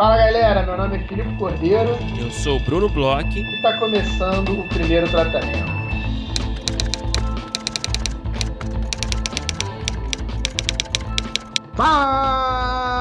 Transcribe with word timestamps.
Fala 0.00 0.16
galera, 0.16 0.64
meu 0.64 0.78
nome 0.78 0.96
é 0.96 1.00
Filipe 1.06 1.36
Cordeiro. 1.36 1.90
Eu 2.18 2.30
sou 2.30 2.56
o 2.56 2.60
Bruno 2.60 2.88
Bloch. 2.88 3.38
E 3.38 3.56
está 3.56 3.76
começando 3.76 4.58
o 4.58 4.66
primeiro 4.66 5.06
tratamento. 5.10 5.70
Fala, 11.74 12.98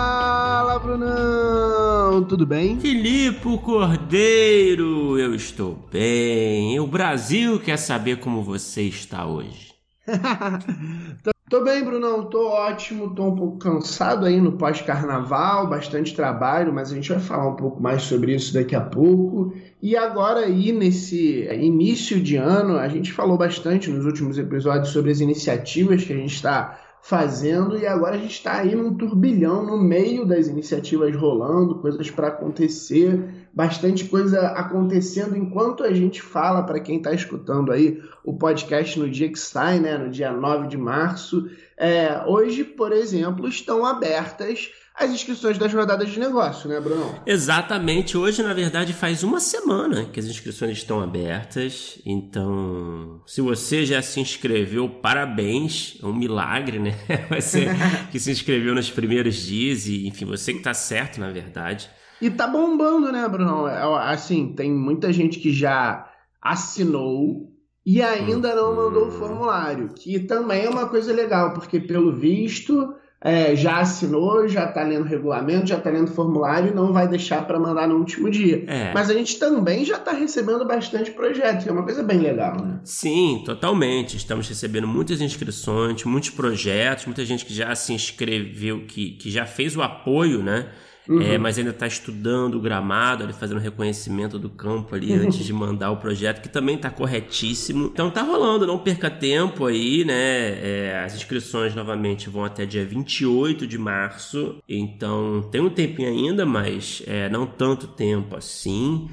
Brunão! 0.80 2.26
Tudo 2.26 2.46
bem? 2.46 2.77
Filipe 2.82 3.58
Cordeiro, 3.59 5.18
eu 5.18 5.34
estou 5.34 5.80
bem. 5.90 6.81
O 6.81 6.88
Brasil 6.88 7.62
quer 7.62 7.77
saber 7.77 8.20
como 8.20 8.44
você 8.44 8.81
está 8.81 9.26
hoje. 9.26 9.73
Tô 11.49 11.63
bem, 11.63 11.84
Brunão, 11.84 12.26
tô 12.26 12.48
ótimo, 12.48 13.16
tô 13.16 13.23
um 13.23 13.35
pouco 13.35 13.57
cansado 13.57 14.23
aí 14.27 14.40
no 14.40 14.52
pós-carnaval, 14.52 15.67
bastante 15.67 16.13
trabalho, 16.13 16.71
mas 16.71 16.91
a 16.91 16.95
gente 16.95 17.09
vai 17.09 17.20
falar 17.20 17.48
um 17.48 17.55
pouco 17.55 17.81
mais 17.81 18.03
sobre 18.03 18.35
isso 18.35 18.53
daqui 18.53 18.76
a 18.76 18.81
pouco. 18.81 19.52
E 19.81 19.98
agora 19.98 20.41
aí, 20.41 20.71
nesse 20.71 21.48
início 21.52 22.21
de 22.21 22.35
ano, 22.35 22.77
a 22.77 22.88
gente 22.88 23.12
falou 23.12 23.35
bastante 23.35 23.90
nos 23.90 24.05
últimos 24.05 24.38
episódios 24.38 24.90
sobre 24.90 25.09
as 25.09 25.21
iniciativas 25.21 26.04
que 26.04 26.13
a 26.13 26.17
gente 26.17 26.35
está 26.35 26.80
fazendo. 27.02 27.79
E 27.79 27.88
agora 27.88 28.16
a 28.16 28.20
gente 28.20 28.34
está 28.34 28.59
aí 28.59 28.76
num 28.76 28.93
turbilhão 28.93 29.66
no 29.66 29.76
meio 29.76 30.27
das 30.27 30.48
iniciativas 30.48 31.16
rolando, 31.16 31.79
coisas 31.79 32.12
para 32.12 32.27
acontecer, 32.27 33.38
bastante 33.59 34.05
coisa 34.05 34.40
acontecendo 34.52 35.36
enquanto 35.36 35.84
a 35.84 35.91
gente 35.91 36.22
fala 36.22 36.63
para 36.63 36.80
quem 36.80 36.95
está 36.95 37.12
escutando 37.12 37.73
aí 37.73 38.02
o 38.23 38.38
podcast 38.38 38.98
no 38.98 39.09
dia 39.09 39.30
que 39.30 39.38
sai, 39.38 39.82
né, 39.82 39.98
no 39.98 40.09
dia 40.09 40.32
9 40.32 40.70
de 40.70 40.77
março. 40.77 41.52
É, 41.76 42.24
hoje, 42.26 42.63
por 42.63 42.93
exemplo, 42.93 43.49
estão 43.49 43.85
abertas 43.85 44.70
as 44.96 45.12
inscrições 45.12 45.57
das 45.57 45.74
rodadas 45.74 46.10
de 46.10 46.18
negócio, 46.21 46.70
né, 46.70 46.80
Bruno? 46.80 47.20
Exatamente. 47.26 48.18
Hoje, 48.18 48.41
na 48.41 48.54
verdade, 48.54 48.93
faz 48.93 49.24
uma 49.24 49.41
semana 49.41 50.05
que 50.05 50.21
as 50.21 50.27
inscrições 50.27 50.77
estão 50.77 51.02
abertas. 51.02 52.02
Então, 52.05 53.21
se 53.26 53.41
você 53.41 53.85
já 53.85 54.02
se 54.02 54.21
inscreveu, 54.21 54.87
parabéns. 54.90 55.98
É 56.02 56.05
um 56.05 56.15
milagre, 56.15 56.80
né? 56.80 56.96
Você 57.35 57.68
que 58.10 58.20
se 58.21 58.32
inscreveu 58.32 58.74
nos 58.74 58.90
primeiros 58.90 59.35
dias 59.35 59.85
e, 59.85 60.07
enfim, 60.07 60.24
você 60.24 60.54
que 60.54 60.60
está 60.60 60.74
certo, 60.74 61.20
na 61.20 61.30
verdade. 61.30 61.90
E 62.21 62.29
tá 62.29 62.48
bombando, 62.48 63.12
né, 63.12 63.27
Bruno? 63.27 63.67
É, 63.67 63.81
assim, 64.12 64.53
tem 64.53 64.72
muita 64.72 65.12
gente 65.12 65.39
que 65.39 65.51
já 65.51 66.07
assinou 66.41 67.50
e 67.85 68.01
ainda 68.01 68.53
não 68.56 68.75
mandou 68.75 69.03
o 69.03 69.06
uhum. 69.06 69.12
formulário, 69.12 69.89
que 69.89 70.19
também 70.19 70.66
é 70.66 70.69
uma 70.69 70.88
coisa 70.88 71.13
legal, 71.13 71.53
porque 71.53 71.79
pelo 71.79 72.16
visto 72.16 72.94
é, 73.22 73.53
já 73.56 73.79
assinou, 73.79 74.47
já 74.47 74.66
está 74.66 74.84
lendo 74.84 75.03
regulamento, 75.03 75.67
já 75.67 75.78
está 75.78 75.90
lendo 75.90 76.12
formulário 76.12 76.72
e 76.72 76.75
não 76.75 76.94
vai 76.94 77.07
deixar 77.07 77.45
para 77.45 77.59
mandar 77.59 77.88
no 77.88 77.95
último 77.95 78.29
dia. 78.29 78.63
É. 78.67 78.94
Mas 78.94 79.09
a 79.09 79.13
gente 79.13 79.38
também 79.38 79.84
já 79.84 79.97
está 79.97 80.12
recebendo 80.12 80.66
bastante 80.66 81.12
projetos, 81.12 81.63
que 81.63 81.69
é 81.69 81.73
uma 81.73 81.84
coisa 81.84 82.01
bem 82.01 82.19
legal, 82.19 82.56
né? 82.63 82.79
Sim, 82.84 83.41
totalmente. 83.45 84.16
Estamos 84.16 84.47
recebendo 84.47 84.88
muitas 84.88 85.19
inscrições, 85.19 86.03
muitos 86.06 86.29
projetos, 86.29 87.06
muita 87.06 87.25
gente 87.25 87.45
que 87.45 87.53
já 87.53 87.75
se 87.75 87.91
inscreveu, 87.91 88.85
que, 88.85 89.12
que 89.12 89.29
já 89.29 89.45
fez 89.45 89.75
o 89.75 89.81
apoio, 89.81 90.41
né? 90.41 90.67
Uhum. 91.09 91.24
É, 91.24 91.40
mas 91.40 91.57
ainda 91.57 91.72
está 91.72 91.88
estudando 91.88 92.53
o 92.53 92.62
gramado, 92.62 93.24
ali, 93.24 93.34
fazendo 93.34 93.59
reconhecimento 93.59 94.38
do 94.38 94.47
campo 94.47 94.94
ali 94.94 95.12
antes 95.12 95.44
de 95.44 95.52
mandar 95.52 95.90
o 95.90 95.97
projeto, 95.97 96.40
que 96.40 96.47
também 96.47 96.75
está 96.75 96.91
corretíssimo. 96.91 97.88
Então 97.88 98.12
tá 98.12 98.22
rolando, 98.22 98.68
não 98.68 98.78
perca 98.78 99.09
tempo 99.09 99.66
aí, 99.66 100.06
né? 100.06 100.13
É, 100.13 101.02
as 101.03 101.16
inscrições 101.16 101.74
novamente 101.74 102.30
vão 102.30 102.46
até 102.46 102.63
dia 102.63 102.85
28 102.85 103.66
de 103.66 103.78
março, 103.80 104.57
então 104.69 105.42
tem 105.52 105.59
um 105.59 105.70
tempinho 105.70 106.09
ainda, 106.09 106.46
mas 106.46 107.02
é, 107.08 107.28
não 107.28 107.47
tanto 107.47 107.88
tempo 107.88 108.36
assim. 108.36 109.09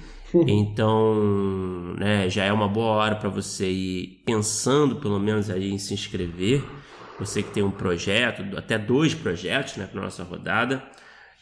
Então, 0.47 1.95
né, 1.99 2.29
já 2.29 2.45
é 2.45 2.53
uma 2.53 2.69
boa 2.69 2.89
hora 2.89 3.15
para 3.15 3.31
você 3.31 3.71
ir 3.71 4.21
pensando, 4.27 4.97
pelo 4.97 5.19
menos, 5.19 5.49
aí 5.49 5.71
em 5.71 5.79
se 5.79 5.95
inscrever. 5.95 6.63
Você 7.19 7.43
que 7.43 7.51
tem 7.51 7.63
um 7.63 7.71
projeto, 7.71 8.45
até 8.55 8.77
dois 8.77 9.15
projetos, 9.15 9.79
né, 9.79 9.89
para 9.91 10.03
nossa 10.03 10.23
rodada. 10.23 10.83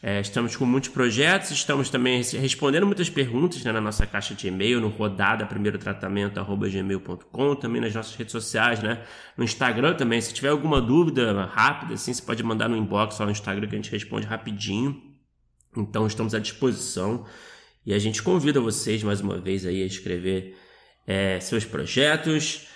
É, 0.07 0.21
estamos 0.21 0.55
com 0.55 0.67
muitos 0.67 0.91
projetos, 0.91 1.51
estamos 1.51 1.89
também 1.89 2.23
respondendo 2.23 2.85
muitas 2.85 3.09
perguntas 3.09 3.65
né, 3.65 3.73
na 3.73 3.81
nossa 3.81 4.07
caixa 4.07 4.35
de 4.35 4.47
e-mail, 4.47 4.79
no 4.79 4.89
rodada 4.89 5.47
primeiro 5.47 5.79
tratamento 5.79 6.39
gmail.com, 6.45 7.55
também 7.57 7.81
nas 7.81 7.95
nossas 7.95 8.15
redes 8.15 8.33
sociais, 8.33 8.83
né? 8.83 9.03
No 9.35 9.43
Instagram 9.43 9.95
também. 9.95 10.21
Se 10.21 10.35
tiver 10.35 10.51
alguma 10.51 10.79
dúvida 10.79 11.47
rápida, 11.47 11.95
assim, 11.95 12.13
você 12.13 12.21
pode 12.21 12.43
mandar 12.43 12.69
no 12.69 12.77
inbox 12.77 13.19
lá 13.19 13.25
no 13.25 13.33
Instagram 13.33 13.67
que 13.67 13.75
a 13.75 13.79
gente 13.79 13.91
responde 13.91 14.27
rapidinho. 14.27 15.03
Então 15.75 16.07
estamos 16.07 16.35
à 16.35 16.39
disposição. 16.39 17.25
E 17.87 17.95
a 17.95 17.99
gente 17.99 18.23
convida 18.23 18.61
vocês 18.61 19.03
mais 19.03 19.23
uma 19.23 19.39
vez 19.39 19.65
aí 19.65 19.83
a 19.83 19.87
escrever 19.87 20.55
é, 21.07 21.41
seus 21.41 21.65
projetos. 21.65 22.67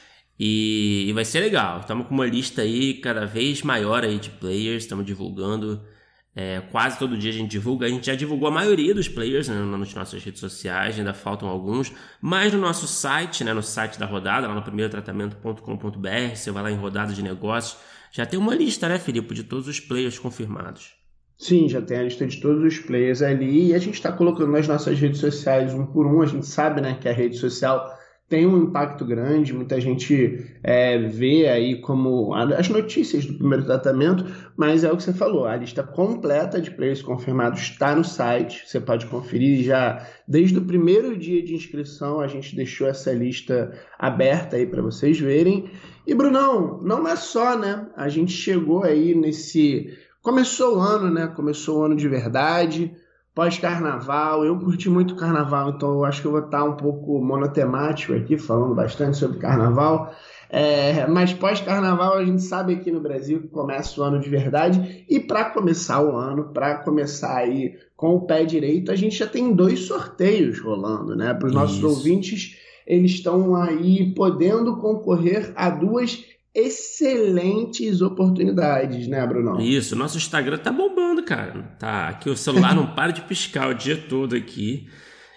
E, 0.40 1.04
e 1.06 1.12
vai 1.12 1.26
ser 1.26 1.40
legal. 1.40 1.80
Estamos 1.80 2.06
com 2.06 2.14
uma 2.14 2.26
lista 2.26 2.62
aí 2.62 2.94
cada 2.94 3.26
vez 3.26 3.60
maior 3.62 4.02
aí 4.02 4.18
de 4.18 4.30
players, 4.30 4.84
estamos 4.84 5.04
divulgando 5.04 5.86
é, 6.34 6.60
quase 6.70 6.98
todo 6.98 7.16
dia 7.16 7.30
a 7.30 7.34
gente 7.34 7.50
divulga. 7.50 7.86
A 7.86 7.88
gente 7.88 8.06
já 8.06 8.14
divulgou 8.14 8.48
a 8.48 8.50
maioria 8.50 8.94
dos 8.94 9.08
players 9.08 9.48
né, 9.48 9.56
nas 9.56 9.94
nossas 9.94 10.22
redes 10.22 10.40
sociais, 10.40 10.98
ainda 10.98 11.12
faltam 11.12 11.48
alguns. 11.48 11.92
Mas 12.20 12.52
no 12.52 12.60
nosso 12.60 12.86
site, 12.86 13.42
né, 13.42 13.52
no 13.52 13.62
site 13.62 13.98
da 13.98 14.06
rodada, 14.06 14.46
lá 14.46 14.54
no 14.54 14.62
primeirotratamento.com.br, 14.62 16.34
você 16.34 16.50
vai 16.50 16.62
lá 16.62 16.70
em 16.70 16.76
rodada 16.76 17.12
de 17.12 17.22
negócios, 17.22 17.78
já 18.12 18.24
tem 18.24 18.38
uma 18.38 18.54
lista, 18.54 18.88
né, 18.88 18.98
Filipe, 18.98 19.34
de 19.34 19.44
todos 19.44 19.68
os 19.68 19.80
players 19.80 20.18
confirmados. 20.18 20.96
Sim, 21.36 21.68
já 21.68 21.80
tem 21.80 21.98
a 21.98 22.02
lista 22.02 22.26
de 22.26 22.40
todos 22.40 22.64
os 22.64 22.80
players 22.80 23.22
ali 23.22 23.68
e 23.68 23.74
a 23.74 23.78
gente 23.78 23.94
está 23.94 24.10
colocando 24.10 24.50
nas 24.50 24.66
nossas 24.66 24.98
redes 24.98 25.20
sociais 25.20 25.72
um 25.72 25.86
por 25.86 26.06
um. 26.06 26.22
A 26.22 26.26
gente 26.26 26.46
sabe 26.46 26.80
né, 26.80 26.98
que 27.00 27.08
a 27.08 27.12
rede 27.12 27.36
social 27.36 27.97
tem 28.28 28.46
um 28.46 28.64
impacto 28.64 29.06
grande, 29.06 29.54
muita 29.54 29.80
gente 29.80 30.46
é, 30.62 30.98
vê 30.98 31.48
aí 31.48 31.80
como 31.80 32.34
as 32.34 32.68
notícias 32.68 33.24
do 33.24 33.34
primeiro 33.34 33.64
tratamento, 33.64 34.24
mas 34.54 34.84
é 34.84 34.92
o 34.92 34.96
que 34.96 35.02
você 35.02 35.14
falou, 35.14 35.46
a 35.46 35.56
lista 35.56 35.82
completa 35.82 36.60
de 36.60 36.70
players 36.70 37.00
confirmados 37.00 37.60
está 37.60 37.96
no 37.96 38.04
site, 38.04 38.64
você 38.66 38.78
pode 38.78 39.06
conferir 39.06 39.64
já 39.64 40.06
desde 40.26 40.58
o 40.58 40.64
primeiro 40.64 41.16
dia 41.16 41.42
de 41.42 41.54
inscrição, 41.54 42.20
a 42.20 42.26
gente 42.26 42.54
deixou 42.54 42.86
essa 42.86 43.10
lista 43.12 43.72
aberta 43.98 44.56
aí 44.56 44.66
para 44.66 44.82
vocês 44.82 45.18
verem. 45.18 45.70
E 46.06 46.14
Brunão, 46.14 46.80
não 46.82 47.08
é 47.08 47.16
só, 47.16 47.58
né? 47.58 47.86
A 47.96 48.10
gente 48.10 48.32
chegou 48.32 48.84
aí 48.84 49.14
nesse 49.14 49.96
começou 50.20 50.76
o 50.76 50.80
ano, 50.80 51.10
né? 51.10 51.26
Começou 51.28 51.80
o 51.80 51.84
ano 51.84 51.96
de 51.96 52.08
verdade 52.08 52.94
pós-carnaval. 53.38 54.44
Eu 54.44 54.58
curti 54.58 54.90
muito 54.90 55.14
carnaval, 55.14 55.70
então 55.70 55.90
eu 55.92 56.04
acho 56.04 56.20
que 56.20 56.26
eu 56.26 56.32
vou 56.32 56.40
estar 56.40 56.64
um 56.64 56.74
pouco 56.74 57.20
monotemático 57.20 58.12
aqui, 58.12 58.36
falando 58.36 58.74
bastante 58.74 59.16
sobre 59.16 59.38
carnaval. 59.38 60.12
É, 60.50 61.06
mas 61.06 61.32
pós-carnaval 61.32 62.14
a 62.14 62.24
gente 62.24 62.42
sabe 62.42 62.74
aqui 62.74 62.90
no 62.90 62.98
Brasil 62.98 63.40
que 63.40 63.46
começa 63.46 64.00
o 64.00 64.02
ano 64.02 64.18
de 64.18 64.28
verdade. 64.28 65.04
E 65.08 65.20
para 65.20 65.44
começar 65.50 66.02
o 66.02 66.16
ano, 66.16 66.52
para 66.52 66.78
começar 66.78 67.36
aí 67.36 67.76
com 67.96 68.16
o 68.16 68.26
pé 68.26 68.44
direito, 68.44 68.90
a 68.90 68.96
gente 68.96 69.16
já 69.16 69.26
tem 69.28 69.54
dois 69.54 69.86
sorteios 69.86 70.58
rolando, 70.58 71.14
né? 71.14 71.32
Para 71.32 71.46
os 71.46 71.54
nossos 71.54 71.84
ouvintes, 71.84 72.56
eles 72.84 73.12
estão 73.12 73.54
aí 73.54 74.12
podendo 74.14 74.78
concorrer 74.78 75.52
a 75.54 75.70
duas 75.70 76.24
excelentes 76.58 78.02
oportunidades, 78.02 79.06
né, 79.06 79.24
Bruno? 79.26 79.60
Isso, 79.60 79.94
nosso 79.94 80.16
Instagram 80.16 80.58
tá 80.58 80.72
bombando, 80.72 81.22
cara. 81.22 81.62
Tá 81.78 82.08
aqui 82.08 82.28
o 82.28 82.36
celular 82.36 82.74
não 82.74 82.86
para 82.94 83.12
de 83.12 83.20
piscar 83.22 83.68
o 83.68 83.74
dia 83.74 83.96
todo 83.96 84.34
aqui. 84.34 84.88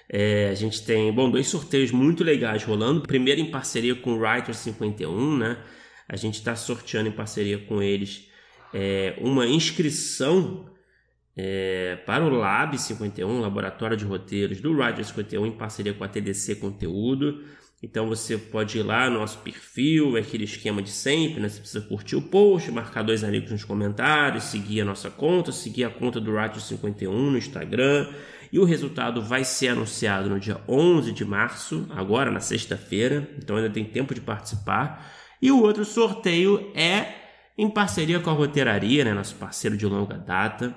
É, 0.10 0.50
a 0.50 0.56
gente 0.56 0.84
tem, 0.84 1.12
bom, 1.14 1.30
dois 1.30 1.48
sorteios 1.48 1.92
muito 1.92 2.24
legais 2.24 2.64
rolando. 2.64 3.02
Primeiro 3.02 3.40
em 3.40 3.52
parceria 3.52 3.96
com 3.96 4.14
o 4.14 4.20
Writer 4.20 4.54
51, 4.54 5.38
né? 5.38 5.58
A 6.10 6.16
gente 6.16 6.36
está 6.36 6.56
sorteando 6.56 7.08
em 7.08 7.14
parceria 7.14 7.58
com 7.60 7.82
eles 7.82 8.28
é, 8.74 9.16
uma 9.20 9.48
inscrição 9.48 10.66
é, 11.38 11.98
para 12.06 12.26
o 12.26 12.30
Lab 12.30 12.78
51, 12.78 13.40
Laboratório 13.40 13.96
de 13.96 14.04
Roteiros 14.04 14.60
do 14.60 14.74
Writer 14.74 15.06
51, 15.06 15.46
em 15.46 15.52
parceria 15.52 15.94
com 15.94 16.04
a 16.04 16.08
TDC 16.08 16.56
Conteúdo. 16.56 17.44
Então 17.84 18.08
você 18.08 18.38
pode 18.38 18.78
ir 18.78 18.84
lá 18.84 19.10
no 19.10 19.20
nosso 19.20 19.40
perfil, 19.40 20.16
é 20.16 20.20
aquele 20.20 20.44
esquema 20.44 20.84
de 20.84 20.92
sempre, 20.92 21.42
né? 21.42 21.50
Você 21.50 21.60
precisa 21.60 21.82
curtir 21.82 22.16
o 22.16 22.22
post, 22.22 22.72
marcar 22.72 23.02
dois 23.02 23.24
amigos 23.24 23.50
nos 23.50 23.64
comentários, 23.64 24.44
seguir 24.44 24.82
a 24.82 24.86
nossa 24.86 25.10
conta, 25.10 25.52
seguir 25.52 25.86
a 25.86 25.90
conta 25.90 26.20
do 26.20 26.36
Ratio 26.36 26.62
51 26.62 27.32
no 27.32 27.38
Instagram. 27.38 28.08
E 28.52 28.60
o 28.60 28.66
resultado 28.66 29.22
vai 29.22 29.44
ser 29.44 29.70
anunciado 29.70 30.30
no 30.30 30.40
dia 30.40 30.62
11 30.68 31.12
de 31.12 31.26
março, 31.26 31.88
agora 31.90 32.30
na 32.30 32.40
sexta-feira, 32.40 33.28
então 33.38 33.56
ainda 33.56 33.70
tem 33.70 33.84
tempo 33.84 34.14
de 34.14 34.22
participar. 34.22 35.12
E 35.42 35.50
o 35.52 35.64
outro 35.64 35.84
sorteio 35.84 36.72
é 36.76 37.16
em 37.58 37.70
parceria 37.70 38.20
com 38.20 38.30
a 38.30 38.34
Roteiraria, 38.34 39.04
né? 39.04 39.14
nosso 39.14 39.36
parceiro 39.36 39.76
de 39.76 39.86
longa 39.88 40.18
data 40.18 40.76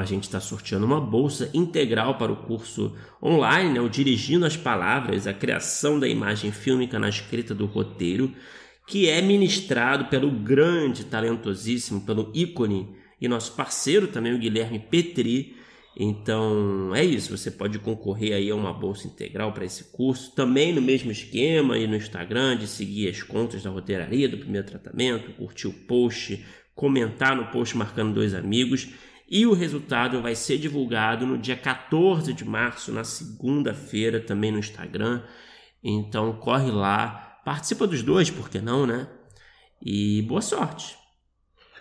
a 0.00 0.04
gente 0.04 0.24
está 0.24 0.40
sorteando 0.40 0.84
uma 0.84 1.00
bolsa 1.00 1.50
integral 1.54 2.18
para 2.18 2.32
o 2.32 2.36
curso 2.36 2.96
online, 3.22 3.74
né, 3.74 3.80
o 3.80 3.88
Dirigindo 3.88 4.44
as 4.44 4.56
Palavras, 4.56 5.26
a 5.26 5.32
criação 5.32 6.00
da 6.00 6.08
imagem 6.08 6.50
fílmica 6.50 6.98
na 6.98 7.08
escrita 7.08 7.54
do 7.54 7.66
roteiro, 7.66 8.32
que 8.86 9.08
é 9.08 9.22
ministrado 9.22 10.06
pelo 10.06 10.30
grande, 10.30 11.04
talentosíssimo, 11.04 12.00
pelo 12.00 12.30
ícone 12.34 12.88
e 13.20 13.28
nosso 13.28 13.52
parceiro 13.52 14.08
também, 14.08 14.34
o 14.34 14.38
Guilherme 14.38 14.78
Petri. 14.78 15.56
Então 15.96 16.92
é 16.92 17.04
isso, 17.04 17.36
você 17.36 17.50
pode 17.50 17.78
concorrer 17.78 18.34
aí 18.34 18.50
a 18.50 18.54
uma 18.56 18.72
bolsa 18.72 19.06
integral 19.06 19.52
para 19.52 19.64
esse 19.64 19.84
curso, 19.92 20.34
também 20.34 20.72
no 20.72 20.82
mesmo 20.82 21.12
esquema 21.12 21.74
aí 21.74 21.86
no 21.86 21.94
Instagram, 21.94 22.56
de 22.56 22.66
seguir 22.66 23.08
as 23.08 23.22
contas 23.22 23.62
da 23.62 23.70
roteiraria 23.70 24.28
do 24.28 24.38
primeiro 24.38 24.66
tratamento, 24.66 25.32
curtir 25.34 25.68
o 25.68 25.72
post, 25.72 26.44
comentar 26.74 27.36
no 27.36 27.46
post 27.46 27.76
marcando 27.76 28.12
dois 28.12 28.34
amigos. 28.34 28.88
E 29.28 29.46
o 29.46 29.54
resultado 29.54 30.20
vai 30.20 30.34
ser 30.34 30.58
divulgado 30.58 31.26
no 31.26 31.38
dia 31.38 31.56
14 31.56 32.32
de 32.32 32.44
março, 32.44 32.92
na 32.92 33.04
segunda-feira, 33.04 34.20
também 34.20 34.52
no 34.52 34.58
Instagram. 34.58 35.22
Então 35.82 36.32
corre 36.34 36.70
lá, 36.70 37.40
participa 37.44 37.86
dos 37.86 38.02
dois, 38.02 38.30
por 38.30 38.48
que 38.48 38.60
não, 38.60 38.86
né? 38.86 39.08
E 39.82 40.22
boa 40.22 40.40
sorte! 40.40 40.96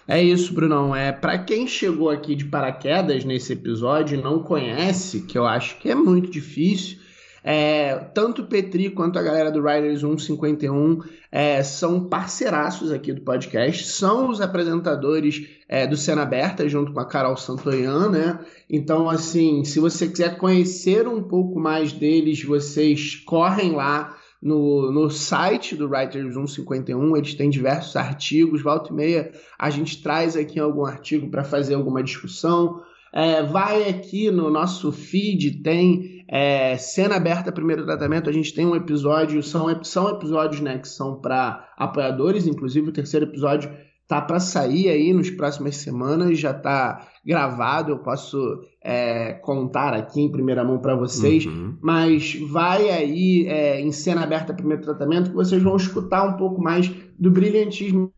É 0.08 0.22
isso, 0.22 0.54
Brunão. 0.54 0.96
É 0.96 1.12
para 1.12 1.40
quem 1.40 1.66
chegou 1.68 2.10
aqui 2.10 2.36
de 2.36 2.46
paraquedas 2.46 3.24
nesse 3.24 3.54
episódio 3.54 4.18
e 4.18 4.22
não 4.22 4.44
conhece, 4.44 5.22
que 5.22 5.38
eu 5.38 5.46
acho 5.46 5.80
que 5.80 5.90
é 5.90 5.96
muito 5.96 6.30
difícil. 6.30 7.03
É, 7.44 7.96
tanto 8.14 8.44
o 8.44 8.48
Petri 8.48 8.90
quanto 8.90 9.20
a 9.20 9.22
galera 9.22 9.52
do 9.52 9.62
Riders 9.62 10.00
151 10.00 11.00
é, 11.30 11.62
são 11.62 12.06
parceiraços 12.06 12.92
aqui 12.92 13.12
do 13.12 13.22
podcast, 13.22 13.86
são 13.86 14.30
os 14.30 14.40
apresentadores 14.40 15.50
é, 15.68 15.86
do 15.86 15.98
Cena 15.98 16.22
Aberta, 16.22 16.70
junto 16.70 16.94
com 16.94 17.00
a 17.02 17.06
Carol 17.06 17.36
Santoyan, 17.36 18.10
né? 18.10 18.40
Então, 18.70 19.10
assim, 19.10 19.66
se 19.66 19.80
você 19.80 20.08
quiser 20.08 20.38
conhecer 20.38 21.08
um 21.08 21.22
pouco 21.22 21.60
mais 21.60 21.92
deles, 21.92 22.44
vocês 22.44 23.16
correm 23.16 23.74
lá 23.74 24.16
no, 24.42 24.92
no 24.92 25.10
site 25.10 25.76
do 25.76 25.90
Writers 25.90 26.34
151, 26.34 27.16
eles 27.16 27.34
têm 27.34 27.50
diversos 27.50 27.96
artigos, 27.96 28.62
volta 28.62 28.92
e 28.92 28.96
meia 28.96 29.32
a 29.58 29.70
gente 29.70 30.02
traz 30.04 30.36
aqui 30.36 30.60
algum 30.60 30.86
artigo 30.86 31.30
para 31.30 31.46
fazer 31.46 31.76
alguma 31.76 32.04
discussão. 32.04 32.82
É, 33.14 33.44
vai 33.44 33.88
aqui 33.88 34.32
no 34.32 34.50
nosso 34.50 34.92
feed, 34.92 35.62
tem 35.62 36.26
é, 36.28 36.76
cena 36.78 37.16
aberta 37.16 37.52
primeiro 37.52 37.86
tratamento, 37.86 38.30
a 38.30 38.34
gente 38.34 38.54
tem 38.54 38.66
um 38.66 38.76
episódio, 38.76 39.44
são, 39.44 39.68
são 39.84 40.10
episódios 40.10 40.62
né, 40.62 40.80
que 40.80 40.88
são 40.88 41.22
para 41.22 41.70
apoiadores, 41.78 42.48
inclusive 42.48 42.90
o 42.90 42.94
terceiro 42.94 43.28
episódio 43.28 43.70
tá 44.08 44.22
para 44.22 44.40
sair 44.40 44.90
aí 44.90 45.14
nos 45.14 45.30
próximas 45.30 45.78
semanas, 45.78 46.38
já 46.38 46.54
tá 46.54 47.08
gravado, 47.26 47.92
eu 47.92 48.00
posso 48.00 48.38
é, 48.84 49.34
contar 49.34 49.94
aqui 49.94 50.22
em 50.22 50.32
primeira 50.32 50.64
mão 50.64 50.80
para 50.80 50.96
vocês, 50.96 51.46
uhum. 51.46 51.78
mas 51.82 52.38
vai 52.52 52.90
aí 52.90 53.48
é, 53.48 53.82
em 53.82 53.92
cena 53.92 54.24
aberta 54.24 54.54
primeiro 54.54 54.84
tratamento 54.84 55.30
que 55.30 55.36
vocês 55.36 55.64
vão 55.64 55.76
escutar 55.76 56.24
um 56.24 56.38
pouco 56.38 56.62
mais 56.62 56.92
do 57.18 57.32
brilhantismo 57.32 58.13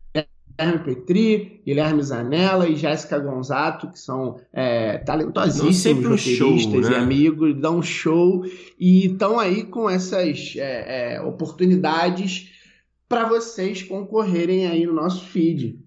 Guilherme 0.58 0.84
Petri, 0.84 1.60
Guilherme 1.66 2.02
Zanella 2.02 2.68
e 2.68 2.76
Jéssica 2.76 3.18
Gonzato, 3.18 3.90
que 3.90 3.98
são 3.98 4.40
é, 4.52 4.98
talentosíssimos 4.98 6.06
um 6.06 6.16
show, 6.16 6.80
né? 6.80 6.90
e 6.90 6.94
amigos, 6.94 7.60
dão 7.60 7.78
um 7.78 7.82
show 7.82 8.44
e 8.78 9.06
estão 9.06 9.38
aí 9.38 9.64
com 9.64 9.88
essas 9.88 10.54
é, 10.56 11.16
é, 11.16 11.20
oportunidades 11.20 12.52
para 13.08 13.28
vocês 13.28 13.82
concorrerem 13.82 14.66
aí 14.66 14.86
no 14.86 14.94
nosso 14.94 15.24
feed. 15.26 15.78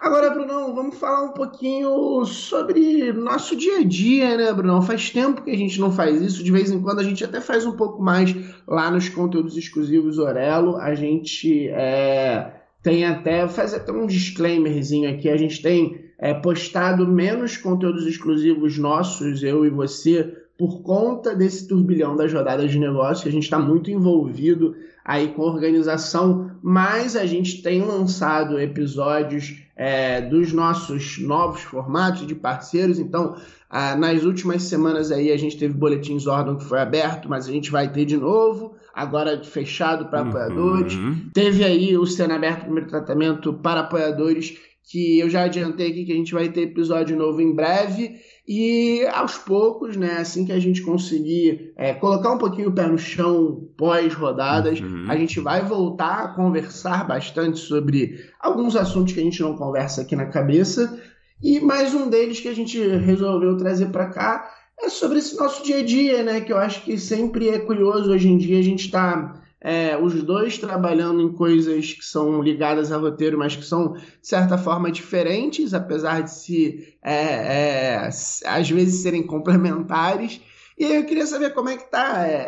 Agora, 0.00 0.30
Brunão, 0.30 0.74
vamos 0.74 0.96
falar 0.96 1.24
um 1.24 1.34
pouquinho 1.34 2.24
sobre 2.24 3.12
nosso 3.12 3.54
dia 3.54 3.80
a 3.80 3.84
dia, 3.84 4.34
né, 4.34 4.50
Brunão? 4.50 4.80
Faz 4.80 5.10
tempo 5.10 5.42
que 5.42 5.50
a 5.50 5.56
gente 5.56 5.78
não 5.78 5.92
faz 5.92 6.22
isso, 6.22 6.42
de 6.42 6.50
vez 6.50 6.70
em 6.70 6.80
quando 6.80 7.00
a 7.00 7.04
gente 7.04 7.22
até 7.22 7.38
faz 7.38 7.66
um 7.66 7.76
pouco 7.76 8.02
mais 8.02 8.34
lá 8.66 8.90
nos 8.90 9.10
conteúdos 9.10 9.58
exclusivos 9.58 10.16
Orelo. 10.16 10.78
A 10.78 10.94
gente 10.94 11.68
é, 11.68 12.59
tem 12.82 13.04
até, 13.04 13.46
faz 13.46 13.74
até 13.74 13.92
um 13.92 14.06
disclaimerzinho 14.06 15.10
aqui, 15.10 15.28
a 15.28 15.36
gente 15.36 15.60
tem 15.60 16.04
é, 16.18 16.34
postado 16.34 17.06
menos 17.06 17.56
conteúdos 17.56 18.06
exclusivos 18.06 18.78
nossos, 18.78 19.42
eu 19.42 19.64
e 19.64 19.70
você, 19.70 20.36
por 20.58 20.82
conta 20.82 21.34
desse 21.34 21.66
turbilhão 21.66 22.16
das 22.16 22.32
rodadas 22.32 22.70
de 22.70 22.78
negócio, 22.78 23.28
a 23.28 23.32
gente 23.32 23.44
está 23.44 23.58
muito 23.58 23.90
envolvido 23.90 24.74
aí 25.04 25.28
com 25.28 25.42
a 25.42 25.46
organização, 25.46 26.50
mas 26.62 27.16
a 27.16 27.26
gente 27.26 27.62
tem 27.62 27.82
lançado 27.82 28.60
episódios 28.60 29.62
é, 29.74 30.20
dos 30.20 30.52
nossos 30.52 31.18
novos 31.18 31.62
formatos 31.62 32.26
de 32.26 32.34
parceiros. 32.34 32.98
Então, 32.98 33.34
ah, 33.68 33.96
nas 33.96 34.24
últimas 34.24 34.62
semanas 34.64 35.10
aí 35.10 35.32
a 35.32 35.36
gente 35.38 35.56
teve 35.56 35.72
boletins 35.72 36.26
órgão 36.26 36.56
que 36.56 36.64
foi 36.64 36.80
aberto, 36.80 37.28
mas 37.28 37.48
a 37.48 37.52
gente 37.52 37.70
vai 37.70 37.90
ter 37.90 38.04
de 38.04 38.16
novo, 38.16 38.74
agora 38.94 39.42
fechado 39.42 40.06
para 40.06 40.22
uhum. 40.22 40.28
apoiadores. 40.28 40.98
Teve 41.32 41.64
aí 41.64 41.96
o 41.96 42.06
Cena 42.06 42.36
Aberto 42.36 42.62
Primeiro 42.62 42.88
Tratamento 42.88 43.52
para 43.52 43.80
apoiadores, 43.80 44.58
que 44.90 45.18
eu 45.18 45.30
já 45.30 45.44
adiantei 45.44 45.90
aqui 45.90 46.04
que 46.04 46.12
a 46.12 46.16
gente 46.16 46.34
vai 46.34 46.48
ter 46.48 46.62
episódio 46.62 47.16
novo 47.16 47.40
em 47.40 47.54
breve. 47.54 48.16
E 48.46 49.06
aos 49.12 49.38
poucos, 49.38 49.96
né, 49.96 50.16
assim 50.18 50.44
que 50.44 50.50
a 50.50 50.58
gente 50.58 50.82
conseguir 50.82 51.72
é, 51.76 51.94
colocar 51.94 52.32
um 52.32 52.38
pouquinho 52.38 52.70
o 52.70 52.72
pé 52.72 52.86
no 52.86 52.98
chão 52.98 53.68
pós-rodadas, 53.76 54.80
uhum. 54.80 55.06
a 55.08 55.16
gente 55.16 55.38
vai 55.38 55.62
voltar 55.62 56.24
a 56.24 56.28
conversar 56.34 57.06
bastante 57.06 57.60
sobre 57.60 58.18
alguns 58.40 58.74
assuntos 58.74 59.12
que 59.12 59.20
a 59.20 59.22
gente 59.22 59.40
não 59.40 59.56
conversa 59.56 60.02
aqui 60.02 60.16
na 60.16 60.26
cabeça. 60.26 61.00
E 61.42 61.60
mais 61.60 61.94
um 61.94 62.10
deles 62.10 62.40
que 62.40 62.48
a 62.48 62.54
gente 62.54 62.78
resolveu 62.78 63.56
trazer 63.56 63.86
para 63.86 64.08
cá 64.08 64.50
é 64.82 64.88
sobre 64.88 65.18
esse 65.18 65.36
nosso 65.36 65.62
dia 65.62 65.78
a 65.78 65.84
dia, 65.84 66.22
né? 66.22 66.40
Que 66.40 66.52
eu 66.52 66.58
acho 66.58 66.82
que 66.82 66.98
sempre 66.98 67.48
é 67.48 67.58
curioso 67.58 68.10
hoje 68.10 68.28
em 68.28 68.38
dia 68.38 68.58
a 68.58 68.62
gente 68.62 68.86
está 68.86 69.40
é, 69.60 69.96
os 69.96 70.22
dois 70.22 70.56
trabalhando 70.56 71.20
em 71.20 71.32
coisas 71.32 71.92
que 71.92 72.04
são 72.04 72.40
ligadas 72.40 72.90
a 72.90 72.96
roteiro, 72.96 73.38
mas 73.38 73.54
que 73.54 73.64
são, 73.64 73.92
de 73.92 74.02
certa 74.22 74.56
forma, 74.56 74.90
diferentes, 74.90 75.74
apesar 75.74 76.22
de 76.22 76.30
se, 76.30 76.94
é, 77.02 77.14
é, 77.14 78.10
às 78.46 78.70
vezes, 78.70 79.02
serem 79.02 79.22
complementares. 79.22 80.40
E 80.78 80.84
eu 80.84 81.04
queria 81.04 81.26
saber 81.26 81.52
como 81.52 81.68
é 81.68 81.76
que 81.76 81.90
tá 81.90 82.26
é, 82.26 82.46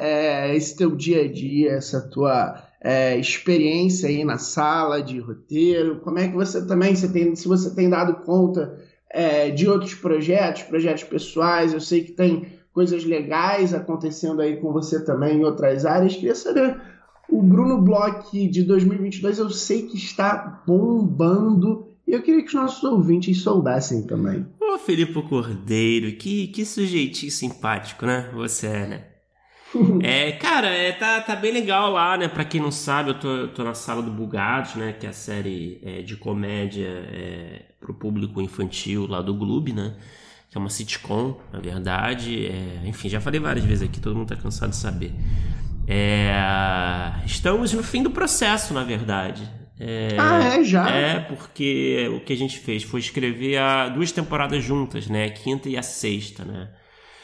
é, 0.50 0.56
esse 0.56 0.75
teu 0.75 0.96
dia 0.96 1.23
a 1.23 1.31
dia, 1.31 1.73
essa 1.73 2.00
tua 2.00 2.62
é, 2.82 3.19
experiência 3.19 4.08
aí 4.08 4.25
na 4.25 4.38
sala 4.38 5.02
de 5.02 5.19
roteiro, 5.20 6.00
como 6.00 6.19
é 6.19 6.29
que 6.29 6.34
você 6.34 6.67
também, 6.67 6.96
você 6.96 7.08
tem, 7.12 7.37
se 7.37 7.46
você 7.46 7.75
tem 7.75 7.90
dado 7.90 8.25
conta 8.25 8.75
de 9.54 9.68
outros 9.68 9.94
projetos, 9.94 10.62
projetos 10.62 11.04
pessoais, 11.04 11.72
eu 11.72 11.80
sei 11.80 12.04
que 12.04 12.12
tem 12.12 12.46
coisas 12.72 13.04
legais 13.04 13.74
acontecendo 13.74 14.40
aí 14.40 14.56
com 14.56 14.72
você 14.72 15.04
também 15.04 15.38
em 15.38 15.44
outras 15.44 15.84
áreas, 15.84 16.14
queria 16.14 16.34
saber 16.34 16.80
o 17.28 17.42
Bruno 17.42 17.80
Bloch 17.80 18.48
de 18.48 18.62
2022 18.62 19.38
eu 19.38 19.50
sei 19.50 19.86
que 19.86 19.96
está 19.96 20.62
bombando 20.66 21.88
e 22.06 22.12
eu 22.12 22.22
queria 22.22 22.42
que 22.42 22.48
os 22.48 22.54
nossos 22.54 22.82
ouvintes 22.84 23.40
soubessem 23.40 24.02
também. 24.02 24.46
Ô, 24.60 24.76
Felipe 24.78 25.22
Cordeiro, 25.22 26.16
que, 26.16 26.48
que 26.48 26.64
sujeitinho 26.64 27.31
simpático, 27.31 28.04
né? 28.04 28.31
Você 28.34 28.66
é, 28.66 28.86
né? 28.86 29.04
é, 30.02 30.32
cara, 30.32 30.69
é, 30.69 30.93
tá, 30.93 31.20
tá 31.20 31.36
bem 31.36 31.52
legal 31.52 31.91
lá, 31.91 32.17
né? 32.17 32.29
Pra 32.29 32.44
quem 32.44 32.60
não 32.60 32.70
sabe, 32.70 33.10
eu 33.10 33.19
tô, 33.19 33.29
eu 33.29 33.48
tô 33.48 33.64
na 33.64 33.74
sala 33.74 34.02
do 34.02 34.10
Bugados, 34.10 34.74
né? 34.74 34.93
Que 34.93 35.06
é 35.06 35.10
a 35.10 35.12
série 35.12 35.81
é, 35.82 36.02
de 36.02 36.17
comédia 36.17 36.88
é, 36.88 37.62
pro 37.81 37.94
público 37.94 38.41
infantil 38.41 39.06
lá 39.06 39.22
do 39.22 39.34
Globo, 39.34 39.72
né? 39.72 39.94
Que 40.50 40.58
é 40.58 40.60
uma 40.60 40.69
sitcom, 40.69 41.41
na 41.52 41.60
verdade. 41.60 42.46
É, 42.46 42.86
enfim, 42.86 43.08
já 43.08 43.20
falei 43.20 43.41
várias 43.41 43.64
vezes 43.64 43.88
aqui, 43.88 44.00
todo 44.00 44.14
mundo 44.14 44.29
tá 44.29 44.36
cansado 44.36 44.70
de 44.70 44.76
saber. 44.76 45.12
É, 45.86 46.32
estamos 47.24 47.72
no 47.72 47.82
fim 47.82 48.02
do 48.02 48.10
processo, 48.10 48.74
na 48.74 48.84
verdade. 48.84 49.48
É, 49.81 50.17
ah, 50.19 50.38
é? 50.38 50.64
Já? 50.64 50.88
É, 50.88 51.19
porque 51.20 52.08
o 52.14 52.20
que 52.20 52.32
a 52.32 52.36
gente 52.36 52.58
fez 52.58 52.82
foi 52.82 53.00
escrever 53.00 53.58
a, 53.58 53.88
duas 53.88 54.12
temporadas 54.12 54.62
juntas, 54.62 55.08
né? 55.08 55.24
A 55.24 55.31
quinta 55.31 55.69
e 55.69 55.76
a 55.76 55.82
sexta, 55.82 56.44
né? 56.44 56.69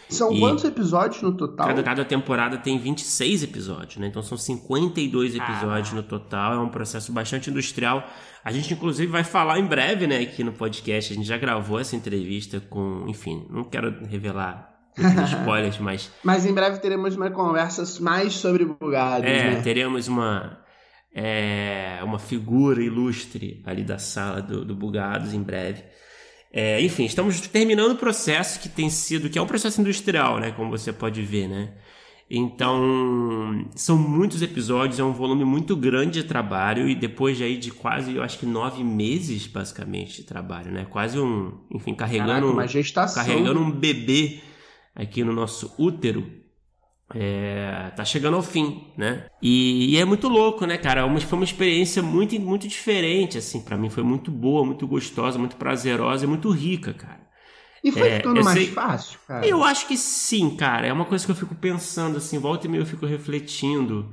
São 0.09 0.33
e 0.33 0.41
quantos 0.41 0.65
episódios 0.65 1.21
no 1.23 1.33
total? 1.33 1.67
Cada, 1.67 1.83
cada, 1.83 2.05
temporada 2.05 2.57
tem 2.57 2.79
26 2.79 3.43
episódios, 3.43 3.97
né? 3.99 4.07
Então 4.07 4.23
são 4.23 4.39
52 4.39 5.35
episódios 5.35 5.93
ah. 5.93 5.97
no 5.97 6.03
total. 6.03 6.55
É 6.55 6.59
um 6.59 6.69
processo 6.69 7.13
bastante 7.13 7.51
industrial. 7.51 8.05
A 8.43 8.51
gente, 8.51 8.73
inclusive, 8.73 9.11
vai 9.11 9.25
falar 9.25 9.59
em 9.59 9.67
breve, 9.67 10.07
né, 10.07 10.21
aqui 10.21 10.43
no 10.43 10.53
podcast. 10.53 11.13
A 11.13 11.17
gente 11.17 11.27
já 11.27 11.37
gravou 11.37 11.79
essa 11.79 11.95
entrevista 11.95 12.61
com. 12.61 13.05
Enfim, 13.07 13.47
não 13.51 13.65
quero 13.65 14.07
revelar 14.07 14.75
spoilers, 14.97 15.79
mas. 15.79 16.11
Mas 16.25 16.47
em 16.47 16.55
breve 16.55 16.79
teremos 16.79 17.15
uma 17.15 17.31
conversa 17.31 17.85
mais 18.03 18.33
sobre 18.35 18.65
bugados. 18.65 19.29
É, 19.29 19.51
né? 19.51 19.61
teremos 19.63 20.09
uma. 20.09 20.59
É, 21.15 22.01
uma 22.05 22.19
figura 22.19 22.83
ilustre 22.83 23.63
ali 23.67 23.83
da 23.83 23.99
sala 23.99 24.41
do, 24.41 24.65
do 24.65 24.75
Bugados 24.75 25.35
em 25.35 25.43
breve. 25.43 25.83
É, 26.53 26.81
enfim, 26.81 27.05
estamos 27.05 27.41
terminando 27.43 27.93
o 27.93 27.97
processo 27.97 28.61
que 28.61 28.69
tem 28.69 28.89
sido, 28.89 29.29
que 29.29 29.39
é 29.39 29.43
um 29.43 29.47
processo 29.47 29.81
industrial, 29.81 30.41
né? 30.41 30.51
Como 30.53 30.71
você 30.71 30.93
pode 30.93 31.23
ver, 31.23 31.49
né? 31.49 31.73
Então, 32.31 33.67
são 33.75 33.97
muitos 33.97 34.43
episódios, 34.43 34.99
é 34.99 35.05
um 35.05 35.13
volume 35.13 35.45
muito 35.45 35.75
grande 35.75 36.23
de 36.23 36.29
trabalho 36.29 36.87
e 36.87 36.95
depois 36.95 37.39
de 37.39 37.45
aí 37.45 37.57
de 37.57 37.71
quase, 37.71 38.15
eu 38.15 38.23
acho 38.23 38.39
que 38.39 38.45
nove 38.45 38.85
meses, 38.85 39.47
basicamente, 39.47 40.17
de 40.17 40.25
trabalho, 40.25 40.71
né? 40.71 40.87
Quase 40.91 41.19
um, 41.19 41.59
enfim, 41.73 41.95
carregando, 41.95 42.29
Caraca, 42.29 42.53
uma 42.53 42.67
gestação. 42.67 43.25
carregando 43.25 43.61
um 43.61 43.71
bebê 43.71 44.41
aqui 44.95 45.25
no 45.25 45.33
nosso 45.33 45.75
útero, 45.79 46.31
é, 47.15 47.91
tá 47.97 48.05
chegando 48.05 48.37
ao 48.37 48.43
fim, 48.43 48.93
né? 48.97 49.27
E, 49.41 49.95
e, 49.95 49.99
é 49.99 50.05
muito 50.05 50.29
louco, 50.29 50.67
né, 50.67 50.77
cara? 50.77 51.07
Uma, 51.07 51.21
foi 51.21 51.39
uma 51.39 51.45
experiência 51.45 52.03
muito, 52.03 52.39
muito 52.39 52.69
diferente, 52.69 53.39
assim, 53.39 53.61
para 53.61 53.77
mim 53.77 53.89
foi 53.89 54.03
muito 54.03 54.31
boa, 54.31 54.65
muito 54.65 54.87
gostosa, 54.87 55.39
muito 55.39 55.57
prazerosa 55.57 56.25
e 56.25 56.29
muito 56.29 56.51
rica, 56.51 56.93
cara. 56.93 57.27
E 57.83 57.93
foi 57.93 58.09
é, 58.09 58.17
ficando 58.17 58.45
mais 58.45 58.59
sei... 58.59 58.67
fácil, 58.67 59.19
cara? 59.27 59.47
Eu 59.47 59.63
acho 59.65 59.87
que 59.87 59.97
sim, 59.97 60.51
cara. 60.57 60.87
É 60.87 60.93
uma 60.93 61.05
coisa 61.05 61.25
que 61.25 61.31
eu 61.31 61.37
fico 61.37 61.55
pensando, 61.55 62.19
assim, 62.19 62.39
volta 62.39 62.67
e 62.67 62.71
meia 62.71 62.83
eu 62.83 62.87
fico 62.87 63.07
refletindo. 63.07 64.13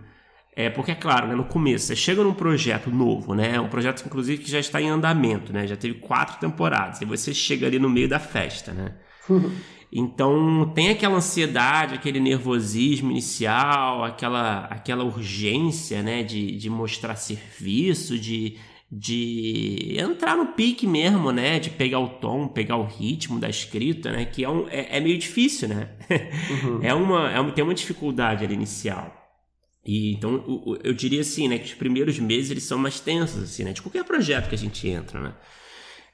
É, 0.56 0.70
porque 0.70 0.92
é 0.92 0.96
claro, 0.96 1.28
né, 1.28 1.36
no 1.36 1.44
começo, 1.44 1.88
você 1.88 1.96
chega 1.98 2.24
num 2.24 2.34
projeto 2.34 2.90
novo, 2.90 3.34
né? 3.34 3.60
Um 3.60 3.68
projeto, 3.68 4.04
inclusive, 4.06 4.42
que 4.42 4.50
já 4.50 4.60
está 4.60 4.82
em 4.82 4.90
andamento, 4.90 5.52
né? 5.52 5.68
Já 5.68 5.76
teve 5.76 5.96
quatro 5.96 6.38
temporadas. 6.38 7.02
E 7.02 7.06
você 7.06 7.34
chega 7.34 7.68
ali 7.68 7.78
no 7.78 7.90
meio 7.90 8.08
da 8.08 8.20
festa, 8.20 8.72
né? 8.72 8.94
Então 9.98 10.74
tem 10.76 10.90
aquela 10.90 11.16
ansiedade, 11.16 11.94
aquele 11.94 12.20
nervosismo 12.20 13.12
inicial, 13.12 14.04
aquela, 14.04 14.66
aquela 14.66 15.06
urgência 15.06 16.04
né, 16.04 16.22
de, 16.22 16.58
de 16.58 16.70
mostrar 16.70 17.16
serviço, 17.16 18.20
de, 18.20 18.58
de 18.92 19.96
entrar 19.98 20.36
no 20.36 20.48
pique 20.48 20.86
mesmo, 20.86 21.32
né? 21.32 21.60
De 21.60 21.70
pegar 21.70 22.00
o 22.00 22.10
tom, 22.10 22.46
pegar 22.46 22.76
o 22.76 22.84
ritmo 22.84 23.40
da 23.40 23.48
escrita, 23.48 24.12
né? 24.12 24.26
Que 24.26 24.44
é, 24.44 24.50
um, 24.50 24.68
é, 24.68 24.98
é 24.98 25.00
meio 25.00 25.18
difícil, 25.18 25.70
né? 25.70 25.92
Uhum. 26.50 26.80
é, 26.84 26.94
uma, 26.94 27.32
é 27.32 27.40
uma, 27.40 27.52
tem 27.54 27.64
uma 27.64 27.74
dificuldade 27.74 28.44
ali 28.44 28.54
inicial. 28.54 29.14
E 29.86 30.12
então 30.12 30.34
eu, 30.66 30.78
eu 30.84 30.94
diria 30.94 31.22
assim, 31.22 31.48
né? 31.48 31.58
Que 31.58 31.68
os 31.68 31.74
primeiros 31.74 32.20
meses 32.20 32.52
eles 32.52 32.64
são 32.64 32.78
mais 32.78 33.00
tensos, 33.00 33.42
assim, 33.44 33.64
né? 33.64 33.72
De 33.72 33.82
qualquer 33.82 34.04
projeto 34.04 34.50
que 34.50 34.56
a 34.56 34.58
gente 34.58 34.90
entra, 34.90 35.22
né? 35.22 35.34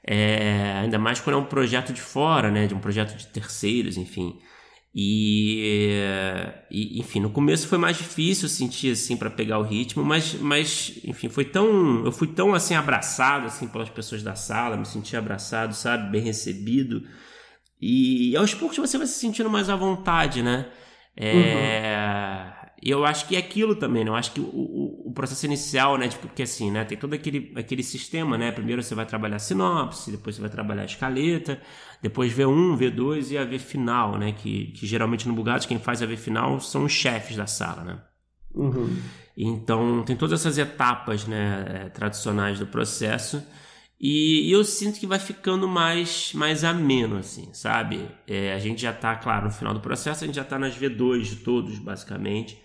É, 0.06 0.78
ainda 0.80 0.98
mais 0.98 1.20
quando 1.20 1.36
é 1.36 1.38
um 1.38 1.44
projeto 1.44 1.92
de 1.92 2.00
fora, 2.00 2.50
né? 2.50 2.66
De 2.66 2.74
um 2.74 2.80
projeto 2.80 3.16
de 3.16 3.26
terceiros, 3.26 3.96
enfim. 3.96 4.38
E, 4.94 6.02
e, 6.70 7.00
enfim, 7.00 7.20
no 7.20 7.30
começo 7.30 7.66
foi 7.66 7.78
mais 7.78 7.96
difícil 7.96 8.46
sentir 8.46 8.92
assim 8.92 9.16
para 9.16 9.30
pegar 9.30 9.58
o 9.58 9.62
ritmo, 9.62 10.04
mas, 10.04 10.34
mas 10.34 11.00
enfim, 11.02 11.30
foi 11.30 11.46
tão, 11.46 12.04
eu 12.04 12.12
fui 12.12 12.28
tão 12.28 12.52
assim 12.52 12.74
abraçado 12.74 13.46
assim 13.46 13.66
pelas 13.66 13.88
pessoas 13.88 14.22
da 14.22 14.34
sala, 14.34 14.76
me 14.76 14.84
senti 14.84 15.16
abraçado, 15.16 15.74
sabe, 15.74 16.10
bem 16.10 16.20
recebido. 16.20 17.02
E, 17.80 18.32
e 18.32 18.36
aos 18.36 18.52
poucos 18.54 18.76
você 18.76 18.98
vai 18.98 19.06
se 19.06 19.18
sentindo 19.18 19.48
mais 19.48 19.70
à 19.70 19.76
vontade, 19.76 20.42
né? 20.42 20.70
É, 21.16 21.34
uhum. 21.34 22.61
E 22.82 22.90
eu 22.90 23.04
acho 23.04 23.28
que 23.28 23.36
é 23.36 23.38
aquilo 23.38 23.76
também, 23.76 24.04
né? 24.04 24.10
Eu 24.10 24.16
acho 24.16 24.32
que 24.32 24.40
o, 24.40 24.44
o, 24.44 25.08
o, 25.08 25.12
processo 25.12 25.46
inicial, 25.46 25.96
né? 25.96 26.08
Tipo, 26.08 26.26
porque 26.26 26.42
assim, 26.42 26.68
né? 26.68 26.84
Tem 26.84 26.98
todo 26.98 27.14
aquele, 27.14 27.52
aquele 27.54 27.82
sistema, 27.82 28.36
né? 28.36 28.50
Primeiro 28.50 28.82
você 28.82 28.92
vai 28.92 29.06
trabalhar 29.06 29.38
sinopse, 29.38 30.10
depois 30.10 30.34
você 30.34 30.40
vai 30.40 30.50
trabalhar 30.50 30.82
a 30.82 30.86
escaleta, 30.86 31.60
depois 32.02 32.34
V1, 32.34 32.76
V2 32.76 33.30
e 33.30 33.38
a 33.38 33.44
V 33.44 33.56
final, 33.60 34.18
né? 34.18 34.32
Que, 34.32 34.72
que 34.72 34.84
geralmente 34.84 35.28
no 35.28 35.34
Bugatti 35.34 35.68
quem 35.68 35.78
faz 35.78 36.02
a 36.02 36.06
V 36.06 36.16
final 36.16 36.58
são 36.58 36.84
os 36.84 36.92
chefes 36.92 37.36
da 37.36 37.46
sala, 37.46 37.84
né? 37.84 38.00
Uhum. 38.52 38.96
Então 39.36 40.02
tem 40.02 40.16
todas 40.16 40.40
essas 40.40 40.58
etapas, 40.58 41.24
né? 41.24 41.88
Tradicionais 41.94 42.58
do 42.58 42.66
processo. 42.66 43.46
E, 44.00 44.50
eu 44.50 44.64
sinto 44.64 44.98
que 44.98 45.06
vai 45.06 45.20
ficando 45.20 45.68
mais, 45.68 46.32
mais 46.34 46.64
ameno, 46.64 47.18
assim, 47.18 47.54
sabe? 47.54 48.08
É, 48.26 48.52
a 48.52 48.58
gente 48.58 48.82
já 48.82 48.92
tá, 48.92 49.14
claro, 49.14 49.44
no 49.44 49.52
final 49.52 49.72
do 49.72 49.78
processo, 49.78 50.24
a 50.24 50.26
gente 50.26 50.34
já 50.34 50.42
tá 50.42 50.58
nas 50.58 50.76
V2 50.76 51.22
de 51.22 51.36
todos, 51.36 51.78
basicamente. 51.78 52.60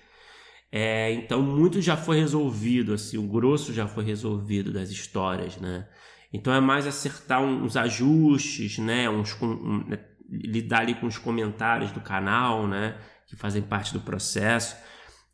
É, 0.72 1.14
então 1.14 1.42
muito 1.42 1.82
já 1.82 1.96
foi 1.96 2.20
resolvido, 2.20 2.94
assim, 2.94 3.18
o 3.18 3.24
grosso 3.24 3.74
já 3.74 3.88
foi 3.88 4.04
resolvido 4.04 4.72
das 4.72 4.90
histórias, 4.90 5.58
né? 5.58 5.88
Então 6.32 6.54
é 6.54 6.60
mais 6.60 6.86
acertar 6.86 7.42
uns 7.42 7.78
ajustes, 7.78 8.78
né? 8.80 9.10
Uns, 9.10 9.36
um, 9.42 9.86
né? 9.88 10.00
lidar 10.30 10.82
ali 10.82 10.94
com 10.94 11.08
os 11.08 11.18
comentários 11.18 11.92
do 11.92 12.02
canal, 12.02 12.68
né? 12.68 12.98
Que 13.28 13.36
fazem 13.36 13.62
parte 13.62 13.94
do 13.94 14.02
processo. 14.02 14.76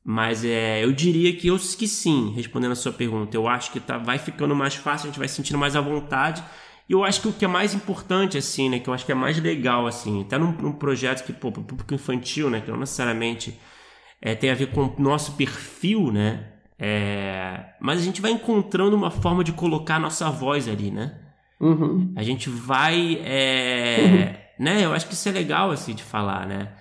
Mas 0.04 0.44
é, 0.44 0.84
eu 0.84 0.92
diria 0.92 1.36
que 1.36 1.48
eu 1.48 1.58
que 1.58 1.88
sim, 1.88 2.34
respondendo 2.36 2.74
a 2.74 2.76
sua 2.76 2.92
pergunta. 2.92 3.36
Eu 3.36 3.48
acho 3.48 3.72
que 3.72 3.80
tá, 3.80 3.98
vai 3.98 4.20
ficando 4.20 4.56
mais 4.56 4.76
fácil, 4.76 5.08
a 5.08 5.10
gente 5.10 5.20
vai 5.20 5.28
sentindo 5.28 5.58
mais 5.58 5.76
à 5.76 5.82
vontade. 5.82 6.44
E 6.88 6.94
eu 6.94 7.04
acho 7.04 7.22
que 7.22 7.28
o 7.30 7.34
que 7.34 7.46
é 7.46 7.48
mais 7.48 7.74
importante, 7.74 8.38
assim, 8.38 8.70
né? 8.70 8.80
Que 8.80 8.90
eu 8.90 8.94
acho 8.94 9.06
que 9.06 9.12
é 9.12 9.16
mais 9.16 9.40
legal, 9.40 9.88
assim, 9.88 10.22
até 10.22 10.38
num, 10.38 10.52
num 10.52 10.74
projeto 10.74 11.26
que, 11.26 11.32
pô, 11.34 11.52
pro 11.52 11.64
público 11.64 11.94
infantil, 11.94 12.50
né? 12.50 12.62
Que 12.62 12.70
não 12.70 12.80
necessariamente 12.80 13.58
é, 14.26 14.34
tem 14.34 14.50
a 14.50 14.56
ver 14.56 14.68
com 14.68 14.86
o 14.86 14.96
nosso 14.98 15.34
perfil, 15.34 16.10
né? 16.10 16.46
É, 16.80 17.66
mas 17.82 18.00
a 18.00 18.04
gente 18.04 18.22
vai 18.22 18.32
encontrando 18.32 18.96
uma 18.96 19.12
forma 19.12 19.44
de 19.44 19.52
colocar 19.52 19.98
a 19.98 20.00
nossa 20.00 20.32
voz 20.32 20.70
ali, 20.70 20.90
né? 20.90 21.20
Uhum. 21.60 22.14
A 22.16 22.24
gente 22.24 22.50
vai. 22.50 23.20
É, 23.22 24.46
uhum. 24.58 24.66
né? 24.66 24.86
Eu 24.86 24.94
acho 24.94 25.08
que 25.08 25.14
isso 25.14 25.28
é 25.28 25.32
legal, 25.34 25.72
assim, 25.72 25.94
de 25.94 26.04
falar, 26.04 26.48
né? 26.48 26.72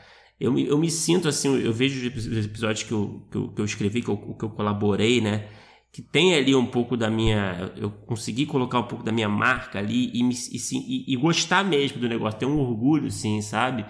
Eu, 0.41 0.57
eu 0.57 0.79
me 0.79 0.89
sinto 0.89 1.27
assim, 1.29 1.61
eu 1.61 1.73
vejo 1.73 2.09
os 2.17 2.47
episódios 2.47 2.85
que 2.85 2.93
eu, 2.93 3.27
que 3.29 3.37
eu, 3.37 3.49
que 3.49 3.61
eu 3.61 3.65
escrevi, 3.65 4.03
que 4.03 4.09
eu, 4.09 4.17
que 4.17 4.45
eu 4.45 4.51
colaborei, 4.51 5.21
né? 5.21 5.47
que 5.93 6.01
tem 6.01 6.35
ali 6.35 6.55
um 6.55 6.65
pouco 6.65 6.97
da 6.97 7.11
minha. 7.11 7.71
Eu 7.77 7.91
consegui 7.91 8.47
colocar 8.47 8.79
um 8.79 8.85
pouco 8.85 9.05
da 9.05 9.13
minha 9.13 9.29
marca 9.29 9.79
ali 9.79 10.11
e, 10.15 10.23
me, 10.23 10.33
e, 10.33 10.59
sim, 10.59 10.83
e, 10.89 11.13
e 11.13 11.17
gostar 11.17 11.63
mesmo 11.63 12.01
do 12.01 12.09
negócio, 12.09 12.41
ter 12.41 12.47
um 12.47 12.59
orgulho, 12.59 13.11
sim, 13.11 13.43
sabe? 13.43 13.85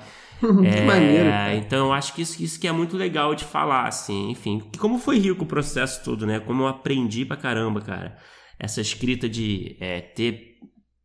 É, 0.65 0.71
que 0.77 0.81
maneiro. 0.83 1.31
Cara. 1.31 1.55
Então 1.55 1.87
eu 1.87 1.93
acho 1.93 2.15
que 2.15 2.23
isso, 2.23 2.43
isso 2.43 2.61
que 2.61 2.69
é 2.69 2.73
muito 2.73 2.97
legal 2.97 3.35
de 3.35 3.45
falar, 3.45 3.87
assim, 3.87 4.31
enfim. 4.31 4.63
Como 4.79 4.99
foi 4.99 5.19
rico 5.19 5.45
o 5.45 5.47
processo 5.47 6.05
todo, 6.05 6.27
né? 6.27 6.41
Como 6.41 6.63
eu 6.63 6.69
aprendi 6.69 7.25
pra 7.25 7.37
caramba, 7.37 7.81
cara. 7.81 8.17
Essa 8.59 8.81
escrita 8.81 9.29
de 9.29 9.77
é, 9.81 10.01
ter 10.01 10.53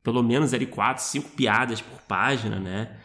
pelo 0.04 0.24
menos 0.24 0.54
ali 0.54 0.66
quatro, 0.66 1.04
cinco 1.04 1.30
piadas 1.32 1.82
por 1.82 2.02
página, 2.04 2.60
né? 2.60 2.98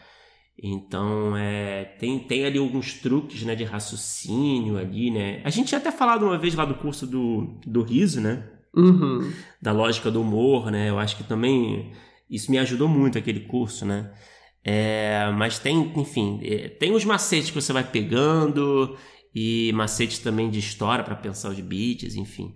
Então, 0.57 1.35
é, 1.35 1.83
tem, 1.99 2.19
tem 2.19 2.45
ali 2.45 2.57
alguns 2.57 2.93
truques 2.93 3.43
né, 3.43 3.55
de 3.55 3.65
raciocínio 3.65 4.77
ali, 4.77 5.11
né? 5.11 5.41
A 5.43 5.49
gente 5.49 5.67
tinha 5.67 5.79
até 5.79 5.91
falado 5.91 6.23
uma 6.23 6.37
vez 6.37 6.55
lá 6.55 6.63
do 6.63 6.75
curso 6.75 7.05
do, 7.05 7.59
do 7.65 7.83
riso, 7.83 8.21
né? 8.21 8.47
Uhum. 8.73 9.31
Da 9.61 9.71
lógica 9.71 10.09
do 10.09 10.21
humor, 10.21 10.71
né? 10.71 10.89
Eu 10.89 10.97
acho 10.97 11.17
que 11.17 11.23
também 11.23 11.91
isso 12.29 12.49
me 12.49 12.57
ajudou 12.57 12.87
muito 12.87 13.17
aquele 13.17 13.41
curso, 13.41 13.85
né? 13.85 14.11
É, 14.63 15.29
mas 15.35 15.59
tem, 15.59 15.91
enfim, 15.95 16.39
é, 16.43 16.69
tem 16.69 16.93
os 16.93 17.03
macetes 17.03 17.49
que 17.49 17.61
você 17.61 17.73
vai 17.73 17.83
pegando 17.83 18.97
e 19.35 19.71
macetes 19.73 20.19
também 20.19 20.49
de 20.49 20.59
história 20.59 21.03
para 21.03 21.15
pensar 21.15 21.49
os 21.49 21.59
beats, 21.59 22.15
enfim. 22.15 22.55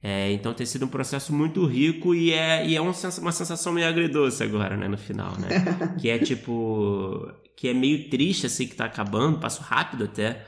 É, 0.00 0.30
então 0.30 0.54
tem 0.54 0.64
sido 0.64 0.84
um 0.86 0.88
processo 0.88 1.32
muito 1.32 1.66
rico 1.66 2.14
e 2.14 2.32
é, 2.32 2.64
e 2.64 2.76
é 2.76 2.80
uma 2.80 2.92
sensação 2.94 3.72
meio 3.72 3.88
agridoce 3.88 4.42
agora, 4.44 4.76
né, 4.76 4.86
no 4.86 4.96
final, 4.96 5.32
né? 5.38 5.48
que 6.00 6.08
é 6.08 6.18
tipo. 6.18 7.26
que 7.56 7.68
é 7.68 7.74
meio 7.74 8.08
triste 8.08 8.46
assim 8.46 8.68
que 8.68 8.76
tá 8.76 8.84
acabando, 8.84 9.40
passo 9.40 9.60
rápido 9.62 10.04
até. 10.04 10.46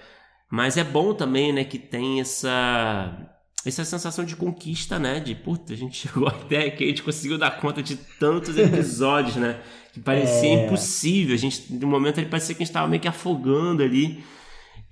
Mas 0.51 0.77
é 0.77 0.85
bom 0.85 1.15
também, 1.15 1.53
né, 1.53 1.65
que 1.65 1.79
tem 1.79 2.21
essa. 2.21 3.40
Essa 3.65 3.85
sensação 3.85 4.25
de 4.25 4.37
conquista, 4.37 4.99
né? 4.99 5.21
De 5.21 5.35
puta, 5.35 5.73
a 5.73 5.77
gente 5.77 5.97
chegou 6.09 6.29
até 6.29 6.67
aqui, 6.67 6.85
a 6.85 6.89
gente 6.89 7.03
conseguiu 7.03 7.39
dar 7.39 7.61
conta 7.61 7.83
de 7.83 7.97
tantos 7.97 8.57
episódios, 8.59 9.37
né? 9.37 9.61
Que 9.93 10.01
parecia 10.01 10.49
é... 10.49 10.65
impossível. 10.65 11.35
A 11.35 11.39
gente, 11.39 11.73
no 11.73 11.87
momento, 11.87 12.19
ele 12.19 12.29
parecia 12.29 12.55
que 12.55 12.63
a 12.63 12.65
gente 12.65 12.71
estava 12.71 12.89
meio 12.89 13.03
que 13.03 13.09
afogando 13.09 13.83
ali. 13.83 14.23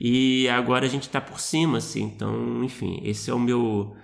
E 0.00 0.48
agora 0.48 0.86
a 0.86 0.88
gente 0.88 1.02
está 1.02 1.20
por 1.20 1.40
cima, 1.40 1.78
assim. 1.78 2.02
Então, 2.04 2.62
enfim, 2.62 3.00
esse 3.04 3.30
é 3.30 3.34
o 3.34 3.38
meu 3.38 3.96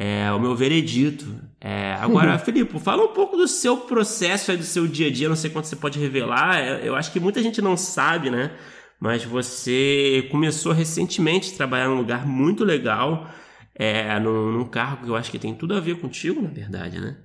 é, 0.00 0.30
o 0.30 0.38
meu 0.38 0.54
veredito. 0.54 1.26
É, 1.60 1.94
agora, 1.94 2.38
Felipe, 2.40 2.78
fala 2.78 3.02
um 3.02 3.12
pouco 3.12 3.36
do 3.36 3.48
seu 3.48 3.78
processo, 3.78 4.56
do 4.56 4.62
seu 4.62 4.86
dia 4.86 5.08
a 5.08 5.10
dia. 5.10 5.28
Não 5.28 5.34
sei 5.34 5.50
quanto 5.50 5.66
você 5.66 5.74
pode 5.74 5.98
revelar. 5.98 6.60
Eu 6.84 6.94
acho 6.94 7.10
que 7.10 7.18
muita 7.18 7.42
gente 7.42 7.60
não 7.60 7.76
sabe, 7.76 8.30
né? 8.30 8.52
Mas 9.00 9.24
você 9.24 10.28
começou 10.30 10.72
recentemente 10.72 11.52
a 11.52 11.56
trabalhar 11.56 11.88
num 11.88 11.96
lugar 11.96 12.24
muito 12.24 12.64
legal, 12.64 13.28
é, 13.78 14.18
num, 14.18 14.52
num 14.52 14.64
cargo 14.64 15.04
que 15.04 15.10
eu 15.10 15.16
acho 15.16 15.30
que 15.30 15.38
tem 15.38 15.54
tudo 15.54 15.74
a 15.74 15.80
ver 15.80 16.00
contigo, 16.00 16.42
na 16.42 16.50
verdade, 16.50 17.00
né? 17.00 17.16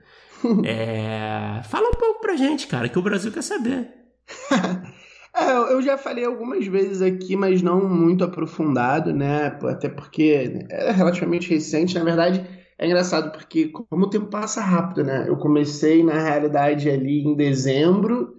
É, 0.65 1.61
fala 1.63 1.87
um 1.87 1.93
pouco 1.93 2.19
pra 2.19 2.35
gente, 2.35 2.67
cara, 2.67 2.89
que 2.89 2.99
o 2.99 3.01
Brasil 3.01 3.31
quer 3.31 3.43
saber. 3.43 3.87
É, 5.35 5.51
eu 5.51 5.81
já 5.81 5.97
falei 5.97 6.23
algumas 6.23 6.67
vezes 6.67 7.01
aqui, 7.01 7.35
mas 7.35 7.59
não 7.59 7.89
muito 7.89 8.23
aprofundado, 8.23 9.11
né? 9.11 9.47
Até 9.63 9.89
porque 9.89 10.67
é 10.69 10.91
relativamente 10.91 11.49
recente. 11.49 11.95
Na 11.95 12.03
verdade, 12.03 12.45
é 12.77 12.85
engraçado 12.85 13.31
porque 13.31 13.69
como 13.69 14.05
o 14.05 14.09
tempo 14.11 14.27
passa 14.27 14.61
rápido, 14.61 15.03
né? 15.03 15.25
Eu 15.27 15.37
comecei 15.37 16.03
na 16.03 16.19
realidade 16.19 16.87
ali 16.87 17.23
em 17.23 17.35
dezembro, 17.35 18.35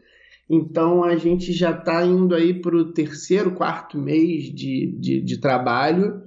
então 0.48 1.02
a 1.02 1.16
gente 1.16 1.52
já 1.52 1.72
está 1.72 2.04
indo 2.04 2.32
aí 2.32 2.54
para 2.54 2.76
o 2.76 2.92
terceiro, 2.92 3.50
quarto 3.52 3.98
mês 3.98 4.44
de, 4.54 4.96
de, 5.00 5.20
de 5.20 5.40
trabalho. 5.40 6.22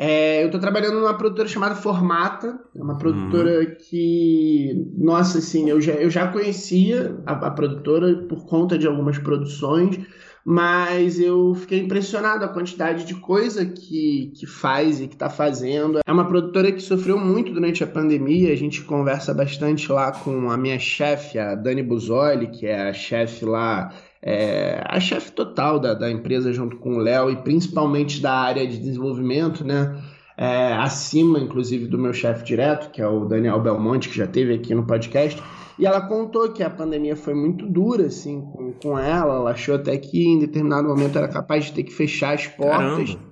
É, 0.00 0.42
eu 0.44 0.46
estou 0.46 0.60
trabalhando 0.60 1.00
numa 1.00 1.18
produtora 1.18 1.48
chamada 1.48 1.74
Formata, 1.74 2.56
é 2.72 2.80
uma 2.80 2.96
produtora 2.96 3.58
uhum. 3.58 3.74
que, 3.80 4.92
nossa, 4.96 5.38
assim, 5.38 5.68
eu 5.68 5.80
já, 5.80 5.90
eu 5.94 6.08
já 6.08 6.28
conhecia 6.28 7.20
a, 7.26 7.32
a 7.32 7.50
produtora 7.50 8.14
por 8.28 8.46
conta 8.46 8.78
de 8.78 8.86
algumas 8.86 9.18
produções, 9.18 9.98
mas 10.44 11.18
eu 11.18 11.52
fiquei 11.56 11.80
impressionado 11.80 12.44
a 12.44 12.48
quantidade 12.48 13.04
de 13.04 13.16
coisa 13.16 13.66
que, 13.66 14.32
que 14.36 14.46
faz 14.46 15.00
e 15.00 15.08
que 15.08 15.14
está 15.14 15.28
fazendo. 15.28 15.98
É 16.06 16.12
uma 16.12 16.28
produtora 16.28 16.70
que 16.70 16.80
sofreu 16.80 17.18
muito 17.18 17.52
durante 17.52 17.82
a 17.82 17.86
pandemia, 17.88 18.52
a 18.52 18.56
gente 18.56 18.82
conversa 18.82 19.34
bastante 19.34 19.90
lá 19.90 20.12
com 20.12 20.48
a 20.48 20.56
minha 20.56 20.78
chefe, 20.78 21.40
a 21.40 21.56
Dani 21.56 21.82
Buzoli, 21.82 22.52
que 22.52 22.66
é 22.66 22.88
a 22.88 22.92
chefe 22.92 23.44
lá, 23.44 23.92
é, 24.22 24.82
a 24.86 24.98
chefe 25.00 25.32
total 25.32 25.78
da, 25.78 25.94
da 25.94 26.10
empresa 26.10 26.52
junto 26.52 26.76
com 26.76 26.96
o 26.96 26.98
Léo 26.98 27.30
e 27.30 27.36
principalmente 27.36 28.20
da 28.20 28.32
área 28.32 28.66
de 28.66 28.78
desenvolvimento, 28.78 29.64
né? 29.64 29.96
é, 30.38 30.72
acima, 30.74 31.40
inclusive, 31.40 31.88
do 31.88 31.98
meu 31.98 32.12
chefe 32.12 32.44
direto, 32.44 32.92
que 32.92 33.02
é 33.02 33.08
o 33.08 33.24
Daniel 33.24 33.60
Belmonte, 33.60 34.08
que 34.08 34.16
já 34.16 34.26
teve 34.26 34.54
aqui 34.54 34.72
no 34.72 34.86
podcast. 34.86 35.42
E 35.76 35.84
ela 35.84 36.00
contou 36.00 36.52
que 36.52 36.62
a 36.62 36.70
pandemia 36.70 37.16
foi 37.16 37.34
muito 37.34 37.66
dura, 37.66 38.06
assim, 38.06 38.40
com, 38.40 38.72
com 38.72 38.96
ela. 38.96 39.34
Ela 39.34 39.50
achou 39.50 39.74
até 39.74 39.96
que 39.98 40.28
em 40.28 40.38
determinado 40.38 40.86
momento 40.86 41.18
era 41.18 41.26
capaz 41.26 41.64
de 41.64 41.72
ter 41.72 41.82
que 41.82 41.92
fechar 41.92 42.34
as 42.34 42.46
portas. 42.46 43.10
Caramba. 43.10 43.28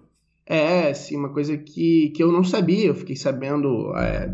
É, 0.49 0.93
sim, 0.95 1.17
uma 1.17 1.29
coisa 1.29 1.57
que, 1.57 2.11
que 2.11 2.21
eu 2.21 2.33
não 2.33 2.43
sabia. 2.43 2.89
Eu 2.89 2.95
fiquei 2.97 3.15
sabendo 3.15 3.95
é, 3.97 4.29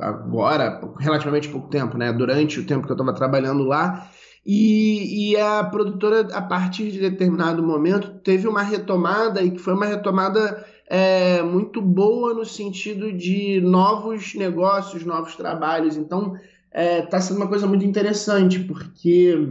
agora, 0.00 0.80
relativamente 1.00 1.48
pouco 1.48 1.68
tempo, 1.68 1.98
né? 1.98 2.12
Durante 2.12 2.60
o 2.60 2.66
tempo 2.66 2.86
que 2.86 2.92
eu 2.92 2.96
estava 2.96 3.12
trabalhando 3.12 3.64
lá. 3.64 4.08
E, 4.44 5.30
e, 5.30 5.36
a 5.36 5.62
produtora, 5.62 6.22
a 6.32 6.42
partir 6.42 6.90
de 6.90 6.98
determinado 6.98 7.62
momento, 7.62 8.10
teve 8.24 8.48
uma 8.48 8.62
retomada 8.62 9.40
e 9.40 9.52
que 9.52 9.58
foi 9.58 9.72
uma 9.72 9.86
retomada 9.86 10.66
é, 10.88 11.42
muito 11.42 11.80
boa 11.80 12.34
no 12.34 12.44
sentido 12.44 13.12
de 13.12 13.60
novos 13.60 14.34
negócios, 14.34 15.04
novos 15.04 15.36
trabalhos. 15.36 15.96
Então, 15.96 16.34
está 16.34 16.42
é, 16.72 17.02
tá 17.02 17.20
sendo 17.20 17.36
uma 17.36 17.46
coisa 17.46 17.68
muito 17.68 17.84
interessante, 17.84 18.58
porque 18.58 19.48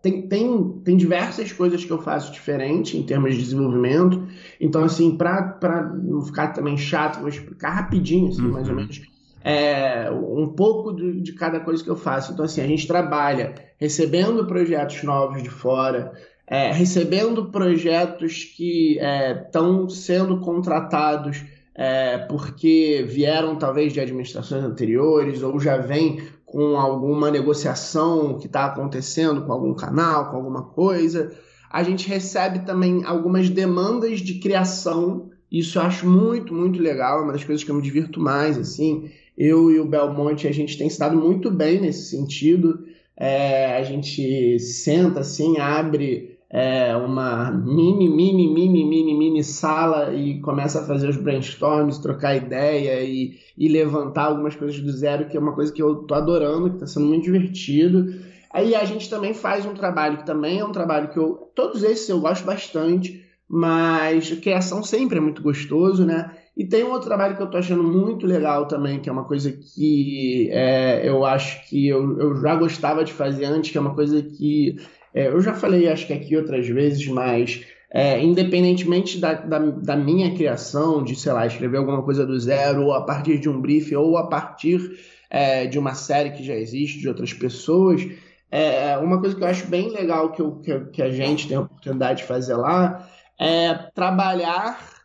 tem, 0.00 0.26
tem, 0.26 0.80
tem 0.84 0.96
diversas 0.96 1.52
coisas 1.52 1.84
que 1.84 1.90
eu 1.90 2.00
faço 2.00 2.32
diferente 2.32 2.96
em 2.96 3.02
termos 3.02 3.34
de 3.34 3.42
desenvolvimento. 3.42 4.26
Então, 4.58 4.84
assim, 4.84 5.16
para 5.16 5.92
não 6.02 6.22
ficar 6.22 6.48
também 6.48 6.78
chato, 6.78 7.20
vou 7.20 7.28
explicar 7.28 7.70
rapidinho, 7.70 8.28
assim, 8.28 8.42
uhum. 8.42 8.52
mais 8.52 8.68
ou 8.68 8.74
menos, 8.74 9.02
é, 9.42 10.10
um 10.10 10.48
pouco 10.48 10.92
de, 10.92 11.20
de 11.20 11.32
cada 11.32 11.60
coisa 11.60 11.82
que 11.82 11.90
eu 11.90 11.96
faço. 11.96 12.32
Então, 12.32 12.44
assim, 12.44 12.60
a 12.60 12.66
gente 12.66 12.86
trabalha 12.86 13.54
recebendo 13.78 14.46
projetos 14.46 15.02
novos 15.02 15.42
de 15.42 15.50
fora, 15.50 16.12
é, 16.46 16.72
recebendo 16.72 17.50
projetos 17.50 18.44
que 18.44 18.98
estão 18.98 19.86
é, 19.86 19.88
sendo 19.88 20.40
contratados 20.40 21.42
é, 21.74 22.18
porque 22.18 23.06
vieram 23.08 23.56
talvez 23.56 23.92
de 23.92 24.00
administrações 24.00 24.62
anteriores 24.62 25.42
ou 25.42 25.58
já 25.58 25.78
vêm 25.78 26.20
com 26.44 26.76
alguma 26.76 27.30
negociação 27.30 28.36
que 28.38 28.46
está 28.46 28.66
acontecendo 28.66 29.46
com 29.46 29.52
algum 29.52 29.72
canal, 29.72 30.30
com 30.30 30.36
alguma 30.36 30.64
coisa. 30.64 31.32
A 31.70 31.82
gente 31.82 32.08
recebe 32.08 32.66
também 32.66 33.04
algumas 33.04 33.48
demandas 33.48 34.20
de 34.20 34.40
criação. 34.40 35.30
Isso 35.50 35.78
eu 35.78 35.82
acho 35.82 36.06
muito, 36.06 36.52
muito 36.52 36.82
legal. 36.82 37.20
É 37.20 37.22
uma 37.22 37.32
das 37.32 37.44
coisas 37.44 37.64
que 37.64 37.70
eu 37.70 37.76
me 37.76 37.82
divirto 37.82 38.20
mais. 38.20 38.58
Assim, 38.58 39.10
eu 39.40 39.70
e 39.70 39.80
o 39.80 39.86
Belmonte 39.86 40.46
a 40.46 40.52
gente 40.52 40.76
tem 40.76 40.86
estado 40.86 41.16
muito 41.16 41.50
bem 41.50 41.80
nesse 41.80 42.10
sentido. 42.10 42.84
É, 43.16 43.74
a 43.78 43.82
gente 43.82 44.58
senta 44.58 45.20
assim, 45.20 45.58
abre 45.58 46.38
é, 46.50 46.94
uma 46.94 47.50
mini, 47.50 48.06
mini, 48.06 48.52
mini, 48.52 48.84
mini, 48.84 49.14
mini 49.16 49.42
sala 49.42 50.12
e 50.14 50.40
começa 50.40 50.82
a 50.82 50.84
fazer 50.84 51.08
os 51.08 51.16
brainstorms, 51.16 52.02
trocar 52.02 52.36
ideia 52.36 53.02
e, 53.02 53.38
e 53.56 53.66
levantar 53.66 54.24
algumas 54.24 54.54
coisas 54.54 54.78
do 54.78 54.92
zero, 54.92 55.26
que 55.26 55.38
é 55.38 55.40
uma 55.40 55.54
coisa 55.54 55.72
que 55.72 55.82
eu 55.82 56.02
tô 56.02 56.14
adorando, 56.14 56.68
que 56.68 56.76
está 56.76 56.86
sendo 56.86 57.06
muito 57.06 57.24
divertido. 57.24 58.12
Aí 58.52 58.74
a 58.74 58.84
gente 58.84 59.08
também 59.08 59.32
faz 59.32 59.64
um 59.64 59.72
trabalho 59.72 60.18
que 60.18 60.26
também 60.26 60.58
é 60.58 60.64
um 60.64 60.72
trabalho 60.72 61.08
que 61.08 61.18
eu. 61.18 61.50
Todos 61.54 61.82
esses 61.82 62.10
eu 62.10 62.20
gosto 62.20 62.44
bastante, 62.44 63.24
mas 63.48 64.30
criação 64.32 64.82
sempre 64.82 65.16
é 65.16 65.20
muito 65.20 65.40
gostoso, 65.40 66.04
né? 66.04 66.30
E 66.56 66.66
tem 66.66 66.84
um 66.84 66.90
outro 66.90 67.08
trabalho 67.08 67.36
que 67.36 67.42
eu 67.42 67.50
tô 67.50 67.56
achando 67.56 67.82
muito 67.82 68.26
legal 68.26 68.66
também, 68.66 69.00
que 69.00 69.08
é 69.08 69.12
uma 69.12 69.24
coisa 69.24 69.50
que 69.50 70.50
é, 70.50 71.08
eu 71.08 71.24
acho 71.24 71.68
que 71.68 71.88
eu, 71.88 72.18
eu 72.18 72.40
já 72.40 72.54
gostava 72.54 73.04
de 73.04 73.12
fazer 73.12 73.46
antes, 73.46 73.70
que 73.70 73.78
é 73.78 73.80
uma 73.80 73.94
coisa 73.94 74.20
que 74.22 74.76
é, 75.14 75.28
eu 75.28 75.40
já 75.40 75.54
falei, 75.54 75.88
acho 75.88 76.06
que 76.06 76.12
aqui 76.12 76.36
outras 76.36 76.68
vezes, 76.68 77.06
mas 77.08 77.64
é, 77.92 78.22
independentemente 78.22 79.18
da, 79.18 79.34
da, 79.34 79.58
da, 79.58 79.96
minha 79.96 80.34
criação, 80.34 81.02
de, 81.02 81.16
sei 81.16 81.32
lá, 81.32 81.46
escrever 81.46 81.78
alguma 81.78 82.02
coisa 82.02 82.26
do 82.26 82.38
zero, 82.38 82.84
ou 82.84 82.92
a 82.92 83.04
partir 83.04 83.38
de 83.38 83.48
um 83.48 83.60
brief, 83.60 83.94
ou 83.94 84.16
a 84.16 84.26
partir 84.26 84.80
é, 85.28 85.66
de 85.66 85.78
uma 85.78 85.94
série 85.94 86.30
que 86.30 86.44
já 86.44 86.54
existe, 86.54 87.00
de 87.00 87.08
outras 87.08 87.32
pessoas, 87.32 88.06
é, 88.50 88.96
uma 88.98 89.20
coisa 89.20 89.36
que 89.36 89.42
eu 89.42 89.48
acho 89.48 89.66
bem 89.66 89.90
legal 89.90 90.32
que, 90.32 90.42
eu, 90.42 90.56
que, 90.56 90.80
que 90.86 91.02
a 91.02 91.10
gente 91.10 91.46
tem 91.46 91.56
a 91.56 91.60
oportunidade 91.60 92.22
de 92.22 92.28
fazer 92.28 92.54
lá 92.54 93.08
é 93.38 93.72
trabalhar 93.94 94.99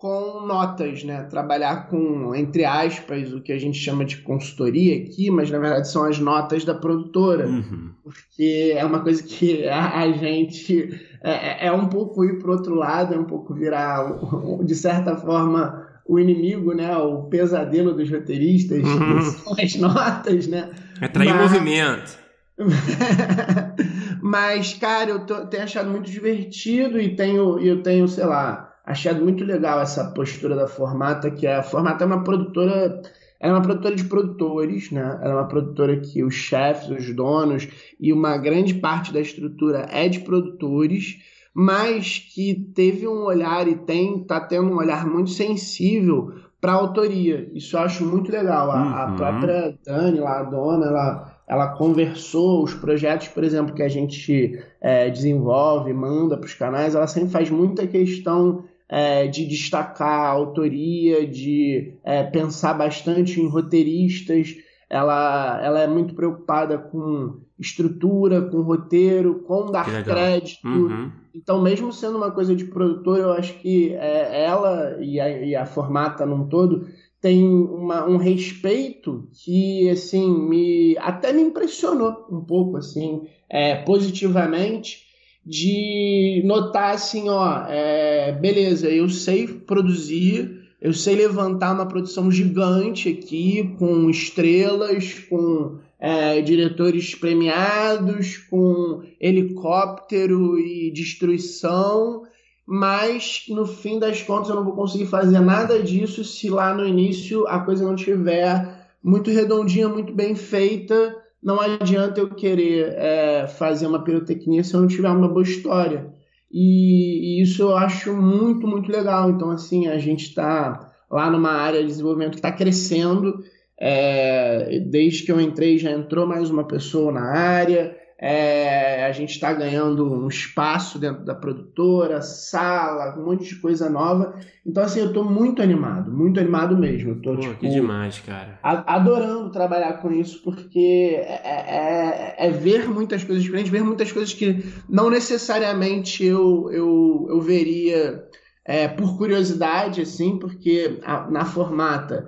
com 0.00 0.46
notas, 0.46 1.04
né? 1.04 1.24
Trabalhar 1.24 1.86
com, 1.88 2.34
entre 2.34 2.64
aspas, 2.64 3.34
o 3.34 3.40
que 3.42 3.52
a 3.52 3.58
gente 3.58 3.78
chama 3.78 4.02
de 4.02 4.16
consultoria 4.16 4.96
aqui, 4.96 5.30
mas 5.30 5.50
na 5.50 5.58
verdade 5.58 5.90
são 5.90 6.04
as 6.04 6.18
notas 6.18 6.64
da 6.64 6.74
produtora. 6.74 7.46
Uhum. 7.46 7.90
Porque 8.02 8.72
é 8.74 8.82
uma 8.82 9.00
coisa 9.00 9.22
que 9.22 9.68
a, 9.68 10.00
a 10.00 10.10
gente 10.12 10.98
é, 11.22 11.66
é, 11.66 11.66
é 11.66 11.72
um 11.72 11.86
pouco 11.86 12.24
ir 12.24 12.38
para 12.38 12.48
o 12.48 12.52
outro 12.52 12.74
lado, 12.74 13.12
é 13.12 13.18
um 13.18 13.26
pouco 13.26 13.52
virar, 13.52 14.18
de 14.64 14.74
certa 14.74 15.16
forma, 15.16 15.86
o 16.08 16.18
inimigo, 16.18 16.72
né? 16.72 16.96
O 16.96 17.24
pesadelo 17.24 17.92
dos 17.92 18.10
roteiristas, 18.10 18.82
uhum. 18.82 19.20
são 19.20 19.52
as 19.62 19.74
notas, 19.76 20.46
né? 20.46 20.70
É 20.98 21.08
trair 21.08 21.34
mas... 21.34 21.52
movimento. 21.52 22.18
mas, 24.22 24.72
cara, 24.72 25.10
eu 25.10 25.26
tô, 25.26 25.46
tenho 25.46 25.64
achado 25.64 25.90
muito 25.90 26.10
divertido 26.10 26.98
e 26.98 27.14
tenho, 27.14 27.58
eu 27.58 27.82
tenho, 27.82 28.08
sei 28.08 28.24
lá 28.24 28.69
achado 28.90 29.22
muito 29.22 29.44
legal 29.44 29.80
essa 29.80 30.04
postura 30.12 30.54
da 30.54 30.66
Formata, 30.66 31.30
que 31.30 31.46
a 31.46 31.62
Formata 31.62 32.04
é 32.04 32.06
uma 32.06 32.22
produtora, 32.22 33.00
é 33.38 33.50
uma 33.50 33.62
produtora 33.62 33.94
de 33.94 34.04
produtores, 34.04 34.90
né? 34.90 35.18
Ela 35.22 35.32
é 35.32 35.36
uma 35.36 35.48
produtora 35.48 35.98
que 35.98 36.22
os 36.22 36.34
chefes, 36.34 36.88
os 36.90 37.14
donos 37.14 37.68
e 37.98 38.12
uma 38.12 38.36
grande 38.36 38.74
parte 38.74 39.12
da 39.12 39.20
estrutura 39.20 39.86
é 39.90 40.08
de 40.08 40.20
produtores, 40.20 41.18
mas 41.54 42.18
que 42.18 42.54
teve 42.74 43.06
um 43.06 43.24
olhar 43.24 43.66
e 43.66 43.76
tem, 43.76 44.24
tá 44.24 44.40
tendo 44.40 44.70
um 44.70 44.76
olhar 44.76 45.06
muito 45.06 45.30
sensível 45.30 46.34
para 46.60 46.72
a 46.72 46.76
autoria. 46.76 47.50
Isso 47.54 47.76
eu 47.76 47.80
acho 47.80 48.04
muito 48.04 48.30
legal. 48.30 48.70
A, 48.70 48.82
uhum. 48.82 48.94
a 48.94 49.12
própria 49.16 49.78
Dani, 49.84 50.20
lá, 50.20 50.40
a 50.40 50.42
dona, 50.42 50.86
ela 50.86 51.40
ela 51.50 51.66
conversou 51.66 52.62
os 52.62 52.72
projetos, 52.74 53.26
por 53.26 53.42
exemplo, 53.42 53.74
que 53.74 53.82
a 53.82 53.88
gente 53.88 54.62
é, 54.80 55.10
desenvolve, 55.10 55.92
manda 55.92 56.36
para 56.36 56.46
os 56.46 56.54
canais, 56.54 56.94
ela 56.94 57.08
sempre 57.08 57.30
faz 57.30 57.50
muita 57.50 57.88
questão 57.88 58.62
é, 58.90 59.28
de 59.28 59.46
destacar 59.46 60.26
a 60.26 60.28
autoria, 60.28 61.24
de 61.24 61.94
é, 62.02 62.24
pensar 62.24 62.74
bastante 62.74 63.40
em 63.40 63.46
roteiristas. 63.46 64.56
Ela, 64.88 65.60
ela 65.62 65.80
é 65.80 65.86
muito 65.86 66.14
preocupada 66.14 66.76
com 66.76 67.40
estrutura, 67.56 68.42
com 68.42 68.62
roteiro, 68.62 69.44
com 69.46 69.70
dar 69.70 70.02
crédito. 70.02 70.66
Uhum. 70.66 71.12
Então, 71.32 71.62
mesmo 71.62 71.92
sendo 71.92 72.16
uma 72.16 72.32
coisa 72.32 72.56
de 72.56 72.64
produtor, 72.64 73.18
eu 73.18 73.32
acho 73.32 73.54
que 73.60 73.92
é, 73.94 74.44
ela 74.44 74.98
e 75.00 75.20
a, 75.20 75.28
e 75.28 75.54
a 75.54 75.64
Formata 75.64 76.26
num 76.26 76.48
todo 76.48 76.88
tem 77.20 77.46
uma, 77.46 78.04
um 78.08 78.16
respeito 78.16 79.28
que 79.44 79.88
assim 79.90 80.48
me 80.48 80.96
até 80.98 81.32
me 81.32 81.42
impressionou 81.42 82.26
um 82.30 82.40
pouco 82.40 82.78
assim 82.78 83.28
é, 83.48 83.76
positivamente 83.76 85.09
de 85.44 86.42
notar 86.44 86.94
assim, 86.94 87.28
ó, 87.28 87.64
é, 87.68 88.32
beleza, 88.32 88.88
eu 88.88 89.08
sei 89.08 89.46
produzir, 89.48 90.60
eu 90.80 90.92
sei 90.92 91.16
levantar 91.16 91.74
uma 91.74 91.86
produção 91.86 92.30
gigante 92.30 93.08
aqui, 93.08 93.74
com 93.78 94.08
estrelas, 94.08 95.14
com 95.28 95.78
é, 95.98 96.40
diretores 96.40 97.14
premiados, 97.14 98.38
com 98.38 99.02
helicóptero 99.20 100.58
e 100.58 100.90
destruição, 100.90 102.22
mas 102.66 103.44
no 103.48 103.66
fim 103.66 103.98
das 103.98 104.22
contas 104.22 104.48
eu 104.48 104.56
não 104.56 104.64
vou 104.64 104.74
conseguir 104.74 105.06
fazer 105.06 105.40
nada 105.40 105.82
disso 105.82 106.24
se 106.24 106.48
lá 106.48 106.72
no 106.72 106.86
início 106.86 107.46
a 107.48 107.58
coisa 107.58 107.84
não 107.84 107.94
estiver 107.94 108.88
muito 109.02 109.30
redondinha, 109.30 109.88
muito 109.88 110.14
bem 110.14 110.34
feita 110.34 111.19
não 111.42 111.60
adianta 111.60 112.20
eu 112.20 112.30
querer 112.34 112.94
é, 112.96 113.46
fazer 113.46 113.86
uma 113.86 114.04
pirotecnia 114.04 114.62
se 114.62 114.74
eu 114.74 114.80
não 114.80 114.88
tiver 114.88 115.08
uma 115.08 115.28
boa 115.28 115.42
história. 115.42 116.12
E, 116.52 117.38
e 117.38 117.42
isso 117.42 117.62
eu 117.62 117.76
acho 117.76 118.14
muito, 118.14 118.66
muito 118.66 118.90
legal. 118.90 119.30
Então, 119.30 119.50
assim, 119.50 119.86
a 119.88 119.98
gente 119.98 120.24
está 120.26 120.92
lá 121.10 121.30
numa 121.30 121.52
área 121.52 121.80
de 121.80 121.86
desenvolvimento 121.86 122.32
que 122.32 122.38
está 122.38 122.52
crescendo. 122.52 123.42
É, 123.78 124.80
desde 124.80 125.22
que 125.22 125.32
eu 125.32 125.40
entrei, 125.40 125.78
já 125.78 125.90
entrou 125.90 126.26
mais 126.26 126.50
uma 126.50 126.64
pessoa 126.64 127.10
na 127.12 127.24
área. 127.24 127.96
É, 128.22 129.06
a 129.06 129.12
gente 129.12 129.30
está 129.30 129.50
ganhando 129.50 130.04
um 130.04 130.28
espaço 130.28 130.98
dentro 130.98 131.24
da 131.24 131.34
produtora, 131.34 132.20
sala, 132.20 133.18
um 133.18 133.24
monte 133.24 133.48
de 133.48 133.56
coisa 133.56 133.88
nova. 133.88 134.38
Então, 134.66 134.82
assim, 134.82 135.00
eu 135.00 135.06
estou 135.06 135.24
muito 135.24 135.62
animado, 135.62 136.12
muito 136.12 136.38
animado 136.38 136.76
mesmo. 136.76 137.12
Eu 137.12 137.22
tô, 137.22 137.34
Pô, 137.34 137.40
tipo, 137.40 137.54
que 137.56 137.68
demais, 137.70 138.18
cara. 138.18 138.58
adorando 138.62 139.50
trabalhar 139.50 139.94
com 140.02 140.12
isso, 140.12 140.42
porque 140.42 141.16
é, 141.16 141.40
é, 141.42 142.36
é, 142.36 142.46
é, 142.46 142.50
ver 142.50 142.90
muitas 142.90 143.24
coisas 143.24 143.42
diferentes, 143.42 143.72
ver 143.72 143.82
muitas 143.82 144.12
coisas 144.12 144.34
que 144.34 144.66
não 144.86 145.08
necessariamente 145.08 146.22
eu, 146.22 146.70
eu, 146.70 147.26
eu 147.30 147.40
veria 147.40 148.22
é, 148.66 148.86
por 148.86 149.16
curiosidade, 149.16 150.02
assim, 150.02 150.38
porque 150.38 151.00
a, 151.02 151.30
na 151.30 151.46
formata 151.46 152.26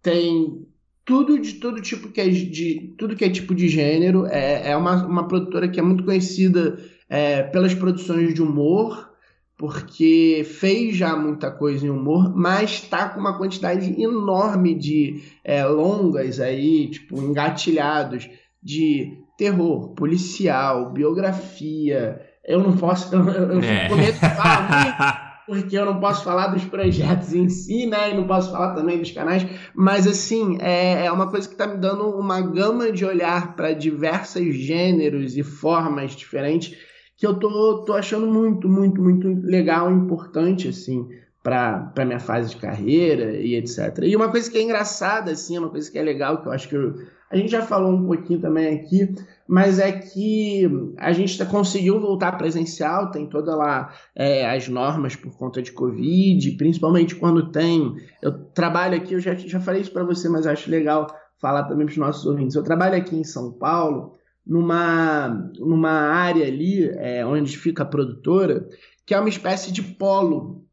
tem 0.00 0.65
tudo 1.06 1.38
de 1.38 1.54
todo 1.54 1.80
tipo 1.80 2.08
que 2.08 2.20
é 2.20 2.28
de 2.28 2.94
tudo 2.98 3.14
que 3.14 3.24
é 3.24 3.30
tipo 3.30 3.54
de 3.54 3.68
gênero. 3.68 4.26
É, 4.26 4.72
é 4.72 4.76
uma, 4.76 5.06
uma 5.06 5.28
produtora 5.28 5.68
que 5.68 5.78
é 5.78 5.82
muito 5.82 6.04
conhecida 6.04 6.78
é, 7.08 7.44
pelas 7.44 7.72
produções 7.72 8.34
de 8.34 8.42
humor, 8.42 9.08
porque 9.56 10.44
fez 10.44 10.96
já 10.96 11.16
muita 11.16 11.50
coisa 11.50 11.86
em 11.86 11.90
humor, 11.90 12.36
mas 12.36 12.72
está 12.72 13.08
com 13.08 13.20
uma 13.20 13.38
quantidade 13.38 14.02
enorme 14.02 14.74
de 14.74 15.22
é, 15.44 15.64
longas 15.64 16.40
aí, 16.40 16.90
tipo, 16.90 17.22
engatilhados 17.22 18.28
de 18.60 19.16
terror, 19.38 19.90
policial, 19.94 20.92
biografia. 20.92 22.20
Eu 22.44 22.60
não 22.60 22.76
posso, 22.76 23.14
eu, 23.14 23.28
eu 23.28 23.60
é. 23.60 23.88
com 23.88 23.94
medo 23.94 24.12
de 24.12 24.18
falar 24.18 25.15
porque 25.46 25.78
eu 25.78 25.84
não 25.84 26.00
posso 26.00 26.24
falar 26.24 26.48
dos 26.48 26.64
projetos 26.64 27.32
em 27.32 27.48
si, 27.48 27.86
né? 27.86 28.10
E 28.10 28.14
não 28.14 28.26
posso 28.26 28.50
falar 28.50 28.74
também 28.74 28.98
dos 28.98 29.12
canais, 29.12 29.46
mas 29.74 30.06
assim, 30.06 30.58
é, 30.60 31.06
é 31.06 31.12
uma 31.12 31.30
coisa 31.30 31.46
que 31.46 31.54
está 31.54 31.66
me 31.66 31.78
dando 31.78 32.08
uma 32.10 32.40
gama 32.40 32.90
de 32.90 33.04
olhar 33.04 33.54
para 33.54 33.72
diversos 33.72 34.54
gêneros 34.54 35.36
e 35.36 35.42
formas 35.42 36.16
diferentes 36.16 36.76
que 37.16 37.26
eu 37.26 37.38
tô, 37.38 37.84
tô 37.84 37.94
achando 37.94 38.26
muito, 38.26 38.68
muito, 38.68 39.00
muito 39.00 39.28
legal 39.40 39.90
e 39.90 39.94
importante, 39.94 40.68
assim, 40.68 41.08
para 41.46 42.04
minha 42.04 42.18
fase 42.18 42.50
de 42.50 42.56
carreira 42.56 43.36
e 43.36 43.54
etc. 43.54 43.98
E 44.02 44.16
uma 44.16 44.28
coisa 44.28 44.50
que 44.50 44.58
é 44.58 44.62
engraçada, 44.62 45.30
assim, 45.30 45.56
uma 45.56 45.68
coisa 45.68 45.88
que 45.88 45.96
é 45.96 46.02
legal, 46.02 46.42
que 46.42 46.48
eu 46.48 46.52
acho 46.52 46.68
que 46.68 46.74
eu, 46.74 46.96
a 47.30 47.36
gente 47.36 47.52
já 47.52 47.62
falou 47.62 47.92
um 47.92 48.04
pouquinho 48.04 48.40
também 48.40 48.74
aqui, 48.74 49.14
mas 49.46 49.78
é 49.78 49.92
que 49.92 50.68
a 50.98 51.12
gente 51.12 51.44
conseguiu 51.44 52.00
voltar 52.00 52.32
presencial, 52.32 53.12
tem 53.12 53.28
toda 53.28 53.54
lá 53.54 53.94
é, 54.12 54.50
as 54.50 54.66
normas 54.66 55.14
por 55.14 55.38
conta 55.38 55.62
de 55.62 55.70
Covid, 55.70 56.50
principalmente 56.56 57.14
quando 57.14 57.52
tem. 57.52 57.94
Eu 58.20 58.32
trabalho 58.46 58.96
aqui, 58.96 59.14
eu 59.14 59.20
já, 59.20 59.34
já 59.34 59.60
falei 59.60 59.82
isso 59.82 59.92
para 59.92 60.02
você, 60.02 60.28
mas 60.28 60.48
acho 60.48 60.68
legal 60.68 61.06
falar 61.40 61.62
também 61.64 61.86
para 61.86 61.92
os 61.92 61.98
nossos 61.98 62.26
ouvintes. 62.26 62.56
Eu 62.56 62.64
trabalho 62.64 62.96
aqui 62.96 63.14
em 63.14 63.22
São 63.22 63.52
Paulo 63.52 64.14
numa, 64.44 65.28
numa 65.60 65.92
área 65.92 66.44
ali 66.44 66.88
é, 66.88 67.24
onde 67.24 67.56
fica 67.56 67.84
a 67.84 67.86
produtora, 67.86 68.68
que 69.06 69.14
é 69.14 69.20
uma 69.20 69.28
espécie 69.28 69.70
de 69.70 69.80
polo 69.80 70.65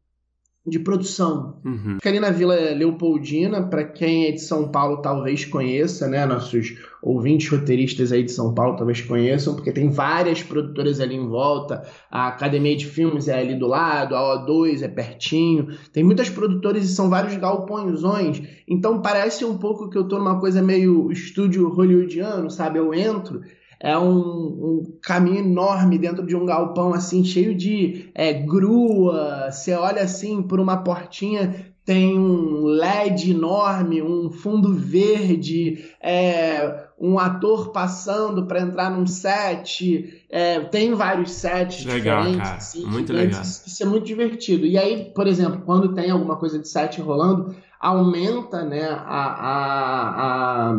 de 0.66 0.78
produção. 0.78 1.60
Uhum. 1.62 1.96
Fica 1.96 2.08
ali 2.08 2.18
na 2.18 2.30
Vila 2.30 2.54
Leopoldina, 2.54 3.68
para 3.68 3.84
quem 3.84 4.26
é 4.26 4.32
de 4.32 4.40
São 4.40 4.68
Paulo 4.68 5.02
talvez 5.02 5.44
conheça, 5.44 6.08
né? 6.08 6.24
Nossos 6.24 6.74
ouvintes 7.02 7.50
roteiristas 7.50 8.12
aí 8.12 8.22
de 8.22 8.32
São 8.32 8.54
Paulo 8.54 8.76
talvez 8.76 9.02
conheçam, 9.02 9.54
porque 9.54 9.70
tem 9.70 9.90
várias 9.90 10.42
produtoras 10.42 11.00
ali 11.00 11.16
em 11.16 11.28
volta. 11.28 11.86
A 12.10 12.28
Academia 12.28 12.74
de 12.74 12.86
Filmes 12.86 13.28
é 13.28 13.38
ali 13.38 13.54
do 13.54 13.66
lado, 13.66 14.16
a 14.16 14.46
O2 14.46 14.82
é 14.82 14.88
pertinho. 14.88 15.68
Tem 15.92 16.02
muitas 16.02 16.30
produtoras 16.30 16.82
e 16.84 16.94
são 16.94 17.10
vários 17.10 17.36
galpõezões. 17.36 18.40
Então 18.66 19.02
parece 19.02 19.44
um 19.44 19.58
pouco 19.58 19.90
que 19.90 19.98
eu 19.98 20.08
tô 20.08 20.18
numa 20.18 20.40
coisa 20.40 20.62
meio 20.62 21.12
estúdio 21.12 21.68
hollywoodiano, 21.68 22.50
sabe? 22.50 22.78
Eu 22.78 22.94
entro 22.94 23.42
é 23.84 23.98
um, 23.98 24.08
um, 24.08 24.98
caminho 25.02 25.40
enorme 25.40 25.98
dentro 25.98 26.24
de 26.26 26.34
um 26.34 26.46
galpão 26.46 26.94
assim 26.94 27.22
cheio 27.22 27.54
de 27.54 28.10
é, 28.14 28.32
grua. 28.32 29.50
Você 29.50 29.74
olha 29.74 30.02
assim 30.02 30.42
por 30.42 30.58
uma 30.58 30.78
portinha 30.78 31.74
tem 31.84 32.18
um 32.18 32.64
LED 32.64 33.32
enorme, 33.32 34.00
um 34.00 34.30
fundo 34.30 34.72
verde, 34.72 35.84
é, 36.00 36.88
um 36.98 37.18
ator 37.18 37.72
passando 37.72 38.46
para 38.46 38.62
entrar 38.62 38.90
num 38.90 39.06
set. 39.06 40.24
É, 40.30 40.60
tem 40.60 40.94
vários 40.94 41.32
sets 41.32 41.84
legal, 41.84 42.20
diferentes. 42.20 42.48
Cara. 42.48 42.56
Assim, 42.56 42.86
muito 42.86 43.12
legal. 43.12 43.42
Isso 43.42 43.82
é 43.82 43.86
muito 43.86 44.06
divertido. 44.06 44.64
E 44.64 44.78
aí, 44.78 45.12
por 45.14 45.26
exemplo, 45.26 45.60
quando 45.66 45.92
tem 45.92 46.10
alguma 46.10 46.36
coisa 46.36 46.58
de 46.58 46.66
set 46.66 46.98
rolando, 47.02 47.54
aumenta 47.78 48.64
né, 48.64 48.88
a, 48.88 49.26
a, 49.26 50.70
a 50.70 50.78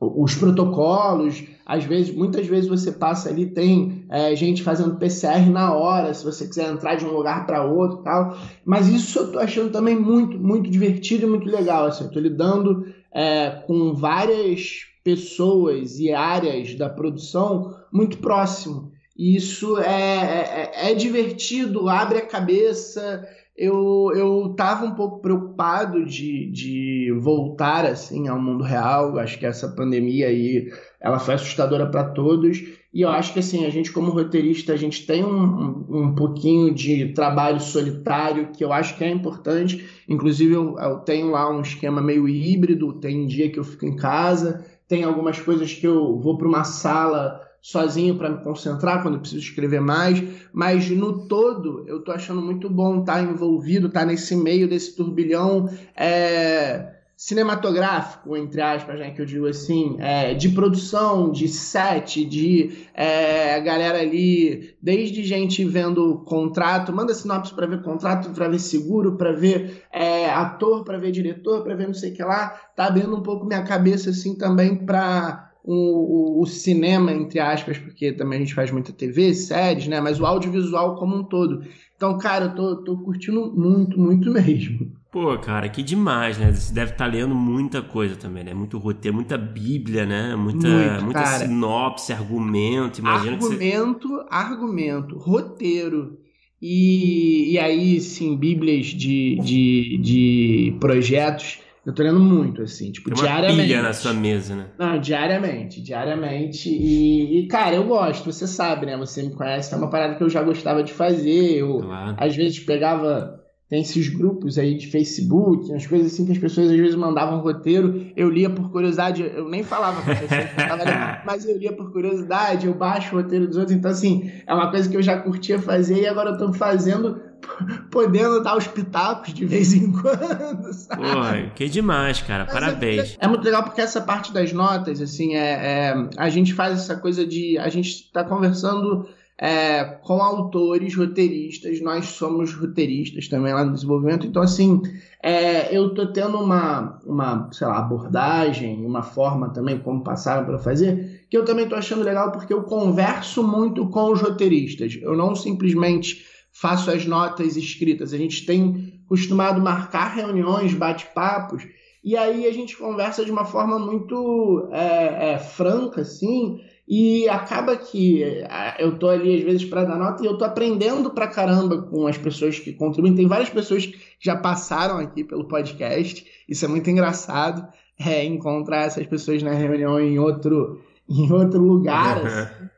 os 0.00 0.34
protocolos, 0.34 1.44
às 1.66 1.84
vezes, 1.84 2.14
muitas 2.14 2.46
vezes 2.46 2.68
você 2.68 2.92
passa 2.92 3.28
ali, 3.28 3.46
tem 3.46 4.04
é, 4.08 4.34
gente 4.36 4.62
fazendo 4.62 4.96
PCR 4.96 5.50
na 5.50 5.74
hora, 5.74 6.14
se 6.14 6.24
você 6.24 6.46
quiser 6.46 6.70
entrar 6.70 6.94
de 6.94 7.04
um 7.04 7.10
lugar 7.10 7.46
para 7.46 7.64
outro 7.64 7.98
tal. 7.98 8.38
Mas 8.64 8.88
isso 8.88 9.18
eu 9.18 9.32
tô 9.32 9.38
achando 9.38 9.70
também 9.70 9.96
muito, 9.96 10.38
muito 10.38 10.70
divertido 10.70 11.26
e 11.26 11.28
muito 11.28 11.48
legal. 11.48 11.86
Assim, 11.86 12.04
eu 12.04 12.10
tô 12.10 12.20
lidando 12.20 12.86
é, 13.12 13.50
com 13.66 13.92
várias 13.92 14.86
pessoas 15.02 15.98
e 15.98 16.12
áreas 16.12 16.74
da 16.76 16.88
produção 16.88 17.74
muito 17.92 18.18
próximo. 18.18 18.92
E 19.16 19.34
isso 19.34 19.78
é, 19.78 20.70
é, 20.74 20.90
é 20.90 20.94
divertido, 20.94 21.88
abre 21.88 22.18
a 22.18 22.26
cabeça, 22.26 23.26
eu, 23.58 24.12
eu 24.14 24.54
tava 24.56 24.86
um 24.86 24.94
pouco 24.94 25.20
preocupado 25.20 26.06
de, 26.06 26.48
de 26.52 27.12
voltar 27.18 27.84
assim 27.84 28.28
ao 28.28 28.40
mundo 28.40 28.62
real. 28.62 29.18
Acho 29.18 29.36
que 29.36 29.44
essa 29.44 29.68
pandemia 29.68 30.28
aí 30.28 30.70
ela 31.00 31.18
foi 31.18 31.34
assustadora 31.34 31.90
para 31.90 32.04
todos. 32.04 32.62
E 32.94 33.00
eu 33.02 33.08
acho 33.08 33.32
que 33.32 33.40
assim, 33.40 33.66
a 33.66 33.70
gente 33.70 33.90
como 33.90 34.12
roteirista, 34.12 34.72
a 34.72 34.76
gente 34.76 35.04
tem 35.04 35.24
um, 35.24 35.84
um, 35.90 36.14
pouquinho 36.14 36.72
de 36.72 37.12
trabalho 37.12 37.60
solitário 37.60 38.52
que 38.52 38.64
eu 38.64 38.72
acho 38.72 38.96
que 38.96 39.02
é 39.02 39.10
importante. 39.10 39.84
Inclusive, 40.08 40.54
eu, 40.54 40.78
eu 40.78 40.98
tenho 41.00 41.32
lá 41.32 41.50
um 41.50 41.60
esquema 41.60 42.00
meio 42.00 42.28
híbrido, 42.28 43.00
tem 43.00 43.26
dia 43.26 43.50
que 43.50 43.58
eu 43.58 43.64
fico 43.64 43.84
em 43.84 43.96
casa, 43.96 44.64
tem 44.86 45.02
algumas 45.02 45.40
coisas 45.40 45.74
que 45.74 45.86
eu 45.86 46.16
vou 46.20 46.38
para 46.38 46.46
uma 46.46 46.62
sala 46.62 47.40
sozinho 47.60 48.16
para 48.16 48.30
me 48.30 48.42
concentrar 48.42 49.02
quando 49.02 49.18
preciso 49.18 49.42
escrever 49.42 49.80
mais, 49.80 50.22
mas 50.52 50.88
no 50.90 51.26
todo 51.26 51.84
eu 51.86 52.00
tô 52.00 52.12
achando 52.12 52.40
muito 52.40 52.70
bom 52.70 53.00
estar 53.00 53.14
tá 53.14 53.22
envolvido, 53.22 53.88
estar 53.88 54.00
tá 54.00 54.06
nesse 54.06 54.36
meio 54.36 54.68
desse 54.68 54.94
turbilhão 54.94 55.68
é, 55.96 56.98
cinematográfico, 57.18 58.36
entre 58.36 58.60
aspas, 58.60 58.96
né, 59.00 59.10
que 59.10 59.20
eu 59.20 59.26
digo 59.26 59.48
assim, 59.48 59.96
é, 59.98 60.34
de 60.34 60.50
produção, 60.50 61.32
de 61.32 61.48
set, 61.48 62.24
de 62.24 62.86
é, 62.94 63.60
galera 63.60 63.98
ali, 64.00 64.76
desde 64.80 65.24
gente 65.24 65.64
vendo 65.64 66.18
contrato, 66.24 66.92
manda 66.92 67.12
sinopse 67.12 67.52
para 67.52 67.66
ver 67.66 67.82
contrato, 67.82 68.30
para 68.30 68.48
ver 68.48 68.60
seguro, 68.60 69.16
para 69.16 69.32
ver 69.32 69.82
é, 69.92 70.30
ator, 70.30 70.84
para 70.84 70.96
ver 70.96 71.10
diretor, 71.10 71.64
para 71.64 71.74
ver 71.74 71.88
não 71.88 71.94
sei 71.94 72.12
o 72.12 72.14
que 72.14 72.22
lá, 72.22 72.50
tá 72.76 72.86
abrindo 72.86 73.16
um 73.16 73.22
pouco 73.22 73.44
minha 73.44 73.64
cabeça 73.64 74.10
assim 74.10 74.36
também 74.38 74.76
para 74.76 75.47
o, 75.64 76.42
o, 76.42 76.46
cinema, 76.46 77.12
entre 77.12 77.40
aspas, 77.40 77.78
porque 77.78 78.12
também 78.12 78.38
a 78.38 78.40
gente 78.40 78.54
faz 78.54 78.70
muita 78.70 78.92
TV, 78.92 79.34
séries, 79.34 79.86
né? 79.86 80.00
Mas 80.00 80.20
o 80.20 80.26
audiovisual 80.26 80.96
como 80.96 81.16
um 81.16 81.24
todo. 81.24 81.62
Então, 81.96 82.16
cara, 82.16 82.46
eu 82.46 82.54
tô, 82.54 82.76
tô 82.84 82.98
curtindo 82.98 83.52
muito, 83.54 83.98
muito 83.98 84.30
mesmo. 84.32 84.92
Pô, 85.10 85.36
cara, 85.38 85.68
que 85.68 85.82
demais, 85.82 86.38
né? 86.38 86.52
Você 86.52 86.72
deve 86.72 86.92
estar 86.92 87.06
tá 87.06 87.10
lendo 87.10 87.34
muita 87.34 87.80
coisa 87.80 88.14
também, 88.14 88.44
né? 88.44 88.54
Muito 88.54 88.78
roteiro, 88.78 89.14
muita 89.14 89.38
bíblia, 89.38 90.04
né? 90.04 90.36
Muita, 90.36 90.68
muito, 90.68 91.04
muita 91.04 91.24
sinopse, 91.24 92.12
argumento. 92.12 93.00
Imagina 93.00 93.36
argumento, 93.36 94.08
você... 94.08 94.26
argumento, 94.30 95.18
roteiro. 95.18 96.18
E, 96.60 97.52
e 97.52 97.58
aí, 97.58 98.00
sim, 98.00 98.36
bíblias 98.36 98.86
de, 98.86 99.36
de, 99.36 99.98
de 99.98 100.76
projetos 100.80 101.60
eu 101.88 101.94
tô 101.94 102.02
lendo 102.02 102.20
muito, 102.20 102.60
assim, 102.60 102.92
tipo, 102.92 103.08
Tem 103.08 103.18
uma 103.18 103.26
diariamente. 103.26 103.62
Pilha 103.62 103.80
na 103.80 103.94
sua 103.94 104.12
mesa, 104.12 104.54
né? 104.54 104.66
Não, 104.78 105.00
diariamente, 105.00 105.80
diariamente. 105.80 106.68
E, 106.68 107.38
e, 107.38 107.46
cara, 107.46 107.76
eu 107.76 107.84
gosto, 107.84 108.30
você 108.30 108.46
sabe, 108.46 108.84
né? 108.84 108.94
Você 108.98 109.22
me 109.22 109.30
conhece, 109.30 109.72
é 109.72 109.76
uma 109.78 109.88
parada 109.88 110.14
que 110.14 110.22
eu 110.22 110.28
já 110.28 110.42
gostava 110.42 110.82
de 110.82 110.92
fazer. 110.92 111.56
Eu, 111.56 111.78
claro. 111.78 112.14
às 112.18 112.36
vezes, 112.36 112.60
pegava. 112.60 113.38
Tem 113.70 113.80
esses 113.80 114.08
grupos 114.08 114.58
aí 114.58 114.76
de 114.76 114.86
Facebook, 114.86 115.70
umas 115.70 115.86
coisas 115.86 116.12
assim 116.12 116.24
que 116.24 116.32
as 116.32 116.38
pessoas 116.38 116.70
às 116.70 116.76
vezes 116.76 116.94
mandavam 116.94 117.40
roteiro. 117.40 118.10
Eu 118.14 118.28
lia 118.28 118.50
por 118.50 118.70
curiosidade, 118.70 119.22
eu 119.22 119.48
nem 119.48 119.62
falava 119.62 120.02
com 120.02 120.10
a 120.10 120.14
pessoa, 120.14 120.40
mas 121.24 121.46
eu 121.46 121.56
lia 121.56 121.72
por 121.72 121.90
curiosidade, 121.90 122.66
eu 122.66 122.74
baixo 122.74 123.14
o 123.14 123.22
roteiro 123.22 123.46
dos 123.46 123.56
outros. 123.56 123.74
Então, 123.74 123.90
assim, 123.90 124.30
é 124.46 124.52
uma 124.52 124.70
coisa 124.70 124.88
que 124.88 124.96
eu 124.96 125.02
já 125.02 125.18
curtia 125.18 125.58
fazer 125.58 126.02
e 126.02 126.06
agora 126.06 126.30
eu 126.30 126.38
tô 126.38 126.52
fazendo 126.52 127.27
podendo 127.90 128.42
dar 128.42 128.56
os 128.56 128.66
pitacos 128.66 129.32
de 129.32 129.44
vez 129.44 129.72
em 129.72 129.92
quando. 129.92 130.72
Sabe? 130.74 131.02
Pô, 131.02 131.54
que 131.54 131.68
demais, 131.68 132.20
cara. 132.22 132.44
Mas 132.44 132.56
é 132.56 132.60
Parabéns. 132.60 133.16
É, 133.20 133.24
é, 133.24 133.28
muito 133.28 133.44
legal 133.44 133.62
porque 133.62 133.80
essa 133.80 134.00
parte 134.00 134.32
das 134.32 134.52
notas, 134.52 135.00
assim, 135.00 135.34
é, 135.34 135.90
é, 135.90 136.08
a 136.16 136.28
gente 136.28 136.54
faz 136.54 136.78
essa 136.78 136.96
coisa 136.96 137.26
de. 137.26 137.58
A 137.58 137.68
gente 137.68 137.88
está 137.88 138.24
conversando 138.24 139.08
é, 139.40 139.84
com 139.84 140.20
autores, 140.20 140.96
roteiristas, 140.96 141.80
nós 141.80 142.06
somos 142.06 142.52
roteiristas 142.52 143.28
também 143.28 143.54
lá 143.54 143.64
no 143.64 143.72
desenvolvimento, 143.72 144.26
então 144.26 144.42
assim, 144.42 144.82
é, 145.22 145.74
eu 145.74 145.94
tô 145.94 146.12
tendo 146.12 146.38
uma, 146.38 146.98
uma, 147.06 147.48
sei 147.52 147.68
lá, 147.68 147.78
abordagem, 147.78 148.84
uma 148.84 149.02
forma 149.02 149.50
também 149.50 149.78
como 149.78 150.02
passaram 150.02 150.44
para 150.44 150.58
fazer, 150.58 151.24
que 151.30 151.38
eu 151.38 151.44
também 151.44 151.68
tô 151.68 151.76
achando 151.76 152.02
legal 152.02 152.32
porque 152.32 152.52
eu 152.52 152.64
converso 152.64 153.46
muito 153.46 153.88
com 153.88 154.10
os 154.10 154.20
roteiristas, 154.20 154.98
eu 155.00 155.16
não 155.16 155.36
simplesmente 155.36 156.26
faço 156.60 156.90
as 156.90 157.06
notas 157.06 157.56
escritas. 157.56 158.12
A 158.12 158.18
gente 158.18 158.44
tem 158.44 159.00
costumado 159.08 159.60
marcar 159.60 160.14
reuniões, 160.14 160.74
bate-papos, 160.74 161.62
e 162.02 162.16
aí 162.16 162.46
a 162.46 162.52
gente 162.52 162.76
conversa 162.76 163.24
de 163.24 163.30
uma 163.30 163.44
forma 163.44 163.78
muito 163.78 164.68
é, 164.72 165.32
é, 165.32 165.38
franca, 165.38 166.00
assim, 166.00 166.60
e 166.86 167.28
acaba 167.28 167.76
que 167.76 168.22
é, 168.22 168.76
eu 168.78 168.98
tô 168.98 169.08
ali 169.08 169.36
às 169.36 169.42
vezes 169.42 169.64
para 169.66 169.84
dar 169.84 169.98
nota 169.98 170.22
e 170.22 170.26
eu 170.26 170.36
tô 170.36 170.44
aprendendo 170.44 171.10
pra 171.10 171.28
caramba 171.28 171.82
com 171.82 172.06
as 172.06 172.18
pessoas 172.18 172.58
que 172.58 172.72
contribuem. 172.72 173.14
Tem 173.14 173.26
várias 173.26 173.50
pessoas 173.50 173.86
que 173.86 173.98
já 174.20 174.36
passaram 174.36 174.98
aqui 174.98 175.22
pelo 175.22 175.46
podcast, 175.46 176.26
isso 176.48 176.64
é 176.64 176.68
muito 176.68 176.90
engraçado, 176.90 177.66
é, 177.98 178.24
encontrar 178.24 178.86
essas 178.86 179.06
pessoas 179.06 179.42
na 179.42 179.52
reunião 179.52 180.00
em 180.00 180.18
outro, 180.18 180.80
em 181.08 181.30
outro 181.32 181.60
lugar. 181.60 182.18
Assim. 182.26 182.68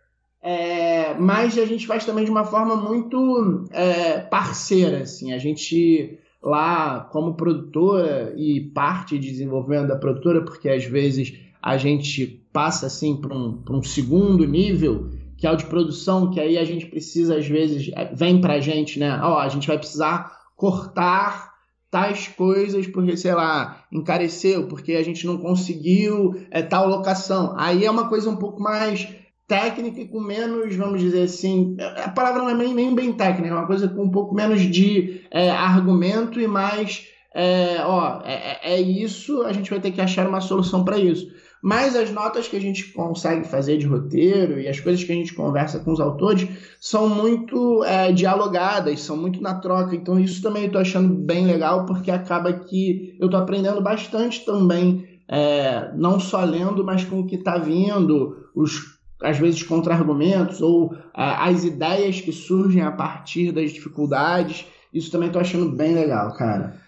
É, 0.42 1.14
mas 1.14 1.58
a 1.58 1.66
gente 1.66 1.86
faz 1.86 2.04
também 2.04 2.24
de 2.24 2.30
uma 2.30 2.44
forma 2.44 2.76
muito 2.76 3.64
é, 3.70 4.20
parceira, 4.20 5.02
assim. 5.02 5.32
A 5.32 5.38
gente 5.38 6.18
lá 6.42 7.00
como 7.12 7.34
produtora 7.34 8.32
e 8.36 8.60
parte 8.72 9.18
de 9.18 9.30
desenvolvimento 9.30 9.88
da 9.88 9.96
produtora, 9.96 10.42
porque 10.42 10.68
às 10.68 10.84
vezes 10.84 11.38
a 11.62 11.76
gente 11.76 12.26
passa 12.52 12.86
assim 12.86 13.20
para 13.20 13.36
um, 13.36 13.62
um 13.68 13.82
segundo 13.82 14.46
nível, 14.46 15.10
que 15.36 15.46
é 15.46 15.50
o 15.50 15.56
de 15.56 15.66
produção, 15.66 16.30
que 16.30 16.40
aí 16.40 16.56
a 16.56 16.64
gente 16.64 16.86
precisa, 16.86 17.36
às 17.36 17.46
vezes, 17.46 17.90
é, 17.94 18.14
vem 18.14 18.40
para 18.40 18.54
a 18.54 18.60
gente, 18.60 18.98
né? 18.98 19.20
Ó, 19.22 19.38
a 19.38 19.48
gente 19.48 19.68
vai 19.68 19.78
precisar 19.78 20.38
cortar 20.56 21.50
tais 21.90 22.28
coisas 22.28 22.86
porque, 22.86 23.16
sei 23.16 23.34
lá, 23.34 23.84
encareceu, 23.92 24.68
porque 24.68 24.92
a 24.92 25.02
gente 25.02 25.26
não 25.26 25.38
conseguiu 25.38 26.34
é, 26.50 26.62
tal 26.62 26.88
locação. 26.88 27.54
Aí 27.58 27.84
é 27.84 27.90
uma 27.90 28.08
coisa 28.08 28.30
um 28.30 28.36
pouco 28.36 28.62
mais 28.62 29.08
técnica 29.50 30.00
e 30.00 30.06
com 30.06 30.20
menos, 30.20 30.76
vamos 30.76 31.00
dizer 31.00 31.24
assim, 31.24 31.76
a 32.04 32.08
palavra 32.08 32.40
não 32.40 32.50
é 32.50 32.54
nem, 32.54 32.72
nem 32.72 32.94
bem 32.94 33.12
técnica, 33.12 33.52
é 33.52 33.58
uma 33.58 33.66
coisa 33.66 33.88
com 33.88 34.04
um 34.04 34.10
pouco 34.10 34.32
menos 34.32 34.60
de 34.60 35.22
é, 35.28 35.50
argumento 35.50 36.40
e 36.40 36.46
mais, 36.46 37.08
é, 37.34 37.82
ó, 37.84 38.22
é, 38.24 38.32
é, 38.32 38.74
é 38.74 38.80
isso, 38.80 39.42
a 39.42 39.52
gente 39.52 39.68
vai 39.68 39.80
ter 39.80 39.90
que 39.90 40.00
achar 40.00 40.28
uma 40.28 40.40
solução 40.40 40.84
para 40.84 40.98
isso. 40.98 41.26
Mas 41.60 41.96
as 41.96 42.12
notas 42.12 42.46
que 42.46 42.56
a 42.56 42.60
gente 42.60 42.92
consegue 42.92 43.46
fazer 43.46 43.76
de 43.76 43.86
roteiro 43.86 44.60
e 44.60 44.68
as 44.68 44.78
coisas 44.78 45.02
que 45.02 45.10
a 45.10 45.16
gente 45.16 45.34
conversa 45.34 45.80
com 45.80 45.92
os 45.92 46.00
autores 46.00 46.48
são 46.80 47.08
muito 47.08 47.84
é, 47.84 48.12
dialogadas, 48.12 49.00
são 49.00 49.16
muito 49.16 49.42
na 49.42 49.54
troca. 49.56 49.94
Então 49.94 50.18
isso 50.18 50.40
também 50.40 50.62
eu 50.62 50.66
estou 50.68 50.80
achando 50.80 51.12
bem 51.12 51.44
legal, 51.44 51.84
porque 51.86 52.10
acaba 52.10 52.52
que 52.52 53.16
eu 53.20 53.26
estou 53.26 53.40
aprendendo 53.40 53.82
bastante 53.82 54.44
também, 54.44 55.06
é, 55.28 55.90
não 55.96 56.18
só 56.20 56.42
lendo, 56.44 56.82
mas 56.82 57.04
com 57.04 57.20
o 57.20 57.26
que 57.26 57.34
está 57.34 57.58
vindo, 57.58 58.48
os 58.54 58.99
às 59.22 59.38
vezes 59.38 59.62
contra-argumentos 59.62 60.60
ou 60.60 60.96
as 61.14 61.64
ideias 61.64 62.20
que 62.20 62.32
surgem 62.32 62.82
a 62.82 62.90
partir 62.90 63.52
das 63.52 63.72
dificuldades. 63.72 64.66
Isso 64.92 65.10
também 65.10 65.28
estou 65.28 65.40
achando 65.40 65.70
bem 65.70 65.94
legal, 65.94 66.34
cara. 66.36 66.80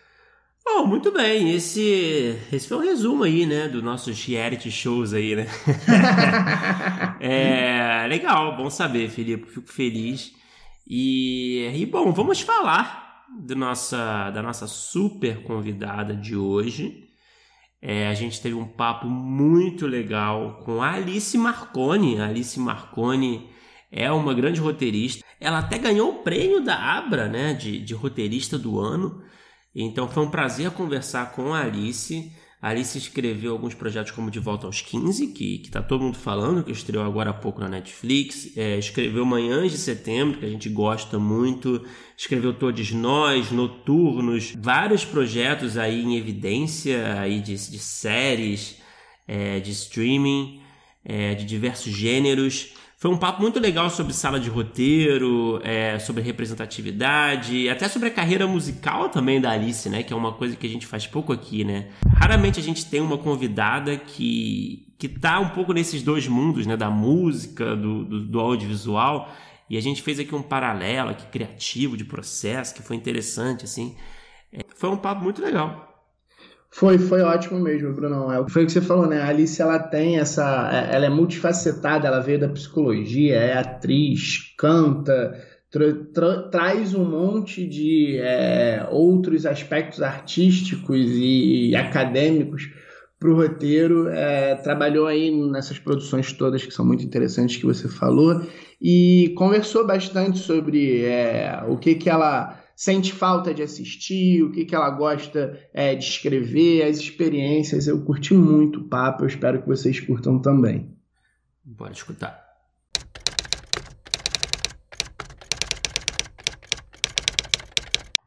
Oh, 0.67 0.87
muito 0.87 1.11
bem, 1.13 1.55
esse, 1.55 2.39
esse 2.53 2.69
foi 2.69 2.77
um 2.77 2.81
resumo 2.81 3.25
aí, 3.25 3.45
né, 3.45 3.69
dos 3.69 3.83
nossos 3.83 4.25
reality 4.25 4.71
shows 4.71 5.13
aí, 5.13 5.35
né? 5.35 5.47
é, 7.21 8.07
legal, 8.07 8.57
bom 8.57 8.71
saber, 8.71 9.11
Felipe, 9.11 9.51
fico 9.51 9.71
feliz. 9.71 10.33
E, 10.87 11.69
e 11.75 11.85
bom, 11.85 12.13
vamos 12.13 12.41
falar 12.41 13.25
do 13.41 13.57
nossa, 13.57 14.31
da 14.31 14.41
nossa 14.41 14.67
super 14.67 15.43
convidada 15.43 16.15
de 16.15 16.37
hoje. 16.37 17.02
É, 17.85 18.07
a 18.07 18.15
gente 18.15 18.41
teve 18.41 18.55
um 18.55 18.65
papo 18.65 19.09
muito 19.09 19.89
legal 19.89 20.61
com 20.65 20.81
a 20.81 20.93
Alice 20.93 21.37
Marconi. 21.37 22.21
A 22.21 22.27
Alice 22.27 22.59
Marconi 22.61 23.51
é 23.91 24.11
uma 24.13 24.33
grande 24.33 24.61
roteirista. 24.61 25.25
Ela 25.41 25.59
até 25.59 25.79
ganhou 25.79 26.11
o 26.11 26.23
prêmio 26.23 26.63
da 26.63 26.77
Abra, 26.77 27.29
né, 27.29 27.53
de, 27.53 27.81
de 27.81 27.93
roteirista 27.93 28.57
do 28.57 28.79
ano. 28.79 29.21
Então 29.75 30.09
foi 30.09 30.23
um 30.23 30.31
prazer 30.31 30.71
conversar 30.71 31.33
com 31.33 31.53
a 31.53 31.63
Alice. 31.63 32.33
A 32.63 32.69
Alice 32.69 32.97
escreveu 32.97 33.51
alguns 33.51 33.75
projetos 33.75 34.13
como 34.13 34.31
De 34.31 34.39
Volta 34.39 34.69
aos 34.69 34.81
15, 34.81 35.27
que, 35.33 35.59
que 35.59 35.69
tá 35.69 35.83
todo 35.83 36.05
mundo 36.05 36.17
falando, 36.17 36.63
que 36.63 36.71
estreou 36.71 37.05
agora 37.05 37.31
há 37.31 37.35
pouco 37.35 37.61
na 37.61 37.69
Netflix. 37.69 38.57
É, 38.57 38.79
escreveu 38.79 39.27
Manhãs 39.27 39.73
de 39.73 39.79
Setembro, 39.79 40.39
que 40.39 40.47
a 40.47 40.49
gente 40.49 40.69
gosta 40.69 41.19
muito. 41.19 41.85
Escreveu 42.17 42.55
Todos 42.55 42.93
Nós, 42.93 43.51
Noturnos, 43.51 44.55
vários 44.57 45.05
projetos 45.05 45.77
aí 45.77 46.05
em 46.05 46.17
evidência 46.17 47.19
aí 47.21 47.41
de, 47.41 47.55
de 47.55 47.79
séries, 47.81 48.77
é, 49.27 49.59
de 49.59 49.73
streaming, 49.73 50.61
é, 51.05 51.35
de 51.35 51.45
diversos 51.45 51.93
gêneros. 51.93 52.75
Foi 53.03 53.11
um 53.11 53.17
papo 53.17 53.43
muito 53.43 53.59
legal 53.59 53.91
sobre 53.91 54.13
sala 54.13 54.39
de 54.39 54.49
roteiro, 54.49 55.61
é, 55.65 55.99
sobre 55.99 56.23
representatividade, 56.23 57.69
até 57.69 57.89
sobre 57.89 58.07
a 58.07 58.13
carreira 58.13 58.47
musical 58.47 59.09
também 59.09 59.41
da 59.41 59.51
Alice, 59.51 59.91
né? 59.91 60.05
Que 60.05 60.13
é 60.13 60.17
uma 60.17 60.31
coisa 60.31 60.55
que 60.55 60.65
a 60.65 60.71
gente 60.71 60.87
faz 60.87 61.05
pouco 61.05 61.33
aqui, 61.33 61.65
né? 61.65 61.89
Raramente 62.15 62.61
a 62.61 62.63
gente 62.63 62.87
tem 62.87 63.01
uma 63.01 63.19
convidada 63.19 63.97
que, 63.97 64.87
que 64.97 65.09
tá 65.09 65.41
um 65.41 65.49
pouco 65.49 65.73
nesses 65.73 66.01
dois 66.01 66.29
mundos, 66.29 66.65
né? 66.65 66.77
Da 66.77 66.91
música, 66.91 67.75
do, 67.75 68.05
do, 68.05 68.21
do 68.21 68.39
audiovisual. 68.39 69.29
E 69.69 69.77
a 69.77 69.83
gente 69.83 70.01
fez 70.01 70.21
aqui 70.21 70.33
um 70.33 70.41
paralelo 70.41 71.11
aqui, 71.11 71.27
criativo, 71.27 71.97
de 71.97 72.05
processo, 72.05 72.73
que 72.73 72.83
foi 72.83 72.95
interessante, 72.95 73.65
assim. 73.65 73.97
É, 74.53 74.61
foi 74.77 74.91
um 74.91 74.97
papo 74.97 75.25
muito 75.25 75.43
legal. 75.43 75.92
Foi, 76.75 76.99
foi 76.99 77.21
ótimo 77.21 77.61
mesmo, 77.61 77.93
Bruno. 77.93 78.33
É, 78.33 78.49
foi 78.49 78.63
o 78.63 78.67
que 78.67 78.73
você 78.73 78.81
falou, 78.81 79.07
né? 79.07 79.21
A 79.21 79.29
Alice, 79.29 79.61
ela 79.61 79.79
tem 79.79 80.19
essa... 80.19 80.71
É, 80.73 80.97
ela 80.97 81.05
é 81.05 81.11
multifacetada, 81.11 82.09
ela 82.09 82.21
veio 82.21 82.41
da 82.41 82.49
psicologia, 82.49 83.37
é 83.37 83.59
atriz, 83.59 84.55
canta, 84.57 85.39
tra 85.71 85.93
tra 86.15 86.43
traz 86.49 86.95
um 86.95 87.05
monte 87.05 87.67
de 87.67 88.17
é, 88.19 88.87
outros 88.91 89.45
aspectos 89.45 90.01
artísticos 90.01 90.99
e, 90.99 91.69
e 91.71 91.77
acadêmicos 91.77 92.71
para 93.21 93.31
o 93.31 93.37
roteiro. 93.37 94.09
É, 94.09 94.55
trabalhou 94.55 95.07
aí 95.07 95.31
nessas 95.31 95.79
produções 95.79 96.33
todas 96.33 96.65
que 96.65 96.73
são 96.73 96.87
muito 96.87 97.05
interessantes 97.05 97.59
que 97.59 97.67
você 97.67 97.87
falou 97.87 98.47
e 98.81 99.35
conversou 99.37 99.87
bastante 99.87 100.39
sobre 100.39 101.05
é, 101.05 101.63
o 101.69 101.77
que 101.77 101.95
que 101.95 102.09
ela 102.09 102.62
sente 102.77 103.13
falta 103.13 103.53
de 103.53 103.63
assistir, 103.63 104.43
o 104.43 104.51
que, 104.51 104.65
que 104.65 104.75
ela 104.75 104.91
gosta 104.91 105.59
é, 105.73 105.95
de 105.95 106.05
escrever, 106.05 106.83
as 106.85 106.99
experiências. 106.99 107.87
Eu 107.87 108.03
curti 108.05 108.35
muito 108.35 108.81
o 108.81 108.89
papo, 108.89 109.23
eu 109.25 109.29
espero 109.29 109.61
que 109.61 109.69
vocês 109.69 110.01
curtam 110.01 110.41
também. 110.41 110.97
Bora 111.65 111.93
escutar. 111.93 112.43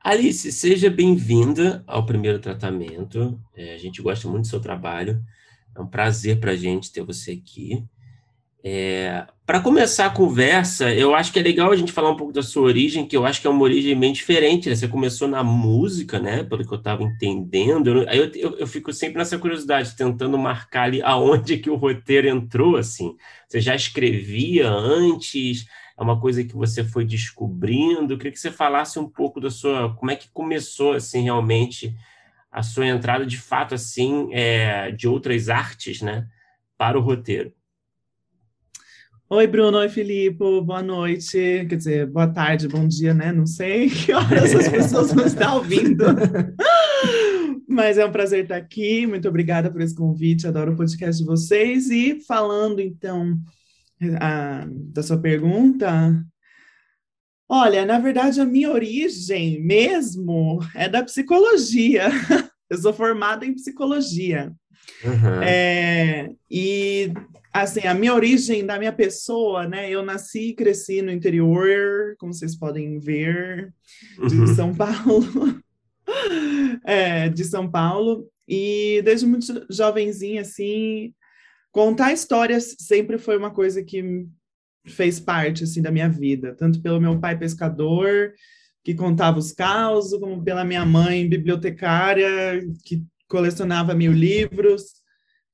Alice, 0.05 0.51
seja 0.51 0.87
bem-vinda 0.87 1.83
ao 1.87 2.05
primeiro 2.05 2.37
tratamento. 2.37 3.41
É, 3.55 3.73
a 3.73 3.77
gente 3.79 4.03
gosta 4.03 4.27
muito 4.27 4.43
do 4.43 4.47
seu 4.47 4.59
trabalho. 4.59 5.19
É 5.75 5.81
um 5.81 5.87
prazer 5.87 6.39
para 6.39 6.51
a 6.51 6.55
gente 6.55 6.91
ter 6.91 7.01
você 7.01 7.31
aqui. 7.31 7.83
É, 8.67 9.27
para 9.45 9.59
começar 9.59 10.07
a 10.07 10.09
conversa, 10.09 10.91
eu 10.91 11.13
acho 11.13 11.31
que 11.31 11.37
é 11.37 11.41
legal 11.43 11.71
a 11.71 11.75
gente 11.75 11.91
falar 11.91 12.09
um 12.09 12.15
pouco 12.15 12.33
da 12.33 12.41
sua 12.41 12.63
origem, 12.63 13.07
que 13.07 13.15
eu 13.15 13.23
acho 13.23 13.39
que 13.39 13.45
é 13.45 13.49
uma 13.49 13.61
origem 13.61 13.97
bem 13.97 14.11
diferente. 14.11 14.67
Né? 14.67 14.75
Você 14.75 14.87
começou 14.87 15.27
na 15.27 15.43
música, 15.43 16.19
né? 16.19 16.43
Pelo 16.43 16.65
que 16.65 16.73
eu 16.73 16.79
estava 16.79 17.03
entendendo. 17.03 17.89
Eu, 17.89 18.09
aí 18.09 18.17
eu, 18.17 18.31
eu, 18.33 18.57
eu, 18.57 18.65
fico 18.65 18.91
sempre 18.91 19.19
nessa 19.19 19.37
curiosidade, 19.37 19.95
tentando 19.95 20.35
marcar 20.35 20.85
ali 20.85 20.99
aonde 21.03 21.59
que 21.59 21.69
o 21.69 21.75
roteiro 21.75 22.27
entrou, 22.27 22.75
assim. 22.75 23.15
Você 23.47 23.61
já 23.61 23.75
escrevia 23.75 24.67
antes? 24.67 25.67
É 25.95 26.01
uma 26.01 26.19
coisa 26.19 26.43
que 26.43 26.55
você 26.55 26.83
foi 26.83 27.05
descobrindo? 27.05 28.13
Eu 28.13 28.17
queria 28.17 28.31
que 28.31 28.39
você 28.39 28.49
falasse 28.49 28.97
um 28.97 29.07
pouco 29.07 29.39
da 29.39 29.51
sua... 29.51 29.93
Como 29.93 30.09
é 30.09 30.15
que 30.15 30.27
começou, 30.33 30.93
assim, 30.93 31.21
realmente 31.21 31.95
a 32.51 32.63
sua 32.63 32.87
entrada, 32.87 33.27
de 33.27 33.37
fato, 33.37 33.75
assim, 33.75 34.33
é, 34.33 34.89
de 34.89 35.07
outras 35.07 35.49
artes, 35.49 36.01
né? 36.01 36.27
Para 36.79 36.97
o 36.97 37.01
roteiro. 37.01 37.53
Oi, 39.27 39.47
Bruno. 39.47 39.79
Oi, 39.79 39.89
Filipe. 39.89 40.37
Boa 40.37 40.83
noite. 40.83 41.65
Quer 41.67 41.75
dizer, 41.75 42.05
boa 42.05 42.27
tarde, 42.27 42.67
bom 42.67 42.87
dia, 42.87 43.11
né? 43.11 43.31
Não 43.31 43.47
sei 43.47 43.89
que 43.89 44.13
horas 44.13 44.53
as 44.53 44.69
pessoas 44.69 45.11
vão 45.11 45.25
estar 45.25 45.55
ouvindo. 45.55 46.05
Mas 47.67 47.97
é 47.97 48.05
um 48.05 48.11
prazer 48.11 48.43
estar 48.43 48.55
aqui. 48.55 49.07
Muito 49.07 49.27
obrigada 49.27 49.71
por 49.71 49.81
esse 49.81 49.95
convite. 49.95 50.45
Adoro 50.45 50.73
o 50.73 50.75
podcast 50.75 51.19
de 51.19 51.27
vocês. 51.27 51.89
E 51.89 52.21
falando, 52.21 52.79
então, 52.79 53.35
a, 54.21 54.67
da 54.69 55.01
sua 55.01 55.17
pergunta, 55.17 56.23
olha, 57.49 57.83
na 57.83 57.97
verdade, 57.97 58.39
a 58.39 58.45
minha 58.45 58.71
origem 58.71 59.59
mesmo 59.59 60.59
é 60.75 60.87
da 60.87 61.03
psicologia. 61.03 62.09
Eu 62.69 62.77
sou 62.77 62.93
formada 62.93 63.43
em 63.43 63.55
psicologia. 63.55 64.53
Uhum. 65.03 65.41
É, 65.41 66.29
e 66.49 67.11
assim, 67.61 67.87
a 67.87 67.93
minha 67.93 68.13
origem 68.13 68.65
da 68.65 68.77
minha 68.77 68.91
pessoa, 68.91 69.67
né? 69.67 69.89
Eu 69.89 70.03
nasci 70.03 70.49
e 70.49 70.53
cresci 70.53 71.01
no 71.01 71.11
interior, 71.11 72.15
como 72.17 72.33
vocês 72.33 72.55
podem 72.55 72.99
ver, 72.99 73.73
de 74.27 74.35
uhum. 74.35 74.47
São 74.55 74.75
Paulo. 74.75 75.61
é, 76.83 77.29
de 77.29 77.45
São 77.45 77.69
Paulo. 77.69 78.27
E 78.47 79.01
desde 79.03 79.25
muito 79.25 79.65
jovenzinha, 79.69 80.41
assim, 80.41 81.13
contar 81.71 82.11
histórias 82.11 82.75
sempre 82.79 83.17
foi 83.17 83.37
uma 83.37 83.51
coisa 83.51 83.81
que 83.81 84.27
fez 84.85 85.19
parte, 85.19 85.63
assim, 85.63 85.81
da 85.81 85.91
minha 85.91 86.09
vida. 86.09 86.53
Tanto 86.53 86.81
pelo 86.81 86.99
meu 86.99 87.19
pai 87.19 87.37
pescador, 87.37 88.33
que 88.83 88.93
contava 88.93 89.39
os 89.39 89.53
causos, 89.53 90.19
como 90.19 90.43
pela 90.43 90.65
minha 90.65 90.85
mãe 90.85 91.27
bibliotecária, 91.27 92.61
que 92.83 93.01
colecionava 93.29 93.95
mil 93.95 94.11
livros. 94.11 95.04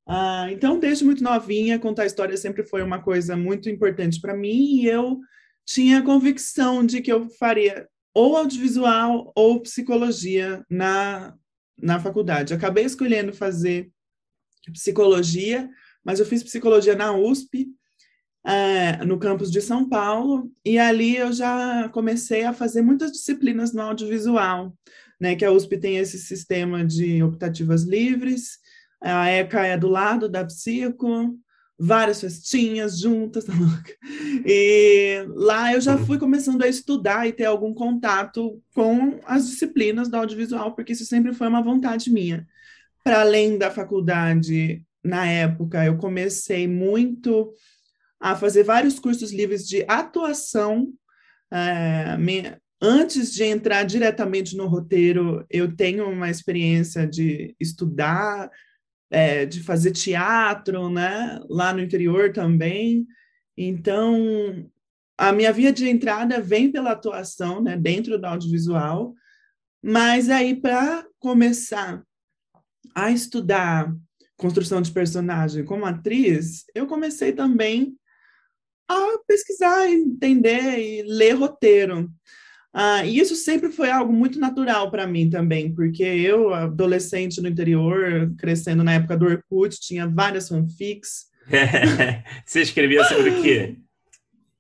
Ah, 0.07 0.47
então, 0.51 0.79
desde 0.79 1.05
muito 1.05 1.23
novinha, 1.23 1.79
contar 1.79 2.05
história 2.05 2.35
sempre 2.35 2.63
foi 2.63 2.81
uma 2.81 3.01
coisa 3.01 3.37
muito 3.37 3.69
importante 3.69 4.19
para 4.19 4.35
mim 4.35 4.81
e 4.81 4.87
eu 4.87 5.19
tinha 5.65 5.99
a 5.99 6.03
convicção 6.03 6.85
de 6.85 7.01
que 7.01 7.11
eu 7.11 7.29
faria 7.29 7.87
ou 8.13 8.35
audiovisual 8.35 9.31
ou 9.35 9.61
psicologia 9.61 10.65
na, 10.69 11.33
na 11.77 11.99
faculdade. 11.99 12.53
Acabei 12.53 12.83
escolhendo 12.83 13.31
fazer 13.31 13.89
psicologia, 14.73 15.69
mas 16.03 16.19
eu 16.19 16.25
fiz 16.25 16.43
psicologia 16.43 16.95
na 16.95 17.13
USP 17.15 17.69
é, 18.45 19.03
no 19.05 19.19
campus 19.19 19.51
de 19.51 19.61
São 19.61 19.87
Paulo, 19.87 20.51
e 20.65 20.79
ali 20.79 21.15
eu 21.15 21.31
já 21.31 21.87
comecei 21.89 22.43
a 22.43 22.53
fazer 22.53 22.81
muitas 22.81 23.11
disciplinas 23.11 23.71
no 23.71 23.81
audiovisual, 23.81 24.75
né, 25.19 25.35
que 25.35 25.45
a 25.45 25.51
USP 25.51 25.77
tem 25.77 25.97
esse 25.97 26.17
sistema 26.17 26.83
de 26.83 27.21
optativas 27.21 27.83
livres, 27.83 28.57
a 29.01 29.29
ECA 29.29 29.65
é 29.65 29.77
do 29.77 29.87
lado 29.87 30.29
da 30.29 30.45
Psico, 30.45 31.37
várias 31.77 32.21
festinhas 32.21 32.99
juntas, 32.99 33.43
tá 33.45 33.53
e 34.45 35.25
lá 35.29 35.73
eu 35.73 35.81
já 35.81 35.97
fui 35.97 36.19
começando 36.19 36.61
a 36.61 36.67
estudar 36.67 37.27
e 37.27 37.33
ter 37.33 37.45
algum 37.45 37.73
contato 37.73 38.61
com 38.73 39.19
as 39.25 39.49
disciplinas 39.49 40.07
do 40.07 40.15
audiovisual, 40.15 40.75
porque 40.75 40.93
isso 40.93 41.05
sempre 41.05 41.33
foi 41.33 41.47
uma 41.47 41.63
vontade 41.63 42.11
minha. 42.11 42.47
Para 43.03 43.21
além 43.21 43.57
da 43.57 43.71
faculdade, 43.71 44.85
na 45.03 45.25
época, 45.25 45.83
eu 45.83 45.97
comecei 45.97 46.67
muito 46.67 47.51
a 48.19 48.35
fazer 48.35 48.63
vários 48.63 48.99
cursos 48.99 49.33
livres 49.33 49.67
de 49.67 49.83
atuação. 49.87 50.93
É, 51.51 52.15
antes 52.79 53.33
de 53.33 53.43
entrar 53.43 53.83
diretamente 53.83 54.55
no 54.55 54.67
roteiro, 54.67 55.43
eu 55.49 55.75
tenho 55.75 56.07
uma 56.07 56.29
experiência 56.29 57.07
de 57.07 57.55
estudar, 57.59 58.49
é, 59.11 59.45
de 59.45 59.61
fazer 59.61 59.91
teatro, 59.91 60.89
né? 60.89 61.39
Lá 61.49 61.73
no 61.73 61.81
interior 61.81 62.31
também. 62.31 63.05
Então, 63.57 64.65
a 65.17 65.31
minha 65.31 65.51
via 65.51 65.71
de 65.71 65.87
entrada 65.87 66.39
vem 66.39 66.71
pela 66.71 66.91
atuação, 66.91 67.61
né? 67.61 67.77
Dentro 67.77 68.17
do 68.17 68.25
audiovisual. 68.25 69.13
Mas 69.83 70.29
aí, 70.29 70.55
para 70.55 71.05
começar 71.19 72.03
a 72.95 73.11
estudar 73.11 73.93
construção 74.37 74.81
de 74.81 74.91
personagem 74.91 75.63
como 75.63 75.85
atriz, 75.85 76.63
eu 76.73 76.87
comecei 76.87 77.31
também 77.31 77.95
a 78.87 79.19
pesquisar, 79.27 79.87
entender 79.89 80.79
e 80.79 81.03
ler 81.03 81.33
roteiro. 81.33 82.09
Ah, 82.73 83.05
e 83.05 83.19
isso 83.19 83.35
sempre 83.35 83.69
foi 83.69 83.91
algo 83.91 84.13
muito 84.13 84.39
natural 84.39 84.89
para 84.89 85.05
mim 85.05 85.29
também, 85.29 85.73
porque 85.73 86.03
eu, 86.03 86.53
adolescente 86.53 87.41
no 87.41 87.49
interior, 87.49 88.33
crescendo 88.37 88.83
na 88.83 88.93
época 88.93 89.17
do 89.17 89.25
Orkut, 89.25 89.77
tinha 89.79 90.07
várias 90.07 90.47
fanfics. 90.47 91.25
Você 92.45 92.61
escrevia 92.61 93.03
sobre 93.03 93.29
o 93.29 93.41
quê? 93.41 93.75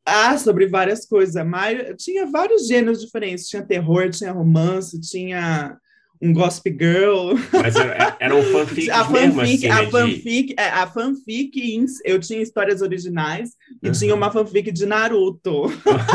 Ah, 0.05 0.37
sobre 0.37 0.67
várias 0.67 1.05
coisas. 1.05 1.45
Mas 1.45 1.95
tinha 2.03 2.25
vários 2.25 2.67
gêneros 2.67 2.99
diferentes. 2.99 3.47
Tinha 3.47 3.61
terror, 3.61 4.09
tinha 4.09 4.31
romance, 4.31 4.99
tinha 4.99 5.77
um 6.21 6.33
Gossip 6.33 6.69
Girl. 6.69 7.33
Mas 7.51 7.75
era, 7.75 8.35
um 8.35 8.43
fanfic 8.43 8.89
a 8.91 9.05
fanfic, 9.05 9.11
mesmo, 9.11 9.41
assim, 9.41 9.67
a, 9.67 9.81
né, 9.81 9.89
fanfic 9.89 10.47
de... 10.47 10.55
É, 10.57 10.69
a 10.69 10.87
fanfic, 10.87 11.85
eu 12.05 12.19
tinha 12.19 12.41
histórias 12.41 12.81
originais 12.81 13.51
e 13.81 13.87
uhum. 13.87 13.93
tinha 13.93 14.13
uma 14.13 14.31
fanfic 14.31 14.71
de 14.71 14.85
Naruto. 14.85 15.63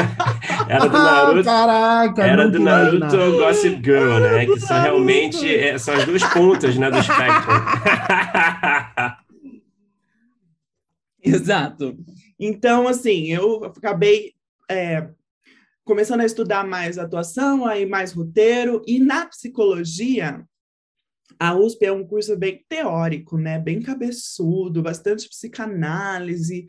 era 0.69 0.87
do 0.87 0.99
Naruto. 0.99 1.45
caraca, 1.45 2.25
era 2.25 2.49
do 2.49 2.61
Naruto 2.61 2.97
imaginar. 3.17 3.31
Gossip 3.31 3.83
Girl, 3.83 4.19
né? 4.21 4.47
Que 4.47 4.61
são 4.61 4.81
realmente 4.81 5.53
é, 5.53 5.77
são 5.79 5.95
as 5.95 6.05
duas 6.05 6.23
pontas 6.25 6.77
né, 6.77 6.91
do 6.91 6.99
espectro. 6.99 7.53
Exato. 11.23 11.97
Então, 12.39 12.87
assim, 12.87 13.33
eu 13.33 13.65
acabei 13.65 14.35
é, 14.71 15.09
começando 15.87 16.21
a 16.21 16.27
estudar 16.27 16.67
mais 16.67 16.99
atuação, 16.99 17.65
aí 17.65 17.87
mais 17.87 18.13
roteiro, 18.13 18.83
e 18.89 18.99
na 18.99 19.25
psicologia, 19.25 20.45
a 21.39 21.55
USP 21.55 21.87
é 21.87 21.93
um 21.93 22.05
curso 22.05 22.37
bem 22.37 22.65
teórico, 22.69 23.39
né? 23.39 23.57
Bem 23.61 23.81
cabeçudo, 23.81 24.83
bastante 24.83 25.29
psicanálise. 25.29 26.67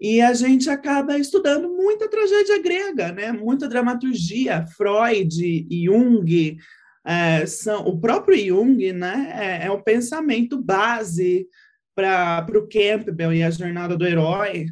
E 0.00 0.22
a 0.22 0.32
gente 0.32 0.70
acaba 0.70 1.18
estudando 1.18 1.68
muita 1.68 2.08
tragédia 2.08 2.60
grega, 2.62 3.12
né? 3.12 3.32
Muita 3.32 3.68
dramaturgia, 3.68 4.64
Freud, 4.66 5.68
Jung, 5.70 6.56
é, 7.04 7.44
são 7.44 7.86
o 7.86 8.00
próprio 8.00 8.38
Jung, 8.46 8.92
né? 8.94 9.60
É, 9.62 9.66
é 9.66 9.70
o 9.70 9.82
pensamento 9.82 10.58
base 10.58 11.46
para 11.94 12.46
o 12.54 12.66
Campbell 12.66 13.34
e 13.34 13.42
a 13.42 13.50
jornada 13.50 13.94
do 13.94 14.06
herói, 14.06 14.68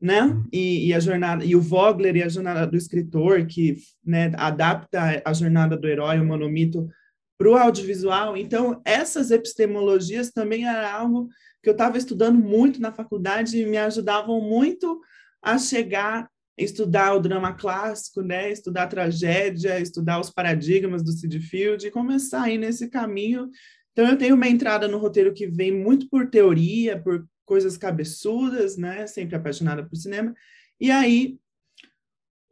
né? 0.00 0.22
Uhum. 0.22 0.44
E, 0.52 0.88
e, 0.88 0.94
a 0.94 1.00
jornada 1.00 1.44
e 1.44 1.54
o 1.54 1.60
Vogler 1.60 2.16
e 2.16 2.22
a 2.22 2.28
jornada 2.28 2.66
do 2.66 2.76
escritor 2.76 3.46
que 3.46 3.76
né, 4.04 4.32
adapta 4.36 5.20
a 5.24 5.32
jornada 5.32 5.76
do 5.76 5.86
herói, 5.86 6.18
o 6.18 6.24
monomito, 6.24 6.88
para 7.36 7.50
o 7.50 7.56
audiovisual. 7.56 8.36
Então 8.36 8.80
essas 8.84 9.30
epistemologias 9.30 10.30
também 10.30 10.66
era 10.66 10.90
algo 10.92 11.28
que 11.62 11.68
eu 11.68 11.72
estava 11.72 11.98
estudando 11.98 12.38
muito 12.38 12.80
na 12.80 12.92
faculdade 12.92 13.58
e 13.58 13.66
me 13.66 13.76
ajudavam 13.76 14.40
muito 14.40 15.00
a 15.42 15.58
chegar 15.58 16.28
estudar 16.58 17.14
o 17.14 17.20
drama 17.20 17.54
clássico, 17.54 18.20
né? 18.20 18.52
Estudar 18.52 18.82
a 18.82 18.88
tragédia, 18.88 19.80
estudar 19.80 20.20
os 20.20 20.30
paradigmas 20.30 21.02
do 21.02 21.12
Sid 21.12 21.40
Field 21.40 21.86
e 21.86 21.90
começar 21.90 22.42
a 22.42 22.50
ir 22.50 22.58
nesse 22.58 22.88
caminho. 22.88 23.48
Então 23.92 24.06
eu 24.06 24.16
tenho 24.16 24.34
uma 24.34 24.48
entrada 24.48 24.86
no 24.86 24.98
roteiro 24.98 25.32
que 25.32 25.46
vem 25.46 25.72
muito 25.72 26.08
por 26.08 26.28
teoria, 26.28 27.00
por 27.00 27.24
coisas 27.50 27.76
cabeçudas, 27.76 28.76
né? 28.76 29.08
Sempre 29.08 29.34
apaixonada 29.34 29.84
por 29.84 29.96
cinema. 29.96 30.32
E 30.80 30.88
aí, 30.88 31.36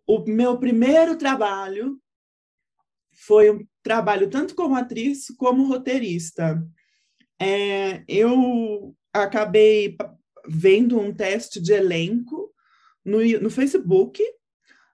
o 0.04 0.24
meu 0.26 0.58
primeiro 0.58 1.16
trabalho 1.16 2.00
foi 3.12 3.48
um 3.48 3.64
trabalho 3.80 4.28
tanto 4.28 4.56
como 4.56 4.74
atriz 4.74 5.28
como 5.36 5.68
roteirista. 5.68 6.60
É, 7.40 8.02
eu 8.08 8.92
acabei 9.12 9.96
vendo 10.48 10.98
um 10.98 11.14
teste 11.14 11.60
de 11.60 11.72
elenco 11.72 12.52
no, 13.04 13.20
no 13.40 13.50
Facebook. 13.50 14.20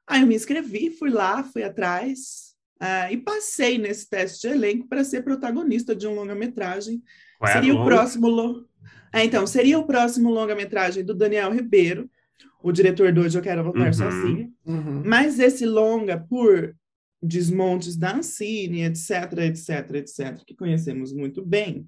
Aí 0.07 0.21
eu 0.21 0.27
me 0.27 0.37
inscrevi, 0.37 0.91
fui 0.91 1.09
lá, 1.09 1.43
fui 1.45 1.63
atrás 1.63 2.55
uh, 2.83 3.11
e 3.11 3.17
passei 3.17 3.79
nesse 3.79 4.07
teste 4.07 4.47
de 4.47 4.55
elenco 4.55 4.87
para 4.87 5.03
ser 5.03 5.23
protagonista 5.23 5.97
de 5.97 6.07
um 6.07 6.15
longa-metragem. 6.15 7.03
Seria 7.55 7.75
o 7.75 7.87
próximo. 7.87 8.69
É, 9.15 9.23
então, 9.25 9.47
seria 9.47 9.79
o 9.79 9.87
próximo 9.87 10.29
longa-metragem 10.29 11.05
do 11.05 11.15
Daniel 11.15 11.53
Ribeiro, 11.53 12.11
o 12.61 12.73
diretor 12.73 13.13
do 13.13 13.21
Hoje 13.21 13.39
Eu 13.39 13.43
Quero 13.43 13.63
Voltar 13.63 13.87
uhum. 13.87 13.93
Sozinho. 13.93 14.53
Uhum. 14.67 15.05
Mas 15.07 15.39
esse 15.39 15.65
longa, 15.65 16.19
por 16.19 16.75
desmontes 17.23 17.97
da 17.97 18.17
Ancine, 18.17 18.83
etc, 18.83 19.39
etc, 19.39 19.95
etc, 19.95 20.45
que 20.45 20.57
conhecemos 20.57 21.13
muito 21.13 21.47
bem, 21.47 21.87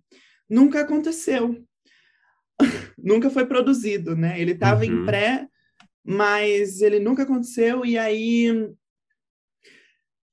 nunca 0.49 0.83
aconteceu. 0.83 1.61
nunca 2.97 3.29
foi 3.29 3.45
produzido, 3.45 4.15
né? 4.15 4.41
Ele 4.41 4.53
estava 4.53 4.85
uhum. 4.85 5.03
em 5.03 5.05
pré, 5.05 5.49
mas 6.05 6.81
ele 6.81 7.01
nunca 7.01 7.25
aconteceu, 7.25 7.85
e 7.85 7.99
aí 7.99 8.71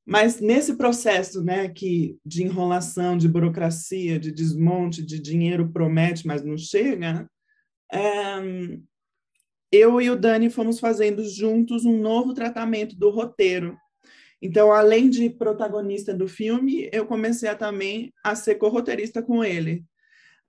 mas 0.05 0.41
nesse 0.41 0.75
processo 0.75 1.43
né, 1.43 1.69
que, 1.69 2.17
de 2.25 2.43
enrolação, 2.43 3.17
de 3.17 3.27
burocracia, 3.27 4.19
de 4.19 4.31
desmonte, 4.31 5.01
de 5.01 5.17
dinheiro 5.17 5.71
promete, 5.71 6.27
mas 6.27 6.43
não 6.43 6.57
chega, 6.57 7.29
é, 7.91 8.39
eu 9.71 10.01
e 10.01 10.09
o 10.09 10.15
Dani 10.15 10.49
fomos 10.49 10.79
fazendo 10.79 11.23
juntos 11.23 11.85
um 11.85 11.97
novo 11.97 12.33
tratamento 12.33 12.97
do 12.97 13.09
roteiro. 13.09 13.77
Então, 14.41 14.73
além 14.73 15.09
de 15.09 15.29
protagonista 15.29 16.13
do 16.13 16.27
filme, 16.27 16.89
eu 16.91 17.05
comecei 17.05 17.47
a, 17.47 17.55
também 17.55 18.13
a 18.21 18.35
ser 18.35 18.55
co-roteirista 18.55 19.23
com 19.23 19.41
ele. 19.41 19.85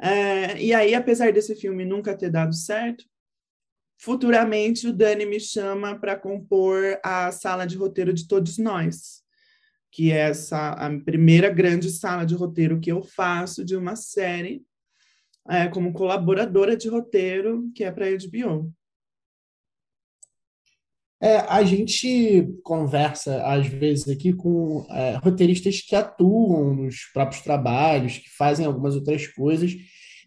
É, 0.00 0.60
e 0.60 0.74
aí, 0.74 0.96
apesar 0.96 1.32
desse 1.32 1.54
filme 1.54 1.84
nunca 1.84 2.16
ter 2.16 2.28
dado 2.28 2.52
certo, 2.52 3.04
futuramente 4.00 4.88
o 4.88 4.92
Dani 4.92 5.24
me 5.24 5.38
chama 5.38 5.96
para 5.96 6.16
compor 6.16 6.98
a 7.04 7.30
sala 7.30 7.64
de 7.66 7.76
roteiro 7.76 8.12
de 8.12 8.26
todos 8.26 8.58
nós 8.58 9.23
que 9.94 10.10
é 10.10 10.16
essa 10.16 10.70
a 10.70 11.00
primeira 11.00 11.48
grande 11.48 11.88
sala 11.88 12.26
de 12.26 12.34
roteiro 12.34 12.80
que 12.80 12.90
eu 12.90 13.00
faço 13.00 13.64
de 13.64 13.76
uma 13.76 13.94
série 13.94 14.64
é, 15.48 15.68
como 15.68 15.92
colaboradora 15.92 16.76
de 16.76 16.88
roteiro, 16.88 17.70
que 17.72 17.84
é 17.84 17.92
para 17.92 18.06
a 18.06 18.10
HBO. 18.10 18.72
É, 21.22 21.36
a 21.36 21.62
gente 21.62 22.44
conversa, 22.64 23.46
às 23.46 23.68
vezes, 23.68 24.08
aqui 24.08 24.32
com 24.32 24.84
é, 24.90 25.14
roteiristas 25.22 25.80
que 25.80 25.94
atuam 25.94 26.74
nos 26.74 27.04
próprios 27.12 27.42
trabalhos, 27.42 28.18
que 28.18 28.28
fazem 28.30 28.66
algumas 28.66 28.96
outras 28.96 29.28
coisas, 29.28 29.76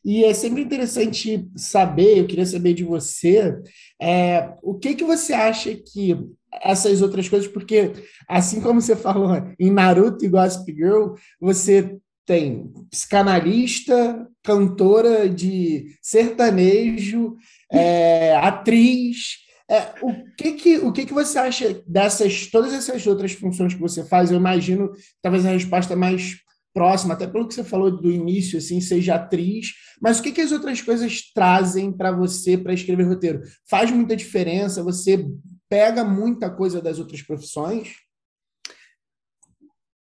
e 0.03 0.23
é 0.23 0.33
sempre 0.33 0.61
interessante 0.61 1.45
saber, 1.57 2.17
eu 2.17 2.25
queria 2.25 2.45
saber 2.45 2.73
de 2.73 2.85
você, 2.85 3.53
é, 4.01 4.55
o 4.63 4.75
que, 4.75 4.95
que 4.95 5.03
você 5.03 5.33
acha 5.33 5.75
que 5.75 6.15
essas 6.61 7.01
outras 7.01 7.27
coisas, 7.27 7.47
porque 7.47 7.93
assim 8.27 8.61
como 8.61 8.81
você 8.81 8.95
falou 8.95 9.31
em 9.59 9.71
Naruto 9.71 10.25
e 10.25 10.29
Gossip 10.29 10.73
Girl, 10.73 11.13
você 11.39 11.97
tem 12.25 12.71
psicanalista, 12.91 14.27
cantora 14.43 15.29
de 15.29 15.95
sertanejo, 16.01 17.35
é, 17.71 18.35
atriz. 18.43 19.45
É, 19.69 19.93
o 20.01 20.13
que 20.37 20.53
que, 20.53 20.77
o 20.77 20.93
que 20.93 21.05
que 21.05 21.13
você 21.13 21.37
acha 21.37 21.81
dessas 21.85 22.47
todas 22.47 22.73
essas 22.73 23.05
outras 23.05 23.33
funções 23.33 23.73
que 23.73 23.79
você 23.81 24.03
faz? 24.05 24.31
Eu 24.31 24.37
imagino 24.37 24.91
talvez 25.21 25.45
a 25.45 25.51
resposta 25.51 25.95
mais 25.95 26.37
próxima, 26.73 27.15
até 27.15 27.25
pelo 27.25 27.47
que 27.47 27.55
você 27.55 27.63
falou 27.63 27.89
do 27.89 28.11
início, 28.11 28.59
assim, 28.59 28.79
seja 28.79 29.15
atriz, 29.15 29.73
mas 29.99 30.19
o 30.19 30.23
que, 30.23 30.31
que 30.31 30.41
as 30.41 30.51
outras 30.51 30.79
coisas 30.79 31.23
trazem 31.33 31.91
para 31.91 32.11
você 32.11 32.55
para 32.55 32.73
escrever 32.73 33.03
roteiro? 33.03 33.41
Faz 33.67 33.89
muita 33.89 34.15
diferença? 34.15 34.83
Você 34.83 35.25
pega 35.69 36.03
muita 36.03 36.49
coisa 36.49 36.81
das 36.81 36.99
outras 36.99 37.21
profissões? 37.21 37.95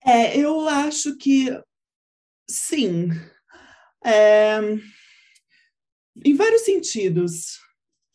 É, 0.05 0.38
eu 0.38 0.68
acho 0.68 1.18
que 1.18 1.49
sim. 2.49 3.10
É, 4.03 4.60
em 6.26 6.34
vários 6.34 6.62
sentidos. 6.62 7.60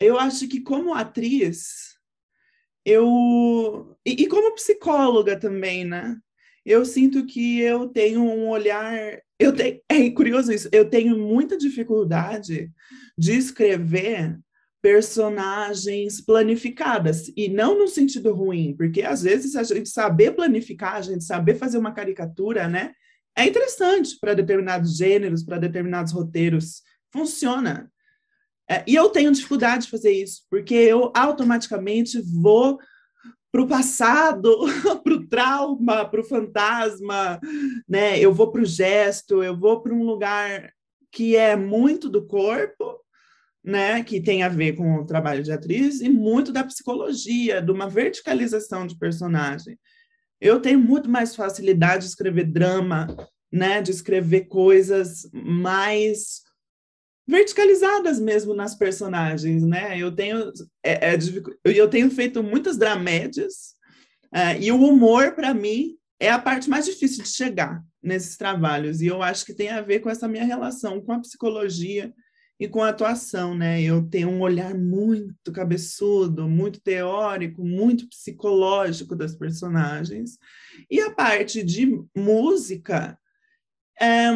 Eu 0.01 0.19
acho 0.19 0.49
que 0.49 0.61
como 0.61 0.93
atriz, 0.93 1.97
eu 2.85 3.97
e, 4.05 4.25
e, 4.25 4.27
como 4.27 4.55
psicóloga 4.55 5.39
também, 5.39 5.85
né? 5.85 6.17
Eu 6.65 6.85
sinto 6.85 7.27
que 7.27 7.61
eu 7.61 7.89
tenho 7.89 8.23
um 8.23 8.49
olhar, 8.49 9.21
eu 9.39 9.55
tenho, 9.55 9.81
é 9.89 10.11
curioso 10.11 10.53
isso, 10.53 10.69
eu 10.73 10.89
tenho 10.89 11.19
muita 11.19 11.57
dificuldade 11.57 12.71
de 13.17 13.33
escrever 13.33 14.39
personagens 14.85 16.21
planificadas 16.21 17.33
e 17.35 17.49
não 17.49 17.79
no 17.79 17.89
sentido 17.89 18.35
ruim, 18.35 18.75
porque 18.77 19.01
às 19.01 19.23
vezes 19.23 19.57
a 19.57 19.63
gente 19.63 19.89
saber 19.89 20.33
planificar, 20.33 20.97
a 20.97 21.01
gente 21.01 21.25
saber 21.25 21.55
fazer 21.55 21.79
uma 21.79 21.95
caricatura, 21.95 22.69
né? 22.69 22.93
É 23.35 23.47
interessante 23.47 24.19
para 24.21 24.35
determinados 24.35 24.99
gêneros, 24.99 25.43
para 25.43 25.57
determinados 25.57 26.13
roteiros, 26.13 26.83
funciona. 27.11 27.91
É, 28.71 28.85
e 28.87 28.95
eu 28.95 29.09
tenho 29.09 29.33
dificuldade 29.33 29.87
de 29.87 29.91
fazer 29.91 30.13
isso, 30.13 30.43
porque 30.51 30.75
eu 30.75 31.11
automaticamente 31.17 32.21
vou 32.21 32.79
para 33.51 33.63
o 33.63 33.67
passado, 33.67 34.55
para 35.03 35.15
o 35.15 35.27
trauma, 35.27 36.05
para 36.05 36.21
o 36.21 36.25
fantasma, 36.25 37.41
né? 37.89 38.21
Eu 38.21 38.35
vou 38.35 38.53
para 38.53 38.61
o 38.61 38.67
gesto, 38.67 39.43
eu 39.43 39.59
vou 39.59 39.81
para 39.81 39.95
um 39.95 40.05
lugar 40.05 40.71
que 41.11 41.37
é 41.37 41.57
muito 41.57 42.11
do 42.11 42.27
corpo, 42.27 43.03
né? 43.65 44.05
Que 44.05 44.21
tem 44.21 44.43
a 44.43 44.49
ver 44.49 44.75
com 44.75 44.97
o 44.97 45.07
trabalho 45.07 45.43
de 45.43 45.51
atriz 45.51 46.01
e 46.01 46.09
muito 46.09 46.53
da 46.53 46.63
psicologia, 46.63 47.63
de 47.63 47.73
uma 47.73 47.89
verticalização 47.89 48.87
de 48.87 48.99
personagem. 48.99 49.79
Eu 50.41 50.61
tenho 50.61 50.79
muito 50.79 51.09
mais 51.09 51.35
facilidade 51.35 52.03
de 52.03 52.11
escrever 52.11 52.45
drama, 52.45 53.07
né? 53.51 53.81
De 53.81 53.91
escrever 53.91 54.43
coisas 54.43 55.29
mais 55.33 56.43
verticalizadas 57.27 58.21
mesmo 58.21 58.53
nas 58.53 58.75
personagens, 58.75 59.63
né? 59.63 59.99
Eu 59.99 60.13
tenho, 60.13 60.53
é, 60.83 61.15
é, 61.15 61.19
eu 61.65 61.89
tenho 61.89 62.11
feito 62.11 62.43
muitas 62.43 62.77
dramédias 62.77 63.75
é, 64.31 64.61
e 64.61 64.71
o 64.71 64.85
humor, 64.85 65.33
para 65.33 65.55
mim, 65.55 65.97
é 66.21 66.29
a 66.29 66.39
parte 66.39 66.69
mais 66.69 66.85
difícil 66.85 67.23
de 67.23 67.31
chegar 67.31 67.83
nesses 68.03 68.37
trabalhos. 68.37 69.01
E 69.01 69.07
eu 69.07 69.23
acho 69.23 69.47
que 69.47 69.55
tem 69.55 69.71
a 69.71 69.81
ver 69.81 70.01
com 70.01 70.11
essa 70.11 70.29
minha 70.29 70.45
relação 70.45 71.01
com 71.01 71.13
a 71.13 71.21
psicologia 71.21 72.13
e 72.65 72.69
com 72.69 72.83
a 72.83 72.89
atuação, 72.89 73.55
né? 73.55 73.83
Eu 73.83 74.03
tenho 74.09 74.31
um 74.31 74.41
olhar 74.41 74.75
muito 74.75 75.53
cabeçudo, 75.53 76.49
muito 76.49 76.81
teórico, 76.81 77.63
muito 77.63 78.09
psicológico 78.09 79.15
das 79.15 79.37
personagens. 79.37 80.39
E 80.91 80.99
a 81.01 81.13
parte 81.15 81.63
de 81.63 81.87
música, 82.17 83.19
é... 84.01 84.31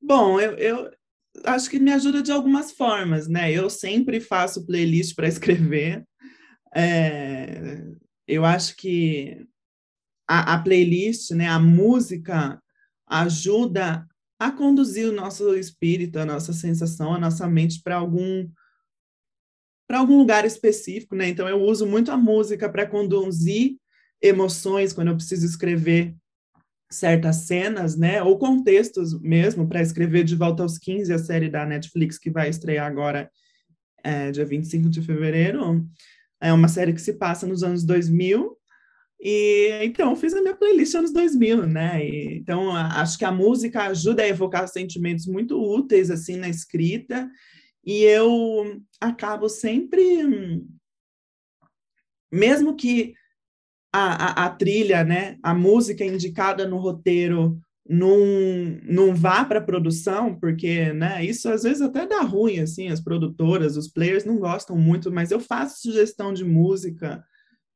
bom, 0.00 0.40
eu, 0.40 0.52
eu, 0.56 0.90
acho 1.44 1.68
que 1.68 1.80
me 1.80 1.92
ajuda 1.92 2.22
de 2.22 2.30
algumas 2.30 2.70
formas, 2.70 3.26
né? 3.26 3.52
Eu 3.52 3.68
sempre 3.68 4.20
faço 4.20 4.64
playlist 4.64 5.16
para 5.16 5.26
escrever. 5.28 6.06
É, 6.76 7.82
eu 8.26 8.44
acho 8.44 8.76
que 8.76 9.44
a, 10.28 10.54
a, 10.54 10.58
playlist, 10.58 11.32
né, 11.32 11.48
a 11.48 11.58
música, 11.58 12.60
ajuda 13.06 14.06
a 14.38 14.50
conduzir 14.50 15.08
o 15.08 15.12
nosso 15.12 15.54
espírito, 15.54 16.18
a 16.18 16.26
nossa 16.26 16.52
sensação, 16.52 17.14
a 17.14 17.18
nossa 17.18 17.46
mente 17.48 17.80
para 17.82 17.96
algum 17.96 18.48
para 19.86 19.98
algum 19.98 20.16
lugar 20.16 20.46
específico, 20.46 21.14
né? 21.14 21.28
Então 21.28 21.46
eu 21.46 21.60
uso 21.60 21.86
muito 21.86 22.10
a 22.10 22.16
música 22.16 22.68
para 22.68 22.86
conduzir 22.86 23.76
emoções 24.20 24.92
quando 24.92 25.08
eu 25.08 25.16
preciso 25.16 25.44
escrever 25.44 26.16
certas 26.90 27.36
cenas, 27.36 27.96
né, 27.96 28.22
ou 28.22 28.38
contextos 28.38 29.18
mesmo, 29.20 29.68
para 29.68 29.82
escrever 29.82 30.24
De 30.24 30.36
Volta 30.36 30.62
aos 30.62 30.78
15, 30.78 31.12
a 31.12 31.18
série 31.18 31.48
da 31.48 31.66
Netflix 31.66 32.18
que 32.18 32.30
vai 32.30 32.48
estrear 32.48 32.86
agora, 32.86 33.30
é, 34.02 34.30
dia 34.30 34.44
25 34.44 34.88
de 34.88 35.02
fevereiro. 35.02 35.84
É 36.40 36.52
uma 36.52 36.68
série 36.68 36.92
que 36.92 37.00
se 37.00 37.14
passa 37.14 37.46
nos 37.46 37.62
anos 37.62 37.84
2000, 37.84 38.56
e 39.24 39.80
então 39.82 40.14
fiz 40.14 40.34
a 40.34 40.42
minha 40.42 40.54
playlist 40.54 40.94
anos 40.94 41.12
2000, 41.12 41.66
né? 41.66 42.04
E, 42.06 42.36
então 42.36 42.76
acho 42.76 43.18
que 43.18 43.24
a 43.24 43.32
música 43.32 43.84
ajuda 43.84 44.22
a 44.22 44.28
evocar 44.28 44.68
sentimentos 44.68 45.26
muito 45.26 45.58
úteis 45.58 46.10
assim 46.10 46.36
na 46.36 46.48
escrita, 46.48 47.30
e 47.82 48.02
eu 48.02 48.80
acabo 49.00 49.48
sempre 49.48 50.62
mesmo 52.30 52.76
que 52.76 53.14
a, 53.92 54.42
a, 54.42 54.46
a, 54.46 54.50
trilha, 54.50 55.04
né, 55.04 55.38
a 55.40 55.54
música 55.54 56.04
indicada 56.04 56.66
no 56.66 56.78
roteiro 56.78 57.60
não, 57.88 58.18
não 58.82 59.14
vá 59.14 59.44
para 59.44 59.60
produção, 59.60 60.34
porque 60.34 60.92
né, 60.92 61.24
isso 61.24 61.48
às 61.48 61.62
vezes 61.62 61.80
até 61.80 62.04
dá 62.04 62.20
ruim, 62.22 62.58
assim, 62.58 62.88
as 62.88 63.00
produtoras, 63.00 63.76
os 63.76 63.86
players 63.86 64.24
não 64.24 64.38
gostam 64.38 64.76
muito, 64.76 65.12
mas 65.12 65.30
eu 65.30 65.38
faço 65.38 65.80
sugestão 65.80 66.34
de 66.34 66.44
música, 66.44 67.24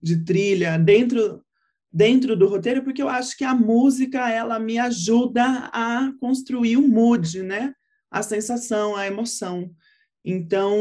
de 0.01 0.25
trilha 0.25 0.79
dentro 0.79 1.43
dentro 1.91 2.37
do 2.37 2.47
roteiro, 2.47 2.85
porque 2.85 3.03
eu 3.03 3.09
acho 3.09 3.37
que 3.37 3.45
a 3.45 3.55
música 3.55 4.31
ela 4.31 4.59
me 4.59 4.79
ajuda 4.79 5.71
a 5.73 6.13
construir 6.21 6.77
o 6.77 6.87
mood, 6.87 7.43
né? 7.43 7.73
A 8.11 8.23
sensação, 8.23 8.95
a 8.95 9.07
emoção. 9.07 9.71
Então, 10.25 10.77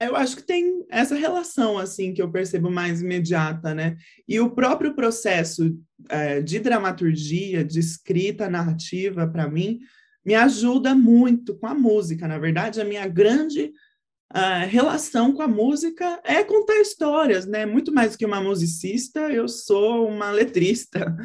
eu 0.00 0.16
acho 0.16 0.36
que 0.36 0.42
tem 0.42 0.86
essa 0.90 1.14
relação 1.14 1.76
assim 1.76 2.14
que 2.14 2.22
eu 2.22 2.30
percebo 2.30 2.70
mais 2.70 3.02
imediata, 3.02 3.74
né? 3.74 3.96
E 4.26 4.40
o 4.40 4.50
próprio 4.50 4.94
processo 4.94 5.78
é, 6.08 6.40
de 6.40 6.58
dramaturgia, 6.58 7.62
de 7.62 7.78
escrita 7.78 8.48
narrativa, 8.48 9.26
para 9.26 9.48
mim, 9.48 9.80
me 10.24 10.34
ajuda 10.34 10.94
muito 10.94 11.54
com 11.58 11.66
a 11.66 11.74
música. 11.74 12.26
Na 12.26 12.38
verdade, 12.38 12.80
a 12.80 12.84
minha 12.84 13.06
grande 13.06 13.72
uh, 14.34 14.68
relação 14.68 15.32
com 15.32 15.42
a 15.42 15.48
música 15.48 16.20
é 16.24 16.42
contar 16.42 16.80
histórias, 16.80 17.46
né? 17.46 17.66
Muito 17.66 17.92
mais 17.92 18.12
do 18.12 18.18
que 18.18 18.26
uma 18.26 18.40
musicista, 18.40 19.20
eu 19.30 19.48
sou 19.48 20.08
uma 20.08 20.30
letrista. 20.30 21.16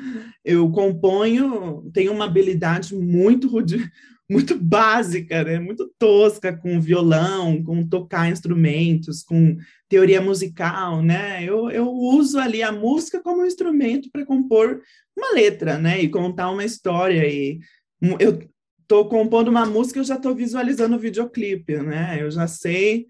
Eu 0.43 0.69
componho, 0.71 1.89
tenho 1.93 2.11
uma 2.11 2.25
habilidade 2.25 2.95
muito 2.95 3.49
muito 4.29 4.57
básica, 4.57 5.43
né? 5.43 5.59
muito 5.59 5.91
tosca, 5.99 6.55
com 6.55 6.81
violão, 6.81 7.63
com 7.63 7.87
tocar 7.87 8.29
instrumentos, 8.29 9.23
com 9.23 9.55
teoria 9.87 10.19
musical, 10.19 11.01
né? 11.01 11.43
Eu, 11.43 11.69
eu 11.69 11.87
uso 11.87 12.39
ali 12.39 12.63
a 12.63 12.71
música 12.71 13.21
como 13.21 13.45
instrumento 13.45 14.09
para 14.11 14.25
compor 14.25 14.81
uma 15.15 15.31
letra, 15.33 15.77
né? 15.77 16.01
E 16.01 16.09
contar 16.09 16.49
uma 16.49 16.65
história. 16.65 17.27
E 17.27 17.59
eu 18.19 18.39
estou 18.85 19.09
compondo 19.09 19.49
uma 19.49 19.65
música, 19.65 19.99
eu 19.99 20.03
já 20.03 20.15
estou 20.15 20.35
visualizando 20.35 20.95
o 20.95 20.99
videoclipe, 20.99 21.77
né? 21.79 22.21
Eu 22.21 22.29
já 22.29 22.47
sei 22.47 23.07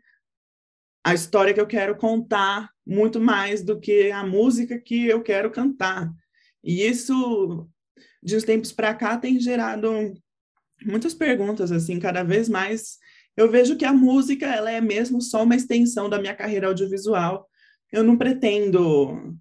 a 1.04 1.14
história 1.14 1.54
que 1.54 1.60
eu 1.60 1.68
quero 1.68 1.96
contar 1.98 2.70
muito 2.88 3.20
mais 3.20 3.62
do 3.62 3.80
que 3.80 4.10
a 4.10 4.26
música 4.26 4.80
que 4.80 5.06
eu 5.06 5.22
quero 5.22 5.52
cantar. 5.52 6.10
E 6.64 6.82
isso, 6.82 7.70
de 8.24 8.36
uns 8.36 8.44
tempos 8.44 8.72
para 8.72 8.94
cá, 8.96 9.18
tem 9.18 9.40
gerado 9.40 10.14
muitas 10.84 11.14
perguntas, 11.14 11.72
assim, 11.72 12.00
cada 12.00 12.24
vez 12.24 12.50
mais 12.50 12.98
eu 13.38 13.52
vejo 13.52 13.76
que 13.76 13.84
a 13.84 13.92
música, 13.92 14.46
ela 14.46 14.72
é 14.72 14.80
mesmo 14.80 15.22
só 15.22 15.44
uma 15.44 15.56
extensão 15.56 16.10
da 16.10 16.20
minha 16.20 16.34
carreira 16.34 16.68
audiovisual. 16.68 17.48
Eu 17.92 18.04
não 18.04 18.18
pretendo 18.18 19.38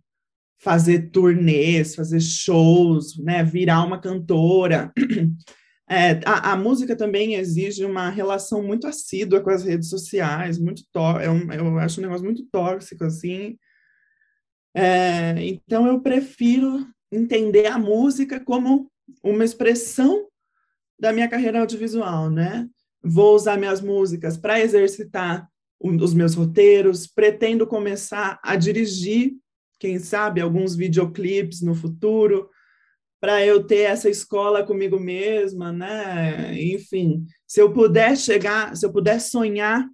fazer 0.58 1.10
turnês, 1.10 1.94
fazer 1.94 2.20
shows, 2.20 3.16
né, 3.18 3.44
virar 3.44 3.84
uma 3.84 4.00
cantora. 4.00 4.92
É, 5.88 6.20
a, 6.24 6.52
a, 6.52 6.56
música 6.56 6.96
também 6.96 7.34
exige 7.34 7.84
uma 7.84 8.08
relação 8.08 8.62
muito 8.62 8.86
assídua 8.86 9.40
com 9.40 9.50
as 9.50 9.62
redes 9.62 9.90
sociais, 9.90 10.58
muito 10.58 10.82
é 11.20 11.28
um, 11.28 11.52
eu 11.52 11.78
acho 11.78 12.00
um 12.00 12.02
negócio 12.02 12.24
muito 12.24 12.46
tóxico, 12.46 13.04
assim. 13.04 13.58
É, 14.74 15.34
então, 15.44 15.86
eu 15.86 16.00
prefiro 16.00 16.86
entender 17.12 17.66
a 17.66 17.78
música 17.78 18.40
como 18.40 18.90
uma 19.22 19.44
expressão 19.44 20.26
da 20.98 21.12
minha 21.12 21.28
carreira 21.28 21.60
audiovisual, 21.60 22.30
né? 22.30 22.68
Vou 23.02 23.34
usar 23.34 23.58
minhas 23.58 23.80
músicas 23.80 24.36
para 24.36 24.60
exercitar 24.60 25.48
os 25.80 26.14
meus 26.14 26.34
roteiros, 26.34 27.06
pretendo 27.06 27.66
começar 27.66 28.40
a 28.42 28.56
dirigir, 28.56 29.34
quem 29.78 29.98
sabe, 29.98 30.40
alguns 30.40 30.74
videoclipes 30.74 31.60
no 31.60 31.74
futuro, 31.74 32.48
para 33.24 33.42
eu 33.42 33.64
ter 33.64 33.84
essa 33.84 34.10
escola 34.10 34.66
comigo 34.66 35.00
mesma, 35.00 35.72
né? 35.72 36.62
Enfim, 36.62 37.24
se 37.48 37.58
eu 37.58 37.72
puder 37.72 38.18
chegar, 38.18 38.76
se 38.76 38.84
eu 38.84 38.92
puder 38.92 39.18
sonhar 39.18 39.88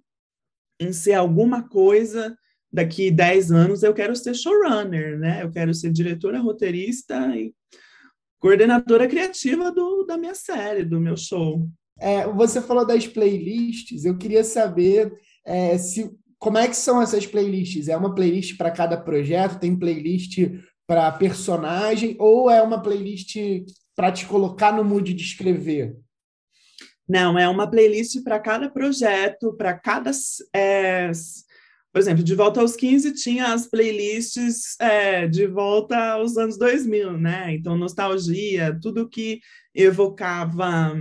em 0.77 0.91
ser 0.91 1.13
alguma 1.13 1.65
coisa 1.65 2.37
daqui 2.69 3.09
10 3.09 3.53
anos, 3.53 3.83
eu 3.83 3.93
quero 3.93 4.13
ser 4.17 4.35
showrunner, 4.35 5.17
né? 5.17 5.43
Eu 5.43 5.49
quero 5.49 5.73
ser 5.73 5.93
diretora 5.93 6.41
roteirista 6.41 7.15
e 7.33 7.53
coordenadora 8.37 9.07
criativa 9.07 9.71
do, 9.71 10.03
da 10.03 10.17
minha 10.17 10.35
série, 10.35 10.83
do 10.83 10.99
meu 10.99 11.15
show. 11.15 11.69
É, 12.01 12.27
você 12.27 12.61
falou 12.61 12.85
das 12.85 13.07
playlists, 13.07 14.03
eu 14.03 14.17
queria 14.17 14.43
saber 14.43 15.09
é, 15.45 15.77
se 15.77 16.11
como 16.37 16.57
é 16.57 16.67
que 16.67 16.75
são 16.75 17.01
essas 17.01 17.25
playlists? 17.25 17.87
É 17.87 17.95
uma 17.95 18.13
playlist 18.13 18.57
para 18.57 18.71
cada 18.71 18.97
projeto? 18.97 19.57
Tem 19.57 19.79
playlist 19.79 20.37
para 20.91 21.09
personagem? 21.13 22.17
Ou 22.19 22.49
é 22.49 22.61
uma 22.61 22.81
playlist 22.81 23.37
para 23.95 24.11
te 24.11 24.25
colocar 24.25 24.73
no 24.73 24.83
mood 24.83 25.13
de 25.13 25.23
escrever? 25.23 25.95
Não, 27.07 27.39
é 27.39 27.47
uma 27.47 27.65
playlist 27.65 28.21
para 28.21 28.37
cada 28.41 28.69
projeto, 28.69 29.55
para 29.55 29.73
cada. 29.73 30.11
É, 30.53 31.09
por 31.93 31.99
exemplo, 31.99 32.21
de 32.21 32.35
volta 32.35 32.59
aos 32.59 32.75
15 32.75 33.13
tinha 33.13 33.53
as 33.53 33.67
playlists 33.67 34.77
é, 34.81 35.29
de 35.29 35.47
volta 35.47 35.97
aos 35.97 36.35
anos 36.35 36.57
2000, 36.57 37.17
né? 37.17 37.53
Então, 37.53 37.77
nostalgia, 37.77 38.77
tudo 38.81 39.07
que 39.07 39.39
evocava 39.73 40.93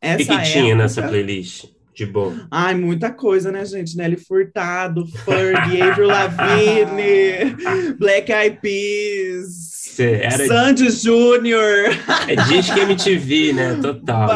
essa. 0.00 0.22
O 0.22 0.26
que, 0.26 0.36
que 0.36 0.52
tinha 0.52 0.76
nessa 0.76 1.02
playlist? 1.02 1.64
De 1.94 2.06
bom. 2.06 2.34
Ai, 2.50 2.74
muita 2.74 3.12
coisa, 3.12 3.52
né, 3.52 3.64
gente? 3.66 3.96
Nelly 3.96 4.16
Furtado, 4.16 5.06
Fergie, 5.06 5.82
Avril 5.82 6.08
Lavigne, 6.08 7.54
Black 7.98 8.32
Eyed 8.32 8.58
Peas, 8.62 10.00
era... 10.00 10.46
Sandy 10.46 10.90
Júnior. 10.90 11.90
É 12.26 12.36
disque 12.48 12.80
MTV, 12.80 13.52
né? 13.52 13.78
Total. 13.80 14.20
Né? 14.20 14.26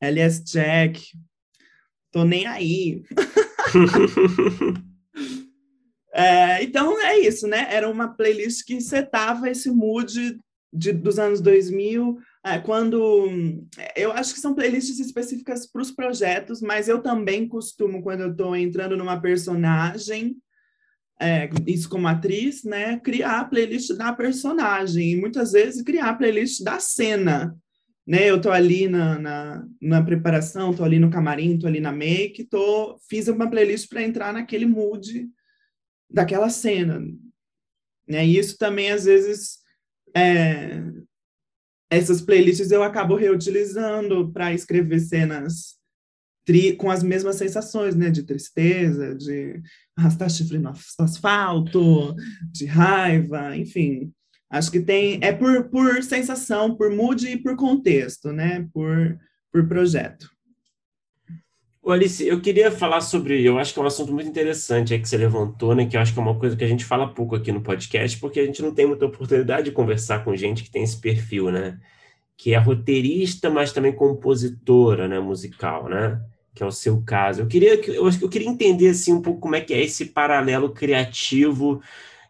LS 0.00 0.42
Jack. 0.44 1.00
Tô 2.10 2.24
nem 2.24 2.46
aí. 2.46 3.04
é, 6.12 6.64
então 6.64 7.00
é 7.00 7.20
isso, 7.20 7.46
né? 7.46 7.68
Era 7.70 7.88
uma 7.88 8.08
playlist 8.08 8.64
que 8.64 8.80
setava 8.80 9.48
esse 9.48 9.70
mood 9.70 10.40
de, 10.72 10.92
dos 10.92 11.20
anos 11.20 11.40
2000 11.40 12.18
é, 12.44 12.58
quando 12.58 13.28
eu 13.94 14.12
acho 14.12 14.32
que 14.32 14.40
são 14.40 14.54
playlists 14.54 14.98
específicas 14.98 15.66
para 15.66 15.82
os 15.82 15.90
projetos, 15.90 16.62
mas 16.62 16.88
eu 16.88 17.02
também 17.02 17.46
costumo, 17.46 18.02
quando 18.02 18.22
eu 18.22 18.30
estou 18.30 18.56
entrando 18.56 18.96
numa 18.96 19.20
personagem, 19.20 20.36
é, 21.20 21.50
isso 21.66 21.88
como 21.90 22.08
atriz, 22.08 22.64
né, 22.64 22.98
criar 23.00 23.40
a 23.40 23.44
playlist 23.44 23.92
da 23.92 24.10
personagem, 24.12 25.12
e 25.12 25.16
muitas 25.16 25.52
vezes 25.52 25.82
criar 25.82 26.08
a 26.08 26.14
playlist 26.14 26.62
da 26.62 26.80
cena. 26.80 27.54
Né? 28.06 28.30
Eu 28.30 28.36
estou 28.38 28.52
ali 28.52 28.88
na, 28.88 29.18
na, 29.18 29.68
na 29.80 30.02
preparação, 30.02 30.70
estou 30.70 30.86
ali 30.86 30.98
no 30.98 31.10
camarim, 31.10 31.54
estou 31.54 31.68
ali 31.68 31.78
na 31.78 31.92
make, 31.92 32.44
tô, 32.44 32.98
fiz 33.06 33.28
uma 33.28 33.50
playlist 33.50 33.86
para 33.90 34.02
entrar 34.02 34.32
naquele 34.32 34.64
mood 34.64 35.28
daquela 36.08 36.48
cena. 36.48 37.00
Né? 38.08 38.26
E 38.26 38.38
isso 38.38 38.56
também, 38.56 38.90
às 38.90 39.04
vezes, 39.04 39.58
é, 40.16 40.82
essas 41.90 42.22
playlists 42.22 42.70
eu 42.70 42.82
acabo 42.82 43.16
reutilizando 43.16 44.30
para 44.32 44.54
escrever 44.54 45.00
cenas 45.00 45.80
tri, 46.44 46.74
com 46.74 46.90
as 46.90 47.02
mesmas 47.02 47.36
sensações, 47.36 47.94
né? 47.94 48.10
De 48.10 48.22
tristeza, 48.22 49.14
de 49.14 49.60
arrastar 49.96 50.30
chifre 50.30 50.58
no 50.58 50.72
asfalto, 50.98 52.14
de 52.50 52.64
raiva, 52.64 53.56
enfim. 53.56 54.12
Acho 54.50 54.70
que 54.70 54.80
tem. 54.80 55.18
É 55.22 55.32
por, 55.32 55.68
por 55.68 56.02
sensação, 56.02 56.74
por 56.74 56.90
mood 56.90 57.28
e 57.28 57.36
por 57.36 57.56
contexto, 57.56 58.32
né? 58.32 58.66
Por, 58.72 59.18
por 59.52 59.68
projeto. 59.68 60.30
Alice, 61.92 62.26
eu 62.26 62.40
queria 62.40 62.70
falar 62.70 63.00
sobre, 63.00 63.42
eu 63.44 63.58
acho 63.58 63.72
que 63.72 63.78
é 63.78 63.82
um 63.82 63.86
assunto 63.86 64.12
muito 64.12 64.28
interessante 64.28 64.92
aí 64.92 65.00
que 65.00 65.08
você 65.08 65.16
levantou, 65.16 65.74
né, 65.74 65.86
que 65.86 65.96
eu 65.96 66.00
acho 66.00 66.12
que 66.12 66.18
é 66.18 66.22
uma 66.22 66.38
coisa 66.38 66.56
que 66.56 66.64
a 66.64 66.68
gente 66.68 66.84
fala 66.84 67.12
pouco 67.12 67.36
aqui 67.36 67.52
no 67.52 67.60
podcast, 67.60 68.18
porque 68.18 68.40
a 68.40 68.46
gente 68.46 68.62
não 68.62 68.74
tem 68.74 68.86
muita 68.86 69.06
oportunidade 69.06 69.64
de 69.64 69.72
conversar 69.72 70.24
com 70.24 70.36
gente 70.36 70.62
que 70.62 70.70
tem 70.70 70.82
esse 70.82 71.00
perfil, 71.00 71.50
né, 71.50 71.78
que 72.36 72.54
é 72.54 72.58
roteirista, 72.58 73.50
mas 73.50 73.72
também 73.72 73.92
compositora, 73.92 75.06
né, 75.06 75.20
musical, 75.20 75.88
né, 75.88 76.20
que 76.54 76.62
é 76.62 76.66
o 76.66 76.72
seu 76.72 77.02
caso. 77.02 77.42
Eu 77.42 77.46
queria, 77.46 77.74
eu, 77.90 78.08
eu 78.08 78.28
queria 78.28 78.48
entender, 78.48 78.88
assim, 78.88 79.12
um 79.12 79.22
pouco 79.22 79.40
como 79.40 79.56
é 79.56 79.60
que 79.60 79.72
é 79.72 79.80
esse 79.82 80.06
paralelo 80.06 80.70
criativo 80.70 81.80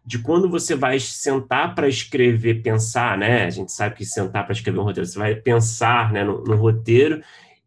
de 0.05 0.19
quando 0.19 0.49
você 0.49 0.75
vai 0.75 0.99
sentar 0.99 1.75
para 1.75 1.89
escrever, 1.89 2.63
pensar, 2.63 3.17
né, 3.17 3.45
a 3.45 3.51
gente 3.51 3.73
sabe 3.73 3.97
que 3.97 4.05
sentar 4.05 4.45
para 4.45 4.53
escrever 4.53 4.79
um 4.79 4.85
roteiro, 4.85 5.09
você 5.09 5.19
vai 5.19 5.35
pensar, 5.35 6.13
né, 6.13 6.25
no, 6.25 6.43
no 6.43 6.57
roteiro, 6.57 7.23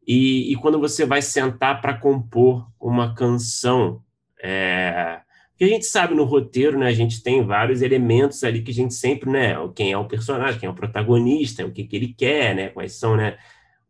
e, 0.07 0.51
e 0.51 0.55
quando 0.55 0.79
você 0.79 1.05
vai 1.05 1.21
sentar 1.21 1.81
para 1.81 1.97
compor 1.97 2.67
uma 2.79 3.13
canção, 3.15 4.01
é, 4.41 5.19
que 5.57 5.63
a 5.63 5.67
gente 5.67 5.85
sabe 5.85 6.13
no 6.13 6.23
roteiro, 6.23 6.77
né? 6.77 6.87
A 6.87 6.93
gente 6.93 7.23
tem 7.23 7.43
vários 7.45 7.81
elementos 7.81 8.43
ali 8.43 8.61
que 8.61 8.71
a 8.71 8.73
gente 8.73 8.93
sempre, 8.93 9.29
né? 9.29 9.55
Quem 9.75 9.91
é 9.91 9.97
o 9.97 10.05
personagem, 10.05 10.59
quem 10.59 10.67
é 10.67 10.71
o 10.71 10.75
protagonista, 10.75 11.65
o 11.65 11.71
que, 11.71 11.85
que 11.85 11.95
ele 11.95 12.13
quer, 12.15 12.55
né? 12.55 12.69
Quais 12.69 12.93
são, 12.93 13.15
né? 13.15 13.37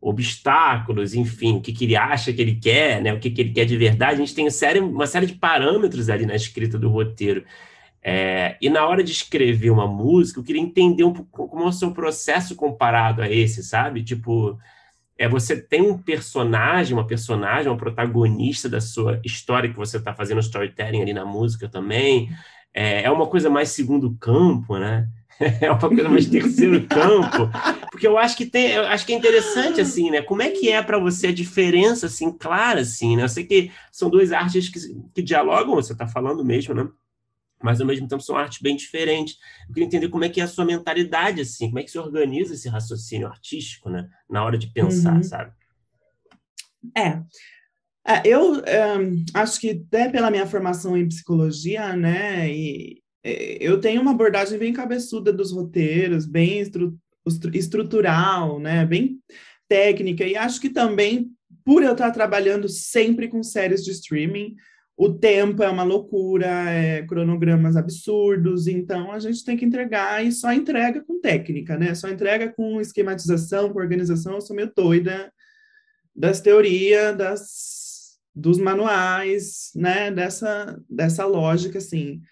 Obstáculos, 0.00 1.14
enfim, 1.14 1.56
o 1.56 1.60
que, 1.60 1.72
que 1.72 1.84
ele 1.84 1.96
acha 1.96 2.32
que 2.32 2.40
ele 2.42 2.56
quer, 2.56 3.02
né? 3.02 3.12
O 3.12 3.18
que, 3.18 3.30
que 3.30 3.40
ele 3.40 3.52
quer 3.52 3.64
de 3.64 3.76
verdade. 3.76 4.14
A 4.14 4.24
gente 4.24 4.34
tem 4.34 4.44
uma 4.44 4.50
série, 4.50 4.80
uma 4.80 5.06
série 5.06 5.26
de 5.26 5.34
parâmetros 5.34 6.10
ali 6.10 6.26
na 6.26 6.36
escrita 6.36 6.78
do 6.78 6.90
roteiro. 6.90 7.44
É, 8.02 8.56
e 8.60 8.68
na 8.68 8.86
hora 8.86 9.02
de 9.02 9.12
escrever 9.12 9.70
uma 9.70 9.86
música, 9.86 10.38
eu 10.38 10.44
queria 10.44 10.60
entender 10.60 11.04
um 11.04 11.12
pouco 11.12 11.48
como 11.48 11.64
é 11.64 11.68
o 11.68 11.72
seu 11.72 11.90
processo 11.92 12.54
comparado 12.54 13.22
a 13.22 13.30
esse, 13.30 13.62
sabe? 13.62 14.04
Tipo, 14.04 14.58
é 15.18 15.28
você 15.28 15.60
tem 15.60 15.80
um 15.82 15.96
personagem, 15.96 16.94
uma 16.94 17.06
personagem, 17.06 17.70
uma 17.70 17.78
protagonista 17.78 18.68
da 18.68 18.80
sua 18.80 19.20
história 19.24 19.70
que 19.70 19.76
você 19.76 19.96
está 19.96 20.12
fazendo 20.14 20.40
storytelling 20.40 21.02
ali 21.02 21.12
na 21.12 21.24
música 21.24 21.68
também. 21.68 22.28
É, 22.72 23.04
é 23.04 23.10
uma 23.10 23.26
coisa 23.26 23.48
mais 23.48 23.70
segundo 23.70 24.16
campo, 24.18 24.78
né? 24.78 25.08
É 25.60 25.68
uma 25.68 25.80
coisa 25.80 26.08
mais 26.08 26.26
terceiro 26.26 26.80
campo, 26.86 27.50
porque 27.90 28.06
eu 28.06 28.16
acho 28.16 28.36
que 28.36 28.46
tem, 28.46 28.70
eu 28.70 28.86
acho 28.86 29.04
que 29.04 29.12
é 29.12 29.16
interessante 29.16 29.80
assim, 29.80 30.08
né? 30.08 30.22
Como 30.22 30.40
é 30.42 30.50
que 30.50 30.70
é 30.70 30.80
para 30.80 30.96
você 30.96 31.26
a 31.26 31.34
diferença 31.34 32.06
assim 32.06 32.30
clara 32.30 32.82
assim, 32.82 33.16
né? 33.16 33.24
Eu 33.24 33.28
sei 33.28 33.44
que 33.44 33.72
são 33.90 34.08
duas 34.08 34.30
artes 34.30 34.68
que, 34.68 34.78
que 35.12 35.22
dialogam, 35.22 35.74
você 35.74 35.92
está 35.92 36.06
falando 36.06 36.44
mesmo, 36.44 36.72
né? 36.72 36.88
Mas 37.62 37.80
ao 37.80 37.86
mesmo 37.86 38.06
tempo 38.06 38.22
são 38.22 38.36
artes 38.36 38.60
bem 38.60 38.76
diferentes. 38.76 39.36
Eu 39.68 39.74
queria 39.74 39.86
entender 39.86 40.08
como 40.08 40.24
é 40.24 40.28
que 40.28 40.40
é 40.40 40.44
a 40.44 40.48
sua 40.48 40.64
mentalidade, 40.64 41.40
assim, 41.40 41.66
como 41.66 41.78
é 41.78 41.82
que 41.82 41.90
se 41.90 41.98
organiza 41.98 42.54
esse 42.54 42.68
raciocínio 42.68 43.26
artístico, 43.26 43.88
né, 43.88 44.08
na 44.28 44.44
hora 44.44 44.58
de 44.58 44.66
pensar, 44.68 45.16
uhum. 45.16 45.22
sabe? 45.22 45.52
É. 46.96 47.22
é 48.06 48.22
eu 48.24 48.54
um, 48.54 49.24
acho 49.32 49.60
que 49.60 49.70
até 49.70 50.08
pela 50.08 50.30
minha 50.30 50.46
formação 50.46 50.96
em 50.96 51.08
psicologia, 51.08 51.96
né, 51.96 52.50
e, 52.52 53.02
e 53.24 53.58
eu 53.60 53.80
tenho 53.80 54.02
uma 54.02 54.10
abordagem 54.10 54.58
bem 54.58 54.72
cabeçuda 54.72 55.32
dos 55.32 55.50
roteiros, 55.50 56.26
bem 56.26 56.60
estru, 56.60 56.98
estrutural, 57.52 58.60
né, 58.60 58.84
bem 58.84 59.18
técnica, 59.66 60.24
e 60.24 60.36
acho 60.36 60.60
que 60.60 60.68
também 60.68 61.30
por 61.64 61.82
eu 61.82 61.92
estar 61.92 62.10
trabalhando 62.10 62.68
sempre 62.68 63.26
com 63.26 63.42
séries 63.42 63.82
de 63.82 63.90
streaming, 63.90 64.54
o 64.96 65.12
tempo 65.12 65.62
é 65.62 65.68
uma 65.68 65.82
loucura, 65.82 66.46
é 66.70 67.02
cronogramas 67.02 67.76
absurdos, 67.76 68.68
então 68.68 69.10
a 69.10 69.18
gente 69.18 69.44
tem 69.44 69.56
que 69.56 69.64
entregar 69.64 70.24
e 70.24 70.30
só 70.30 70.52
entrega 70.52 71.02
com 71.02 71.20
técnica, 71.20 71.76
né? 71.76 71.94
Só 71.94 72.08
entrega 72.08 72.52
com 72.52 72.80
esquematização, 72.80 73.72
com 73.72 73.80
organização. 73.80 74.34
Eu 74.34 74.40
sou 74.40 74.54
meio 74.54 74.72
doida 74.74 75.32
das 76.14 76.40
teorias, 76.40 77.16
das, 77.16 78.18
dos 78.32 78.58
manuais, 78.58 79.72
né? 79.74 80.12
Dessa, 80.12 80.80
dessa 80.88 81.26
lógica, 81.26 81.78
assim, 81.78 82.22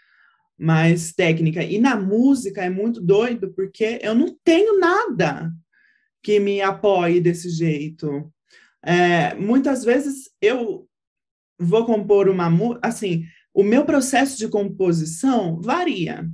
mais 0.57 1.13
técnica. 1.13 1.65
E 1.65 1.81
na 1.81 1.97
música 1.97 2.65
é 2.65 2.71
muito 2.71 3.01
doido, 3.01 3.53
porque 3.55 3.99
eu 4.03 4.15
não 4.15 4.37
tenho 4.45 4.79
nada 4.79 5.51
que 6.23 6.39
me 6.39 6.61
apoie 6.61 7.21
desse 7.21 7.51
jeito. 7.51 8.33
É, 8.85 9.35
muitas 9.35 9.85
vezes 9.85 10.31
eu 10.41 10.89
vou 11.63 11.85
compor 11.87 12.29
uma 12.29 12.51
assim, 12.83 13.25
o 13.55 13.63
meu 13.63 13.85
processo 13.85 14.37
de 14.39 14.49
composição 14.49 15.61
varia. 15.61 16.29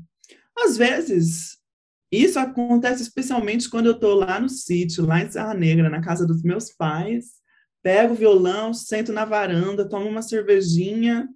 Às 0.57 0.76
vezes, 0.76 1.59
isso 2.11 2.39
acontece 2.39 3.03
especialmente 3.03 3.68
quando 3.68 3.87
eu 3.87 3.93
estou 3.93 4.14
lá 4.14 4.41
no 4.41 4.49
sítio, 4.49 5.05
lá 5.05 5.22
em 5.22 5.31
Serra 5.31 5.55
Negra, 5.55 5.91
na 5.91 6.01
casa 6.01 6.26
dos 6.26 6.43
meus 6.43 6.72
pais, 6.72 7.35
pego 7.83 8.14
o 8.14 8.16
violão, 8.16 8.72
sento 8.72 9.12
na 9.12 9.24
varanda, 9.24 9.89
tomo 9.89 10.09
uma 10.09 10.22
cervejinha, 10.22 11.29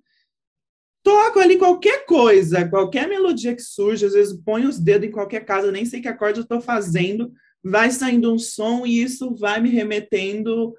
toco 1.02 1.38
ali 1.38 1.58
qualquer 1.58 2.06
coisa, 2.06 2.68
qualquer 2.68 3.08
melodia 3.08 3.54
que 3.54 3.62
surge, 3.62 4.06
às 4.06 4.12
vezes 4.12 4.40
ponho 4.44 4.68
os 4.68 4.78
dedos 4.78 5.08
em 5.08 5.12
qualquer 5.12 5.44
casa, 5.44 5.70
nem 5.70 5.84
sei 5.84 6.00
que 6.00 6.08
acorde 6.08 6.38
eu 6.38 6.44
estou 6.44 6.60
fazendo, 6.60 7.32
vai 7.62 7.90
saindo 7.90 8.32
um 8.32 8.38
som 8.38 8.86
e 8.86 9.02
isso 9.02 9.34
vai 9.34 9.60
me 9.60 9.68
remetendo 9.68 10.74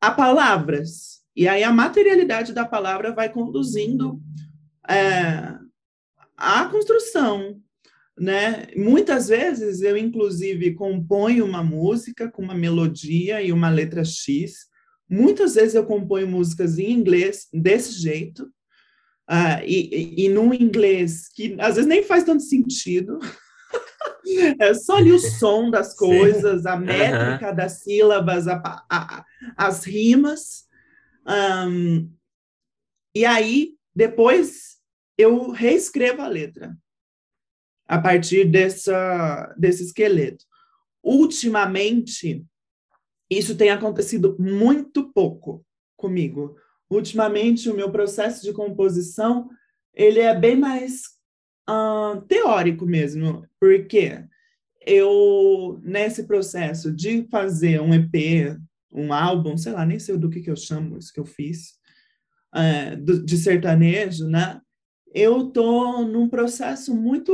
a 0.00 0.10
palavras. 0.10 1.19
E 1.34 1.46
aí 1.48 1.62
a 1.62 1.72
materialidade 1.72 2.52
da 2.52 2.64
palavra 2.64 3.12
vai 3.12 3.32
conduzindo 3.32 4.20
é, 4.88 5.54
à 6.36 6.64
construção, 6.66 7.60
né? 8.18 8.66
Muitas 8.76 9.28
vezes 9.28 9.80
eu, 9.80 9.96
inclusive, 9.96 10.74
componho 10.74 11.44
uma 11.44 11.62
música 11.62 12.30
com 12.30 12.42
uma 12.42 12.54
melodia 12.54 13.40
e 13.40 13.52
uma 13.52 13.70
letra 13.70 14.04
X. 14.04 14.66
Muitas 15.08 15.54
vezes 15.54 15.74
eu 15.74 15.84
componho 15.84 16.28
músicas 16.28 16.78
em 16.78 16.92
inglês 16.92 17.48
desse 17.52 17.92
jeito, 17.92 18.44
uh, 19.30 19.64
e, 19.64 20.16
e, 20.18 20.24
e 20.26 20.28
num 20.28 20.52
inglês 20.52 21.28
que 21.28 21.56
às 21.60 21.76
vezes 21.76 21.88
nem 21.88 22.02
faz 22.02 22.24
tanto 22.24 22.42
sentido. 22.42 23.18
É 24.60 24.74
só 24.74 24.96
ali 24.96 25.10
o 25.10 25.18
som 25.18 25.70
das 25.70 25.94
coisas, 25.96 26.62
Sim. 26.62 26.68
a 26.68 26.76
métrica 26.76 27.50
uhum. 27.50 27.56
das 27.56 27.80
sílabas, 27.80 28.46
a, 28.46 28.84
a, 28.88 29.24
as 29.56 29.84
rimas. 29.84 30.66
Um, 31.30 32.10
e 33.14 33.24
aí, 33.24 33.76
depois, 33.94 34.78
eu 35.16 35.50
reescrevo 35.50 36.22
a 36.22 36.28
letra 36.28 36.76
a 37.86 37.98
partir 38.00 38.44
dessa, 38.44 39.54
desse 39.58 39.84
esqueleto. 39.84 40.44
Ultimamente, 41.02 42.44
isso 43.28 43.56
tem 43.56 43.70
acontecido 43.70 44.36
muito 44.38 45.12
pouco 45.12 45.64
comigo. 45.96 46.56
Ultimamente, 46.90 47.70
o 47.70 47.74
meu 47.74 47.90
processo 47.90 48.42
de 48.42 48.52
composição 48.52 49.48
ele 49.94 50.20
é 50.20 50.34
bem 50.34 50.56
mais 50.56 51.02
uh, 51.68 52.20
teórico 52.22 52.86
mesmo, 52.86 53.46
porque 53.58 54.24
eu, 54.86 55.80
nesse 55.82 56.24
processo 56.24 56.92
de 56.92 57.26
fazer 57.28 57.80
um 57.80 57.92
EP, 57.92 58.56
um 58.92 59.12
álbum, 59.12 59.56
sei 59.56 59.72
lá, 59.72 59.84
nem 59.86 59.98
sei 59.98 60.16
do 60.16 60.30
que, 60.30 60.40
que 60.40 60.50
eu 60.50 60.56
chamo 60.56 60.98
isso 60.98 61.12
que 61.12 61.20
eu 61.20 61.24
fiz, 61.24 61.74
uh, 62.54 63.24
de 63.24 63.36
sertanejo, 63.36 64.26
né? 64.28 64.60
Eu 65.12 65.50
tô 65.50 66.02
num 66.02 66.28
processo 66.28 66.94
muito 66.94 67.32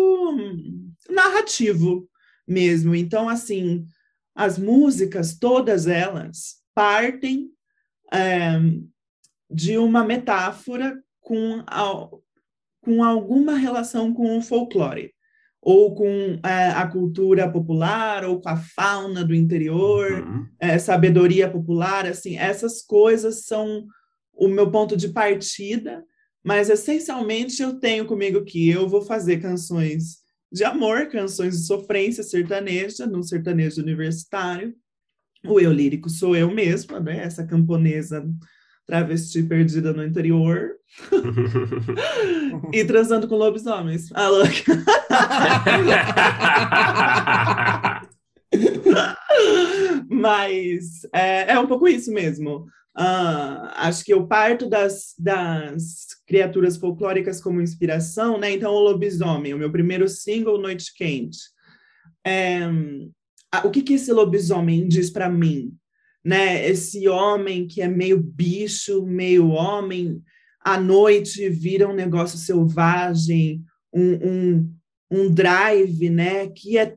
narrativo 1.11 2.09
mesmo. 2.47 2.95
Então, 2.95 3.29
assim, 3.29 3.87
as 4.35 4.59
músicas, 4.59 5.39
todas 5.39 5.87
elas, 5.87 6.57
partem 6.75 7.51
é, 8.13 8.59
de 9.51 9.79
uma 9.79 10.05
metáfora 10.05 11.03
com, 11.21 11.65
com 12.83 13.03
alguma 13.03 13.57
relação 13.57 14.13
com 14.13 14.39
o 14.39 14.43
folclore, 14.43 15.13
ou 15.67 15.97
com 15.97 16.39
é, 16.45 16.69
a 16.69 16.87
cultura 16.87 17.51
popular, 17.51 18.25
ou 18.25 18.41
com 18.41 18.49
a 18.49 18.57
fauna 18.57 19.25
do 19.25 19.35
interior, 19.35 20.13
uhum. 20.13 20.47
é, 20.61 20.79
sabedoria 20.79 21.51
popular, 21.51 22.07
assim, 22.07 22.37
essas 22.39 22.81
coisas 22.83 23.47
são 23.47 23.85
o 24.33 24.47
meu 24.47 24.71
ponto 24.71 24.97
de 24.97 25.09
partida, 25.09 26.05
mas 26.45 26.71
essencialmente 26.71 27.61
eu 27.61 27.81
tenho 27.81 28.07
comigo 28.07 28.45
que 28.45 28.71
eu 28.71 28.89
vou 28.89 29.03
fazer 29.03 29.39
canções 29.39 30.19
de 30.53 30.63
amor, 30.63 31.09
canções 31.09 31.59
de 31.59 31.67
sofrência 31.67 32.23
sertaneja, 32.23 33.05
num 33.05 33.25
sertanejo 33.25 33.83
universitário. 33.83 34.73
O 35.45 35.59
eu 35.59 35.73
lírico 35.73 36.09
sou 36.09 36.37
eu 36.37 36.49
mesma, 36.49 37.01
né? 37.01 37.25
Essa 37.25 37.45
camponesa 37.45 38.25
travesti 38.87 39.43
perdida 39.43 39.93
no 39.93 40.05
interior 40.05 40.77
e 42.73 42.85
transando 42.85 43.27
com 43.27 43.35
lobisomens. 43.35 44.11
Ah, 44.15 44.29
louca. 44.29 44.55
Mas 50.09 51.05
é, 51.13 51.53
é, 51.53 51.59
um 51.59 51.67
pouco 51.67 51.89
isso 51.89 52.13
mesmo. 52.13 52.67
Uh, 52.99 53.69
acho 53.75 54.03
que 54.05 54.15
eu 54.15 54.27
parto 54.27 54.67
das, 54.69 55.15
das 55.19 56.07
criaturas 56.27 56.79
folclóricas 56.79 57.41
como 57.41 57.61
inspiração, 57.61 58.39
né? 58.39 58.53
Então, 58.53 58.73
o 58.73 58.81
lobisomem, 58.81 59.53
o 59.53 59.59
meu 59.59 59.71
primeiro 59.71 60.09
single, 60.09 60.59
Noite 60.59 60.95
Quente. 60.95 61.39
É, 62.27 62.61
o 63.65 63.71
que, 63.71 63.83
que 63.83 63.95
esse 63.95 64.13
lobisomem 64.13 64.89
diz 64.89 65.11
para 65.11 65.29
mim? 65.29 65.75
Né? 66.25 66.69
Esse 66.69 67.09
homem 67.09 67.67
que 67.67 67.83
é 67.83 67.89
meio 67.89 68.19
bicho, 68.19 69.05
meio 69.07 69.49
homem, 69.49 70.23
à 70.61 70.81
noite 70.81 71.49
vira 71.49 71.89
um 71.89 71.95
negócio 71.95 72.39
selvagem, 72.39 73.63
um, 73.93 74.15
um, 74.15 74.76
um 75.11 75.33
drive, 75.33 76.11
né? 76.11 76.49
Que 76.49 76.79
é 76.79 76.97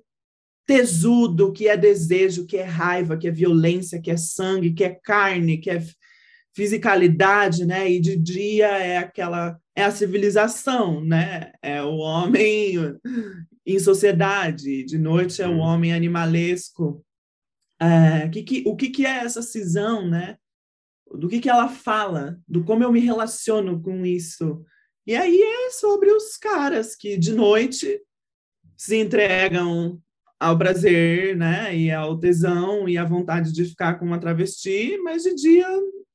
tesudo, 0.66 1.51
que 1.51 1.68
é 1.68 1.76
desejo, 1.76 2.45
que 2.45 2.57
é 2.57 2.64
raiva, 2.64 3.18
que 3.18 3.28
é 3.28 3.32
violência, 3.32 4.01
que 4.01 4.12
é 4.12 4.18
sangue, 4.18 4.74
que 4.74 4.84
é 4.84 4.89
carne, 4.89 5.57
que 5.57 5.70
é 5.70 5.84
fisicalidade, 6.55 7.66
né? 7.66 7.89
E 7.89 7.99
de 7.99 8.16
dia 8.16 8.68
é 8.68 8.97
aquela 8.97 9.60
é 9.76 9.84
a 9.84 9.91
civilização, 9.91 11.03
né? 11.03 11.51
É 11.62 11.82
o 11.82 11.97
homem 11.97 12.74
em 13.66 13.80
sociedade, 13.80 14.84
de 14.84 14.97
noite 14.97 15.41
é 15.41 15.47
o 15.47 15.57
homem 15.57 15.93
animalesco. 15.93 17.03
É, 17.82 18.28
que, 18.28 18.43
que, 18.43 18.64
o 18.68 18.76
que, 18.76 18.89
que 18.89 19.05
é 19.05 19.20
essa 19.20 19.41
cisão, 19.41 20.07
né? 20.07 20.38
Do 21.12 21.28
que, 21.28 21.39
que 21.39 21.49
ela 21.49 21.70
fala, 21.70 22.38
do 22.47 22.64
como 22.64 22.84
eu 22.84 22.91
me 22.91 22.99
relaciono 22.99 23.82
com 23.82 24.05
isso. 24.05 24.64
E 25.10 25.16
aí 25.16 25.41
é 25.41 25.72
sobre 25.72 26.12
os 26.12 26.38
caras 26.38 26.95
que 26.95 27.18
de 27.18 27.34
noite 27.34 27.99
se 28.78 28.95
entregam 28.95 29.99
ao 30.39 30.55
prazer, 30.55 31.36
né, 31.36 31.76
e 31.76 31.91
ao 31.91 32.16
tesão 32.20 32.88
e 32.88 32.95
à 32.95 33.03
vontade 33.03 33.51
de 33.51 33.66
ficar 33.66 33.95
com 33.95 34.05
uma 34.05 34.20
travesti, 34.20 34.99
mas 34.99 35.24
de 35.24 35.34
dia 35.34 35.68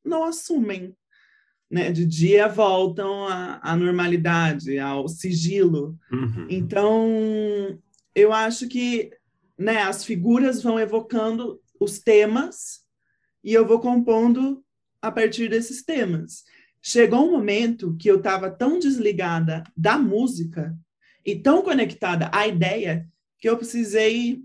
não 0.05 0.22
assumem, 0.22 0.95
né? 1.68 1.90
De 1.90 2.07
dia 2.07 2.47
voltam 2.47 3.26
à, 3.26 3.59
à 3.64 3.76
normalidade, 3.76 4.78
ao 4.78 5.09
sigilo. 5.09 5.99
Uhum. 6.12 6.47
Então, 6.49 7.76
eu 8.14 8.32
acho 8.32 8.68
que, 8.68 9.11
né, 9.59 9.82
as 9.82 10.05
figuras 10.05 10.62
vão 10.62 10.78
evocando 10.78 11.61
os 11.80 11.99
temas 11.99 12.82
e 13.42 13.53
eu 13.53 13.66
vou 13.66 13.80
compondo 13.80 14.64
a 15.03 15.11
partir 15.11 15.49
desses 15.49 15.82
temas. 15.82 16.45
Chegou 16.87 17.26
um 17.26 17.30
momento 17.30 17.97
que 17.97 18.11
eu 18.11 18.18
estava 18.18 18.51
tão 18.51 18.78
desligada 18.78 19.64
da 19.74 19.97
música 19.97 20.76
e 21.24 21.35
tão 21.35 21.62
conectada 21.62 22.30
à 22.30 22.47
ideia 22.47 23.09
que 23.39 23.49
eu 23.49 23.57
precisei 23.57 24.43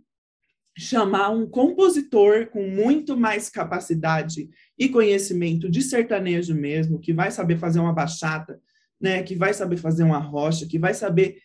chamar 0.78 1.32
um 1.32 1.46
compositor 1.46 2.48
com 2.48 2.66
muito 2.66 3.18
mais 3.18 3.50
capacidade 3.50 4.50
e 4.78 4.88
conhecimento 4.88 5.70
de 5.70 5.82
sertanejo 5.82 6.56
mesmo, 6.56 6.98
que 6.98 7.12
vai 7.12 7.30
saber 7.30 7.58
fazer 7.58 7.82
uma 7.82 7.92
bachata, 7.92 8.62
né, 9.02 9.22
que 9.22 9.36
vai 9.36 9.54
saber 9.54 9.76
fazer 9.76 10.04
uma 10.04 10.20
rocha, 10.20 10.66
que 10.66 10.80
vai 10.80 10.94
saber 10.94 11.42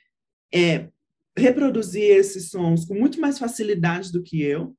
é, 0.55 0.91
reproduzir 1.37 2.05
esses 2.05 2.51
sons 2.51 2.85
com 2.85 2.95
muito 2.95 3.21
mais 3.21 3.37
facilidade 3.37 4.13
do 4.13 4.23
que 4.23 4.41
eu, 4.41 4.77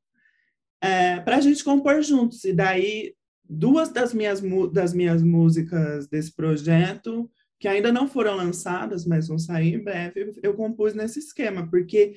é, 0.79 1.19
para 1.19 1.35
a 1.35 1.41
gente 1.41 1.61
compor 1.61 2.01
juntos. 2.01 2.45
E 2.45 2.53
daí, 2.53 3.13
duas 3.49 3.89
das 3.89 4.13
minhas, 4.13 4.41
das 4.71 4.93
minhas 4.93 5.21
músicas 5.21 6.07
desse 6.07 6.33
projeto, 6.33 7.29
que 7.59 7.67
ainda 7.67 7.91
não 7.91 8.07
foram 8.07 8.35
lançadas, 8.35 9.05
mas 9.05 9.27
vão 9.27 9.37
sair 9.37 9.75
em 9.75 9.83
breve, 9.83 10.33
eu 10.43 10.53
compus 10.53 10.93
nesse 10.93 11.19
esquema, 11.19 11.67
porque 11.69 12.15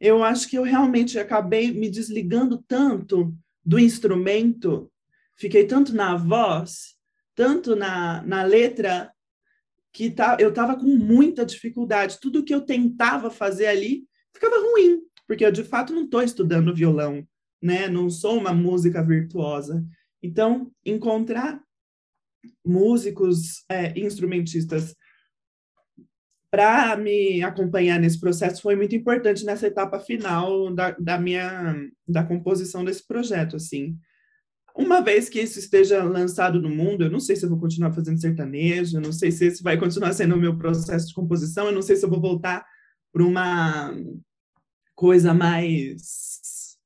eu 0.00 0.22
acho 0.22 0.48
que 0.48 0.56
eu 0.56 0.62
realmente 0.62 1.18
acabei 1.18 1.72
me 1.72 1.88
desligando 1.88 2.62
tanto 2.68 3.34
do 3.64 3.78
instrumento, 3.78 4.90
fiquei 5.34 5.66
tanto 5.66 5.94
na 5.94 6.16
voz, 6.16 6.94
tanto 7.34 7.74
na, 7.74 8.22
na 8.22 8.42
letra, 8.42 9.12
que 9.92 10.10
tá, 10.10 10.36
eu 10.38 10.50
estava 10.50 10.76
com 10.76 10.86
muita 10.86 11.44
dificuldade. 11.44 12.18
Tudo 12.20 12.44
que 12.44 12.54
eu 12.54 12.60
tentava 12.60 13.30
fazer 13.30 13.66
ali 13.66 14.04
ficava 14.32 14.56
ruim, 14.56 15.00
porque 15.26 15.44
eu 15.44 15.50
de 15.50 15.64
fato 15.64 15.94
não 15.94 16.04
estou 16.04 16.22
estudando 16.22 16.74
violão, 16.74 17.26
né? 17.62 17.88
Não 17.88 18.10
sou 18.10 18.38
uma 18.38 18.52
música 18.52 19.02
virtuosa. 19.02 19.82
Então, 20.22 20.70
encontrar 20.84 21.60
músicos, 22.64 23.64
é, 23.68 23.98
instrumentistas 23.98 24.94
para 26.50 26.96
me 26.96 27.42
acompanhar 27.42 27.98
nesse 28.00 28.18
processo 28.18 28.62
foi 28.62 28.76
muito 28.76 28.94
importante 28.94 29.44
nessa 29.44 29.66
etapa 29.66 29.98
final 29.98 30.72
da, 30.72 30.92
da 30.92 31.18
minha 31.18 31.74
da 32.06 32.22
composição 32.22 32.84
desse 32.84 33.06
projeto 33.06 33.56
assim. 33.56 33.98
Uma 34.74 35.00
vez 35.00 35.28
que 35.28 35.40
isso 35.40 35.58
esteja 35.58 36.02
lançado 36.04 36.60
no 36.60 36.70
mundo 36.70 37.04
eu 37.04 37.10
não 37.10 37.20
sei 37.20 37.36
se 37.36 37.44
eu 37.44 37.50
vou 37.50 37.58
continuar 37.58 37.92
fazendo 37.92 38.20
sertanejo 38.20 38.96
eu 38.96 39.02
não 39.02 39.12
sei 39.12 39.30
se 39.32 39.46
esse 39.46 39.62
vai 39.62 39.76
continuar 39.76 40.12
sendo 40.12 40.34
o 40.34 40.38
meu 40.38 40.56
processo 40.56 41.08
de 41.08 41.14
composição 41.14 41.66
eu 41.66 41.72
não 41.72 41.82
sei 41.82 41.96
se 41.96 42.04
eu 42.04 42.10
vou 42.10 42.20
voltar 42.20 42.64
para 43.12 43.24
uma 43.24 43.94
coisa 44.94 45.34
mais 45.34 46.78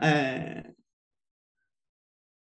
é, 0.00 0.70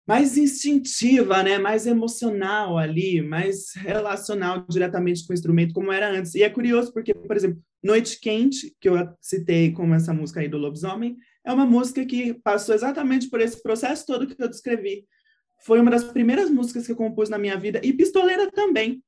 mais 0.07 0.37
instintiva, 0.37 1.41
né? 1.41 1.57
mais 1.57 1.87
emocional 1.87 2.77
ali, 2.77 3.21
mais 3.21 3.73
relacional 3.73 4.65
diretamente 4.69 5.25
com 5.25 5.33
o 5.33 5.35
instrumento, 5.35 5.73
como 5.73 5.91
era 5.91 6.11
antes. 6.11 6.35
E 6.35 6.43
é 6.43 6.49
curioso 6.49 6.93
porque, 6.93 7.13
por 7.13 7.35
exemplo, 7.35 7.61
Noite 7.83 8.19
Quente, 8.19 8.75
que 8.79 8.87
eu 8.87 8.95
citei 9.21 9.71
como 9.71 9.93
essa 9.95 10.13
música 10.13 10.39
aí 10.39 10.47
do 10.47 10.57
Lobisomem, 10.57 11.17
é 11.43 11.51
uma 11.51 11.65
música 11.65 12.05
que 12.05 12.33
passou 12.33 12.75
exatamente 12.75 13.29
por 13.29 13.41
esse 13.41 13.61
processo 13.61 14.05
todo 14.05 14.27
que 14.27 14.41
eu 14.41 14.49
descrevi. 14.49 15.05
Foi 15.63 15.79
uma 15.79 15.91
das 15.91 16.03
primeiras 16.03 16.49
músicas 16.49 16.85
que 16.85 16.91
eu 16.91 16.95
compus 16.95 17.29
na 17.29 17.37
minha 17.37 17.57
vida, 17.57 17.79
e 17.83 17.93
Pistoleira 17.93 18.51
também, 18.51 19.03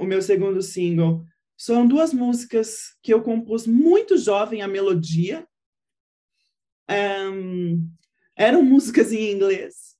o 0.00 0.04
meu 0.04 0.20
segundo 0.22 0.62
single. 0.62 1.24
São 1.56 1.86
duas 1.86 2.12
músicas 2.12 2.96
que 3.02 3.14
eu 3.14 3.22
compus 3.22 3.66
muito 3.66 4.18
jovem, 4.18 4.60
a 4.60 4.68
melodia. 4.68 5.46
Um, 6.90 7.88
eram 8.36 8.62
músicas 8.62 9.12
em 9.12 9.32
inglês. 9.32 9.94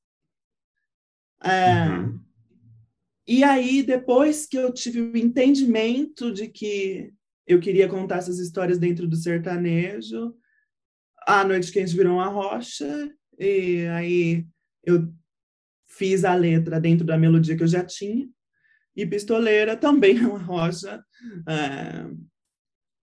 É, 1.42 1.88
uhum. 1.88 2.20
E 3.26 3.42
aí, 3.42 3.82
depois 3.82 4.46
que 4.46 4.56
eu 4.56 4.72
tive 4.72 5.00
o 5.00 5.16
entendimento 5.16 6.32
de 6.32 6.48
que 6.48 7.12
eu 7.46 7.60
queria 7.60 7.88
contar 7.88 8.18
essas 8.18 8.38
histórias 8.38 8.78
dentro 8.78 9.06
do 9.06 9.16
sertanejo. 9.16 10.34
A 11.26 11.44
Noite 11.44 11.72
Quente 11.72 11.96
virou 11.96 12.14
uma 12.14 12.28
rocha, 12.28 13.10
e 13.38 13.86
aí 13.86 14.46
eu 14.82 15.12
fiz 15.88 16.24
a 16.24 16.34
letra 16.34 16.80
dentro 16.80 17.06
da 17.06 17.16
melodia 17.16 17.56
que 17.56 17.62
eu 17.62 17.68
já 17.68 17.84
tinha. 17.84 18.28
E 18.96 19.06
Pistoleira 19.06 19.76
também 19.76 20.18
é 20.18 20.26
uma 20.26 20.38
rocha. 20.38 21.02
É, 21.48 22.10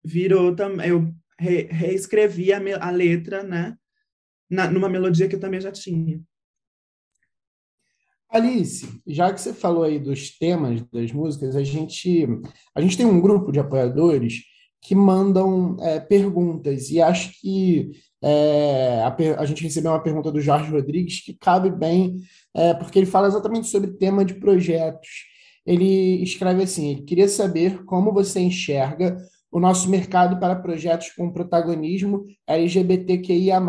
virou 0.03 0.55
também. 0.55 0.89
Eu 0.89 1.13
re, 1.39 1.63
reescrevi 1.63 2.53
a, 2.53 2.59
a 2.79 2.91
letra, 2.91 3.43
né? 3.43 3.75
Na, 4.51 4.69
numa 4.69 4.89
melodia 4.89 5.29
que 5.29 5.35
eu 5.35 5.39
também 5.39 5.61
já 5.61 5.71
tinha. 5.71 6.21
Alice, 8.29 8.87
já 9.07 9.33
que 9.33 9.41
você 9.41 9.53
falou 9.53 9.83
aí 9.83 9.99
dos 9.99 10.37
temas 10.37 10.81
das 10.91 11.11
músicas, 11.11 11.55
a 11.55 11.63
gente, 11.63 12.27
a 12.75 12.81
gente 12.81 12.95
tem 12.95 13.05
um 13.05 13.19
grupo 13.19 13.51
de 13.51 13.59
apoiadores 13.59 14.43
que 14.81 14.95
mandam 14.95 15.75
é, 15.79 15.99
perguntas, 15.99 16.89
e 16.89 17.01
acho 17.01 17.39
que 17.39 17.91
é, 18.23 19.01
a, 19.03 19.15
a, 19.39 19.45
gente 19.45 19.63
recebeu 19.63 19.91
uma 19.91 20.01
pergunta 20.01 20.31
do 20.31 20.41
Jorge 20.41 20.71
Rodrigues 20.71 21.23
que 21.23 21.33
cabe 21.33 21.69
bem, 21.69 22.17
é, 22.53 22.73
porque 22.73 22.99
ele 22.99 23.05
fala 23.05 23.27
exatamente 23.27 23.67
sobre 23.67 23.91
tema 23.91 24.25
de 24.25 24.35
projetos. 24.35 25.09
Ele 25.65 26.23
escreve 26.23 26.63
assim: 26.63 26.91
ele 26.91 27.01
queria 27.03 27.27
saber 27.27 27.83
como 27.85 28.13
você 28.13 28.39
enxerga 28.39 29.17
o 29.51 29.59
nosso 29.59 29.89
mercado 29.89 30.39
para 30.39 30.55
projetos 30.55 31.11
com 31.11 31.31
protagonismo 31.31 32.25
LGBTQIA. 32.47 33.59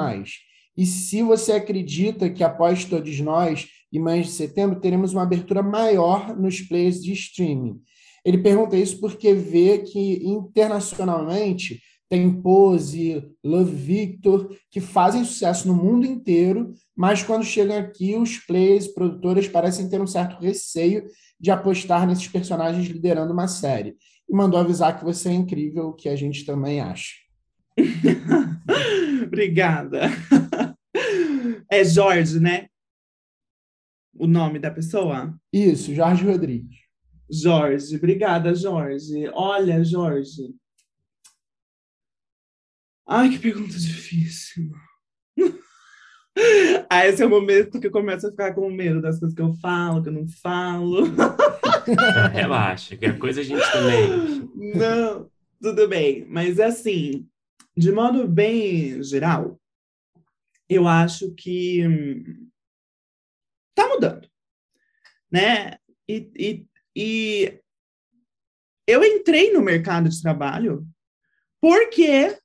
E 0.76 0.86
se 0.86 1.22
você 1.22 1.52
acredita 1.52 2.30
que 2.30 2.42
após 2.42 2.84
todos 2.84 3.20
nós, 3.20 3.68
e 3.92 3.98
mais 3.98 4.26
de 4.26 4.32
setembro, 4.32 4.80
teremos 4.80 5.12
uma 5.12 5.22
abertura 5.22 5.62
maior 5.62 6.36
nos 6.36 6.60
players 6.60 7.02
de 7.02 7.12
streaming. 7.12 7.80
Ele 8.24 8.38
pergunta 8.38 8.76
isso 8.76 8.98
porque 9.00 9.34
vê 9.34 9.78
que 9.78 10.24
internacionalmente 10.24 11.80
tem 12.08 12.30
Pose, 12.42 13.24
Love 13.42 13.74
Victor, 13.74 14.54
que 14.70 14.80
fazem 14.80 15.24
sucesso 15.24 15.66
no 15.66 15.74
mundo 15.74 16.04
inteiro, 16.06 16.74
mas 16.94 17.22
quando 17.22 17.42
chegam 17.42 17.78
aqui, 17.78 18.14
os 18.14 18.36
players 18.36 18.86
produtoras 18.86 19.48
parecem 19.48 19.88
ter 19.88 19.98
um 19.98 20.06
certo 20.06 20.38
receio 20.38 21.06
de 21.40 21.50
apostar 21.50 22.06
nesses 22.06 22.28
personagens 22.28 22.86
liderando 22.86 23.32
uma 23.32 23.48
série. 23.48 23.96
E 24.28 24.34
mandou 24.34 24.60
avisar 24.60 24.98
que 24.98 25.04
você 25.04 25.30
é 25.30 25.32
incrível, 25.32 25.94
que 25.94 26.08
a 26.08 26.14
gente 26.14 26.44
também 26.44 26.80
acha. 26.80 27.21
Obrigada. 29.24 30.02
É 31.70 31.84
Jorge, 31.84 32.38
né? 32.38 32.68
O 34.14 34.26
nome 34.26 34.58
da 34.58 34.70
pessoa? 34.70 35.34
Isso, 35.52 35.94
Jorge 35.94 36.24
Rodrigues. 36.24 36.76
Jorge, 37.30 37.96
obrigada, 37.96 38.54
Jorge. 38.54 39.26
Olha, 39.32 39.82
Jorge. 39.82 40.54
Ai, 43.08 43.30
que 43.30 43.38
pergunta 43.38 43.78
difícil. 43.78 44.70
ah, 46.90 47.06
esse 47.06 47.22
é 47.22 47.26
o 47.26 47.30
momento 47.30 47.80
que 47.80 47.86
eu 47.86 47.90
começo 47.90 48.26
a 48.26 48.30
ficar 48.30 48.54
com 48.54 48.70
medo 48.70 49.00
das 49.00 49.18
coisas 49.18 49.34
que 49.34 49.42
eu 49.42 49.54
falo, 49.54 50.02
que 50.02 50.10
eu 50.10 50.12
não 50.12 50.28
falo. 50.28 51.04
Relaxa, 52.32 52.96
que 52.96 53.06
a 53.06 53.18
coisa 53.18 53.40
a 53.40 53.44
gente 53.44 53.64
também. 53.72 54.50
Não, 54.74 55.30
tudo 55.60 55.88
bem. 55.88 56.26
Mas 56.28 56.60
assim, 56.60 57.26
de 57.76 57.90
modo 57.90 58.26
bem 58.28 59.02
geral, 59.02 59.60
eu 60.68 60.86
acho 60.86 61.34
que 61.34 61.86
hum, 61.86 62.48
tá 63.74 63.88
mudando, 63.88 64.28
né? 65.30 65.78
E, 66.08 66.30
e, 66.36 66.66
e 66.94 67.60
eu 68.86 69.02
entrei 69.04 69.52
no 69.52 69.62
mercado 69.62 70.08
de 70.08 70.20
trabalho 70.20 70.86
porque 71.60 72.36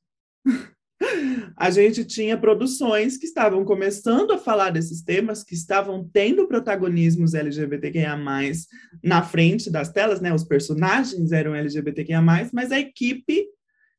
a 1.58 1.70
gente 1.70 2.06
tinha 2.06 2.38
produções 2.38 3.18
que 3.18 3.26
estavam 3.26 3.66
começando 3.66 4.32
a 4.32 4.38
falar 4.38 4.70
desses 4.70 5.02
temas, 5.02 5.44
que 5.44 5.54
estavam 5.54 6.08
tendo 6.08 6.48
protagonismos 6.48 7.34
LGBTQIA+, 7.34 8.18
na 9.04 9.24
frente 9.24 9.70
das 9.70 9.92
telas, 9.92 10.22
né? 10.22 10.34
Os 10.34 10.44
personagens 10.44 11.32
eram 11.32 11.56
LGBTQIA+, 11.56 12.22
mas 12.54 12.72
a 12.72 12.80
equipe 12.80 13.48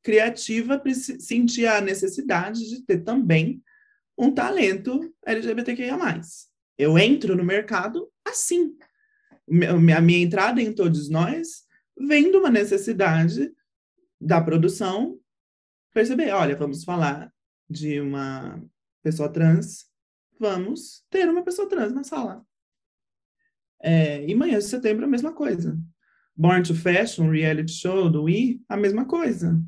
criativa 0.03 0.81
sentia 1.19 1.77
a 1.77 1.81
necessidade 1.81 2.69
de 2.69 2.81
ter 2.83 3.03
também 3.03 3.61
um 4.17 4.33
talento 4.33 5.13
LGBTQIA+. 5.25 5.97
Eu 6.77 6.97
entro 6.97 7.35
no 7.35 7.43
mercado 7.43 8.09
assim. 8.25 8.77
A 9.95 10.01
minha 10.01 10.19
entrada 10.19 10.61
em 10.61 10.73
todos 10.73 11.09
nós 11.09 11.63
vem 11.97 12.31
de 12.31 12.37
uma 12.37 12.49
necessidade 12.49 13.51
da 14.19 14.41
produção 14.41 15.19
perceber, 15.93 16.31
olha, 16.31 16.55
vamos 16.55 16.83
falar 16.83 17.33
de 17.69 17.99
uma 17.99 18.61
pessoa 19.01 19.29
trans, 19.29 19.85
vamos 20.39 21.03
ter 21.09 21.27
uma 21.27 21.43
pessoa 21.43 21.67
trans 21.67 21.93
na 21.93 22.03
sala. 22.03 22.45
É, 23.81 24.25
e 24.27 24.35
manhã 24.35 24.59
de 24.59 24.65
setembro 24.65 25.05
a 25.05 25.07
mesma 25.07 25.33
coisa. 25.33 25.77
Born 26.35 26.63
to 26.63 26.75
Fashion, 26.75 27.29
reality 27.29 27.71
show 27.71 28.09
do 28.09 28.29
I, 28.29 28.61
a 28.69 28.77
mesma 28.77 29.05
coisa. 29.05 29.61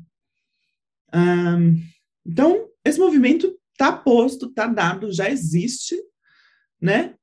Um, 1.14 1.82
então, 2.24 2.68
esse 2.84 2.98
movimento 2.98 3.58
está 3.72 3.92
posto, 3.92 4.46
está 4.46 4.66
dado, 4.66 5.12
já 5.12 5.28
existe, 5.28 5.96
né? 6.80 7.14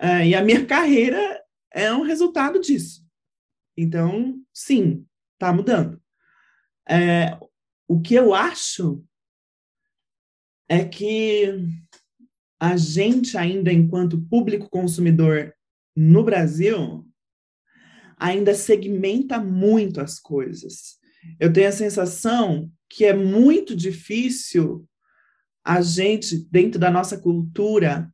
Uh, 0.00 0.24
e 0.26 0.34
a 0.34 0.42
minha 0.42 0.64
carreira 0.66 1.42
é 1.72 1.92
um 1.92 2.02
resultado 2.02 2.60
disso. 2.60 3.04
Então, 3.76 4.40
sim, 4.52 5.06
está 5.34 5.52
mudando. 5.52 6.00
É, 6.88 7.38
o 7.88 8.00
que 8.00 8.14
eu 8.14 8.34
acho 8.34 9.04
é 10.68 10.84
que 10.84 11.54
a 12.58 12.76
gente 12.76 13.36
ainda, 13.38 13.72
enquanto 13.72 14.20
público 14.20 14.68
consumidor 14.68 15.54
no 15.96 16.22
Brasil, 16.22 17.06
ainda 18.16 18.54
segmenta 18.54 19.40
muito 19.40 20.00
as 20.00 20.18
coisas. 20.18 20.98
Eu 21.38 21.52
tenho 21.52 21.68
a 21.68 21.72
sensação 21.72 22.70
que 22.90 23.04
é 23.04 23.14
muito 23.14 23.74
difícil 23.76 24.86
a 25.64 25.80
gente, 25.80 26.36
dentro 26.50 26.80
da 26.80 26.90
nossa 26.90 27.16
cultura, 27.16 28.12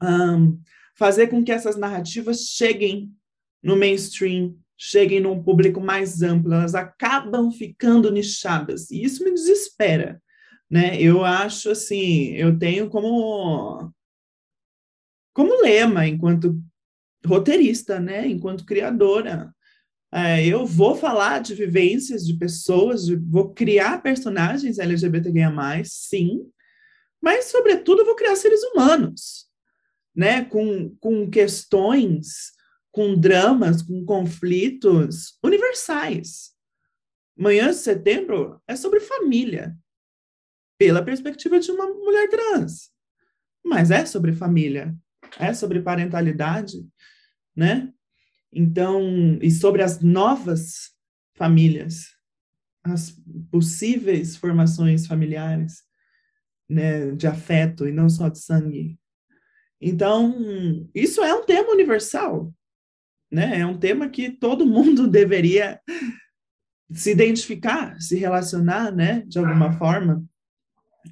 um, 0.00 0.58
fazer 0.96 1.26
com 1.26 1.42
que 1.42 1.50
essas 1.50 1.76
narrativas 1.76 2.42
cheguem 2.46 3.12
no 3.60 3.76
mainstream, 3.76 4.56
cheguem 4.78 5.20
num 5.20 5.42
público 5.42 5.80
mais 5.80 6.22
amplo, 6.22 6.54
elas 6.54 6.74
acabam 6.74 7.50
ficando 7.50 8.10
nichadas, 8.10 8.90
e 8.90 9.02
isso 9.02 9.24
me 9.24 9.32
desespera, 9.32 10.22
né? 10.70 11.00
Eu 11.00 11.24
acho 11.24 11.70
assim, 11.70 12.32
eu 12.34 12.58
tenho 12.58 12.88
como 12.88 13.92
como 15.34 15.62
lema 15.62 16.06
enquanto 16.06 16.62
roteirista, 17.24 18.00
né, 18.00 18.26
enquanto 18.26 18.64
criadora, 18.64 19.54
é, 20.12 20.44
eu 20.44 20.66
vou 20.66 20.96
falar 20.96 21.40
de 21.40 21.54
vivências 21.54 22.26
de 22.26 22.34
pessoas, 22.34 23.04
de, 23.06 23.16
vou 23.16 23.54
criar 23.54 24.02
personagens 24.02 24.78
LGBTQIA+, 24.78 25.52
sim, 25.84 26.50
mas, 27.22 27.46
sobretudo, 27.46 28.04
vou 28.04 28.16
criar 28.16 28.34
seres 28.34 28.62
humanos, 28.62 29.46
né, 30.14 30.44
com, 30.44 30.96
com 30.96 31.30
questões, 31.30 32.52
com 32.90 33.14
dramas, 33.14 33.82
com 33.82 34.04
conflitos 34.04 35.38
universais. 35.44 36.52
Manhã 37.36 37.70
de 37.70 37.76
setembro 37.76 38.60
é 38.66 38.74
sobre 38.74 39.00
família, 39.00 39.76
pela 40.78 41.04
perspectiva 41.04 41.60
de 41.60 41.70
uma 41.70 41.86
mulher 41.86 42.28
trans. 42.28 42.90
Mas 43.62 43.90
é 43.90 44.06
sobre 44.06 44.32
família, 44.32 44.94
é 45.38 45.52
sobre 45.52 45.82
parentalidade, 45.82 46.86
né? 47.54 47.92
Então, 48.52 49.38
e 49.40 49.50
sobre 49.50 49.82
as 49.82 50.00
novas 50.00 50.90
famílias, 51.36 52.06
as 52.84 53.14
possíveis 53.50 54.36
formações 54.36 55.06
familiares, 55.06 55.82
né, 56.68 57.12
de 57.12 57.26
afeto 57.26 57.86
e 57.86 57.92
não 57.92 58.08
só 58.08 58.28
de 58.28 58.38
sangue. 58.38 58.98
Então, 59.80 60.88
isso 60.94 61.22
é 61.22 61.34
um 61.34 61.44
tema 61.44 61.72
universal, 61.72 62.52
né? 63.30 63.60
É 63.60 63.66
um 63.66 63.78
tema 63.78 64.08
que 64.08 64.30
todo 64.30 64.66
mundo 64.66 65.06
deveria 65.08 65.80
se 66.92 67.10
identificar, 67.12 68.00
se 68.00 68.16
relacionar, 68.16 68.92
né, 68.92 69.22
de 69.26 69.38
alguma 69.38 69.72
forma. 69.72 70.24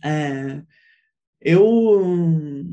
É, 0.04 0.62
eu 1.40 2.64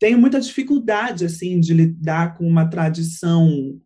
tenho 0.00 0.18
muita 0.18 0.40
dificuldade 0.40 1.26
assim 1.26 1.60
de 1.60 1.74
lidar 1.74 2.36
com 2.36 2.48
uma 2.48 2.66
tradição 2.66 3.78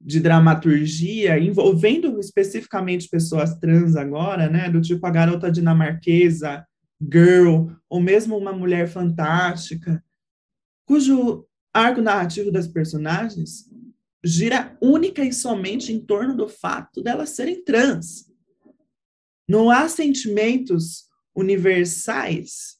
de 0.00 0.18
dramaturgia 0.18 1.38
envolvendo 1.38 2.18
especificamente 2.18 3.10
pessoas 3.10 3.54
trans 3.58 3.94
agora, 3.94 4.48
né, 4.48 4.70
do 4.70 4.80
tipo 4.80 5.06
a 5.06 5.10
garota 5.10 5.52
dinamarquesa, 5.52 6.66
girl, 7.00 7.68
ou 7.90 8.00
mesmo 8.00 8.38
uma 8.38 8.54
mulher 8.54 8.88
fantástica, 8.88 10.02
cujo 10.86 11.46
arco 11.74 12.00
narrativo 12.00 12.50
das 12.50 12.66
personagens 12.66 13.68
gira 14.24 14.76
única 14.80 15.22
e 15.22 15.32
somente 15.32 15.92
em 15.92 16.00
torno 16.00 16.34
do 16.34 16.48
fato 16.48 17.02
delas 17.02 17.30
serem 17.30 17.62
trans. 17.62 18.30
Não 19.46 19.68
há 19.70 19.88
sentimentos 19.88 21.04
universais 21.34 22.79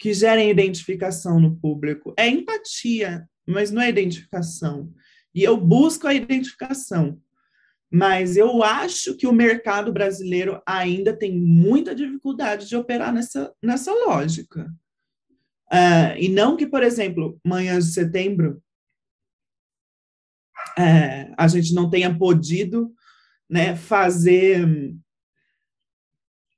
que 0.00 0.14
gerem 0.14 0.50
identificação 0.50 1.38
no 1.38 1.54
público. 1.54 2.14
É 2.16 2.26
empatia, 2.26 3.28
mas 3.46 3.70
não 3.70 3.82
é 3.82 3.90
identificação. 3.90 4.90
E 5.34 5.44
eu 5.44 5.58
busco 5.58 6.06
a 6.06 6.14
identificação. 6.14 7.20
Mas 7.92 8.34
eu 8.34 8.62
acho 8.62 9.14
que 9.14 9.26
o 9.26 9.32
mercado 9.32 9.92
brasileiro 9.92 10.62
ainda 10.64 11.14
tem 11.14 11.38
muita 11.38 11.94
dificuldade 11.94 12.66
de 12.66 12.74
operar 12.74 13.12
nessa, 13.12 13.52
nessa 13.62 13.92
lógica. 13.92 14.72
Uh, 15.70 16.16
e 16.18 16.28
não 16.30 16.56
que, 16.56 16.66
por 16.66 16.82
exemplo, 16.82 17.38
manhã 17.44 17.78
de 17.78 17.84
setembro, 17.84 18.62
é, 20.78 21.30
a 21.36 21.46
gente 21.46 21.74
não 21.74 21.90
tenha 21.90 22.16
podido 22.16 22.94
né, 23.50 23.76
fazer 23.76 24.66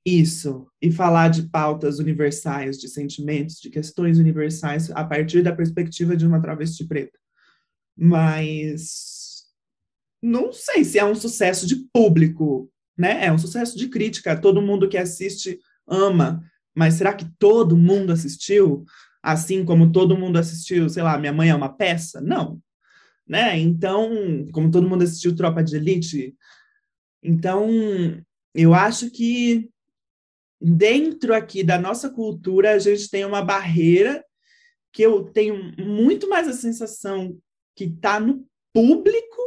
isso 0.05 0.67
e 0.81 0.91
falar 0.91 1.29
de 1.29 1.43
pautas 1.43 1.99
universais, 1.99 2.77
de 2.77 2.87
sentimentos, 2.87 3.59
de 3.59 3.69
questões 3.69 4.19
universais 4.19 4.91
a 4.91 5.03
partir 5.03 5.41
da 5.41 5.55
perspectiva 5.55 6.15
de 6.15 6.27
uma 6.27 6.41
travesti 6.41 6.85
preta. 6.85 7.17
Mas 7.95 9.43
não 10.21 10.51
sei 10.51 10.83
se 10.83 10.99
é 10.99 11.05
um 11.05 11.15
sucesso 11.15 11.65
de 11.65 11.87
público, 11.93 12.69
né? 12.97 13.25
É 13.25 13.31
um 13.31 13.37
sucesso 13.37 13.77
de 13.77 13.87
crítica. 13.87 14.39
Todo 14.39 14.61
mundo 14.61 14.89
que 14.89 14.97
assiste 14.97 15.59
ama, 15.87 16.43
mas 16.75 16.95
será 16.95 17.13
que 17.13 17.25
todo 17.39 17.77
mundo 17.77 18.11
assistiu? 18.11 18.85
Assim 19.21 19.63
como 19.63 19.91
todo 19.91 20.17
mundo 20.17 20.37
assistiu, 20.37 20.89
sei 20.89 21.03
lá, 21.03 21.17
Minha 21.17 21.33
Mãe 21.33 21.49
é 21.49 21.55
uma 21.55 21.73
peça? 21.73 22.19
Não, 22.19 22.59
né? 23.27 23.57
Então, 23.57 24.45
como 24.51 24.69
todo 24.69 24.87
mundo 24.87 25.03
assistiu 25.03 25.35
Tropa 25.35 25.63
de 25.63 25.75
Elite, 25.75 26.35
então 27.21 27.69
eu 28.53 28.73
acho 28.73 29.09
que 29.09 29.69
dentro 30.63 31.33
aqui 31.33 31.63
da 31.63 31.77
nossa 31.77 32.09
cultura 32.09 32.71
a 32.71 32.79
gente 32.79 33.09
tem 33.09 33.25
uma 33.25 33.43
barreira 33.43 34.23
que 34.91 35.01
eu 35.01 35.25
tenho 35.25 35.73
muito 35.77 36.29
mais 36.29 36.47
a 36.47 36.53
sensação 36.53 37.37
que 37.75 37.85
está 37.85 38.19
no 38.19 38.47
público 38.71 39.41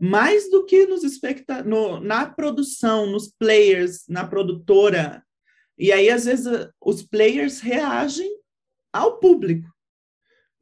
mais 0.00 0.50
do 0.50 0.64
que 0.64 0.86
nos 0.86 1.04
especta 1.04 1.62
no, 1.62 2.00
na 2.00 2.26
produção, 2.26 3.06
nos 3.06 3.28
players, 3.28 4.04
na 4.08 4.26
produtora. 4.26 5.24
E 5.78 5.92
aí, 5.92 6.10
às 6.10 6.24
vezes, 6.24 6.46
os 6.80 7.02
players 7.02 7.60
reagem 7.60 8.28
ao 8.92 9.20
público 9.20 9.72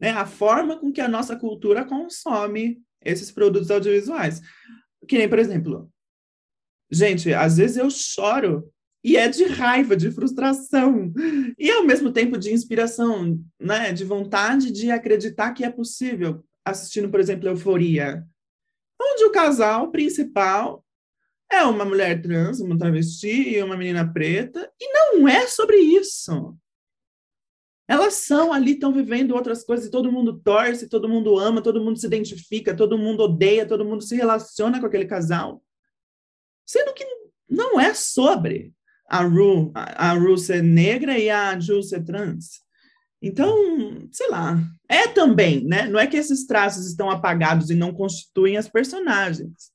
né, 0.01 0.11
a 0.11 0.27
forma 0.27 0.79
com 0.79 0.91
que 0.91 1.01
a 1.01 1.09
nossa 1.09 1.37
cultura 1.37 1.85
consome 1.85 2.83
esses 3.03 3.31
produtos 3.31 3.71
audiovisuais. 3.71 4.41
Que 5.07 5.19
nem, 5.19 5.29
por 5.29 5.39
exemplo, 5.39 5.93
gente, 6.91 7.33
às 7.35 7.59
vezes 7.59 7.77
eu 7.77 7.91
choro 7.91 8.73
e 9.03 9.17
é 9.17 9.29
de 9.29 9.45
raiva, 9.45 9.97
de 9.97 10.11
frustração, 10.11 11.13
e 11.59 11.71
ao 11.71 11.85
mesmo 11.85 12.13
tempo 12.13 12.37
de 12.37 12.53
inspiração, 12.53 13.43
né, 13.59 13.93
de 13.93 14.05
vontade 14.05 14.71
de 14.71 14.91
acreditar 14.91 15.53
que 15.53 15.65
é 15.65 15.71
possível, 15.71 16.45
assistindo, 16.65 17.09
por 17.11 17.19
exemplo, 17.19 17.49
Euforia, 17.49 18.27
onde 19.01 19.25
o 19.25 19.33
casal 19.33 19.91
principal 19.91 20.85
é 21.51 21.63
uma 21.65 21.85
mulher 21.85 22.21
trans, 22.23 22.61
uma 22.61 22.79
travesti 22.79 23.57
e 23.57 23.63
uma 23.63 23.77
menina 23.77 24.11
preta, 24.11 24.71
e 24.81 24.93
não 24.93 25.27
é 25.27 25.47
sobre 25.47 25.77
isso. 25.79 26.57
Elas 27.89 28.15
são 28.15 28.53
ali, 28.53 28.75
estão 28.75 28.93
vivendo 28.93 29.35
outras 29.35 29.65
coisas, 29.65 29.87
e 29.87 29.91
todo 29.91 30.13
mundo 30.13 30.39
torce, 30.39 30.89
todo 30.89 31.09
mundo 31.09 31.37
ama, 31.39 31.61
todo 31.61 31.83
mundo 31.83 31.99
se 31.99 32.07
identifica, 32.07 32.77
todo 32.77 32.97
mundo 32.97 33.25
odeia, 33.25 33.67
todo 33.67 33.85
mundo 33.85 34.03
se 34.03 34.15
relaciona 34.15 34.79
com 34.79 34.87
aquele 34.87 35.07
casal. 35.07 35.61
Sendo 36.65 36.95
que 36.95 37.05
não 37.49 37.81
é 37.81 37.93
sobre 37.93 38.73
a 39.11 39.23
Ru, 39.25 39.73
a, 39.75 40.11
a 40.11 40.13
Ru 40.13 40.39
ser 40.39 40.63
negra 40.63 41.19
e 41.19 41.29
a 41.29 41.59
Ju 41.59 41.83
ser 41.83 42.05
trans. 42.05 42.61
Então, 43.21 44.09
sei 44.13 44.31
lá, 44.31 44.59
é 44.89 45.09
também, 45.09 45.65
né? 45.65 45.87
Não 45.89 45.99
é 45.99 46.07
que 46.07 46.17
esses 46.17 46.47
traços 46.47 46.87
estão 46.87 47.11
apagados 47.11 47.69
e 47.69 47.75
não 47.75 47.93
constituem 47.93 48.57
as 48.57 48.69
personagens. 48.69 49.73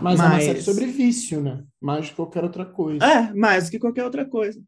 Mas, 0.00 0.18
mas... 0.18 0.20
é 0.20 0.34
uma 0.34 0.40
série 0.40 0.62
sobre 0.62 0.86
vício, 0.86 1.40
né? 1.40 1.64
Mais 1.80 2.10
que 2.10 2.14
qualquer 2.14 2.44
outra 2.44 2.66
coisa. 2.66 3.04
É, 3.04 3.32
mais 3.32 3.70
que 3.70 3.78
qualquer 3.78 4.04
outra 4.04 4.26
coisa. 4.26 4.62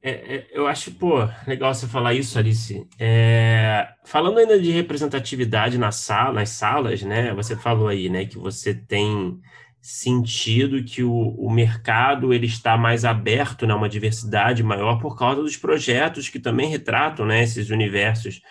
É, 0.00 0.36
é, 0.36 0.48
eu 0.52 0.66
acho, 0.66 0.92
pô, 0.92 1.16
legal 1.46 1.74
você 1.74 1.86
falar 1.86 2.14
isso, 2.14 2.38
Alice. 2.38 2.86
É, 2.98 3.88
falando 4.04 4.38
ainda 4.38 4.58
de 4.58 4.70
representatividade 4.70 5.76
na 5.76 5.92
sala, 5.92 6.32
nas 6.32 6.50
salas, 6.50 7.02
né? 7.02 7.34
Você 7.34 7.54
falou 7.54 7.88
aí, 7.88 8.08
né, 8.08 8.24
que 8.24 8.38
você 8.38 8.74
tem 8.74 9.40
sentido 9.88 10.84
que 10.84 11.02
o, 11.02 11.10
o 11.12 11.50
mercado 11.50 12.34
ele 12.34 12.46
está 12.46 12.76
mais 12.76 13.06
aberto, 13.06 13.66
né, 13.66 13.72
uma 13.72 13.88
diversidade 13.88 14.62
maior 14.62 15.00
por 15.00 15.16
causa 15.16 15.40
dos 15.40 15.56
projetos 15.56 16.28
que 16.28 16.38
também 16.38 16.68
retratam, 16.68 17.24
né, 17.24 17.42
esses 17.42 17.70
universos 17.70 18.42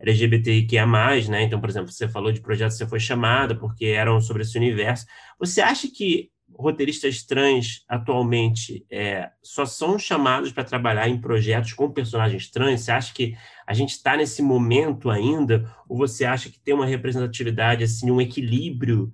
LGBTIQIA+, 0.00 0.86
né? 1.28 1.42
Então, 1.42 1.60
por 1.60 1.68
exemplo, 1.68 1.92
você 1.92 2.08
falou 2.08 2.32
de 2.32 2.40
projetos 2.40 2.78
que 2.78 2.84
você 2.84 2.88
foi 2.88 3.00
chamada 3.00 3.54
porque 3.54 3.86
eram 3.86 4.18
sobre 4.20 4.42
esse 4.42 4.56
universo. 4.56 5.04
Você 5.38 5.60
acha 5.60 5.88
que 5.88 6.30
roteiristas 6.56 7.22
trans 7.22 7.84
atualmente 7.86 8.86
é, 8.90 9.28
só 9.42 9.66
são 9.66 9.98
chamados 9.98 10.52
para 10.52 10.64
trabalhar 10.64 11.08
em 11.08 11.20
projetos 11.20 11.74
com 11.74 11.90
personagens 11.90 12.48
trans? 12.50 12.80
Você 12.80 12.92
acha 12.92 13.12
que 13.12 13.36
a 13.66 13.74
gente 13.74 13.90
está 13.90 14.16
nesse 14.16 14.40
momento 14.40 15.10
ainda? 15.10 15.70
Ou 15.86 15.98
você 15.98 16.24
acha 16.24 16.48
que 16.48 16.60
tem 16.60 16.72
uma 16.72 16.86
representatividade, 16.86 17.84
assim, 17.84 18.10
um 18.10 18.20
equilíbrio 18.20 19.12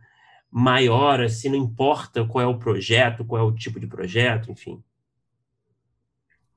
maior, 0.57 1.21
assim, 1.21 1.49
não 1.49 1.57
importa 1.57 2.25
qual 2.25 2.45
é 2.45 2.47
o 2.47 2.61
projeto, 2.61 3.25
qual 3.25 3.43
é 3.43 3.45
o 3.45 3.53
tipo 3.53 3.81
de 3.81 3.89
projeto, 3.89 4.53
enfim? 4.53 4.81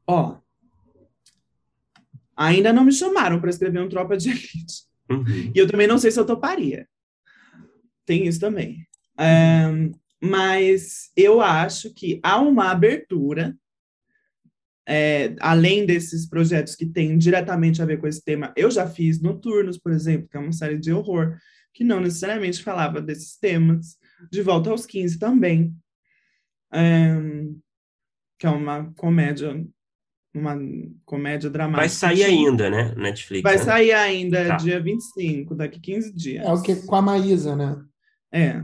Ó, 0.05 0.37
ainda 2.35 2.71
não 2.71 2.85
me 2.85 2.91
chamaram 2.91 3.41
para 3.41 3.49
escrever 3.49 3.81
um 3.81 3.89
Tropa 3.89 4.15
de 4.15 4.29
Elite. 4.29 4.85
Uhum. 5.09 5.51
E 5.51 5.57
eu 5.57 5.67
também 5.67 5.87
não 5.87 5.97
sei 5.97 6.11
se 6.11 6.19
eu 6.19 6.25
toparia. 6.27 6.87
Tem 8.05 8.27
isso 8.27 8.39
também. 8.39 8.87
Um, 9.19 9.91
mas 10.21 11.09
eu 11.15 11.41
acho 11.41 11.91
que 11.91 12.19
há 12.21 12.39
uma 12.39 12.69
abertura, 12.69 13.57
é, 14.87 15.35
além 15.39 15.87
desses 15.87 16.29
projetos 16.29 16.75
que 16.75 16.85
têm 16.85 17.17
diretamente 17.17 17.81
a 17.81 17.85
ver 17.85 17.99
com 17.99 18.05
esse 18.05 18.23
tema. 18.23 18.53
Eu 18.55 18.69
já 18.69 18.85
fiz 18.87 19.19
Noturnos, 19.19 19.79
por 19.79 19.91
exemplo, 19.91 20.27
que 20.29 20.37
é 20.37 20.39
uma 20.39 20.53
série 20.53 20.77
de 20.77 20.93
horror, 20.93 21.35
que 21.77 21.83
não 21.83 21.99
necessariamente 21.99 22.63
falava 22.63 22.99
desses 22.99 23.37
temas. 23.37 23.97
De 24.31 24.41
Volta 24.41 24.71
aos 24.71 24.87
15 24.87 25.19
também, 25.19 25.75
é, 26.73 27.15
que 28.39 28.47
é 28.47 28.49
uma 28.49 28.91
comédia 28.95 29.63
uma 30.33 30.57
comédia 31.05 31.51
dramática. 31.51 31.81
Vai 31.81 31.89
sair 31.89 32.23
ainda, 32.23 32.69
né? 32.69 32.95
Netflix. 32.95 33.43
Vai 33.43 33.57
né? 33.57 33.63
sair 33.63 33.91
ainda, 33.91 34.47
tá. 34.47 34.55
dia 34.55 34.79
25, 34.79 35.53
daqui 35.53 35.79
15 35.79 36.13
dias. 36.13 36.45
É 36.45 36.51
o 36.51 36.61
que 36.61 36.75
com 36.75 36.95
a 36.95 37.01
Maísa, 37.01 37.55
né? 37.55 37.79
É. 38.31 38.63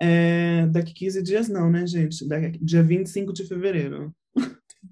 É, 0.00 0.66
daqui 0.66 0.92
15 0.92 1.22
dias 1.22 1.48
não, 1.48 1.70
né, 1.70 1.86
gente? 1.86 2.26
Daqui, 2.28 2.58
dia 2.60 2.82
25 2.82 3.32
de 3.32 3.44
fevereiro. 3.44 4.12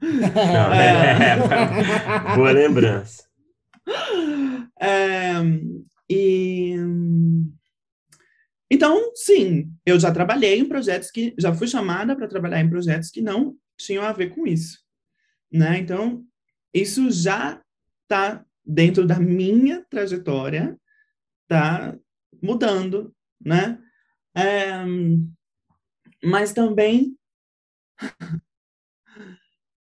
Não, 0.00 0.72
é. 0.74 1.32
É, 1.32 2.34
boa 2.36 2.52
lembrança. 2.52 3.24
É, 4.80 5.34
e... 6.10 6.74
Então, 8.70 9.12
sim, 9.14 9.72
eu 9.86 9.98
já 9.98 10.12
trabalhei 10.12 10.58
em 10.58 10.68
projetos 10.68 11.10
que... 11.10 11.34
Já 11.38 11.54
fui 11.54 11.66
chamada 11.66 12.14
para 12.14 12.28
trabalhar 12.28 12.60
em 12.60 12.68
projetos 12.68 13.10
que 13.10 13.22
não 13.22 13.56
tinham 13.78 14.04
a 14.04 14.12
ver 14.12 14.34
com 14.34 14.46
isso. 14.46 14.80
Né? 15.50 15.78
Então, 15.78 16.24
isso 16.74 17.10
já 17.10 17.62
está 18.02 18.44
dentro 18.64 19.06
da 19.06 19.18
minha 19.18 19.84
trajetória, 19.88 20.78
tá 21.48 21.96
mudando, 22.42 23.14
né? 23.40 23.82
É, 24.36 24.84
mas 26.22 26.52
também 26.52 27.16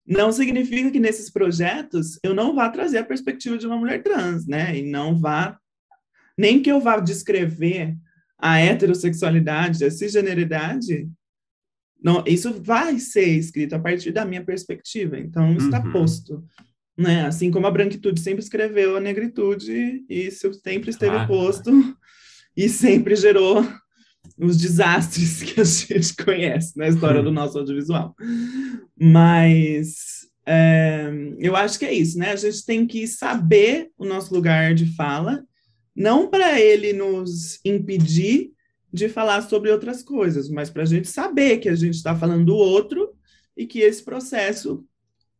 não 0.06 0.32
significa 0.32 0.90
que 0.90 1.00
nesses 1.00 1.30
projetos 1.30 2.18
eu 2.24 2.34
não 2.34 2.56
vá 2.56 2.70
trazer 2.70 3.00
a 3.00 3.06
perspectiva 3.06 3.58
de 3.58 3.68
uma 3.68 3.78
mulher 3.78 4.02
trans, 4.02 4.48
né? 4.48 4.78
E 4.78 4.90
não 4.90 5.20
vá 5.20 5.60
nem 6.38 6.62
que 6.62 6.72
eu 6.72 6.80
vá 6.80 7.00
descrever 7.00 7.96
a 8.38 8.60
heterossexualidade, 8.60 9.84
a 9.84 9.92
cisgeneridade, 9.92 11.10
não, 12.02 12.24
isso 12.28 12.54
vai 12.62 13.00
ser 13.00 13.28
escrito 13.28 13.74
a 13.74 13.80
partir 13.80 14.12
da 14.12 14.24
minha 14.26 14.44
perspectiva. 14.44 15.18
Então, 15.18 15.56
está 15.58 15.84
uhum. 15.84 15.92
posto. 15.92 16.44
Né? 16.96 17.26
Assim 17.26 17.52
como 17.52 17.68
a 17.68 17.72
branquitude 17.72 18.20
sempre 18.20 18.44
escreveu 18.44 18.96
a 18.96 19.00
negritude, 19.00 20.04
isso 20.10 20.54
sempre 20.54 20.90
esteve 20.90 21.14
claro. 21.14 21.28
posto 21.28 21.72
e 22.56 22.68
sempre 22.70 23.16
gerou 23.16 23.68
os 24.38 24.58
desastres 24.58 25.42
que 25.44 25.60
a 25.60 25.64
gente 25.64 26.16
conhece 26.24 26.78
na 26.78 26.88
história 26.88 27.22
do 27.22 27.32
nosso 27.32 27.58
audiovisual. 27.58 28.16
Mas 29.00 30.28
é, 30.46 31.12
eu 31.40 31.56
acho 31.56 31.78
que 31.78 31.86
é 31.86 31.94
isso, 31.94 32.18
né? 32.18 32.32
A 32.32 32.36
gente 32.36 32.66
tem 32.66 32.86
que 32.88 33.08
saber 33.08 33.90
o 33.98 34.06
nosso 34.06 34.34
lugar 34.34 34.74
de 34.74 34.86
fala, 34.96 35.44
não 35.98 36.30
para 36.30 36.62
ele 36.62 36.94
nos 36.94 37.60
impedir 37.66 38.52
de 38.94 39.10
falar 39.10 39.42
sobre 39.42 39.72
outras 39.72 40.04
coisas, 40.04 40.48
mas 40.48 40.70
para 40.70 40.84
a 40.84 40.86
gente 40.86 41.08
saber 41.08 41.58
que 41.58 41.68
a 41.68 41.76
gente 41.76 41.96
está 41.96 42.16
falando 42.16 42.46
do 42.46 42.56
outro 42.56 43.16
e 43.58 43.66
que 43.66 43.80
esse 43.80 44.04
processo 44.04 44.86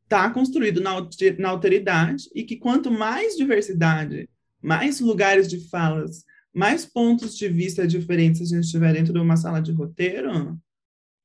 está 0.04 0.28
construído 0.32 0.82
na, 0.82 1.08
na 1.38 1.50
alteridade 1.50 2.28
e 2.34 2.44
que 2.44 2.56
quanto 2.56 2.90
mais 2.90 3.38
diversidade, 3.38 4.28
mais 4.60 5.00
lugares 5.00 5.48
de 5.48 5.60
falas, 5.70 6.26
mais 6.52 6.86
pontos 6.86 7.38
de 7.38 7.48
vista 7.48 7.88
diferentes 7.88 8.42
a 8.42 8.56
gente 8.56 8.72
tiver 8.72 8.94
dentro 8.94 9.14
de 9.14 9.20
uma 9.20 9.38
sala 9.38 9.62
de 9.62 9.72
roteiro, 9.72 10.58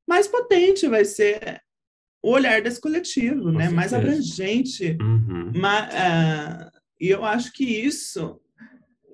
mais 0.07 0.29
potente 0.29 0.87
vai 0.87 1.07
ser 1.07 1.63
o 2.23 2.33
olhar 2.33 2.61
desse 2.61 2.81
coletivo, 2.81 3.51
né? 3.51 3.71
mais 3.71 3.95
abrangente. 3.95 4.97
Uhum. 5.01 5.53
uh, 5.53 6.71
e 7.01 7.09
eu 7.09 7.25
acho 7.25 7.51
que 7.53 7.65
isso 7.65 8.42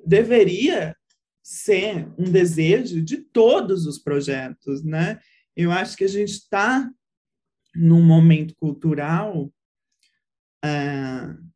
deveria 0.08 0.96
ser 1.42 2.08
um 2.18 2.24
desejo 2.24 3.02
de 3.02 3.18
todos 3.18 3.86
os 3.86 3.98
projetos, 3.98 4.82
né? 4.82 5.20
Eu 5.54 5.70
acho 5.70 5.96
que 5.96 6.04
a 6.04 6.08
gente 6.08 6.32
está 6.32 6.90
num 7.74 8.02
momento 8.02 8.54
cultural 8.56 9.52
uh, 10.64 11.48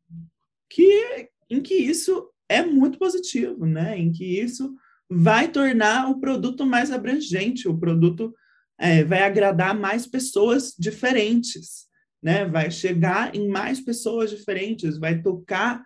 que, 0.69 1.29
em 1.49 1.61
que 1.61 1.73
isso 1.73 2.29
é 2.47 2.63
muito 2.63 2.99
positivo, 2.99 3.65
né? 3.65 3.97
Em 3.97 4.11
que 4.11 4.39
isso 4.39 4.75
vai 5.09 5.51
tornar 5.51 6.09
o 6.09 6.19
produto 6.19 6.65
mais 6.65 6.91
abrangente, 6.91 7.67
o 7.67 7.77
produto 7.77 8.33
é, 8.79 9.03
vai 9.03 9.23
agradar 9.23 9.77
mais 9.77 10.05
pessoas 10.05 10.75
diferentes, 10.77 11.87
né? 12.21 12.45
Vai 12.45 12.69
chegar 12.69 13.35
em 13.35 13.47
mais 13.47 13.79
pessoas 13.79 14.29
diferentes, 14.29 14.97
vai 14.97 15.21
tocar 15.21 15.83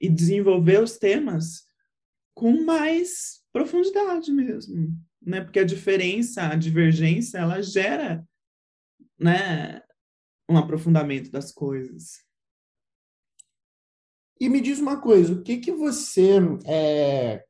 e 0.00 0.08
desenvolver 0.08 0.82
os 0.82 0.98
temas 0.98 1.69
com 2.34 2.64
mais 2.64 3.42
profundidade 3.52 4.32
mesmo, 4.32 4.96
né? 5.20 5.40
Porque 5.40 5.58
a 5.58 5.64
diferença, 5.64 6.42
a 6.42 6.56
divergência, 6.56 7.38
ela 7.38 7.62
gera, 7.62 8.26
né, 9.18 9.82
um 10.48 10.56
aprofundamento 10.56 11.30
das 11.30 11.52
coisas. 11.52 12.24
E 14.40 14.48
me 14.48 14.60
diz 14.60 14.78
uma 14.78 15.00
coisa, 15.00 15.34
o 15.34 15.42
que 15.42 15.58
que 15.58 15.72
você 15.72 16.38
é, 16.64 17.44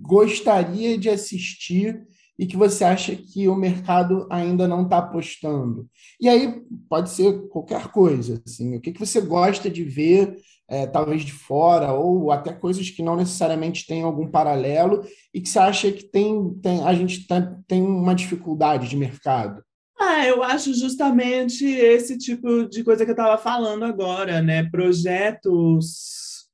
gostaria 0.00 0.96
de 0.96 1.10
assistir 1.10 2.06
e 2.42 2.46
que 2.46 2.56
você 2.56 2.82
acha 2.82 3.14
que 3.14 3.46
o 3.46 3.54
mercado 3.54 4.26
ainda 4.28 4.66
não 4.66 4.82
está 4.82 4.98
apostando? 4.98 5.88
E 6.20 6.28
aí 6.28 6.60
pode 6.88 7.10
ser 7.10 7.46
qualquer 7.46 7.86
coisa, 7.92 8.42
assim, 8.44 8.74
o 8.74 8.80
que 8.80 8.90
que 8.90 8.98
você 8.98 9.20
gosta 9.20 9.70
de 9.70 9.84
ver 9.84 10.36
é, 10.68 10.84
talvez 10.84 11.22
de 11.22 11.32
fora, 11.32 11.92
ou 11.92 12.32
até 12.32 12.52
coisas 12.52 12.90
que 12.90 13.00
não 13.00 13.14
necessariamente 13.14 13.86
têm 13.86 14.02
algum 14.02 14.26
paralelo 14.26 15.06
e 15.32 15.40
que 15.40 15.48
você 15.48 15.60
acha 15.60 15.92
que 15.92 16.02
tem, 16.02 16.52
tem 16.54 16.82
a 16.82 16.92
gente 16.94 17.28
tá, 17.28 17.56
tem 17.68 17.80
uma 17.80 18.12
dificuldade 18.12 18.88
de 18.88 18.96
mercado? 18.96 19.62
Ah, 19.96 20.26
eu 20.26 20.42
acho 20.42 20.74
justamente 20.74 21.64
esse 21.64 22.18
tipo 22.18 22.68
de 22.68 22.82
coisa 22.82 23.04
que 23.04 23.10
eu 23.12 23.14
estava 23.14 23.40
falando 23.40 23.84
agora, 23.84 24.42
né? 24.42 24.68
Projetos 24.68 26.48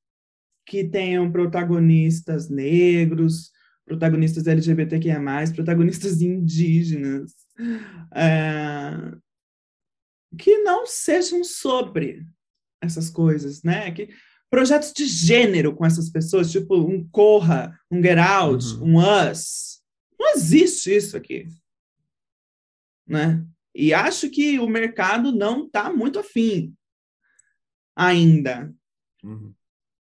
que 0.67 0.85
tenham 0.85 1.33
protagonistas 1.33 2.51
negros, 2.51 3.53
protagonistas 3.89 4.47
LGBTQIA+, 4.47 5.21
protagonistas 5.55 6.21
indígenas, 6.23 7.35
é, 8.15 9.17
que 10.39 10.59
não 10.59 10.87
sejam 10.87 11.43
sobre 11.43 12.25
essas 12.81 13.11
coisas, 13.11 13.63
né? 13.63 13.91
Que, 13.91 14.11
projetos 14.51 14.93
de 14.93 15.07
gênero 15.07 15.75
com 15.75 15.85
essas 15.85 16.09
pessoas, 16.11 16.53
tipo 16.53 16.77
um 16.77 17.07
Corra, 17.09 17.79
um 17.91 18.01
Get 18.01 18.19
Out, 18.19 18.65
uhum. 18.75 18.97
um 18.97 19.31
Us. 19.31 19.83
Não 20.19 20.35
existe 20.35 20.95
isso 20.95 21.17
aqui. 21.17 21.49
Né? 23.07 23.45
E 23.75 23.95
acho 23.95 24.29
que 24.31 24.59
o 24.59 24.69
mercado 24.69 25.33
não 25.33 25.67
está 25.67 25.93
muito 25.93 26.19
afim 26.19 26.75
ainda. 27.97 28.73
Uhum. 29.25 29.53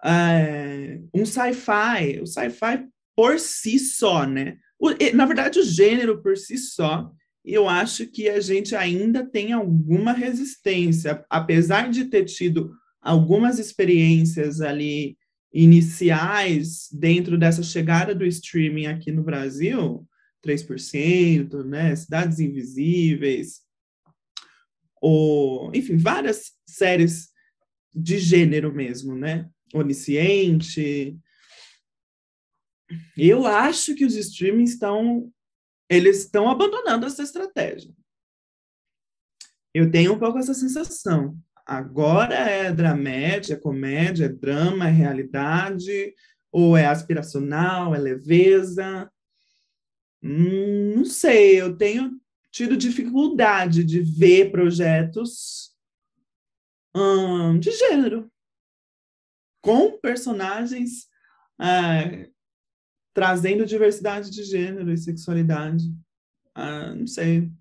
É, 0.03 1.01
um 1.13 1.25
sci-fi, 1.25 2.21
o 2.21 2.27
sci-fi 2.27 2.87
por 3.19 3.37
si 3.37 3.77
só, 3.77 4.25
né? 4.25 4.55
O, 4.79 4.91
na 5.13 5.25
verdade, 5.25 5.59
o 5.59 5.63
gênero 5.63 6.23
por 6.23 6.37
si 6.37 6.57
só 6.57 7.11
eu 7.43 7.67
acho 7.67 8.07
que 8.07 8.29
a 8.29 8.39
gente 8.39 8.73
ainda 8.77 9.25
tem 9.25 9.51
alguma 9.51 10.13
resistência, 10.13 11.25
apesar 11.29 11.89
de 11.89 12.05
ter 12.05 12.23
tido 12.23 12.71
algumas 13.01 13.59
experiências 13.59 14.61
ali 14.61 15.17
iniciais 15.53 16.87
dentro 16.93 17.37
dessa 17.37 17.61
chegada 17.61 18.15
do 18.15 18.25
streaming 18.25 18.85
aqui 18.85 19.11
no 19.11 19.21
Brasil, 19.21 20.07
3%, 20.41 21.65
né, 21.65 21.93
Cidades 21.97 22.39
Invisíveis, 22.39 23.63
ou, 25.01 25.71
enfim, 25.75 25.97
várias 25.97 26.53
séries 26.65 27.27
de 27.93 28.17
gênero 28.17 28.73
mesmo, 28.73 29.13
né? 29.13 29.49
Onisciente. 29.73 31.19
Eu 33.17 33.45
acho 33.45 33.95
que 33.95 34.05
os 34.05 34.15
streamings 34.15 34.71
estão 34.71 35.31
eles 35.89 36.19
estão 36.19 36.47
abandonando 36.49 37.07
essa 37.07 37.23
estratégia. 37.23 37.91
Eu 39.73 39.89
tenho 39.89 40.13
um 40.13 40.19
pouco 40.19 40.37
essa 40.37 40.53
sensação. 40.53 41.37
Agora 41.65 42.35
é 42.35 42.71
dramédia, 42.71 43.55
é 43.55 43.59
comédia, 43.59 44.25
é 44.25 44.29
drama, 44.29 44.87
é 44.87 44.91
realidade, 44.91 46.13
ou 46.51 46.77
é 46.77 46.85
aspiracional, 46.85 47.95
é 47.95 47.97
leveza. 47.97 49.11
Hum, 50.21 50.95
não 50.97 51.05
sei, 51.05 51.59
eu 51.59 51.75
tenho 51.75 52.19
tido 52.51 52.77
dificuldade 52.77 53.83
de 53.83 54.01
ver 54.01 54.51
projetos 54.51 55.75
hum, 56.95 57.59
de 57.59 57.71
gênero, 57.71 58.31
com 59.61 59.97
personagens 59.99 61.07
ah, 61.59 62.03
trazendo 63.19 63.65
diversidade 63.65 64.31
de 64.31 64.45
gênero 64.45 64.89
e 64.93 64.97
sexualidade. 64.97 65.83
Ah, 66.55 66.95
não 66.95 67.05
sei. 67.05 67.51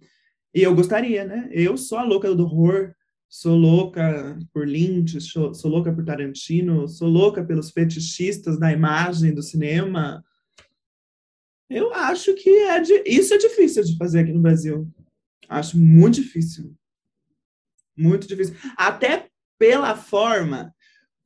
E 0.55 0.63
eu 0.63 0.73
gostaria, 0.73 1.25
né? 1.25 1.49
Eu 1.51 1.77
sou 1.77 1.99
a 1.99 2.05
louca 2.05 2.33
do 2.33 2.45
horror, 2.45 2.95
sou 3.29 3.57
louca 3.57 4.39
por 4.53 4.69
Lynch, 4.69 5.21
sou, 5.21 5.53
sou 5.53 5.69
louca 5.69 5.93
por 5.93 6.05
Tarantino, 6.05 6.87
sou 6.87 7.09
louca 7.09 7.45
pelos 7.45 7.73
fetichistas 7.73 8.57
da 8.57 8.71
imagem 8.73 9.35
do 9.35 9.43
cinema. 9.43 10.25
Eu 11.69 11.93
acho 11.93 12.33
que 12.35 12.51
é 12.51 12.81
de, 12.81 13.03
isso 13.05 13.35
é 13.35 13.39
difícil 13.39 13.83
de 13.83 13.97
fazer 13.97 14.21
aqui 14.21 14.33
no 14.33 14.41
Brasil. 14.41 14.89
Acho 15.49 15.77
muito 15.77 16.23
difícil. 16.23 16.73
Muito 17.97 18.29
difícil. 18.29 18.55
Até 18.77 19.29
pela 19.59 19.97
forma 19.97 20.73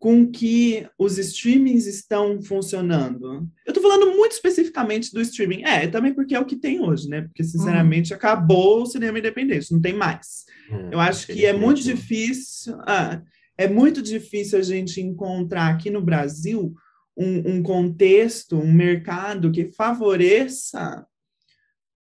com 0.02 0.28
que 0.28 0.84
os 0.98 1.16
streamings 1.16 1.86
estão 1.86 2.42
funcionando. 2.42 3.48
Eu 3.64 3.70
estou 3.70 3.80
falando 3.80 4.16
muito 4.16 4.32
especificamente 4.32 5.12
do 5.12 5.20
streaming. 5.20 5.62
É, 5.62 5.86
também 5.86 6.12
porque 6.12 6.34
é 6.34 6.40
o 6.40 6.44
que 6.44 6.56
tem 6.56 6.80
hoje, 6.80 7.08
né? 7.08 7.22
Porque, 7.22 7.44
sinceramente, 7.44 8.12
hum. 8.12 8.16
acabou 8.16 8.82
o 8.82 8.86
cinema 8.86 9.20
independente, 9.20 9.70
não 9.70 9.80
tem 9.80 9.94
mais. 9.94 10.44
Hum, 10.68 10.88
Eu 10.90 10.98
acho 10.98 11.28
que 11.28 11.46
é 11.46 11.52
muito 11.52 11.80
difícil. 11.80 12.76
Ah, 12.80 13.22
é 13.56 13.68
muito 13.68 14.02
difícil 14.02 14.58
a 14.58 14.62
gente 14.62 15.00
encontrar 15.00 15.68
aqui 15.68 15.88
no 15.88 16.02
Brasil 16.02 16.74
um, 17.16 17.52
um 17.52 17.62
contexto, 17.62 18.56
um 18.56 18.72
mercado 18.72 19.52
que 19.52 19.66
favoreça 19.68 21.06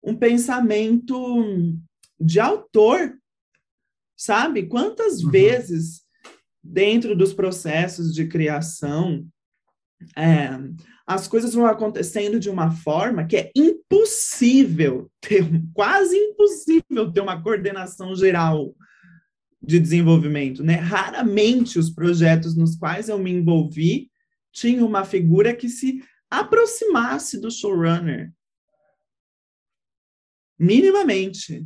um 0.04 0.16
pensamento 0.16 1.78
de 2.20 2.40
autor, 2.40 3.16
sabe? 4.18 4.66
Quantas 4.66 5.24
uhum. 5.24 5.30
vezes 5.30 6.05
dentro 6.66 7.16
dos 7.16 7.34
processos 7.34 8.14
de 8.14 8.28
criação, 8.28 9.28
é, 10.18 10.50
as 11.06 11.28
coisas 11.28 11.54
vão 11.54 11.66
acontecendo 11.68 12.40
de 12.40 12.50
uma 12.50 12.72
forma 12.72 13.26
que 13.26 13.38
é 13.38 13.52
impossível 13.56 15.10
ter, 15.22 15.46
quase 15.74 16.16
impossível 16.18 17.12
ter 17.14 17.22
uma 17.22 17.42
coordenação 17.42 18.16
geral 18.16 18.76
de 19.62 19.80
desenvolvimento, 19.80 20.64
né? 20.64 20.76
Raramente 20.76 21.80
os 21.80 21.90
projetos 21.90 22.56
nos 22.56 22.76
quais 22.76 23.10
eu 23.10 23.18
me 23.18 23.32
envolvi 23.32 24.10
tinham 24.52 24.88
uma 24.88 25.04
figura 25.04 25.56
que 25.56 25.70
se 25.70 26.04
aproximasse 26.30 27.40
do 27.40 27.52
showrunner. 27.52 28.32
Minimamente. 30.58 31.66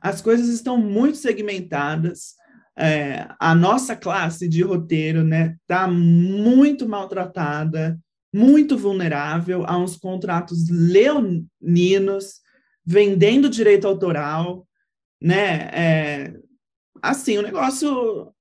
As 0.00 0.20
coisas 0.20 0.48
estão 0.48 0.76
muito 0.76 1.16
segmentadas, 1.16 2.34
é, 2.78 3.26
a 3.40 3.54
nossa 3.54 3.96
classe 3.96 4.46
de 4.46 4.62
roteiro 4.62 5.24
né 5.24 5.56
está 5.62 5.88
muito 5.88 6.88
maltratada, 6.88 7.98
muito 8.32 8.76
vulnerável 8.76 9.64
a 9.66 9.78
uns 9.78 9.96
contratos 9.96 10.68
leoninos, 10.68 12.40
vendendo 12.84 13.48
direito 13.48 13.86
autoral, 13.86 14.66
né? 15.20 15.70
É, 15.72 16.34
assim, 17.02 17.38
o 17.38 17.42
negócio 17.42 18.32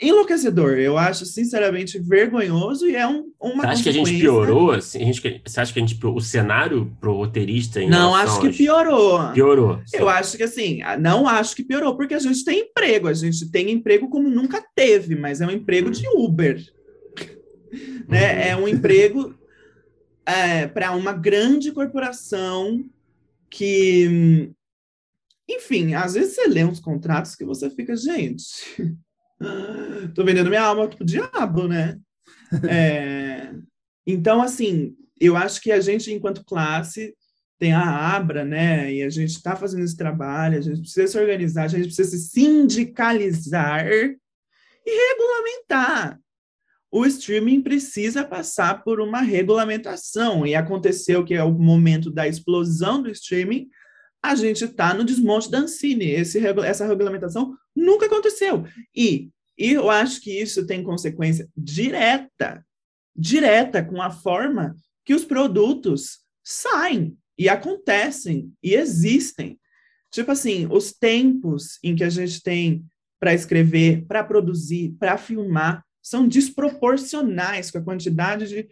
enlouquecedor. 0.00 0.78
Eu 0.78 0.96
acho, 0.96 1.26
sinceramente, 1.26 1.98
vergonhoso 1.98 2.88
e 2.88 2.94
é 2.94 3.06
um, 3.06 3.30
uma 3.40 3.62
Você 3.62 3.66
acha 3.66 3.82
que 3.82 3.88
a 3.88 3.92
gente 3.92 4.18
piorou? 4.18 4.70
Assim, 4.72 5.02
a 5.02 5.04
gente, 5.04 5.42
você 5.44 5.60
acha 5.60 5.72
que 5.72 5.78
a 5.78 5.86
gente 5.86 6.06
o 6.06 6.20
cenário 6.20 6.96
pro 7.00 7.16
roteirista 7.16 7.84
Não 7.86 8.14
acho 8.14 8.40
que 8.40 8.50
piorou. 8.50 9.32
Piorou. 9.32 9.80
Sim. 9.86 9.98
Eu 9.98 10.08
acho 10.08 10.36
que 10.36 10.42
assim, 10.42 10.80
não 11.00 11.26
acho 11.26 11.56
que 11.56 11.64
piorou, 11.64 11.96
porque 11.96 12.14
a 12.14 12.18
gente 12.18 12.44
tem 12.44 12.60
emprego, 12.60 13.08
a 13.08 13.14
gente 13.14 13.50
tem 13.50 13.70
emprego 13.70 14.08
como 14.08 14.28
nunca 14.28 14.64
teve, 14.74 15.16
mas 15.16 15.40
é 15.40 15.46
um 15.46 15.50
emprego 15.50 15.90
de 15.90 16.06
Uber. 16.08 16.62
né? 18.08 18.50
É 18.50 18.56
um 18.56 18.68
emprego 18.68 19.34
é, 20.24 20.66
para 20.66 20.92
uma 20.92 21.12
grande 21.12 21.72
corporação 21.72 22.84
que 23.50 24.52
enfim, 25.50 25.94
às 25.94 26.12
vezes 26.12 26.34
você 26.34 26.46
lê 26.46 26.62
uns 26.62 26.78
contratos 26.78 27.34
que 27.34 27.42
você 27.42 27.70
fica, 27.70 27.96
gente, 27.96 28.44
tô 30.14 30.24
vendendo 30.24 30.48
minha 30.48 30.62
alma 30.62 30.88
pro 30.88 31.04
diabo, 31.04 31.68
né? 31.68 31.98
É, 32.66 33.52
então, 34.06 34.40
assim, 34.40 34.96
eu 35.20 35.36
acho 35.36 35.60
que 35.60 35.70
a 35.70 35.80
gente, 35.80 36.10
enquanto 36.10 36.42
classe, 36.42 37.14
tem 37.58 37.74
a 37.74 38.16
Abra, 38.16 38.42
né? 38.42 38.90
E 38.90 39.02
a 39.02 39.10
gente 39.10 39.32
está 39.32 39.54
fazendo 39.54 39.84
esse 39.84 39.96
trabalho, 39.96 40.56
a 40.56 40.60
gente 40.62 40.80
precisa 40.80 41.06
se 41.06 41.18
organizar, 41.18 41.64
a 41.64 41.68
gente 41.68 41.86
precisa 41.86 42.10
se 42.10 42.28
sindicalizar 42.30 43.86
e 43.86 44.18
regulamentar. 44.86 46.18
O 46.90 47.04
streaming 47.04 47.60
precisa 47.60 48.24
passar 48.24 48.82
por 48.82 48.98
uma 48.98 49.20
regulamentação, 49.20 50.46
e 50.46 50.54
aconteceu 50.54 51.22
que 51.24 51.34
é 51.34 51.42
o 51.42 51.52
momento 51.52 52.10
da 52.10 52.26
explosão 52.26 53.02
do 53.02 53.10
streaming, 53.10 53.68
a 54.22 54.34
gente 54.34 54.64
está 54.64 54.94
no 54.94 55.04
desmonte 55.04 55.50
da 55.50 55.58
Ancine. 55.58 56.06
Esse, 56.06 56.40
essa 56.64 56.86
regulamentação 56.86 57.56
nunca 57.78 58.06
aconteceu. 58.06 58.64
E, 58.94 59.30
e 59.56 59.72
eu 59.72 59.90
acho 59.90 60.20
que 60.20 60.30
isso 60.30 60.66
tem 60.66 60.82
consequência 60.82 61.48
direta, 61.56 62.64
direta 63.16 63.82
com 63.82 64.02
a 64.02 64.10
forma 64.10 64.74
que 65.04 65.14
os 65.14 65.24
produtos 65.24 66.18
saem 66.44 67.16
e 67.38 67.48
acontecem 67.48 68.52
e 68.62 68.74
existem. 68.74 69.58
Tipo 70.10 70.32
assim, 70.32 70.66
os 70.70 70.92
tempos 70.92 71.78
em 71.82 71.94
que 71.94 72.04
a 72.04 72.10
gente 72.10 72.42
tem 72.42 72.84
para 73.20 73.34
escrever, 73.34 74.04
para 74.06 74.24
produzir, 74.24 74.94
para 74.98 75.18
filmar, 75.18 75.84
são 76.02 76.26
desproporcionais 76.26 77.70
com 77.70 77.78
a 77.78 77.82
quantidade 77.82 78.48
de 78.48 78.68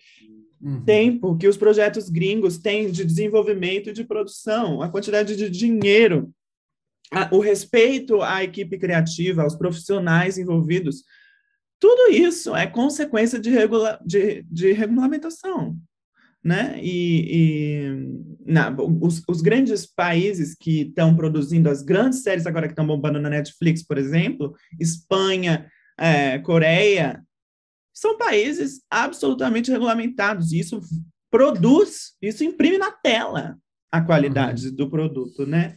uhum. 0.60 0.82
tempo 0.84 1.36
que 1.36 1.48
os 1.48 1.56
projetos 1.56 2.08
gringos 2.08 2.58
têm 2.58 2.90
de 2.90 3.04
desenvolvimento 3.04 3.90
e 3.90 3.92
de 3.92 4.04
produção, 4.04 4.80
a 4.80 4.88
quantidade 4.88 5.36
de 5.36 5.50
dinheiro, 5.50 6.32
a, 7.12 7.28
o 7.34 7.40
respeito 7.40 8.22
à 8.22 8.42
equipe 8.42 8.78
criativa, 8.78 9.42
aos 9.42 9.56
profissionais 9.56 10.38
envolvidos. 10.38 11.04
Tudo 11.78 12.12
isso 12.12 12.54
é 12.54 12.66
consequência 12.66 13.38
de, 13.38 13.50
regula 13.50 14.00
de, 14.04 14.42
de 14.50 14.72
regulamentação. 14.72 15.76
Né? 16.42 16.78
E, 16.80 17.26
e 18.46 18.52
na, 18.52 18.70
os, 19.00 19.20
os, 19.28 19.40
grandes 19.40 19.84
países 19.84 20.54
que 20.54 20.82
estão 20.82 21.16
produzindo 21.16 21.68
as 21.68 21.82
grandes 21.82 22.22
séries 22.22 22.46
agora 22.46 22.68
que 22.68 22.72
estão 22.72 22.86
bombando 22.86 23.20
na 23.20 23.28
Netflix, 23.28 23.82
por 23.82 23.98
exemplo, 23.98 24.54
Espanha, 24.78 25.68
é, 25.98 26.38
Coreia, 26.38 27.20
são 27.92 28.16
países 28.16 28.80
absolutamente 28.88 29.72
regulamentados. 29.72 30.52
E 30.52 30.60
isso 30.60 30.80
produz, 31.30 32.14
isso 32.22 32.44
imprime 32.44 32.78
na 32.78 32.92
tela 32.92 33.58
a 33.90 34.00
qualidade 34.00 34.68
uhum. 34.68 34.74
do 34.74 34.90
produto, 34.90 35.46
né? 35.46 35.76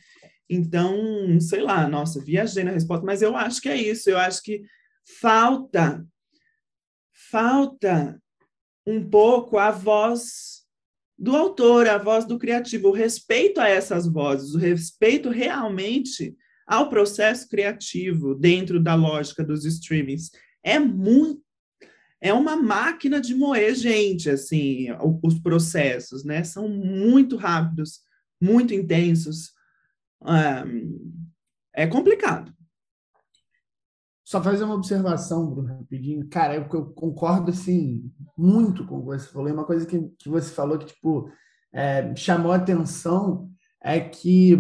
Então, 0.50 1.40
sei 1.40 1.62
lá, 1.62 1.88
nossa, 1.88 2.24
viajei 2.24 2.64
na 2.64 2.72
resposta, 2.72 3.06
mas 3.06 3.22
eu 3.22 3.36
acho 3.36 3.62
que 3.62 3.70
é 3.70 3.78
isso. 3.78 4.10
Eu 4.10 4.18
acho 4.18 4.42
que 4.42 4.64
falta, 5.20 6.06
falta 7.30 8.20
um 8.86 9.08
pouco 9.08 9.58
a 9.58 9.70
voz 9.70 10.64
do 11.18 11.36
autor, 11.36 11.88
a 11.88 11.98
voz 11.98 12.26
do 12.26 12.40
criativo, 12.40 12.88
o 12.88 12.94
respeito 12.94 13.60
a 13.60 13.68
essas 13.68 14.08
vozes, 14.08 14.56
o 14.56 14.58
respeito 14.58 15.30
realmente 15.30 16.36
ao 16.66 16.90
processo 16.90 17.48
criativo 17.48 18.34
dentro 18.34 18.80
da 18.80 18.96
lógica 18.96 19.44
dos 19.44 19.66
streamings. 19.66 20.32
É 20.64 20.80
muito 20.80 21.44
é 22.22 22.34
uma 22.34 22.58
máquina 22.58 23.22
de 23.22 23.34
moer 23.34 23.74
gente, 23.76 24.30
assim, 24.30 24.88
os 25.24 25.40
processos, 25.40 26.26
né? 26.26 26.44
São 26.44 26.68
muito 26.68 27.38
rápidos, 27.38 28.02
muito 28.42 28.74
intensos. 28.74 29.54
É 31.74 31.88
complicado. 31.88 32.54
Só 34.24 34.44
fazer 34.44 34.64
uma 34.64 34.76
observação, 34.76 35.50
Bruno, 35.50 35.70
rapidinho. 35.70 36.28
Cara, 36.30 36.56
eu, 36.56 36.68
eu 36.72 36.86
concordo, 36.94 37.50
assim, 37.50 38.12
muito 38.38 38.86
com 38.86 38.98
o 38.98 39.00
que 39.00 39.06
você 39.08 39.28
falou. 39.28 39.50
E 39.50 39.52
uma 39.52 39.66
coisa 39.66 39.88
que, 39.88 40.00
que 40.20 40.30
você 40.30 40.54
falou 40.54 40.78
que, 40.78 40.86
tipo, 40.86 41.32
é, 41.74 42.16
chamou 42.16 42.52
atenção 42.52 43.50
é 43.82 44.00
que 44.00 44.54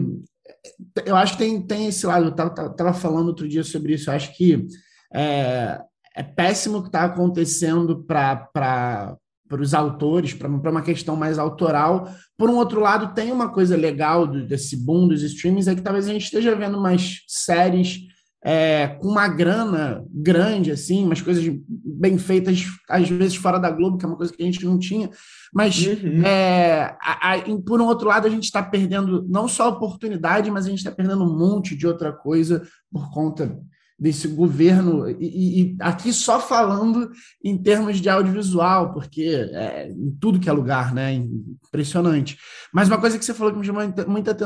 eu 1.05 1.16
acho 1.16 1.34
que 1.34 1.43
tem, 1.43 1.62
tem 1.62 1.88
esse 1.88 2.05
lado. 2.05 2.26
Eu 2.26 2.32
estava 2.32 2.93
falando 2.93 3.28
outro 3.28 3.47
dia 3.47 3.64
sobre 3.64 3.93
isso. 3.93 4.10
Eu 4.10 4.16
acho 4.16 4.36
que 4.36 4.66
é, 5.14 5.80
é 6.16 6.24
péssimo 6.24 6.78
o 6.78 6.82
que 6.82 6.89
está 6.89 7.03
acontecendo 7.03 8.03
para 8.03 9.18
os 9.51 9.73
autores, 9.73 10.33
para 10.33 10.47
uma 10.47 10.81
questão 10.81 11.15
mais 11.15 11.39
autoral. 11.39 12.09
Por 12.37 12.49
um 12.49 12.55
outro 12.55 12.79
lado, 12.79 13.13
tem 13.13 13.31
uma 13.31 13.49
coisa 13.49 13.75
legal 13.75 14.27
do, 14.27 14.45
desse 14.45 14.77
boom 14.77 15.07
dos 15.07 15.23
streamings, 15.23 15.67
é 15.67 15.75
que 15.75 15.81
talvez 15.81 16.07
a 16.07 16.13
gente 16.13 16.25
esteja 16.25 16.55
vendo 16.55 16.77
umas 16.77 17.21
séries 17.27 18.09
é, 18.43 18.87
com 18.87 19.07
uma 19.07 19.27
grana 19.27 20.05
grande, 20.09 20.71
assim, 20.71 21.03
umas 21.03 21.21
coisas 21.21 21.43
bem 21.67 22.17
feitas, 22.17 22.65
às 22.89 23.09
vezes 23.09 23.35
fora 23.35 23.59
da 23.59 23.69
Globo, 23.69 23.97
que 23.97 24.05
é 24.05 24.07
uma 24.07 24.17
coisa 24.17 24.31
que 24.31 24.41
a 24.41 24.45
gente 24.45 24.65
não 24.65 24.79
tinha. 24.79 25.09
Mas, 25.53 25.85
uhum. 25.85 26.23
é, 26.23 26.95
a, 27.01 27.33
a, 27.33 27.41
por 27.65 27.81
um 27.81 27.85
outro 27.85 28.07
lado, 28.07 28.27
a 28.27 28.29
gente 28.29 28.45
está 28.45 28.63
perdendo 28.63 29.25
não 29.27 29.47
só 29.47 29.69
oportunidade, 29.69 30.49
mas 30.49 30.65
a 30.65 30.69
gente 30.69 30.79
está 30.79 30.91
perdendo 30.91 31.23
um 31.23 31.37
monte 31.37 31.75
de 31.75 31.85
outra 31.85 32.13
coisa 32.13 32.63
por 32.91 33.11
conta 33.11 33.59
desse 33.99 34.27
governo, 34.29 35.09
e, 35.09 35.61
e, 35.61 35.77
aqui 35.81 36.13
só 36.13 36.39
falando 36.39 37.11
em 37.43 37.57
termos 37.57 37.99
de 37.99 38.09
audiovisual, 38.09 38.93
porque 38.93 39.23
é, 39.51 39.89
em 39.89 40.11
tudo 40.19 40.39
que 40.39 40.49
é 40.49 40.53
lugar, 40.53 40.93
né? 40.93 41.13
Impressionante. 41.13 42.37
Mas 42.73 42.87
uma 42.87 42.99
coisa 42.99 43.19
que 43.19 43.25
você 43.25 43.33
falou 43.33 43.51
que 43.51 43.59
me 43.59 43.65
chamou 43.65 43.83
muita, 44.07 44.37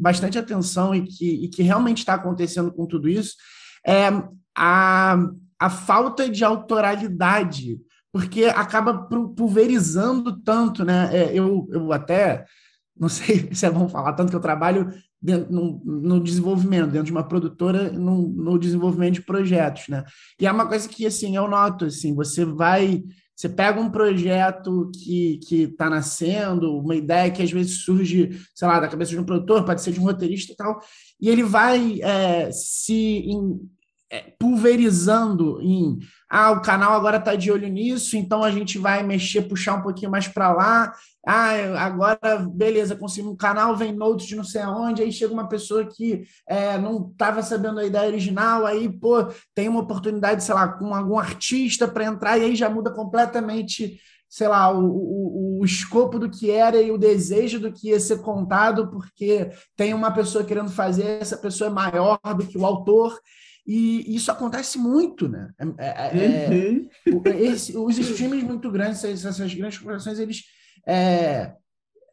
bastante 0.00 0.38
atenção 0.38 0.94
e 0.94 1.02
que, 1.02 1.44
e 1.44 1.48
que 1.48 1.62
realmente 1.62 1.98
está 1.98 2.14
acontecendo 2.14 2.72
com 2.72 2.86
tudo 2.86 3.08
isso 3.08 3.34
é 3.86 4.08
a, 4.56 5.16
a 5.58 5.70
falta 5.70 6.28
de 6.28 6.44
autoralidade, 6.44 7.78
porque 8.12 8.46
acaba 8.46 9.06
pulverizando 9.36 10.40
tanto, 10.42 10.84
né? 10.84 11.08
É, 11.12 11.32
eu, 11.32 11.68
eu 11.70 11.92
até 11.92 12.44
não 13.00 13.08
sei 13.08 13.48
se 13.54 13.64
é 13.64 13.70
bom 13.70 13.88
falar, 13.88 14.12
tanto 14.12 14.30
que 14.30 14.36
eu 14.36 14.40
trabalho 14.40 14.92
dentro, 15.20 15.52
no, 15.52 15.82
no, 15.84 16.20
desenvolvimento, 16.20 16.90
dentro 16.90 17.06
de 17.06 17.12
uma 17.12 17.26
produtora, 17.26 17.90
no, 17.90 18.28
no, 18.28 18.58
desenvolvimento 18.58 19.14
de 19.14 19.22
projetos, 19.22 19.88
né? 19.88 20.04
E 20.40 20.46
é 20.46 20.52
uma 20.52 20.66
coisa 20.66 20.88
que, 20.88 21.06
assim, 21.06 21.36
eu 21.36 21.48
noto, 21.48 21.86
assim, 21.86 22.14
você 22.14 22.44
vai... 22.44 23.02
Você 23.36 23.48
pega 23.48 23.80
um 23.80 23.90
projeto 23.90 24.90
que 24.92 25.40
está 25.50 25.88
nascendo, 25.88 26.76
uma 26.78 26.94
ideia 26.94 27.30
que 27.30 27.42
às 27.42 27.50
vezes 27.50 27.84
surge, 27.84 28.38
sei 28.54 28.68
lá, 28.68 28.78
da 28.78 28.88
cabeça 28.88 29.12
de 29.12 29.18
um 29.18 29.24
produtor, 29.24 29.64
pode 29.64 29.80
ser 29.80 29.92
de 29.92 30.00
um 30.00 30.02
roteirista 30.02 30.52
e 30.52 30.56
tal, 30.56 30.78
e 31.18 31.30
ele 31.30 31.42
vai 31.42 32.02
é, 32.02 32.52
se 32.52 33.24
é, 34.10 34.34
pulverizando 34.38 35.58
em 35.62 35.98
ah, 36.30 36.52
o 36.52 36.62
canal 36.62 36.92
agora 36.92 37.16
está 37.16 37.34
de 37.34 37.50
olho 37.50 37.66
nisso, 37.66 38.16
então 38.16 38.44
a 38.44 38.52
gente 38.52 38.78
vai 38.78 39.02
mexer, 39.02 39.42
puxar 39.42 39.74
um 39.74 39.82
pouquinho 39.82 40.12
mais 40.12 40.28
para 40.28 40.52
lá, 40.52 40.92
ah, 41.26 41.84
agora, 41.84 42.38
beleza, 42.54 42.94
consegui 42.94 43.26
um 43.26 43.36
canal, 43.36 43.76
vem 43.76 43.92
notes 43.92 44.26
de 44.26 44.36
não 44.36 44.44
sei 44.44 44.62
aonde, 44.62 45.02
aí 45.02 45.10
chega 45.10 45.34
uma 45.34 45.48
pessoa 45.48 45.84
que 45.84 46.22
é, 46.48 46.78
não 46.78 47.10
estava 47.10 47.42
sabendo 47.42 47.80
a 47.80 47.84
ideia 47.84 48.06
original, 48.06 48.64
aí, 48.64 48.88
pô, 48.88 49.26
tem 49.54 49.68
uma 49.68 49.80
oportunidade, 49.80 50.44
sei 50.44 50.54
lá, 50.54 50.68
com 50.68 50.94
algum 50.94 51.18
artista 51.18 51.88
para 51.88 52.04
entrar, 52.04 52.38
e 52.38 52.44
aí 52.44 52.54
já 52.54 52.70
muda 52.70 52.92
completamente, 52.92 53.98
sei 54.28 54.46
lá, 54.46 54.72
o, 54.72 54.86
o, 54.86 55.60
o 55.60 55.64
escopo 55.64 56.16
do 56.16 56.30
que 56.30 56.48
era 56.48 56.80
e 56.80 56.92
o 56.92 56.98
desejo 56.98 57.58
do 57.58 57.72
que 57.72 57.88
ia 57.88 57.98
ser 57.98 58.22
contado, 58.22 58.88
porque 58.88 59.50
tem 59.76 59.92
uma 59.92 60.12
pessoa 60.12 60.44
querendo 60.44 60.70
fazer, 60.70 61.20
essa 61.20 61.36
pessoa 61.36 61.68
é 61.68 61.72
maior 61.72 62.20
do 62.36 62.46
que 62.46 62.56
o 62.56 62.64
autor, 62.64 63.18
e 63.72 64.16
isso 64.16 64.32
acontece 64.32 64.78
muito, 64.78 65.28
né? 65.28 65.48
É, 65.78 65.86
é, 65.86 66.44
é 66.44 66.50
uhum. 67.08 67.22
esse, 67.24 67.76
os 67.76 67.96
streams 67.96 68.44
muito 68.44 68.68
grandes, 68.68 69.04
essas, 69.04 69.54
grandes 69.54 69.78
corporações, 69.78 70.18
eles 70.18 70.42
é, 70.84 71.52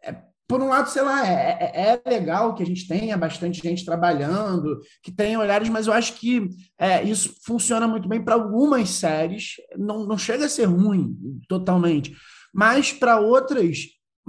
é, 0.04 0.16
por 0.48 0.62
um 0.62 0.68
lado, 0.68 0.88
sei 0.88 1.02
lá, 1.02 1.28
é, 1.28 1.72
é, 1.74 2.02
é, 2.06 2.10
legal 2.10 2.54
que 2.54 2.62
a 2.62 2.66
gente 2.66 2.88
tenha 2.88 3.18
bastante 3.18 3.60
gente 3.60 3.84
trabalhando, 3.84 4.80
que 5.02 5.12
tenha 5.12 5.40
olhares, 5.40 5.68
mas 5.68 5.88
eu 5.88 5.94
acho 5.94 6.14
que 6.14 6.48
é, 6.78 7.02
isso 7.04 7.34
funciona 7.44 7.88
muito 7.88 8.08
bem 8.08 8.24
para 8.24 8.36
algumas 8.36 8.92
séries, 8.92 9.54
não, 9.76 10.06
não 10.06 10.18
chega 10.18 10.46
a 10.46 10.50
ser 10.50 10.66
ruim 10.66 11.18
totalmente, 11.50 12.16
mas 12.54 12.94
para 12.94 13.20
outras 13.20 13.80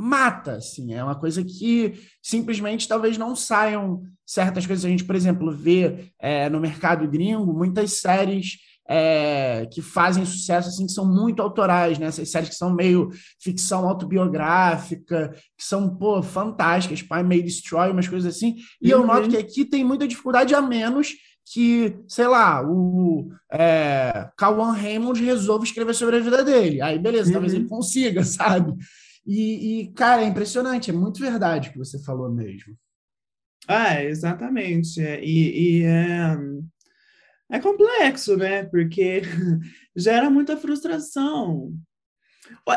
mata, 0.01 0.53
assim, 0.53 0.95
é 0.95 1.03
uma 1.03 1.19
coisa 1.19 1.43
que 1.43 1.95
simplesmente 2.23 2.87
talvez 2.87 3.19
não 3.19 3.35
saiam 3.35 4.05
certas 4.25 4.65
coisas. 4.65 4.85
A 4.85 4.89
gente, 4.89 5.05
por 5.05 5.17
exemplo, 5.17 5.51
vê 5.51 6.13
é, 6.21 6.49
no 6.49 6.61
mercado 6.61 7.09
gringo 7.09 7.53
muitas 7.53 7.95
séries 7.95 8.59
é, 8.89 9.67
que 9.73 9.83
fazem 9.83 10.25
sucesso, 10.25 10.69
assim, 10.69 10.87
que 10.87 10.93
são 10.93 11.05
muito 11.05 11.43
autorais, 11.43 11.99
né? 11.99 12.07
Essas 12.07 12.31
séries 12.31 12.51
que 12.51 12.55
são 12.55 12.73
meio 12.73 13.11
ficção 13.43 13.89
autobiográfica, 13.89 15.35
que 15.57 15.65
são, 15.65 15.97
pô, 15.97 16.23
fantásticas, 16.23 17.03
Pai 17.03 17.25
May 17.25 17.43
Destroy, 17.43 17.91
umas 17.91 18.07
coisas 18.07 18.37
assim. 18.37 18.55
E 18.81 18.95
uhum. 18.95 19.01
eu 19.01 19.07
noto 19.07 19.29
que 19.29 19.37
aqui 19.37 19.65
tem 19.65 19.85
muita 19.85 20.07
dificuldade 20.07 20.55
a 20.55 20.63
menos 20.63 21.13
que, 21.53 21.99
sei 22.07 22.29
lá, 22.29 22.63
o 22.65 23.31
é, 23.53 24.29
Kawan 24.37 24.73
Raymond 24.73 25.25
resolve 25.25 25.65
escrever 25.65 25.95
sobre 25.95 26.17
a 26.17 26.21
vida 26.21 26.45
dele. 26.45 26.81
Aí, 26.81 27.01
beleza, 27.01 27.27
uhum. 27.27 27.33
talvez 27.33 27.53
ele 27.53 27.65
uhum. 27.65 27.69
consiga, 27.69 28.23
sabe? 28.25 28.75
E, 29.29 29.83
e, 29.83 29.93
cara, 29.93 30.23
é 30.23 30.25
impressionante, 30.25 30.89
é 30.91 30.93
muito 30.95 31.21
verdade 31.21 31.69
o 31.69 31.73
que 31.73 31.79
você 31.79 32.03
falou 32.03 32.31
mesmo. 32.31 32.75
Ah, 33.69 34.03
exatamente. 34.03 34.99
É, 35.03 35.23
e, 35.23 35.81
e 35.81 35.85
é, 35.85 36.37
é 37.51 37.61
complexo, 37.61 38.39
né? 38.39 38.65
Porque 38.65 39.21
gera 39.95 40.31
muita 40.31 40.57
frustração. 40.57 41.75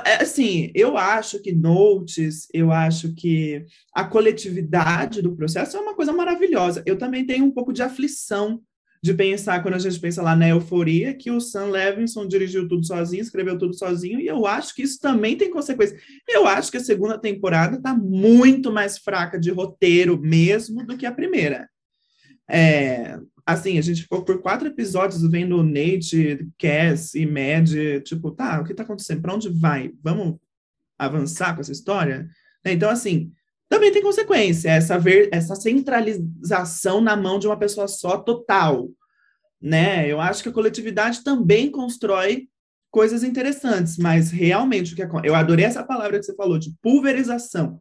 É, 0.06 0.24
assim, 0.24 0.70
eu 0.76 0.98
acho 0.98 1.42
que 1.42 1.54
notes, 1.54 2.50
eu 2.54 2.70
acho 2.70 3.16
que 3.16 3.66
a 3.96 4.04
coletividade 4.04 5.22
do 5.22 5.34
processo 5.34 5.78
é 5.78 5.80
uma 5.80 5.96
coisa 5.96 6.12
maravilhosa. 6.12 6.84
Eu 6.86 6.98
também 6.98 7.26
tenho 7.26 7.46
um 7.46 7.52
pouco 7.52 7.72
de 7.72 7.82
aflição 7.82 8.62
de 9.04 9.16
pensar, 9.16 9.64
quando 9.64 9.74
a 9.74 9.80
gente 9.80 10.00
pensa 10.00 10.22
lá 10.22 10.36
na 10.36 10.48
euforia, 10.48 11.14
que 11.14 11.32
o 11.32 11.42
Sam 11.42 11.66
Levinson 11.66 12.28
dirigiu 12.28 12.68
tudo 12.68 12.86
sozinho, 12.86 13.22
escreveu 13.22 13.58
tudo 13.58 13.74
sozinho, 13.74 14.20
e 14.20 14.28
eu 14.28 14.46
acho 14.46 14.76
que 14.76 14.84
isso 14.84 15.00
também 15.00 15.36
tem 15.36 15.50
consequências. 15.50 16.00
Eu 16.30 16.46
acho 16.46 16.70
que 16.70 16.78
a 16.78 16.84
segunda 16.84 17.18
temporada 17.18 17.78
está 17.78 17.96
muito 17.96 18.72
mais 18.72 19.00
fraca 19.00 19.40
de 19.40 19.50
roteiro 19.50 20.20
mesmo 20.20 20.86
do 20.86 20.96
que 20.96 21.08
a 21.08 21.12
primeira. 21.12 21.68
É, 22.48 23.18
assim, 23.44 23.80
a 23.80 23.82
gente 23.82 24.04
ficou 24.04 24.24
por 24.24 24.40
quatro 24.40 24.68
episódios 24.68 25.28
vendo 25.28 25.58
o 25.58 25.64
Nate, 25.64 26.48
Cass 26.60 27.16
e 27.16 27.26
Mad, 27.26 27.72
tipo, 28.04 28.30
tá, 28.30 28.60
o 28.60 28.64
que 28.64 28.74
tá 28.74 28.84
acontecendo? 28.84 29.22
Para 29.22 29.34
onde 29.34 29.50
vai? 29.50 29.92
Vamos 30.04 30.38
avançar 30.96 31.56
com 31.56 31.62
essa 31.62 31.72
história? 31.72 32.30
Então, 32.64 32.90
assim, 32.90 33.32
também 33.72 33.90
tem 33.90 34.04
consequência, 34.04 34.70
essa, 34.70 35.00
ver, 35.00 35.30
essa 35.32 35.56
centralização 35.56 37.00
na 37.00 37.16
mão 37.16 37.40
de 37.40 37.48
uma 37.48 37.58
pessoa 37.58 37.88
só 37.88 38.18
total, 38.18 38.90
né? 39.62 40.12
Eu 40.12 40.20
acho 40.20 40.44
que 40.44 40.50
a 40.50 40.52
coletividade 40.52 41.24
também 41.24 41.72
constrói 41.72 42.50
coisas 42.92 43.24
interessantes, 43.24 43.98
mas 43.98 44.30
realmente 44.30 44.92
o 44.92 44.96
que 44.98 45.04
eu 45.26 45.34
adorei 45.34 45.64
essa 45.64 45.86
palavra 45.86 46.20
que 46.20 46.26
você 46.26 46.36
falou 46.36 46.60
de 46.60 46.76
pulverização, 46.82 47.80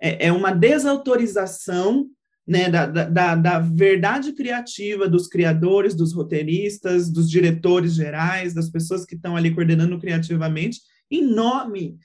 é, 0.00 0.28
é 0.28 0.32
uma 0.32 0.52
desautorização 0.52 2.06
né, 2.46 2.70
da, 2.70 2.86
da, 2.86 3.34
da 3.34 3.58
verdade 3.58 4.34
criativa 4.34 5.08
dos 5.08 5.26
criadores, 5.26 5.96
dos 5.96 6.12
roteiristas, 6.14 7.10
dos 7.10 7.28
diretores 7.28 7.94
gerais, 7.94 8.54
das 8.54 8.70
pessoas 8.70 9.04
que 9.04 9.16
estão 9.16 9.36
ali 9.36 9.52
coordenando 9.52 9.98
criativamente, 9.98 10.78
em 11.10 11.20
nome 11.26 11.96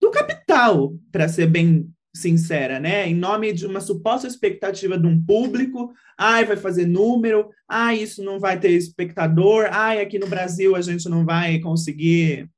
do 0.00 0.12
capital, 0.12 0.96
para 1.10 1.26
ser 1.26 1.48
bem 1.48 1.92
sincera, 2.14 2.78
né? 2.78 3.08
Em 3.08 3.14
nome 3.14 3.52
de 3.52 3.66
uma 3.66 3.80
suposta 3.80 4.28
expectativa 4.28 4.96
de 4.96 5.06
um 5.06 5.20
público, 5.20 5.92
ai, 6.16 6.44
vai 6.44 6.56
fazer 6.56 6.86
número, 6.86 7.50
ai, 7.68 7.98
isso 7.98 8.22
não 8.22 8.38
vai 8.38 8.58
ter 8.58 8.70
espectador, 8.70 9.66
ai, 9.70 10.00
aqui 10.00 10.18
no 10.18 10.28
Brasil 10.28 10.76
a 10.76 10.80
gente 10.80 11.08
não 11.08 11.24
vai 11.24 11.58
conseguir 11.58 12.48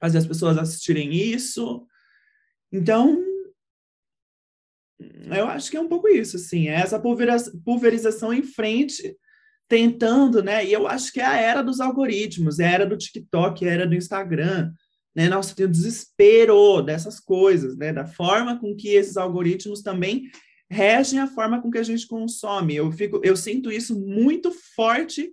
fazer 0.00 0.18
as 0.18 0.26
pessoas 0.26 0.58
assistirem 0.58 1.14
isso. 1.14 1.86
Então, 2.72 3.22
eu 5.30 5.46
acho 5.46 5.70
que 5.70 5.76
é 5.76 5.80
um 5.80 5.88
pouco 5.88 6.08
isso, 6.08 6.36
assim, 6.36 6.68
é 6.68 6.74
essa 6.74 7.00
pulverização 7.00 8.32
em 8.32 8.42
frente, 8.42 9.16
tentando, 9.68 10.42
né? 10.42 10.66
E 10.66 10.72
eu 10.72 10.88
acho 10.88 11.12
que 11.12 11.20
é 11.20 11.24
a 11.24 11.36
era 11.36 11.62
dos 11.62 11.80
algoritmos, 11.80 12.58
é 12.58 12.66
a 12.66 12.70
era 12.70 12.86
do 12.86 12.98
TikTok, 12.98 13.64
é 13.64 13.70
a 13.70 13.72
era 13.72 13.86
do 13.86 13.94
Instagram, 13.94 14.72
né? 15.14 15.28
Nossa, 15.28 15.54
tem 15.54 15.66
o 15.66 15.70
desespero 15.70 16.82
dessas 16.82 17.20
coisas, 17.20 17.76
né? 17.76 17.92
Da 17.92 18.06
forma 18.06 18.58
com 18.58 18.74
que 18.74 18.88
esses 18.88 19.16
algoritmos 19.16 19.82
também 19.82 20.30
regem 20.70 21.18
a 21.18 21.26
forma 21.26 21.60
com 21.60 21.70
que 21.70 21.78
a 21.78 21.82
gente 21.82 22.06
consome. 22.06 22.74
Eu 22.74 22.90
fico, 22.90 23.20
eu 23.22 23.36
sinto 23.36 23.70
isso 23.70 23.98
muito 23.98 24.50
forte 24.74 25.30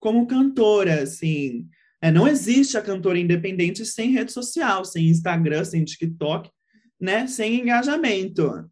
como 0.00 0.26
cantora, 0.26 1.02
assim. 1.02 1.68
É, 2.00 2.10
não 2.10 2.26
existe 2.26 2.78
a 2.78 2.82
cantora 2.82 3.18
independente 3.18 3.84
sem 3.84 4.12
rede 4.12 4.32
social, 4.32 4.84
sem 4.84 5.08
Instagram, 5.08 5.64
sem 5.64 5.84
TikTok, 5.84 6.50
né? 6.98 7.26
Sem 7.26 7.60
engajamento. 7.60 8.68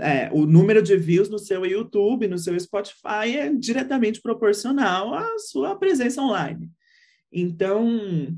É, 0.00 0.28
o 0.32 0.46
número 0.46 0.82
de 0.82 0.96
views 0.96 1.28
no 1.28 1.38
seu 1.38 1.64
YouTube, 1.64 2.26
no 2.26 2.38
seu 2.38 2.58
Spotify 2.58 3.36
é 3.36 3.54
diretamente 3.54 4.20
proporcional 4.20 5.14
à 5.14 5.38
sua 5.38 5.76
presença 5.76 6.20
online. 6.20 6.70
Então, 7.30 8.34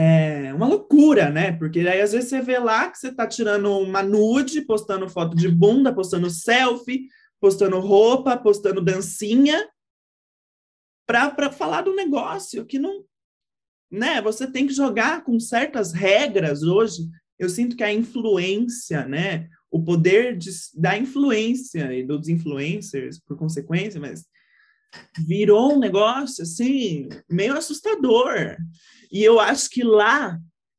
é 0.00 0.54
uma 0.54 0.68
loucura, 0.68 1.28
né? 1.28 1.50
Porque 1.50 1.80
aí 1.80 2.00
às 2.00 2.12
vezes 2.12 2.30
você 2.30 2.40
vê 2.40 2.56
lá 2.56 2.88
que 2.88 2.96
você 2.96 3.08
está 3.08 3.26
tirando 3.26 3.76
uma 3.78 4.00
nude, 4.00 4.62
postando 4.62 5.08
foto 5.08 5.36
de 5.36 5.48
bunda, 5.48 5.92
postando 5.92 6.30
selfie, 6.30 7.08
postando 7.40 7.80
roupa, 7.80 8.36
postando 8.36 8.80
dancinha, 8.80 9.68
para 11.04 11.50
falar 11.50 11.82
do 11.82 11.96
negócio 11.96 12.64
que 12.64 12.78
não. 12.78 13.04
Né? 13.90 14.22
Você 14.22 14.46
tem 14.46 14.68
que 14.68 14.72
jogar 14.72 15.24
com 15.24 15.40
certas 15.40 15.92
regras 15.92 16.62
hoje. 16.62 17.08
Eu 17.36 17.48
sinto 17.48 17.74
que 17.74 17.82
a 17.82 17.92
influência, 17.92 19.04
né? 19.04 19.48
O 19.68 19.82
poder 19.82 20.36
de, 20.36 20.50
da 20.76 20.96
influência 20.96 21.92
e 21.92 22.04
dos 22.04 22.28
influencers, 22.28 23.18
por 23.18 23.36
consequência, 23.36 24.00
mas 24.00 24.24
virou 25.26 25.74
um 25.74 25.78
negócio 25.78 26.42
assim 26.42 27.08
meio 27.28 27.56
assustador. 27.56 28.56
E 29.10 29.22
eu 29.22 29.40
acho 29.40 29.70
que 29.70 29.82
lá 29.82 30.38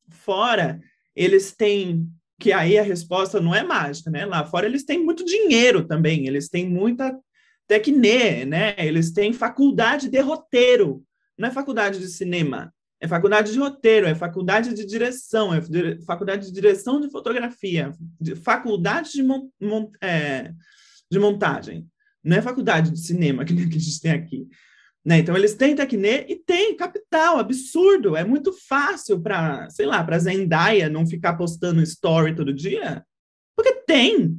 fora 0.09 0.79
eles 1.15 1.53
têm 1.55 2.09
que 2.39 2.53
aí 2.53 2.77
a 2.77 2.83
resposta 2.83 3.41
não 3.41 3.53
é 3.53 3.63
mágica, 3.63 4.09
né? 4.09 4.25
Lá 4.25 4.45
fora 4.45 4.65
eles 4.65 4.85
têm 4.85 5.03
muito 5.03 5.25
dinheiro 5.25 5.85
também, 5.85 6.25
eles 6.25 6.47
têm 6.47 6.69
muita 6.69 7.13
tecne, 7.67 8.45
né? 8.45 8.75
Eles 8.77 9.11
têm 9.11 9.33
faculdade 9.33 10.09
de 10.09 10.19
roteiro, 10.21 11.03
não 11.37 11.49
é 11.49 11.51
faculdade 11.51 11.99
de 11.99 12.07
cinema, 12.07 12.73
é 13.01 13.07
faculdade 13.07 13.51
de 13.51 13.59
roteiro, 13.59 14.07
é 14.07 14.15
faculdade 14.15 14.73
de 14.73 14.85
direção, 14.85 15.53
é 15.53 15.61
faculdade 16.05 16.47
de 16.47 16.53
direção 16.53 17.01
de 17.01 17.09
fotografia, 17.09 17.93
de 18.19 18.35
faculdade 18.35 19.11
de, 19.11 19.23
mon, 19.23 19.49
mon, 19.59 19.91
é, 20.01 20.53
de 21.11 21.19
montagem, 21.19 21.85
não 22.23 22.37
é 22.37 22.41
faculdade 22.41 22.91
de 22.91 22.99
cinema 22.99 23.43
que 23.45 23.53
a 23.53 23.55
gente 23.55 24.01
tem 24.01 24.11
aqui. 24.11 24.47
Né? 25.03 25.19
Então, 25.19 25.35
eles 25.35 25.55
têm 25.55 25.75
Tecnê 25.75 26.25
e 26.27 26.35
tem 26.35 26.75
capital, 26.75 27.39
absurdo. 27.39 28.15
É 28.15 28.23
muito 28.23 28.51
fácil 28.67 29.19
para, 29.19 29.69
sei 29.69 29.85
lá, 29.85 30.03
para 30.03 30.19
Zendaya 30.19 30.89
não 30.89 31.07
ficar 31.07 31.35
postando 31.35 31.81
story 31.81 32.35
todo 32.35 32.53
dia, 32.53 33.03
porque 33.55 33.73
tem 33.87 34.37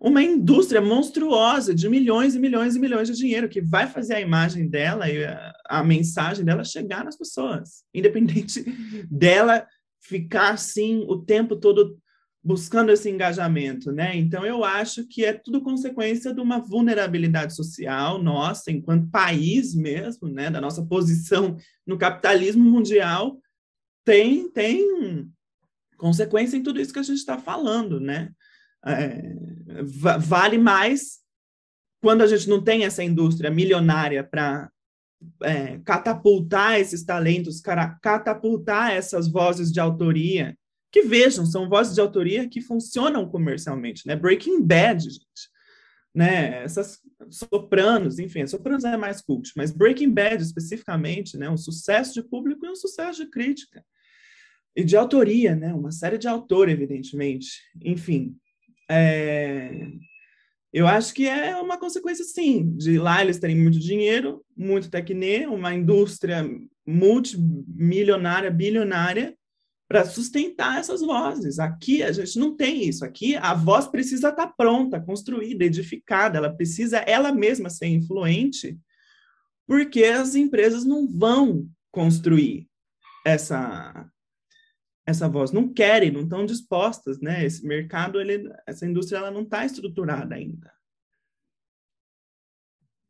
uma 0.00 0.22
indústria 0.22 0.80
monstruosa 0.80 1.74
de 1.74 1.88
milhões 1.88 2.36
e 2.36 2.38
milhões 2.38 2.76
e 2.76 2.78
milhões 2.78 3.08
de 3.08 3.16
dinheiro 3.16 3.48
que 3.48 3.60
vai 3.60 3.88
fazer 3.88 4.14
a 4.14 4.20
imagem 4.20 4.68
dela 4.68 5.10
e 5.10 5.24
a, 5.24 5.52
a 5.68 5.82
mensagem 5.82 6.44
dela 6.44 6.62
chegar 6.62 7.04
nas 7.04 7.16
pessoas, 7.16 7.82
independente 7.92 8.62
dela 9.10 9.66
ficar 10.00 10.50
assim 10.50 11.04
o 11.08 11.18
tempo 11.18 11.56
todo 11.56 11.98
buscando 12.42 12.90
esse 12.90 13.10
engajamento, 13.10 13.92
né? 13.92 14.16
Então 14.16 14.44
eu 14.46 14.64
acho 14.64 15.06
que 15.06 15.24
é 15.24 15.32
tudo 15.32 15.60
consequência 15.60 16.32
de 16.32 16.40
uma 16.40 16.58
vulnerabilidade 16.58 17.54
social 17.54 18.22
nossa, 18.22 18.70
enquanto 18.70 19.10
país 19.10 19.74
mesmo, 19.74 20.28
né? 20.28 20.50
Da 20.50 20.60
nossa 20.60 20.84
posição 20.84 21.56
no 21.86 21.98
capitalismo 21.98 22.64
mundial 22.64 23.40
tem 24.04 24.50
tem 24.50 25.30
consequência 25.96 26.56
em 26.56 26.62
tudo 26.62 26.80
isso 26.80 26.92
que 26.92 27.00
a 27.00 27.02
gente 27.02 27.18
está 27.18 27.36
falando, 27.36 28.00
né? 28.00 28.30
É, 28.86 29.34
vale 30.20 30.56
mais 30.56 31.18
quando 32.00 32.22
a 32.22 32.26
gente 32.26 32.48
não 32.48 32.62
tem 32.62 32.84
essa 32.84 33.02
indústria 33.02 33.50
milionária 33.50 34.22
para 34.22 34.70
é, 35.42 35.78
catapultar 35.78 36.78
esses 36.78 37.04
talentos, 37.04 37.60
catapultar 38.00 38.92
essas 38.92 39.28
vozes 39.28 39.72
de 39.72 39.80
autoria 39.80 40.56
que 40.90 41.02
vejam, 41.02 41.44
são 41.44 41.68
vozes 41.68 41.94
de 41.94 42.00
autoria 42.00 42.48
que 42.48 42.60
funcionam 42.60 43.28
comercialmente, 43.28 44.06
né? 44.06 44.16
Breaking 44.16 44.62
Bad, 44.62 45.04
gente, 45.04 45.50
né? 46.14 46.62
Essas 46.64 47.00
Sopranos, 47.30 48.18
enfim, 48.18 48.46
Sopranos 48.46 48.84
é 48.84 48.96
mais 48.96 49.20
cult, 49.20 49.52
mas 49.56 49.70
Breaking 49.70 50.10
Bad 50.10 50.42
especificamente, 50.42 51.36
né? 51.36 51.48
Um 51.50 51.56
sucesso 51.56 52.14
de 52.14 52.22
público 52.22 52.64
e 52.64 52.70
um 52.70 52.76
sucesso 52.76 53.24
de 53.24 53.30
crítica 53.30 53.84
e 54.74 54.82
de 54.82 54.96
autoria, 54.96 55.54
né? 55.54 55.74
Uma 55.74 55.92
série 55.92 56.18
de 56.18 56.28
autor, 56.28 56.68
evidentemente. 56.68 57.60
Enfim, 57.84 58.34
é... 58.90 59.88
eu 60.72 60.86
acho 60.86 61.12
que 61.12 61.26
é 61.26 61.56
uma 61.56 61.78
consequência, 61.78 62.24
sim, 62.24 62.74
de 62.76 62.98
lá 62.98 63.20
eles 63.22 63.38
terem 63.38 63.56
muito 63.56 63.78
dinheiro, 63.78 64.44
muito 64.56 64.90
tecnê, 64.90 65.46
uma 65.46 65.74
indústria 65.74 66.48
multimilionária, 66.86 68.50
bilionária, 68.50 69.36
para 69.88 70.04
sustentar 70.04 70.78
essas 70.78 71.00
vozes. 71.00 71.58
Aqui 71.58 72.02
a 72.02 72.12
gente 72.12 72.38
não 72.38 72.54
tem 72.54 72.86
isso. 72.86 73.04
Aqui 73.04 73.36
a 73.36 73.54
voz 73.54 73.86
precisa 73.86 74.28
estar 74.28 74.46
tá 74.46 74.54
pronta, 74.54 75.00
construída, 75.00 75.64
edificada, 75.64 76.36
ela 76.36 76.54
precisa 76.54 76.98
ela 76.98 77.32
mesma 77.32 77.70
ser 77.70 77.86
influente 77.86 78.78
porque 79.66 80.04
as 80.04 80.34
empresas 80.34 80.84
não 80.84 81.06
vão 81.06 81.68
construir 81.90 82.68
essa 83.24 84.10
essa 85.06 85.26
voz, 85.26 85.52
não 85.52 85.72
querem, 85.72 86.10
não 86.10 86.24
estão 86.24 86.44
dispostas, 86.44 87.18
né? 87.18 87.42
Esse 87.42 87.66
mercado, 87.66 88.20
ele, 88.20 88.52
essa 88.66 88.84
indústria, 88.84 89.16
ela 89.16 89.30
não 89.30 89.40
está 89.40 89.64
estruturada 89.64 90.34
ainda. 90.34 90.70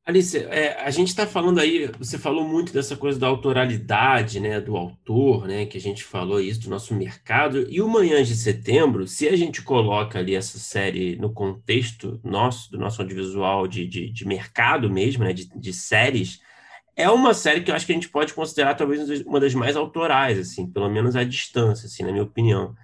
Alice, 0.09 0.39
é, 0.39 0.75
a 0.81 0.91
gente 0.91 1.09
está 1.09 1.27
falando 1.27 1.61
aí, 1.61 1.91
você 1.99 2.17
falou 2.17 2.43
muito 2.43 2.73
dessa 2.73 2.97
coisa 2.97 3.19
da 3.19 3.27
autoralidade, 3.27 4.41
né, 4.41 4.59
do 4.59 4.75
autor, 4.75 5.47
né, 5.47 5.67
que 5.67 5.77
a 5.77 5.81
gente 5.81 6.03
falou 6.03 6.41
isso 6.41 6.63
do 6.63 6.71
nosso 6.71 6.95
mercado, 6.95 7.67
e 7.69 7.83
o 7.83 7.87
Manhã 7.87 8.23
de 8.23 8.35
Setembro, 8.35 9.07
se 9.07 9.29
a 9.29 9.37
gente 9.37 9.61
coloca 9.61 10.19
ali 10.19 10.35
essa 10.35 10.59
série 10.59 11.17
no 11.17 11.31
contexto 11.31 12.19
nosso, 12.25 12.71
do 12.71 12.79
nosso 12.79 13.03
audiovisual 13.03 13.69
de, 13.69 13.87
de, 13.87 14.11
de 14.11 14.27
mercado 14.27 14.89
mesmo, 14.89 15.25
né, 15.25 15.35
de, 15.35 15.47
de 15.55 15.73
séries, 15.75 16.41
é 16.97 17.11
uma 17.11 17.35
série 17.35 17.61
que 17.61 17.71
eu 17.71 17.75
acho 17.75 17.85
que 17.85 17.93
a 17.93 17.95
gente 17.95 18.09
pode 18.09 18.33
considerar 18.33 18.77
talvez 18.77 19.21
uma 19.27 19.39
das 19.39 19.53
mais 19.53 19.77
autorais, 19.77 20.39
assim, 20.39 20.67
pelo 20.67 20.89
menos 20.89 21.17
à 21.17 21.23
distância, 21.23 21.85
assim, 21.85 22.03
na 22.03 22.13
minha 22.13 22.25
opinião. 22.25 22.75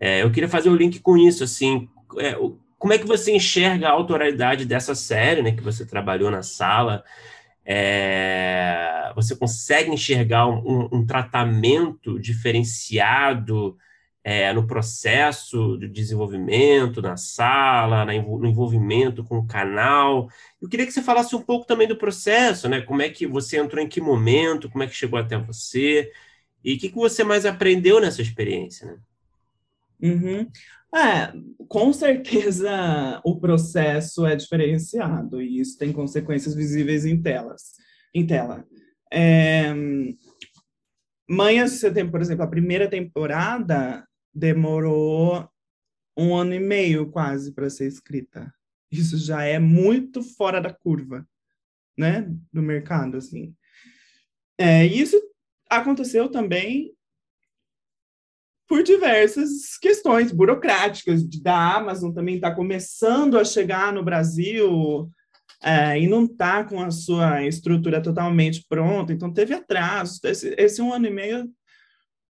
É, 0.00 0.22
eu 0.22 0.32
queria 0.32 0.48
fazer 0.48 0.70
o 0.70 0.76
link 0.76 0.98
com 1.00 1.18
isso, 1.18 1.44
assim, 1.44 1.90
é, 2.18 2.38
como 2.84 2.92
é 2.92 2.98
que 2.98 3.06
você 3.06 3.32
enxerga 3.34 3.88
a 3.88 3.92
autoralidade 3.92 4.66
dessa 4.66 4.94
série, 4.94 5.40
né, 5.40 5.52
que 5.52 5.62
você 5.62 5.86
trabalhou 5.86 6.30
na 6.30 6.42
sala? 6.42 7.02
É, 7.64 9.10
você 9.16 9.34
consegue 9.34 9.90
enxergar 9.90 10.46
um, 10.46 10.90
um 10.92 11.06
tratamento 11.06 12.20
diferenciado 12.20 13.78
é, 14.22 14.52
no 14.52 14.66
processo 14.66 15.78
de 15.78 15.88
desenvolvimento, 15.88 17.00
na 17.00 17.16
sala, 17.16 18.04
no 18.04 18.46
envolvimento 18.46 19.24
com 19.24 19.38
o 19.38 19.46
canal? 19.46 20.28
Eu 20.60 20.68
queria 20.68 20.84
que 20.84 20.92
você 20.92 21.00
falasse 21.00 21.34
um 21.34 21.40
pouco 21.40 21.66
também 21.66 21.88
do 21.88 21.96
processo, 21.96 22.68
né? 22.68 22.82
Como 22.82 23.00
é 23.00 23.08
que 23.08 23.26
você 23.26 23.56
entrou 23.56 23.82
em 23.82 23.88
que 23.88 23.98
momento, 23.98 24.68
como 24.68 24.84
é 24.84 24.86
que 24.86 24.94
chegou 24.94 25.18
até 25.18 25.38
você, 25.38 26.12
e 26.62 26.74
o 26.74 26.78
que, 26.78 26.90
que 26.90 26.96
você 26.96 27.24
mais 27.24 27.46
aprendeu 27.46 27.98
nessa 27.98 28.20
experiência, 28.20 28.88
né? 28.88 28.98
Uhum. 30.02 30.50
É, 30.94 31.32
com 31.66 31.92
certeza 31.92 33.20
o 33.24 33.40
processo 33.40 34.24
é 34.24 34.36
diferenciado 34.36 35.42
e 35.42 35.58
isso 35.58 35.76
tem 35.76 35.92
consequências 35.92 36.54
visíveis 36.54 37.04
em 37.04 37.20
telas, 37.20 37.72
em 38.14 38.24
tela. 38.24 38.64
É, 39.12 39.74
Manhas 41.28 41.72
de 41.72 41.78
Setembro, 41.78 42.12
por 42.12 42.20
exemplo, 42.20 42.44
a 42.44 42.48
primeira 42.48 42.88
temporada 42.88 44.06
demorou 44.32 45.48
um 46.16 46.34
ano 46.34 46.54
e 46.54 46.60
meio 46.60 47.10
quase 47.10 47.52
para 47.52 47.68
ser 47.68 47.86
escrita. 47.86 48.54
Isso 48.90 49.18
já 49.18 49.42
é 49.42 49.58
muito 49.58 50.22
fora 50.22 50.60
da 50.60 50.72
curva, 50.72 51.26
né, 51.98 52.30
do 52.52 52.62
mercado, 52.62 53.16
assim. 53.16 53.52
É, 54.56 54.86
isso 54.86 55.20
aconteceu 55.68 56.28
também 56.28 56.94
por 58.66 58.82
diversas 58.82 59.76
questões 59.78 60.32
burocráticas 60.32 61.24
da 61.40 61.76
Amazon 61.76 62.12
também 62.12 62.36
está 62.36 62.54
começando 62.54 63.38
a 63.38 63.44
chegar 63.44 63.92
no 63.92 64.02
Brasil 64.02 65.10
é, 65.62 66.00
e 66.00 66.06
não 66.06 66.24
está 66.24 66.64
com 66.64 66.82
a 66.82 66.90
sua 66.90 67.46
estrutura 67.46 68.02
totalmente 68.02 68.64
pronta, 68.68 69.12
então 69.12 69.32
teve 69.32 69.54
atrasos. 69.54 70.22
Esse, 70.24 70.54
esse, 70.58 70.82
um 70.82 70.92
ano 70.92 71.06
e 71.06 71.10
meio 71.10 71.50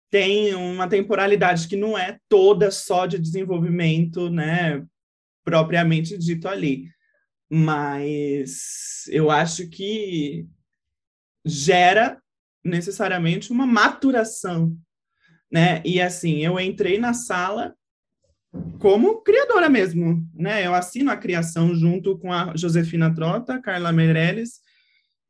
tem 0.09 0.53
uma 0.53 0.87
temporalidade 0.87 1.67
que 1.67 1.75
não 1.75 1.97
é 1.97 2.17
toda 2.29 2.69
só 2.69 3.05
de 3.05 3.17
desenvolvimento, 3.17 4.29
né, 4.29 4.85
propriamente 5.43 6.17
dito 6.17 6.47
ali. 6.47 6.87
Mas 7.49 9.05
eu 9.09 9.29
acho 9.29 9.67
que 9.69 10.47
gera 11.45 12.21
necessariamente 12.63 13.51
uma 13.51 13.67
maturação 13.67 14.77
né? 15.53 15.83
E 15.85 16.01
assim, 16.01 16.43
eu 16.43 16.59
entrei 16.59 16.97
na 16.97 17.13
sala 17.13 17.75
como 18.79 19.21
criadora 19.21 19.69
mesmo, 19.69 20.27
né? 20.33 20.65
Eu 20.65 20.73
assino 20.73 21.11
a 21.11 21.17
criação 21.17 21.75
junto 21.75 22.17
com 22.17 22.33
a 22.33 22.53
Josefina 22.55 23.13
Trota, 23.13 23.61
Carla 23.61 23.91
Meirelles 23.91 24.61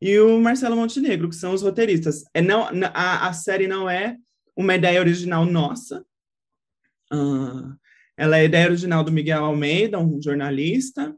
e 0.01 0.17
o 0.19 0.39
Marcelo 0.39 0.77
Montenegro, 0.77 1.27
que 1.27 1.35
são 1.35 1.53
os 1.53 1.61
roteiristas. 1.61 2.23
É 2.33 2.41
não, 2.41 2.69
a, 2.93 3.27
a 3.27 3.33
série 3.33 3.67
não 3.67 3.89
é 3.89 4.15
uma 4.55 4.75
ideia 4.75 5.01
original 5.01 5.45
nossa. 5.45 6.05
Uh, 7.11 7.75
ela 8.15 8.37
é 8.37 8.45
ideia 8.45 8.67
original 8.67 9.03
do 9.03 9.11
Miguel 9.11 9.43
Almeida, 9.43 9.99
um 9.99 10.21
jornalista, 10.21 11.13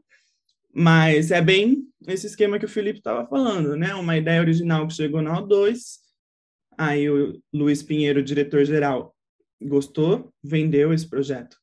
mas 0.74 1.30
é 1.30 1.40
bem 1.40 1.84
esse 2.08 2.26
esquema 2.26 2.58
que 2.58 2.64
o 2.64 2.68
Felipe 2.68 2.98
estava 2.98 3.24
falando, 3.26 3.76
né? 3.76 3.94
Uma 3.94 4.16
ideia 4.16 4.40
original 4.40 4.86
que 4.86 4.94
chegou 4.94 5.22
na 5.22 5.40
O2, 5.40 6.05
Aí 6.78 7.08
o 7.08 7.40
Luiz 7.52 7.82
Pinheiro, 7.82 8.22
diretor-geral, 8.22 9.14
gostou, 9.60 10.32
vendeu 10.42 10.92
esse 10.92 11.08
projeto 11.08 11.56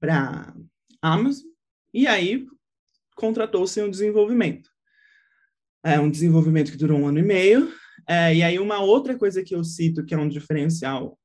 para 0.00 0.54
Amazon 1.00 1.46
e 1.94 2.06
aí 2.06 2.46
contratou-se 3.14 3.80
um 3.80 3.90
desenvolvimento. 3.90 4.68
É 5.84 6.00
um 6.00 6.10
desenvolvimento 6.10 6.72
que 6.72 6.76
durou 6.76 6.98
um 6.98 7.06
ano 7.06 7.20
e 7.20 7.22
meio. 7.22 7.72
É, 8.08 8.34
e 8.34 8.42
aí 8.42 8.58
uma 8.58 8.80
outra 8.80 9.16
coisa 9.16 9.42
que 9.42 9.54
eu 9.54 9.64
cito 9.64 10.04
que 10.04 10.14
é 10.14 10.18
um 10.18 10.28
diferencial 10.28 11.18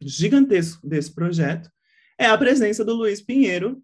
gigantesco 0.00 0.86
desse 0.86 1.14
projeto 1.14 1.70
é 2.18 2.26
a 2.26 2.36
presença 2.36 2.84
do 2.84 2.94
Luiz 2.94 3.20
Pinheiro 3.20 3.82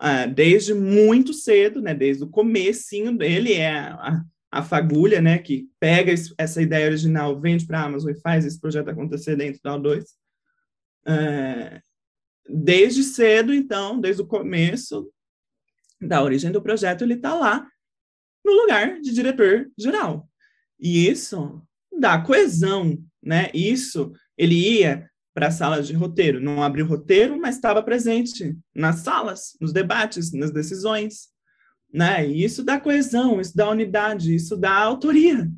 é, 0.00 0.26
desde 0.26 0.74
muito 0.74 1.32
cedo, 1.32 1.80
né, 1.80 1.94
desde 1.94 2.24
o 2.24 2.28
comecinho 2.28 3.16
dele, 3.16 3.52
é 3.52 3.70
a, 3.70 4.22
a 4.52 4.62
fagulha, 4.62 5.22
né, 5.22 5.38
que 5.38 5.66
pega 5.80 6.12
essa 6.36 6.60
ideia 6.60 6.86
original, 6.86 7.40
vende 7.40 7.66
para 7.66 7.80
a 7.80 7.84
Amazon 7.84 8.10
e 8.10 8.20
faz 8.20 8.44
esse 8.44 8.60
projeto 8.60 8.90
acontecer 8.90 9.34
dentro 9.34 9.62
da 9.64 9.78
O2. 9.78 10.04
É, 11.06 11.80
desde 12.46 13.02
cedo, 13.02 13.54
então, 13.54 13.98
desde 13.98 14.20
o 14.20 14.26
começo 14.26 15.10
da 15.98 16.22
origem 16.22 16.52
do 16.52 16.60
projeto, 16.60 17.02
ele 17.02 17.14
está 17.14 17.34
lá 17.34 17.66
no 18.44 18.52
lugar 18.52 19.00
de 19.00 19.14
diretor-geral. 19.14 20.28
E 20.78 21.08
isso 21.08 21.62
dá 21.98 22.20
coesão, 22.20 23.02
né? 23.22 23.50
Isso, 23.54 24.12
ele 24.36 24.54
ia 24.54 25.08
para 25.32 25.46
a 25.46 25.50
sala 25.50 25.82
de 25.82 25.94
roteiro, 25.94 26.40
não 26.40 26.62
abriu 26.62 26.84
roteiro, 26.84 27.40
mas 27.40 27.54
estava 27.54 27.82
presente 27.82 28.54
nas 28.74 28.96
salas, 28.96 29.56
nos 29.58 29.72
debates, 29.72 30.30
nas 30.30 30.50
decisões 30.50 31.31
né? 31.92 32.26
E 32.26 32.42
isso 32.42 32.64
dá 32.64 32.80
coesão, 32.80 33.40
isso 33.40 33.54
dá 33.54 33.68
unidade, 33.68 34.34
isso 34.34 34.56
dá 34.56 34.72
autoria, 34.72 35.50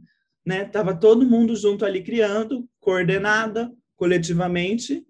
né? 0.45 0.65
Tava 0.65 0.95
todo 0.95 1.25
mundo 1.25 1.55
junto 1.55 1.85
ali 1.85 2.03
criando, 2.03 2.69
coordenada, 2.81 3.73
coletivamente 3.97 5.07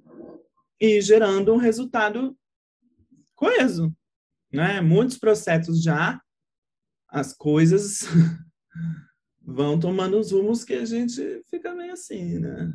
e 0.78 1.00
gerando 1.00 1.54
um 1.54 1.56
resultado 1.56 2.36
coeso, 3.34 3.94
né? 4.52 4.80
Muitos 4.80 5.16
processos 5.16 5.82
já 5.82 6.20
as 7.08 7.32
coisas 7.32 8.00
vão 9.40 9.78
tomando 9.78 10.18
os 10.18 10.32
rumos 10.32 10.64
que 10.64 10.74
a 10.74 10.84
gente 10.84 11.42
fica 11.48 11.74
meio 11.74 11.92
assim, 11.92 12.38
né? 12.38 12.74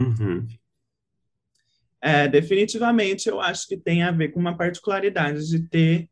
Uhum. 0.00 0.46
É, 2.00 2.28
definitivamente 2.28 3.28
eu 3.28 3.40
acho 3.40 3.66
que 3.66 3.76
tem 3.76 4.04
a 4.04 4.12
ver 4.12 4.28
com 4.28 4.38
uma 4.38 4.56
particularidade 4.56 5.48
de 5.48 5.68
ter 5.68 6.08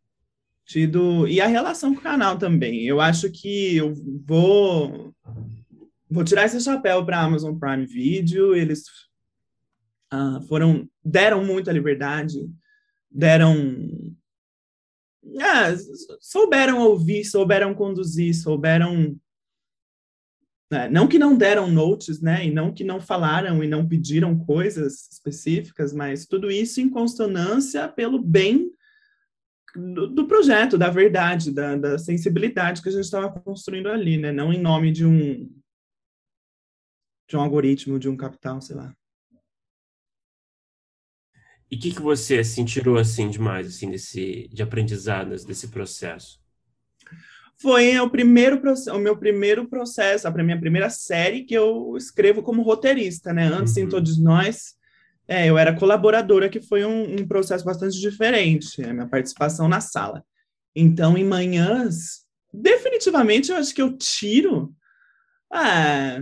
tido 0.67 1.29
e 1.29 1.41
a 1.41 1.47
relação 1.47 1.95
com 1.95 2.01
o 2.01 2.03
canal 2.03 2.37
também. 2.37 2.85
Eu 2.85 3.01
acho 3.01 3.31
que 3.31 3.77
eu 3.77 3.95
vou 4.27 5.15
vou 6.11 6.25
tirar 6.25 6.45
esse 6.45 6.61
chapéu 6.61 7.05
para 7.05 7.21
Amazon 7.21 7.57
Prime 7.57 7.87
Video. 7.87 8.55
Eles 8.55 8.85
uh, 10.13 10.43
foram 10.49 10.89
deram 11.05 11.45
muita 11.45 11.73
liberdade, 11.73 12.51
deram 13.11 13.89
é, 15.39 15.77
souberam 16.21 16.81
ouvir, 16.81 17.25
souberam 17.25 17.75
conduzir, 17.75 18.35
souberam 18.35 19.17
é, 20.73 20.89
não 20.89 21.07
que 21.07 21.19
não 21.19 21.37
deram 21.37 21.71
notes, 21.71 22.21
né, 22.21 22.45
e 22.45 22.51
não 22.51 22.73
que 22.73 22.83
não 22.83 23.01
falaram 23.01 23.63
e 23.63 23.69
não 23.69 23.87
pediram 23.87 24.37
coisas 24.37 25.09
específicas, 25.13 25.93
mas 25.93 26.27
tudo 26.27 26.51
isso 26.51 26.81
em 26.81 26.89
consonância 26.89 27.87
pelo 27.87 28.21
bem 28.21 28.73
do, 29.77 30.09
do 30.09 30.27
projeto, 30.27 30.79
da 30.79 30.91
verdade, 30.91 31.53
da, 31.53 31.77
da 31.77 31.99
sensibilidade 31.99 32.83
que 32.83 32.89
a 32.89 32.93
gente 32.93 33.05
estava 33.05 33.29
construindo 33.41 33.89
ali, 33.89 34.17
né? 34.17 34.33
Não 34.33 34.53
em 34.53 34.61
nome 34.61 34.91
de 34.91 35.05
um 35.05 35.51
de 37.29 37.37
um 37.37 37.41
algoritmo, 37.41 37.99
de 37.99 38.09
um 38.09 38.17
capital, 38.17 38.61
sei 38.61 38.77
lá. 38.77 38.95
E 41.69 41.75
o 41.75 41.79
que, 41.81 41.93
que 41.93 42.01
você 42.01 42.39
assim, 42.39 42.65
tirou 42.65 42.97
assim 42.97 43.29
demais 43.29 43.67
assim 43.67 43.91
desse 43.91 44.49
de 44.53 44.63
aprendizados 44.63 45.45
desse 45.45 45.69
processo? 45.69 46.41
Foi 47.59 47.99
o 47.99 48.09
primeiro 48.11 48.63
o 48.93 48.99
meu 48.99 49.17
primeiro 49.17 49.69
processo, 49.69 50.29
a 50.29 50.31
minha 50.31 50.61
primeira 50.61 50.91
série 50.91 51.45
que 51.45 51.55
eu 51.55 51.97
escrevo 51.97 52.43
como 52.43 52.63
roteirista, 52.63 53.33
né? 53.33 53.47
Antes 53.47 53.77
uhum. 53.77 53.85
em 53.85 53.89
todos 53.89 54.19
nós 54.19 54.76
é, 55.29 55.47
eu 55.49 55.59
era 55.59 55.75
colaboradora, 55.75 56.49
que 56.49 56.61
foi 56.61 56.85
um, 56.85 57.21
um 57.21 57.27
processo 57.27 57.65
bastante 57.65 57.99
diferente, 58.01 58.83
a 58.83 58.93
minha 58.93 59.09
participação 59.09 59.69
na 59.69 59.81
sala. 59.81 60.25
Então, 60.75 61.17
em 61.17 61.25
manhãs, 61.25 62.25
definitivamente, 62.53 63.51
eu 63.51 63.57
acho 63.57 63.75
que 63.75 63.83
eu 63.83 63.97
tiro 63.97 64.75
Ah, 65.51 66.19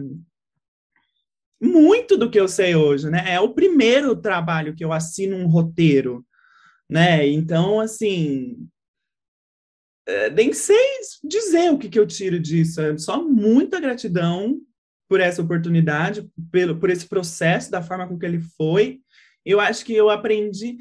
muito 1.61 2.17
do 2.17 2.31
que 2.31 2.39
eu 2.39 2.49
sei 2.49 2.75
hoje, 2.75 3.09
né? 3.11 3.25
É 3.35 3.41
o 3.41 3.55
primeiro 3.55 4.15
trabalho 4.17 4.75
que 4.75 4.85
eu 4.85 4.93
assino 4.93 5.37
um 5.37 5.47
roteiro, 5.47 6.25
né? 6.89 7.27
Então, 7.27 7.81
assim, 7.81 8.69
é, 10.07 10.31
nem 10.31 10.53
sei 10.53 10.77
dizer 11.23 11.73
o 11.73 11.79
que, 11.79 11.89
que 11.89 11.99
eu 11.99 12.07
tiro 12.07 12.39
disso. 12.39 12.81
É 12.81 12.97
só 12.99 13.23
muita 13.23 13.81
gratidão 13.81 14.61
por 15.09 15.21
essa 15.21 15.43
oportunidade, 15.43 16.29
pelo, 16.51 16.79
por 16.79 16.91
esse 16.91 17.07
processo, 17.07 17.71
da 17.71 17.83
forma 17.83 18.07
com 18.09 18.19
que 18.19 18.27
ele 18.27 18.41
foi. 18.57 19.01
Eu 19.45 19.61
acho 19.61 19.85
que 19.85 19.95
eu 19.95 20.09
aprendi, 20.09 20.79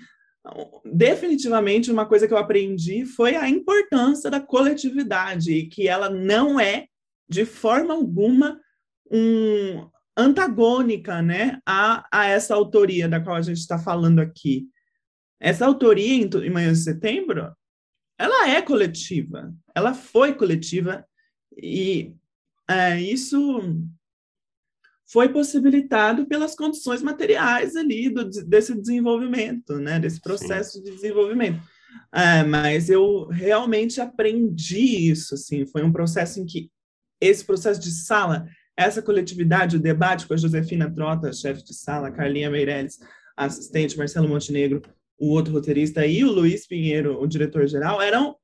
definitivamente, 0.85 1.91
uma 1.91 2.05
coisa 2.05 2.27
que 2.27 2.33
eu 2.33 2.37
aprendi 2.37 3.05
foi 3.05 3.35
a 3.35 3.49
importância 3.49 4.29
da 4.29 4.39
coletividade, 4.39 5.51
e 5.51 5.67
que 5.67 5.87
ela 5.87 6.09
não 6.09 6.59
é, 6.59 6.87
de 7.27 7.45
forma 7.45 7.93
alguma, 7.93 8.59
um, 9.11 9.89
antagônica 10.15 11.21
né, 11.21 11.59
a, 11.65 12.07
a 12.11 12.27
essa 12.27 12.53
autoria 12.53 13.07
da 13.09 13.19
qual 13.19 13.35
a 13.35 13.41
gente 13.41 13.57
está 13.57 13.77
falando 13.77 14.19
aqui. 14.19 14.67
Essa 15.39 15.65
autoria, 15.65 16.13
em, 16.13 16.29
em 16.45 16.49
Manhã 16.49 16.71
de 16.71 16.79
Setembro, 16.79 17.51
ela 18.17 18.49
é 18.49 18.61
coletiva, 18.61 19.53
ela 19.75 19.93
foi 19.93 20.33
coletiva, 20.33 21.05
e 21.57 22.15
é, 22.69 22.99
isso 23.01 23.59
foi 25.13 25.29
possibilitado 25.29 26.25
pelas 26.25 26.55
condições 26.55 27.03
materiais 27.03 27.75
ali 27.75 28.09
do, 28.09 28.25
desse 28.25 28.73
desenvolvimento, 28.73 29.75
né, 29.75 29.99
desse 29.99 30.19
processo 30.19 30.79
Sim. 30.79 30.83
de 30.83 30.91
desenvolvimento. 30.91 31.61
É, 32.11 32.43
mas 32.43 32.89
eu 32.89 33.27
realmente 33.27 34.01
aprendi 34.01 35.11
isso, 35.11 35.35
assim, 35.35 35.67
foi 35.67 35.83
um 35.83 35.91
processo 35.91 36.39
em 36.39 36.45
que 36.45 36.71
esse 37.21 37.45
processo 37.45 37.79
de 37.79 37.91
sala 37.91 38.47
essa 38.75 39.03
coletividade, 39.03 39.77
o 39.77 39.79
debate 39.79 40.25
com 40.25 40.33
a 40.33 40.37
Josefina 40.37 40.91
Trota, 40.91 41.31
chefe 41.31 41.63
de 41.63 41.75
sala, 41.75 42.09
Carlinha 42.09 42.49
Meirelles, 42.49 42.97
assistente, 43.37 43.95
Marcelo 43.95 44.27
Montenegro, 44.27 44.81
o 45.15 45.29
outro 45.29 45.53
roteirista, 45.53 46.07
e 46.07 46.23
o 46.23 46.31
Luiz 46.31 46.65
Pinheiro, 46.65 47.21
o 47.21 47.27
diretor-geral, 47.27 48.01
eram 48.01 48.35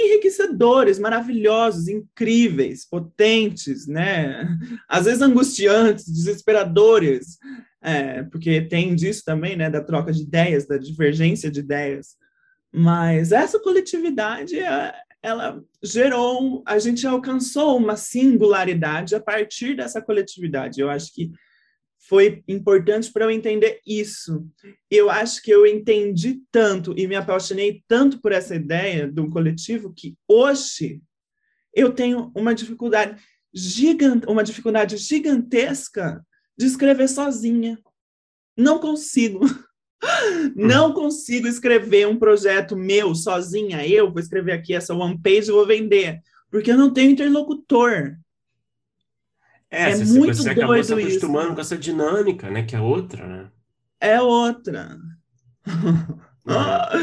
enriquecedores, 0.00 0.98
maravilhosos, 0.98 1.88
incríveis, 1.88 2.86
potentes, 2.88 3.86
né? 3.86 4.46
Às 4.88 5.06
vezes 5.06 5.22
angustiantes, 5.22 6.06
desesperadores, 6.06 7.38
é, 7.82 8.22
porque 8.24 8.60
tem 8.62 8.94
disso 8.94 9.22
também, 9.24 9.56
né? 9.56 9.70
Da 9.70 9.82
troca 9.82 10.12
de 10.12 10.22
ideias, 10.22 10.66
da 10.66 10.76
divergência 10.76 11.50
de 11.50 11.60
ideias. 11.60 12.16
Mas 12.72 13.32
essa 13.32 13.58
coletividade 13.58 14.58
é, 14.58 14.92
ela 15.22 15.62
gerou, 15.82 16.62
a 16.66 16.78
gente 16.78 17.06
alcançou 17.06 17.76
uma 17.76 17.96
singularidade 17.96 19.14
a 19.14 19.20
partir 19.20 19.74
dessa 19.74 20.00
coletividade. 20.00 20.80
Eu 20.80 20.90
acho 20.90 21.12
que 21.12 21.32
foi 22.08 22.42
importante 22.46 23.12
para 23.12 23.24
eu 23.24 23.30
entender 23.30 23.80
isso. 23.86 24.46
Eu 24.90 25.10
acho 25.10 25.42
que 25.42 25.50
eu 25.50 25.66
entendi 25.66 26.40
tanto 26.52 26.94
e 26.96 27.06
me 27.06 27.16
apaixonei 27.16 27.82
tanto 27.88 28.20
por 28.20 28.32
essa 28.32 28.54
ideia 28.54 29.10
do 29.10 29.28
coletivo 29.28 29.92
que 29.92 30.16
hoje 30.28 31.00
eu 31.74 31.92
tenho 31.92 32.30
uma 32.34 32.54
dificuldade 32.54 33.20
gigante, 33.52 34.26
uma 34.28 34.44
dificuldade 34.44 34.96
gigantesca 34.96 36.24
de 36.56 36.66
escrever 36.66 37.08
sozinha. 37.08 37.78
Não 38.56 38.78
consigo. 38.78 39.40
Não 40.54 40.92
consigo 40.92 41.48
escrever 41.48 42.06
um 42.06 42.18
projeto 42.18 42.76
meu 42.76 43.14
sozinha. 43.14 43.86
Eu 43.86 44.12
vou 44.12 44.20
escrever 44.20 44.52
aqui 44.52 44.74
essa 44.74 44.94
one 44.94 45.18
page 45.20 45.48
e 45.48 45.52
vou 45.52 45.66
vender, 45.66 46.20
porque 46.50 46.70
eu 46.70 46.76
não 46.76 46.92
tenho 46.92 47.10
interlocutor. 47.10 48.16
É, 49.70 49.90
é 49.90 49.96
você, 49.96 50.18
muito 50.18 50.36
você 50.36 50.50
acabou 50.50 50.82
se 50.82 50.92
acostumando 50.92 51.46
isso. 51.46 51.54
com 51.54 51.60
essa 51.60 51.78
dinâmica, 51.78 52.50
né? 52.50 52.62
Que 52.62 52.76
é 52.76 52.80
outra, 52.80 53.26
né? 53.26 53.50
É 54.00 54.20
outra. 54.20 54.98
É. 56.48 56.96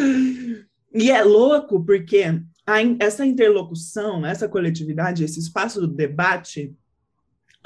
e 1.04 1.12
é 1.12 1.22
louco 1.22 1.84
porque 1.84 2.24
a, 2.66 2.78
essa 2.98 3.26
interlocução, 3.26 4.26
essa 4.26 4.48
coletividade, 4.48 5.22
esse 5.22 5.38
espaço 5.38 5.82
do 5.82 5.88
debate, 5.88 6.74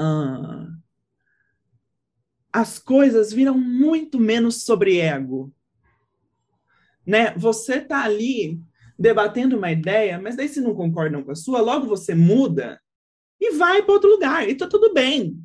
uh, 0.01 0.73
as 2.51 2.79
coisas 2.79 3.31
viram 3.31 3.55
muito 3.55 4.19
menos 4.19 4.63
sobre 4.63 4.97
ego. 4.97 5.53
Né? 7.05 7.31
Você 7.35 7.79
tá 7.79 8.03
ali 8.03 8.59
debatendo 8.97 9.55
uma 9.55 9.71
ideia, 9.71 10.19
mas 10.19 10.35
daí 10.35 10.49
se 10.49 10.59
não 10.59 10.73
concordam 10.73 11.23
com 11.23 11.29
a 11.29 11.35
sua, 11.35 11.61
logo 11.61 11.85
você 11.85 12.15
muda 12.15 12.81
e 13.39 13.51
vai 13.51 13.83
para 13.83 13.93
outro 13.93 14.09
lugar, 14.09 14.47
e 14.47 14.55
tá 14.55 14.67
tudo 14.67 14.93
bem. 14.93 15.37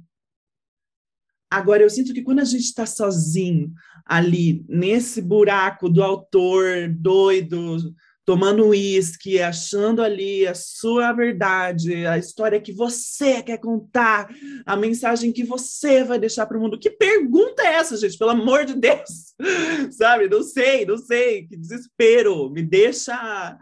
Agora, 1.50 1.82
eu 1.82 1.90
sinto 1.90 2.14
que 2.14 2.22
quando 2.22 2.38
a 2.40 2.44
gente 2.44 2.64
está 2.64 2.86
sozinho 2.86 3.72
ali, 4.06 4.64
nesse 4.68 5.20
buraco 5.20 5.88
do 5.88 6.02
autor 6.02 6.88
doido, 6.88 7.76
tomando 8.24 8.68
uísque, 8.68 9.40
achando 9.40 10.02
ali 10.02 10.46
a 10.46 10.54
sua 10.54 11.12
verdade, 11.12 12.06
a 12.06 12.16
história 12.16 12.60
que 12.60 12.72
você 12.72 13.42
quer 13.42 13.58
contar, 13.58 14.28
a 14.64 14.76
mensagem 14.76 15.32
que 15.32 15.44
você 15.44 16.04
vai 16.04 16.18
deixar 16.18 16.46
para 16.46 16.56
o 16.56 16.60
mundo. 16.60 16.78
Que 16.78 16.90
pergunta 16.90 17.62
é 17.62 17.74
essa, 17.74 17.96
gente? 17.96 18.16
Pelo 18.16 18.30
amor 18.30 18.64
de 18.64 18.74
Deus! 18.74 19.34
sabe? 19.92 20.28
Não 20.28 20.42
sei, 20.42 20.86
não 20.86 20.96
sei. 20.96 21.46
Que 21.46 21.56
desespero. 21.56 22.48
Me 22.50 22.62
deixa 22.62 23.58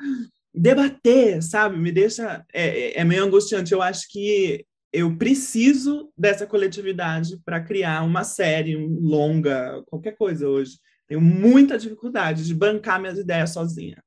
debater, 0.55 1.43
sabe? 1.43 1.77
Me 1.77 1.93
deixa. 1.93 2.45
É, 2.53 2.69
é, 2.69 3.01
é 3.01 3.05
meio 3.05 3.25
angustiante. 3.25 3.73
Eu 3.73 3.83
acho 3.83 4.07
que 4.11 4.65
eu 4.93 5.17
preciso 5.17 6.13
dessa 6.17 6.47
coletividade 6.47 7.39
para 7.45 7.61
criar 7.61 8.03
uma 8.03 8.25
série 8.25 8.77
um 8.77 9.01
longa, 9.01 9.83
qualquer 9.87 10.17
coisa 10.17 10.49
hoje. 10.49 10.79
Tenho 11.07 11.21
muita 11.21 11.79
dificuldade 11.79 12.47
de 12.47 12.55
bancar 12.55 13.01
minhas 13.01 13.19
ideias 13.19 13.51
sozinha. 13.51 14.03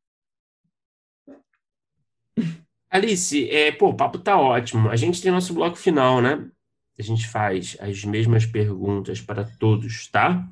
Alice, 2.90 3.50
é, 3.50 3.72
pô, 3.72 3.90
o 3.90 3.96
papo 3.96 4.20
tá 4.20 4.38
ótimo. 4.38 4.90
A 4.90 4.96
gente 4.96 5.22
tem 5.22 5.32
nosso 5.32 5.54
bloco 5.54 5.76
final, 5.76 6.22
né? 6.22 6.48
A 6.98 7.02
gente 7.02 7.28
faz 7.28 7.76
as 7.80 8.04
mesmas 8.04 8.46
perguntas 8.46 9.20
para 9.20 9.44
todos, 9.44 10.08
tá? 10.08 10.48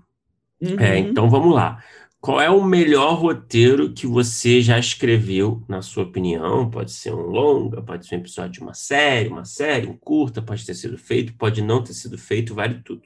Uhum. 0.59 0.80
É, 0.80 0.97
então 0.97 1.30
vamos 1.30 1.53
lá. 1.53 1.84
Qual 2.22 2.39
é 2.39 2.52
o 2.52 2.64
melhor 2.64 3.15
roteiro 3.15 3.91
que 3.91 4.06
você 4.06 4.61
já 4.61 4.77
escreveu, 4.77 5.65
na 5.68 5.81
sua 5.81 6.03
opinião? 6.03 6.69
Pode 6.69 6.91
ser 6.91 7.11
um 7.11 7.23
longa, 7.23 7.81
pode 7.81 8.06
ser 8.06 8.15
um 8.15 8.19
episódio 8.19 8.52
de 8.52 8.60
uma 8.60 8.76
série, 8.76 9.27
uma 9.27 9.43
série, 9.43 9.88
um 9.88 9.98
curta, 9.98 10.39
pode 10.39 10.64
ter 10.64 10.76
sido 10.76 10.99
feito, 10.99 11.34
pode 11.34 11.64
não 11.64 11.84
ter 11.84 11.93
sido 11.93 12.19
feito, 12.19 12.53
vale 12.53 12.80
tudo. 12.84 13.02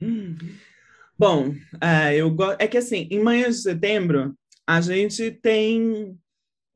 Hum. 0.00 0.36
Bom, 1.18 1.48
uh, 1.48 2.12
eu 2.14 2.32
é 2.60 2.68
que 2.68 2.78
assim, 2.78 3.08
em 3.10 3.20
manhã 3.20 3.50
de 3.50 3.56
setembro, 3.56 4.36
a 4.64 4.80
gente 4.80 5.32
tem 5.32 6.16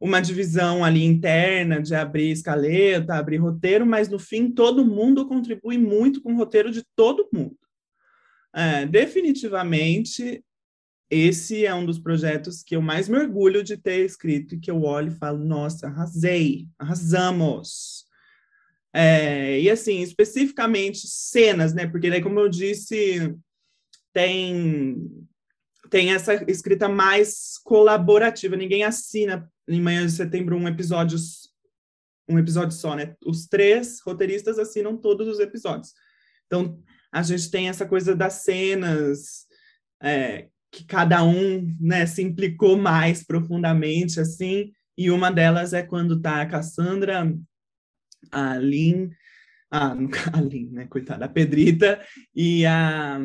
uma 0.01 0.21
divisão 0.21 0.85
ali 0.85 1.05
interna 1.05 1.81
de 1.81 1.95
abrir 1.95 2.33
escaleta, 2.33 3.15
abrir 3.15 3.37
roteiro, 3.37 3.87
mas 3.87 4.09
no 4.09 4.19
fim 4.19 4.51
todo 4.51 4.85
mundo 4.85 5.29
contribui 5.29 5.79
muito 5.79 6.21
com 6.21 6.35
o 6.35 6.37
roteiro 6.37 6.73
de 6.73 6.83
todo 6.97 7.29
mundo. 7.33 7.57
É, 8.53 8.85
definitivamente, 8.85 10.45
esse 11.11 11.65
é 11.65 11.75
um 11.75 11.85
dos 11.85 11.99
projetos 11.99 12.63
que 12.63 12.75
eu 12.75 12.83
mais 12.83 13.09
me 13.09 13.19
orgulho 13.19 13.63
de 13.63 13.77
ter 13.77 14.05
escrito 14.05 14.55
e 14.55 14.61
que 14.61 14.71
eu 14.71 14.83
olho 14.83 15.09
e 15.09 15.19
falo, 15.19 15.39
nossa, 15.39 15.87
arrasei, 15.87 16.67
arrasamos. 16.79 18.05
É, 18.93 19.61
e 19.61 19.69
assim, 19.69 20.01
especificamente 20.01 21.07
cenas, 21.07 21.75
né? 21.75 21.87
Porque 21.87 22.09
daí, 22.09 22.23
como 22.23 22.39
eu 22.39 22.49
disse, 22.49 23.35
tem 24.13 25.27
tem 25.91 26.13
essa 26.13 26.35
escrita 26.51 26.89
mais 26.89 27.59
colaborativa. 27.63 28.57
Ninguém 28.57 28.83
assina 28.83 29.49
em 29.69 29.81
Manhã 29.81 30.05
de 30.07 30.13
Setembro 30.13 30.57
um 30.57 30.67
episódio 30.67 31.19
um 32.29 32.39
episódio 32.39 32.77
só, 32.77 32.95
né? 32.95 33.15
Os 33.25 33.47
três 33.47 34.01
roteiristas 34.01 34.59
assinam 34.59 34.97
todos 34.97 35.29
os 35.29 35.41
episódios. 35.41 35.93
Então, 36.47 36.83
a 37.13 37.23
gente 37.23 37.51
tem 37.51 37.69
essa 37.69 37.87
coisa 37.87 38.17
das 38.17 38.45
cenas, 38.45 39.47
é, 40.03 40.49
que 40.75 40.85
cada 40.85 41.23
um 41.23 41.75
né, 41.81 42.05
se 42.05 42.21
implicou 42.21 42.77
mais 42.77 43.23
profundamente, 43.25 44.19
assim, 44.19 44.73
e 44.99 45.11
uma 45.11 45.31
delas 45.31 45.73
é 45.73 45.83
quando 45.83 46.21
tá 46.21 46.43
a 46.43 46.47
Cassandra, 46.47 47.33
a 48.33 48.59
Lin, 48.59 49.11
a, 49.71 49.93
a 50.33 50.41
Lin, 50.41 50.71
né, 50.73 50.87
coitada, 50.87 51.27
a 51.27 51.29
Pedrita, 51.29 52.01
e 52.35 52.67
a, 52.67 53.21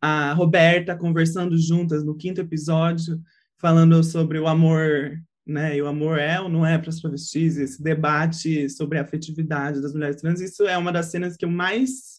a 0.00 0.32
Roberta 0.32 0.96
conversando 0.96 1.58
juntas 1.58 2.02
no 2.02 2.16
quinto 2.16 2.40
episódio, 2.40 3.20
falando 3.58 4.02
sobre 4.02 4.38
o 4.38 4.48
amor 4.48 5.18
né? 5.48 5.74
E 5.78 5.80
o 5.80 5.86
amor 5.86 6.18
é 6.18 6.38
ou 6.38 6.48
não 6.50 6.64
é 6.64 6.76
para 6.76 6.90
as 6.90 7.00
travestis, 7.00 7.56
esse 7.56 7.82
debate 7.82 8.68
sobre 8.68 8.98
a 8.98 9.02
afetividade 9.02 9.80
das 9.80 9.94
mulheres 9.94 10.20
trans, 10.20 10.42
isso 10.42 10.64
é 10.64 10.76
uma 10.76 10.92
das 10.92 11.06
cenas 11.06 11.38
que 11.38 11.46
eu 11.46 11.50
mais 11.50 12.17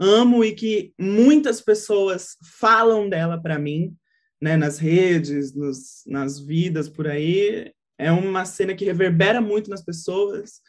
amo 0.00 0.42
e 0.42 0.54
que 0.54 0.94
muitas 0.98 1.60
pessoas 1.60 2.36
falam 2.58 3.08
dela 3.08 3.40
para 3.40 3.58
mim, 3.58 3.94
né? 4.40 4.56
Nas 4.56 4.78
redes, 4.78 5.54
nos, 5.54 6.02
nas 6.06 6.40
vidas 6.40 6.88
por 6.88 7.06
aí. 7.06 7.70
É 7.98 8.10
uma 8.10 8.46
cena 8.46 8.74
que 8.74 8.86
reverbera 8.86 9.42
muito 9.42 9.68
nas 9.68 9.84
pessoas, 9.84 10.62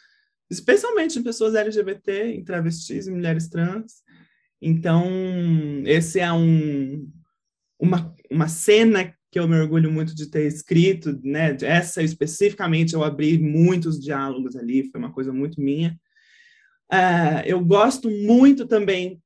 especialmente 0.50 1.18
em 1.18 1.24
pessoas 1.24 1.56
LGBT, 1.56 2.34
em 2.34 2.44
travestis 2.44 3.08
e 3.08 3.12
mulheres 3.12 3.48
trans. 3.48 4.04
Então, 4.62 5.08
esse 5.86 6.20
é 6.20 6.32
um, 6.32 7.10
uma, 7.80 8.14
uma 8.30 8.50
cena 8.50 9.16
que 9.32 9.40
eu 9.40 9.48
me 9.48 9.58
orgulho 9.58 9.90
muito 9.90 10.14
de 10.14 10.30
ter 10.30 10.46
escrito, 10.46 11.18
né? 11.24 11.56
Essa 11.62 12.04
especificamente 12.04 12.94
eu 12.94 13.04
abri 13.04 13.38
muitos 13.38 13.98
diálogos 13.98 14.58
ali, 14.58 14.92
foi 14.92 15.00
uma 15.00 15.14
coisa 15.14 15.32
muito 15.32 15.62
minha. 15.62 15.98
Uh, 16.92 17.42
eu 17.46 17.64
gosto 17.64 18.10
muito 18.10 18.68
também 18.68 19.22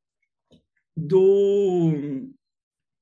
do 0.96 2.30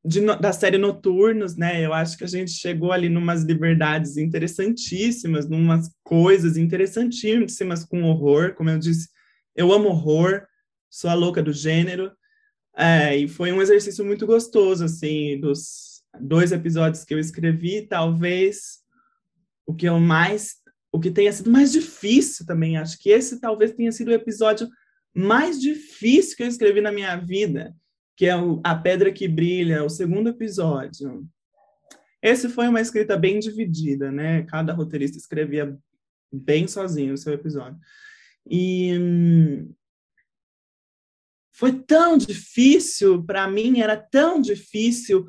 de, 0.05 0.21
da 0.37 0.51
série 0.51 0.77
Noturnos, 0.77 1.55
né? 1.55 1.85
Eu 1.85 1.93
acho 1.93 2.17
que 2.17 2.23
a 2.23 2.27
gente 2.27 2.51
chegou 2.51 2.91
ali 2.91 3.07
numas 3.07 3.43
liberdades 3.43 4.17
interessantíssimas, 4.17 5.47
numas 5.47 5.89
coisas 6.03 6.57
interessantíssimas 6.57 7.85
com 7.85 8.03
horror, 8.03 8.53
como 8.53 8.69
eu 8.69 8.77
disse, 8.77 9.09
eu 9.55 9.71
amo 9.71 9.89
horror, 9.89 10.45
sou 10.89 11.09
a 11.09 11.13
louca 11.13 11.41
do 11.41 11.53
gênero, 11.53 12.11
é, 12.75 13.15
e 13.15 13.27
foi 13.27 13.51
um 13.51 13.61
exercício 13.61 14.03
muito 14.03 14.25
gostoso, 14.25 14.83
assim, 14.83 15.39
dos 15.39 16.03
dois 16.19 16.51
episódios 16.51 17.03
que 17.03 17.13
eu 17.13 17.19
escrevi, 17.19 17.87
talvez 17.87 18.79
o 19.65 19.73
que 19.73 19.87
eu 19.87 19.99
mais, 19.99 20.55
o 20.93 20.99
que 20.99 21.09
tenha 21.09 21.33
sido 21.33 21.49
mais 21.49 21.71
difícil 21.71 22.45
também, 22.45 22.77
acho 22.77 22.99
que 22.99 23.09
esse 23.09 23.41
talvez 23.41 23.73
tenha 23.73 23.91
sido 23.91 24.09
o 24.09 24.13
episódio 24.13 24.69
mais 25.13 25.59
difícil 25.59 26.37
que 26.37 26.43
eu 26.43 26.47
escrevi 26.47 26.81
na 26.81 26.91
minha 26.91 27.15
vida, 27.15 27.75
que 28.15 28.27
é 28.27 28.35
o, 28.35 28.61
A 28.63 28.75
Pedra 28.75 29.11
que 29.11 29.27
Brilha, 29.27 29.83
o 29.83 29.89
segundo 29.89 30.29
episódio. 30.29 31.27
Esse 32.21 32.47
foi 32.47 32.67
uma 32.67 32.79
escrita 32.79 33.17
bem 33.17 33.39
dividida, 33.39 34.11
né? 34.11 34.43
Cada 34.43 34.71
roteirista 34.71 35.17
escrevia 35.17 35.75
bem 36.31 36.67
sozinho 36.67 37.15
o 37.15 37.17
seu 37.17 37.33
episódio. 37.33 37.79
E 38.47 38.95
hum, 38.97 39.73
foi 41.51 41.73
tão 41.73 42.17
difícil, 42.19 43.23
para 43.23 43.47
mim 43.47 43.81
era 43.81 43.97
tão 43.97 44.39
difícil 44.39 45.25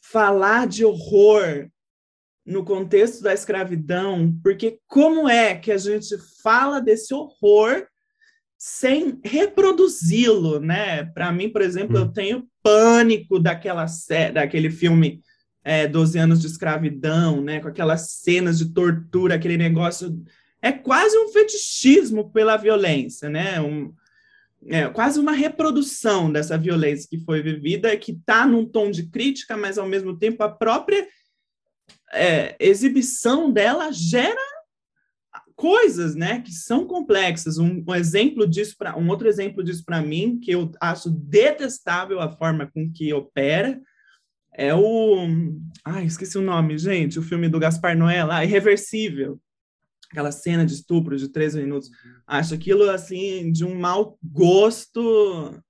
falar 0.00 0.68
de 0.68 0.84
horror 0.84 1.68
no 2.44 2.64
contexto 2.64 3.22
da 3.22 3.32
escravidão, 3.32 4.38
porque 4.42 4.78
como 4.86 5.28
é 5.28 5.54
que 5.54 5.72
a 5.72 5.78
gente 5.78 6.16
fala 6.42 6.80
desse 6.80 7.14
horror 7.14 7.86
sem 8.58 9.20
reproduzi-lo, 9.22 10.60
né? 10.60 11.04
Para 11.04 11.32
mim, 11.32 11.48
por 11.48 11.62
exemplo, 11.62 11.96
hum. 11.96 12.00
eu 12.00 12.08
tenho 12.08 12.48
pânico 12.62 13.38
daquela 13.38 13.86
daquele 14.32 14.70
filme 14.70 15.20
é, 15.62 15.86
12 15.86 16.18
anos 16.18 16.40
de 16.40 16.46
escravidão, 16.46 17.40
né? 17.40 17.60
Com 17.60 17.68
aquelas 17.68 18.10
cenas 18.10 18.58
de 18.58 18.72
tortura, 18.72 19.34
aquele 19.34 19.56
negócio 19.56 20.22
é 20.60 20.72
quase 20.72 21.16
um 21.18 21.28
fetichismo 21.28 22.30
pela 22.30 22.56
violência, 22.56 23.28
né? 23.28 23.60
Um, 23.60 23.92
é, 24.66 24.88
quase 24.88 25.20
uma 25.20 25.32
reprodução 25.32 26.32
dessa 26.32 26.56
violência 26.56 27.08
que 27.08 27.18
foi 27.18 27.42
vivida, 27.42 27.94
que 27.98 28.12
está 28.12 28.46
num 28.46 28.64
tom 28.64 28.90
de 28.90 29.10
crítica, 29.10 29.56
mas 29.58 29.76
ao 29.76 29.86
mesmo 29.86 30.16
tempo 30.16 30.42
a 30.42 30.48
própria 30.48 31.06
é, 32.14 32.56
exibição 32.58 33.50
dela 33.50 33.90
gera 33.92 34.40
coisas, 35.54 36.14
né, 36.14 36.40
que 36.40 36.52
são 36.52 36.86
complexas. 36.86 37.58
Um, 37.58 37.84
um 37.86 37.94
exemplo 37.94 38.46
disso 38.46 38.74
para 38.76 38.98
um 38.98 39.08
outro 39.08 39.28
exemplo 39.28 39.62
disso 39.62 39.84
para 39.84 40.02
mim 40.02 40.38
que 40.40 40.50
eu 40.50 40.70
acho 40.80 41.10
detestável 41.10 42.20
a 42.20 42.30
forma 42.30 42.66
com 42.66 42.90
que 42.90 43.12
opera 43.12 43.80
é 44.56 44.74
o, 44.74 45.26
ai, 45.84 46.04
esqueci 46.04 46.38
o 46.38 46.42
nome, 46.42 46.78
gente, 46.78 47.18
o 47.18 47.22
filme 47.22 47.48
do 47.48 47.58
Gaspar 47.58 47.96
Noé, 47.96 48.22
lá, 48.22 48.44
Irreversível 48.44 49.40
aquela 50.14 50.30
cena 50.30 50.64
de 50.64 50.74
estupro 50.74 51.16
de 51.16 51.28
13 51.28 51.60
minutos. 51.60 51.90
Acho 52.24 52.54
aquilo, 52.54 52.88
assim, 52.88 53.50
de 53.50 53.64
um 53.64 53.74
mau 53.74 54.16
gosto 54.22 55.60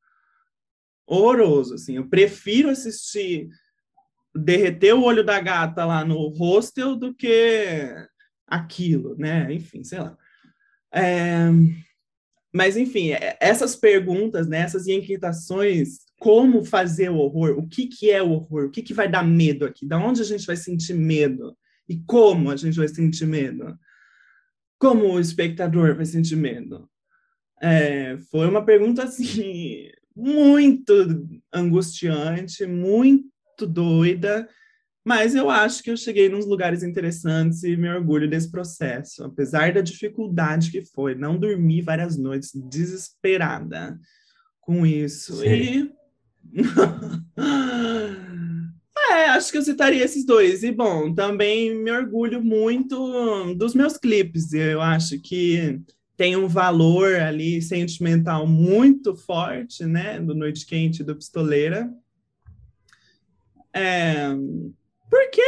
horroroso, 1.06 1.74
assim. 1.74 1.96
Eu 1.96 2.08
prefiro 2.08 2.68
assistir 2.68 3.48
derreter 4.35 4.94
o 4.94 5.02
olho 5.02 5.24
da 5.24 5.40
gata 5.40 5.85
lá 5.85 6.05
no 6.05 6.28
hostel 6.28 6.97
do 6.97 7.15
que 7.15 7.94
aquilo, 8.47 9.16
né? 9.16 9.52
Enfim, 9.52 9.85
sei 9.85 10.01
lá. 10.01 10.16
É... 10.93 11.48
Mas, 12.52 12.77
enfim, 12.77 13.11
é, 13.11 13.36
essas 13.40 13.74
perguntas, 13.74 14.47
né, 14.47 14.59
essas 14.61 14.86
inquietações, 14.86 16.05
como 16.20 16.65
fazer 16.65 17.11
o 17.11 17.16
horror, 17.16 17.59
o 17.59 17.69
que, 17.69 17.89
que 17.89 18.11
é 18.11 18.23
o 18.23 18.31
horror, 18.31 18.66
o 18.66 18.70
que, 18.70 18.81
que 18.81 18.94
vai 18.94 19.11
dar 19.11 19.24
medo 19.24 19.65
aqui, 19.65 19.85
da 19.85 19.98
onde 19.98 20.23
a 20.23 20.24
gente 20.24 20.47
vai 20.47 20.56
sentir 20.56 20.94
medo 20.94 21.56
e 21.89 22.01
como 22.06 22.51
a 22.51 22.56
gente 22.56 22.77
vai 22.77 22.86
sentir 22.86 23.27
medo 23.27 23.77
como 24.85 25.15
o 25.15 25.19
espectador 25.20 25.97
vai 25.97 26.05
sentir 26.05 26.36
medo? 26.36 26.86
É, 27.62 28.19
foi 28.31 28.47
uma 28.47 28.62
pergunta 28.62 29.05
assim 29.05 29.89
muito 30.15 30.93
angustiante, 31.51 32.66
muito 32.66 33.27
doida, 33.60 34.48
mas 35.05 35.35
eu 35.35 35.51
acho 35.51 35.82
que 35.82 35.90
eu 35.90 35.97
cheguei 35.97 36.28
nos 36.28 36.47
lugares 36.47 36.82
interessantes 36.82 37.62
e 37.62 37.76
me 37.76 37.89
orgulho 37.89 38.28
desse 38.28 38.51
processo, 38.51 39.24
apesar 39.24 39.72
da 39.72 39.81
dificuldade 39.81 40.70
que 40.70 40.85
foi. 40.85 41.14
Não 41.14 41.39
dormi 41.39 41.82
várias 41.82 42.16
noites 42.16 42.51
desesperada 42.55 43.98
com 44.60 44.86
isso. 44.86 45.36
Sim. 45.36 45.47
E 45.47 45.93
É, 49.10 49.26
acho 49.26 49.52
que 49.52 49.59
eu 49.59 49.62
citaria 49.62 50.05
esses 50.05 50.24
dois. 50.24 50.62
E, 50.62 50.72
bom, 50.72 51.14
também 51.14 51.74
me 51.74 51.90
orgulho 51.90 52.43
muito 52.43 53.55
dos 53.55 53.74
meus 53.74 53.97
clipes. 53.97 54.52
Eu 54.52 54.81
acho 54.81 55.20
que 55.20 55.81
tem 56.16 56.36
um 56.36 56.48
valor 56.48 57.16
ali 57.16 57.60
sentimental 57.60 58.47
muito 58.47 59.14
forte, 59.14 59.85
né? 59.85 60.18
Do 60.18 60.35
Noite 60.35 60.64
Quente 60.64 61.02
e 61.02 61.05
do 61.05 61.14
Pistoleira. 61.14 61.90
É, 63.74 64.28
porque 65.10 65.42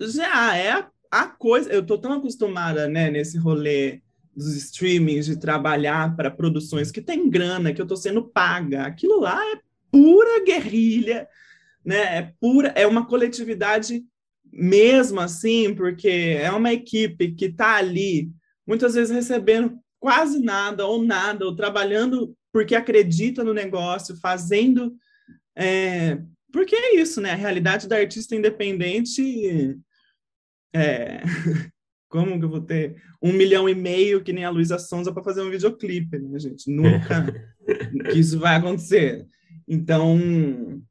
já 0.00 0.56
é 0.56 0.72
a, 0.72 0.90
a, 1.10 1.26
coisa. 1.26 1.72
Eu 1.72 1.84
tô 1.84 1.96
tão 1.98 2.12
acostumada, 2.12 2.86
né, 2.88 3.10
nesse 3.10 3.38
rolê 3.38 4.02
dos 4.34 4.54
streamings 4.56 5.26
de 5.26 5.38
trabalhar 5.38 6.14
para 6.16 6.30
produções 6.30 6.90
que 6.90 7.00
tem 7.00 7.28
grana, 7.28 7.72
que 7.72 7.80
eu 7.80 7.86
tô 7.86 7.96
sendo 7.96 8.28
paga. 8.28 8.82
Aquilo 8.82 9.20
lá 9.20 9.38
é 9.52 9.60
pura 9.90 10.44
guerrilha 10.44 11.28
né? 11.84 12.18
É 12.18 12.32
pura, 12.40 12.68
é 12.68 12.86
uma 12.86 13.06
coletividade 13.06 14.04
mesmo 14.52 15.20
assim, 15.20 15.74
porque 15.74 16.38
é 16.40 16.50
uma 16.50 16.72
equipe 16.72 17.32
que 17.32 17.46
está 17.46 17.76
ali, 17.76 18.30
muitas 18.66 18.94
vezes 18.94 19.14
recebendo 19.14 19.78
quase 19.98 20.40
nada 20.40 20.86
ou 20.86 21.02
nada, 21.02 21.44
ou 21.44 21.56
trabalhando 21.56 22.36
porque 22.52 22.74
acredita 22.74 23.42
no 23.42 23.54
negócio, 23.54 24.16
fazendo. 24.16 24.94
É, 25.56 26.18
porque 26.52 26.76
é 26.76 26.96
isso, 26.96 27.20
né? 27.20 27.30
A 27.30 27.36
realidade 27.36 27.88
da 27.88 27.96
artista 27.96 28.36
independente. 28.36 29.78
É, 30.74 31.22
como 32.08 32.38
que 32.38 32.44
eu 32.44 32.50
vou 32.50 32.60
ter 32.60 33.02
um 33.22 33.32
milhão 33.32 33.68
e 33.68 33.74
meio 33.74 34.22
que 34.22 34.32
nem 34.32 34.44
a 34.44 34.50
Luísa 34.50 34.78
Sonza 34.78 35.12
para 35.12 35.24
fazer 35.24 35.40
um 35.40 35.50
videoclipe, 35.50 36.18
né, 36.18 36.38
gente? 36.38 36.70
Nunca 36.70 37.26
que 38.12 38.18
isso 38.18 38.38
vai 38.38 38.56
acontecer. 38.56 39.26
Então, 39.66 40.82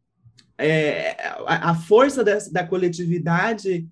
é, 0.58 1.12
a, 1.46 1.72
a, 1.72 1.76
força 1.76 2.24
dessa, 2.24 2.52
da 2.52 2.66
coletividade 2.66 3.88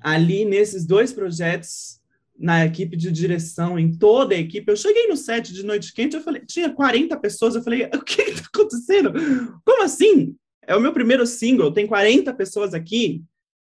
ali 0.00 0.44
nesses 0.44 0.84
dois 0.84 1.12
projetos, 1.12 2.00
na 2.38 2.66
equipe 2.66 2.96
de 2.96 3.10
direção, 3.10 3.78
em 3.78 3.96
toda 3.96 4.34
a 4.34 4.38
equipe. 4.38 4.70
Eu 4.70 4.76
cheguei 4.76 5.06
no 5.06 5.16
set 5.16 5.52
de 5.52 5.64
Noite 5.64 5.92
Quente, 5.92 6.16
eu 6.16 6.22
falei, 6.22 6.42
tinha 6.46 6.70
40 6.70 7.16
pessoas, 7.18 7.54
eu 7.54 7.62
falei, 7.62 7.84
o 7.94 8.02
que 8.02 8.22
está 8.22 8.48
acontecendo? 8.52 9.12
Como 9.64 9.82
assim? 9.82 10.36
É 10.66 10.74
o 10.74 10.80
meu 10.80 10.92
primeiro 10.92 11.26
single, 11.26 11.72
tem 11.72 11.86
40 11.86 12.34
pessoas 12.34 12.74
aqui, 12.74 13.22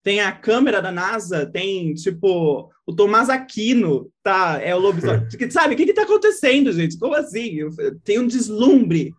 tem 0.02 0.20
a 0.20 0.30
câmera 0.30 0.80
da 0.82 0.92
NASA, 0.92 1.46
tem, 1.46 1.94
tipo, 1.94 2.70
o 2.86 2.94
Tomás 2.94 3.30
Aquino, 3.30 4.12
tá? 4.22 4.60
É 4.62 4.74
o 4.74 4.78
lobisomem. 4.78 5.26
Sabe, 5.50 5.74
o 5.74 5.76
que 5.76 5.84
está 5.84 6.02
acontecendo, 6.02 6.72
gente? 6.72 6.98
Como 6.98 7.14
assim? 7.14 7.58
Tem 8.04 8.18
um 8.18 8.26
deslumbre 8.26 9.12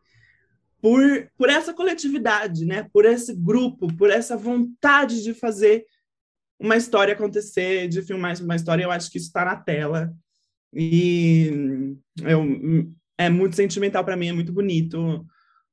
por, 0.79 1.01
por 1.35 1.49
essa 1.49 1.73
coletividade, 1.73 2.65
né? 2.65 2.87
Por 2.93 3.03
esse 3.03 3.33
grupo, 3.33 3.87
por 3.97 4.11
essa 4.11 4.37
vontade 4.37 5.23
de 5.23 5.33
fazer 5.33 5.83
uma 6.59 6.77
história 6.77 7.15
acontecer, 7.15 7.87
de 7.87 8.03
filmar 8.03 8.39
uma 8.41 8.55
história. 8.55 8.83
Eu 8.83 8.91
acho 8.91 9.09
que 9.09 9.17
isso 9.17 9.27
está 9.27 9.43
na 9.43 9.55
tela 9.55 10.13
e 10.71 11.95
eu, 12.21 12.45
é 13.17 13.29
muito 13.29 13.55
sentimental 13.55 14.05
para 14.05 14.15
mim, 14.15 14.27
é 14.27 14.33
muito 14.33 14.53
bonito 14.53 15.25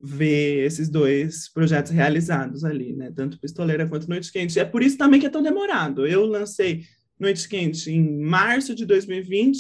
ver 0.03 0.65
esses 0.67 0.89
dois 0.89 1.49
projetos 1.49 1.93
realizados 1.93 2.65
ali, 2.65 2.93
né? 2.93 3.13
Tanto 3.15 3.39
Pistoleira 3.39 3.87
quanto 3.87 4.09
Noite 4.09 4.33
Quente. 4.33 4.59
É 4.59 4.65
por 4.65 4.83
isso 4.83 4.99
também 4.99 5.21
que 5.21 5.27
é 5.27 5.31
tão 5.31 5.43
demorado. 5.43 6.07
Eu 6.07 6.27
lancei 6.27 6.83
Noite 7.19 7.49
Quente 7.49 7.91
em 7.91 8.21
março 8.21 8.75
de 8.75 8.85
2020, 8.85 9.59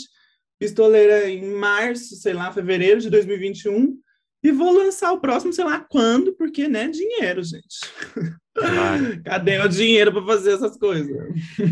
Pistoleira 0.58 1.30
em 1.30 1.54
março, 1.54 2.16
sei 2.16 2.32
lá, 2.32 2.52
fevereiro 2.52 3.00
de 3.00 3.08
2021 3.08 3.96
e 4.42 4.50
vou 4.50 4.72
lançar 4.72 5.12
o 5.12 5.20
próximo, 5.20 5.52
sei 5.52 5.64
lá 5.64 5.78
quando, 5.78 6.32
porque, 6.32 6.66
né, 6.66 6.88
dinheiro, 6.88 7.42
gente. 7.44 7.78
Claro. 8.52 9.22
Cadê 9.22 9.60
o 9.60 9.68
dinheiro 9.68 10.12
para 10.12 10.26
fazer 10.26 10.54
essas 10.54 10.76
coisas? 10.76 11.16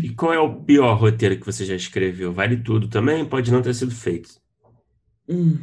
E 0.01 0.09
qual 0.15 0.33
é 0.33 0.39
o 0.39 0.61
pior 0.63 0.93
roteiro 0.93 1.37
que 1.37 1.45
você 1.45 1.65
já 1.65 1.75
escreveu? 1.75 2.31
Vale 2.31 2.55
tudo 2.55 2.87
também? 2.87 3.25
Pode 3.25 3.51
não 3.51 3.61
ter 3.61 3.73
sido 3.73 3.93
feito. 3.93 4.29
Hum. 5.27 5.57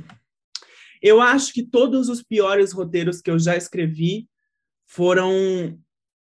Eu 1.03 1.21
acho 1.21 1.53
que 1.53 1.63
todos 1.63 2.09
os 2.09 2.23
piores 2.23 2.73
roteiros 2.73 3.21
que 3.21 3.31
eu 3.31 3.39
já 3.39 3.57
escrevi 3.57 4.29
foram 4.87 5.79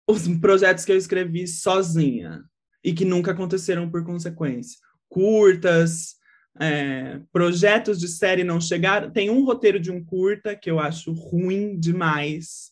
os 0.07 0.29
projetos 0.41 0.85
que 0.85 0.93
eu 0.93 0.97
escrevi 0.97 1.47
sozinha 1.47 2.45
e 2.85 2.93
que 2.93 3.05
nunca 3.05 3.33
aconteceram 3.33 3.91
por 3.91 4.05
consequência. 4.05 4.79
Curtas, 5.09 6.17
é, 6.61 7.21
projetos 7.33 7.99
de 7.99 8.09
série 8.09 8.45
não 8.45 8.61
chegaram. 8.61 9.11
Tem 9.11 9.31
um 9.31 9.45
roteiro 9.45 9.81
de 9.81 9.91
um 9.91 10.05
curta 10.05 10.57
que 10.57 10.71
eu 10.71 10.79
acho 10.79 11.13
ruim 11.13 11.79
demais. 11.79 12.71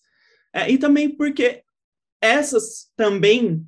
É, 0.53 0.71
e 0.71 0.79
também 0.79 1.09
porque 1.09 1.63
essas 2.21 2.91
também, 2.97 3.67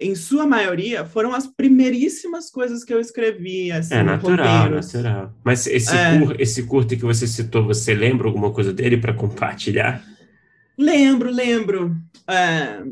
em 0.00 0.14
sua 0.14 0.46
maioria, 0.46 1.04
foram 1.04 1.34
as 1.34 1.46
primeiríssimas 1.46 2.50
coisas 2.50 2.84
que 2.84 2.94
eu 2.94 3.00
escrevi. 3.00 3.72
Assim, 3.72 3.94
é 3.94 4.02
natural, 4.02 4.62
roteiros. 4.62 4.92
natural. 4.92 5.34
Mas 5.42 5.66
esse, 5.66 5.96
é... 5.96 6.18
cur, 6.18 6.40
esse 6.40 6.62
curta 6.64 6.94
que 6.96 7.04
você 7.04 7.26
citou, 7.26 7.64
você 7.64 7.94
lembra 7.94 8.28
alguma 8.28 8.52
coisa 8.52 8.72
dele 8.72 8.96
para 8.96 9.12
compartilhar? 9.12 10.04
Lembro, 10.78 11.30
lembro. 11.30 11.96
É, 12.28 12.82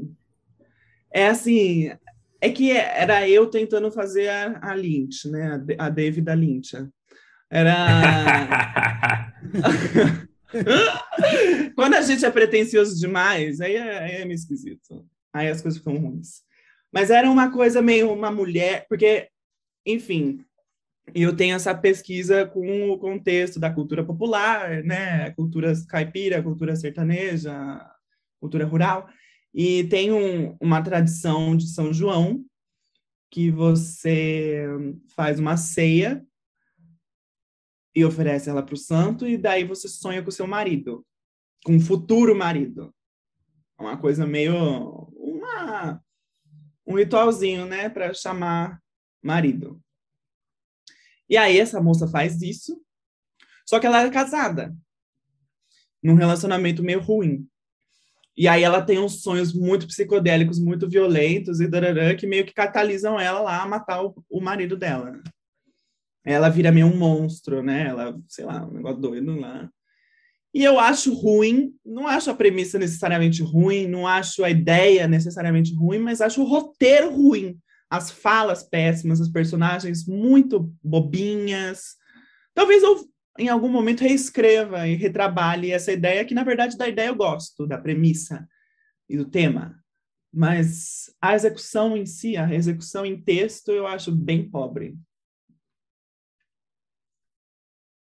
é 1.12 1.28
assim, 1.28 1.92
é 2.40 2.50
que 2.50 2.72
era 2.72 3.28
eu 3.28 3.46
tentando 3.46 3.90
fazer 3.90 4.28
a, 4.28 4.58
a 4.60 4.74
Lynch, 4.74 5.28
né? 5.30 5.62
A, 5.78 5.86
a 5.86 5.88
David 5.88 6.28
Lynch. 6.34 6.76
Era. 7.48 9.32
Quando 11.74 11.94
a 11.94 12.02
gente 12.02 12.24
é 12.24 12.30
pretencioso 12.30 12.98
demais, 12.98 13.60
aí 13.60 13.76
é, 13.76 13.98
aí 13.98 14.12
é 14.16 14.24
meio 14.24 14.34
esquisito. 14.34 15.06
Aí 15.32 15.48
as 15.48 15.60
coisas 15.60 15.78
ficam 15.78 15.96
ruins. 15.96 16.45
Mas 16.96 17.10
era 17.10 17.30
uma 17.30 17.52
coisa 17.52 17.82
meio 17.82 18.10
uma 18.10 18.30
mulher, 18.30 18.86
porque, 18.88 19.28
enfim, 19.84 20.42
eu 21.14 21.36
tenho 21.36 21.54
essa 21.54 21.74
pesquisa 21.74 22.46
com 22.46 22.90
o 22.90 22.96
contexto 22.96 23.60
da 23.60 23.70
cultura 23.70 24.02
popular, 24.02 24.82
né? 24.82 25.30
Cultura 25.32 25.74
caipira, 25.90 26.42
cultura 26.42 26.74
sertaneja, 26.74 27.54
cultura 28.40 28.64
rural. 28.64 29.10
E 29.52 29.84
tem 29.88 30.10
um, 30.10 30.56
uma 30.58 30.80
tradição 30.80 31.54
de 31.54 31.68
São 31.68 31.92
João 31.92 32.42
que 33.30 33.50
você 33.50 34.66
faz 35.14 35.38
uma 35.38 35.58
ceia 35.58 36.24
e 37.94 38.06
oferece 38.06 38.48
ela 38.48 38.62
para 38.62 38.74
o 38.74 38.78
santo, 38.78 39.26
e 39.26 39.36
daí 39.36 39.64
você 39.64 39.86
sonha 39.86 40.22
com 40.22 40.30
o 40.30 40.32
seu 40.32 40.46
marido, 40.46 41.04
com 41.62 41.76
o 41.76 41.80
futuro 41.80 42.34
marido. 42.34 42.90
É 43.78 43.82
uma 43.82 43.98
coisa 43.98 44.26
meio. 44.26 45.12
Uma, 45.14 46.02
um 46.86 46.94
ritualzinho, 46.94 47.66
né, 47.66 47.88
para 47.88 48.12
chamar 48.14 48.80
marido. 49.22 49.82
E 51.28 51.36
aí 51.36 51.58
essa 51.58 51.80
moça 51.80 52.06
faz 52.06 52.40
isso, 52.40 52.80
só 53.66 53.80
que 53.80 53.86
ela 53.86 54.02
é 54.02 54.10
casada, 54.10 54.74
num 56.02 56.14
relacionamento 56.14 56.82
meio 56.82 57.00
ruim. 57.00 57.48
E 58.36 58.46
aí 58.46 58.62
ela 58.62 58.82
tem 58.82 58.98
uns 58.98 59.22
sonhos 59.22 59.52
muito 59.52 59.86
psicodélicos, 59.86 60.58
muito 60.58 60.88
violentos 60.88 61.60
e 61.60 61.66
dararã, 61.66 62.14
que 62.14 62.26
meio 62.26 62.44
que 62.44 62.52
catalisam 62.52 63.18
ela 63.18 63.40
lá 63.40 63.62
a 63.62 63.66
matar 63.66 64.04
o, 64.04 64.14
o 64.28 64.40
marido 64.40 64.76
dela 64.76 65.20
ela 66.26 66.48
vira 66.48 66.72
meio 66.72 66.88
um 66.88 66.96
monstro, 66.96 67.62
né? 67.62 67.86
Ela, 67.86 68.20
sei 68.26 68.44
lá, 68.44 68.66
um 68.66 68.72
negócio 68.72 69.00
doido 69.00 69.38
lá. 69.38 69.70
E 70.54 70.64
eu 70.64 70.78
acho 70.78 71.12
ruim, 71.14 71.74
não 71.84 72.06
acho 72.06 72.30
a 72.30 72.34
premissa 72.34 72.78
necessariamente 72.78 73.42
ruim, 73.42 73.86
não 73.86 74.06
acho 74.06 74.42
a 74.42 74.50
ideia 74.50 75.06
necessariamente 75.06 75.74
ruim, 75.74 75.98
mas 75.98 76.20
acho 76.20 76.42
o 76.42 76.46
roteiro 76.46 77.14
ruim. 77.14 77.58
As 77.90 78.10
falas 78.10 78.62
péssimas, 78.62 79.20
as 79.20 79.28
personagens 79.28 80.06
muito 80.06 80.72
bobinhas. 80.82 81.96
Talvez 82.54 82.82
eu, 82.82 83.06
em 83.38 83.48
algum 83.48 83.68
momento, 83.68 84.00
reescreva 84.00 84.88
e 84.88 84.96
retrabalhe 84.96 85.70
essa 85.70 85.92
ideia, 85.92 86.24
que 86.24 86.34
na 86.34 86.42
verdade 86.42 86.76
da 86.76 86.88
ideia 86.88 87.08
eu 87.08 87.14
gosto, 87.14 87.66
da 87.66 87.78
premissa 87.78 88.48
e 89.08 89.16
do 89.16 89.26
tema. 89.26 89.78
Mas 90.32 91.14
a 91.20 91.34
execução 91.34 91.96
em 91.96 92.04
si, 92.06 92.36
a 92.36 92.52
execução 92.52 93.06
em 93.06 93.20
texto, 93.20 93.70
eu 93.70 93.86
acho 93.86 94.10
bem 94.10 94.48
pobre. 94.48 94.96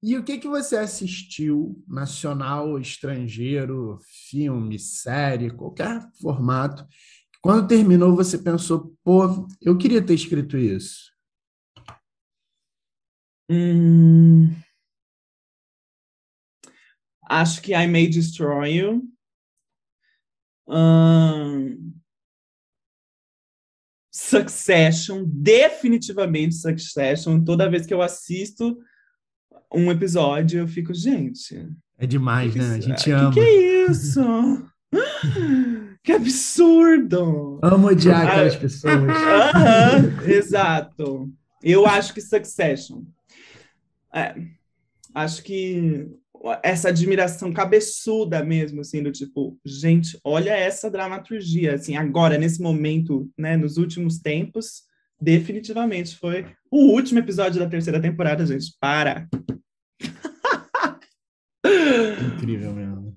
E 0.01 0.17
o 0.17 0.23
que, 0.23 0.39
que 0.39 0.47
você 0.47 0.77
assistiu, 0.77 1.85
nacional, 1.89 2.79
estrangeiro, 2.79 3.99
filme, 4.31 4.79
série, 4.79 5.51
qualquer 5.51 6.01
formato, 6.21 6.87
quando 7.43 7.67
terminou 7.67 8.15
você 8.15 8.39
pensou, 8.39 8.97
pô, 9.03 9.49
eu 9.61 9.77
queria 9.77 10.05
ter 10.05 10.15
escrito 10.15 10.57
isso? 10.57 11.13
Hum... 13.51 14.55
Acho 17.31 17.61
que 17.61 17.75
I 17.75 17.87
May 17.87 18.09
Destroy 18.09 18.77
You. 18.77 19.03
Hum... 20.69 21.95
Succession, 24.13 25.25
definitivamente 25.27 26.55
Succession. 26.55 27.43
Toda 27.43 27.71
vez 27.71 27.87
que 27.87 27.95
eu 27.95 28.03
assisto, 28.03 28.79
um 29.73 29.91
episódio, 29.91 30.61
eu 30.61 30.69
fico, 30.69 30.95
gente. 30.95 31.69
É 31.99 32.07
demais, 32.07 32.55
né? 32.55 32.75
A 32.75 32.81
gente 32.81 33.11
ama. 33.11 33.33
Que, 33.33 33.41
que 33.41 33.47
é 33.47 33.91
isso? 33.91 34.21
que 36.03 36.13
absurdo! 36.13 37.59
Amo 37.63 37.89
odiar 37.89 38.27
ah, 38.27 38.31
aquelas 38.31 38.57
pessoas. 38.57 38.95
Uh 38.95 39.07
-huh, 39.07 40.29
exato. 40.29 41.31
Eu 41.63 41.87
acho 41.87 42.15
que 42.15 42.21
Succession. 42.21 43.03
É, 44.15 44.35
acho 45.15 45.43
que 45.43 46.09
essa 46.63 46.89
admiração 46.89 47.53
cabeçuda 47.53 48.45
mesmo, 48.45 48.81
assim, 48.81 49.03
do 49.03 49.11
tipo, 49.11 49.59
gente, 49.65 50.19
olha 50.23 50.51
essa 50.51 50.91
dramaturgia, 50.91 51.75
assim, 51.75 51.97
agora, 51.97 52.39
nesse 52.39 52.63
momento, 52.63 53.29
né, 53.37 53.57
nos 53.57 53.77
últimos 53.77 54.19
tempos, 54.19 54.85
definitivamente 55.21 56.17
foi 56.17 56.47
o 56.71 56.93
último 56.93 57.19
episódio 57.19 57.61
da 57.61 57.69
terceira 57.69 58.01
temporada, 58.01 58.47
gente. 58.47 58.75
Para! 58.81 59.29
Incrível 62.35 62.73
mesmo. 62.73 63.17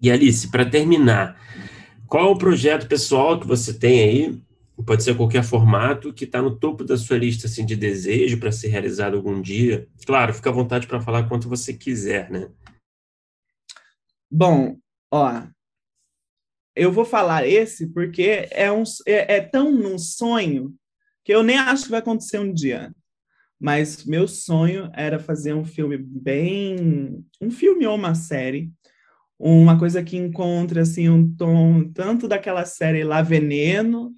E 0.00 0.10
Alice, 0.10 0.50
para 0.50 0.68
terminar, 0.68 1.40
qual 2.06 2.28
é 2.28 2.30
o 2.30 2.38
projeto 2.38 2.86
pessoal 2.86 3.38
que 3.38 3.46
você 3.46 3.74
tem 3.74 4.00
aí? 4.00 4.42
Pode 4.86 5.02
ser 5.02 5.16
qualquer 5.16 5.42
formato 5.42 6.12
que 6.12 6.24
está 6.24 6.40
no 6.40 6.56
topo 6.56 6.84
da 6.84 6.96
sua 6.96 7.18
lista 7.18 7.48
assim, 7.48 7.66
de 7.66 7.74
desejo 7.74 8.38
para 8.38 8.52
ser 8.52 8.68
realizado 8.68 9.16
algum 9.16 9.42
dia. 9.42 9.88
Claro, 10.06 10.32
fica 10.32 10.50
à 10.50 10.52
vontade 10.52 10.86
para 10.86 11.00
falar 11.00 11.28
quanto 11.28 11.48
você 11.48 11.74
quiser, 11.74 12.30
né? 12.30 12.48
Bom, 14.30 14.78
ó, 15.10 15.42
eu 16.76 16.92
vou 16.92 17.04
falar 17.04 17.44
esse 17.44 17.88
porque 17.88 18.48
é, 18.52 18.70
um, 18.70 18.84
é, 19.04 19.36
é 19.36 19.40
tão 19.40 19.72
num 19.72 19.98
sonho 19.98 20.77
que 21.28 21.34
eu 21.34 21.42
nem 21.42 21.58
acho 21.58 21.84
que 21.84 21.90
vai 21.90 22.00
acontecer 22.00 22.38
um 22.38 22.50
dia. 22.50 22.90
Mas 23.60 24.06
meu 24.06 24.26
sonho 24.26 24.90
era 24.94 25.18
fazer 25.18 25.52
um 25.52 25.62
filme 25.62 25.98
bem. 25.98 27.22
um 27.38 27.50
filme 27.50 27.86
ou 27.86 27.96
uma 27.96 28.14
série. 28.14 28.72
Uma 29.38 29.78
coisa 29.78 30.02
que 30.02 30.16
encontra 30.16 30.80
assim, 30.80 31.06
um 31.10 31.30
tom 31.36 31.92
tanto 31.92 32.26
daquela 32.26 32.64
série 32.64 33.04
lá 33.04 33.20
Veneno, 33.20 34.14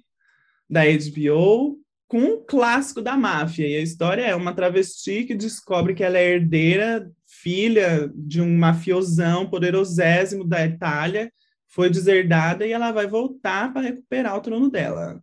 da 0.69 0.83
HBO, 0.85 1.81
com 2.07 2.17
um 2.17 2.45
clássico 2.45 3.01
da 3.01 3.17
máfia. 3.17 3.67
E 3.67 3.75
a 3.75 3.81
história 3.81 4.21
é 4.21 4.33
uma 4.33 4.53
travesti 4.53 5.25
que 5.25 5.35
descobre 5.35 5.93
que 5.93 6.05
ela 6.05 6.17
é 6.17 6.35
herdeira, 6.35 7.11
filha 7.25 8.09
de 8.15 8.41
um 8.41 8.57
mafiosão 8.57 9.49
poderosésimo 9.49 10.45
da 10.45 10.65
Itália, 10.65 11.29
foi 11.67 11.89
deserdada 11.89 12.65
e 12.65 12.71
ela 12.71 12.93
vai 12.93 13.05
voltar 13.05 13.73
para 13.73 13.81
recuperar 13.81 14.37
o 14.37 14.41
trono 14.41 14.69
dela. 14.69 15.21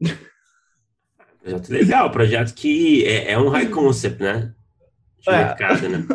Projeto 1.42 1.68
legal, 1.70 2.10
projeto 2.10 2.54
que 2.54 3.04
é, 3.04 3.32
é 3.32 3.38
um 3.38 3.48
high 3.48 3.68
concept, 3.68 4.22
né? 4.22 4.54
De 5.20 5.30
é. 5.30 5.44
mercado, 5.44 5.88
né? 5.88 6.06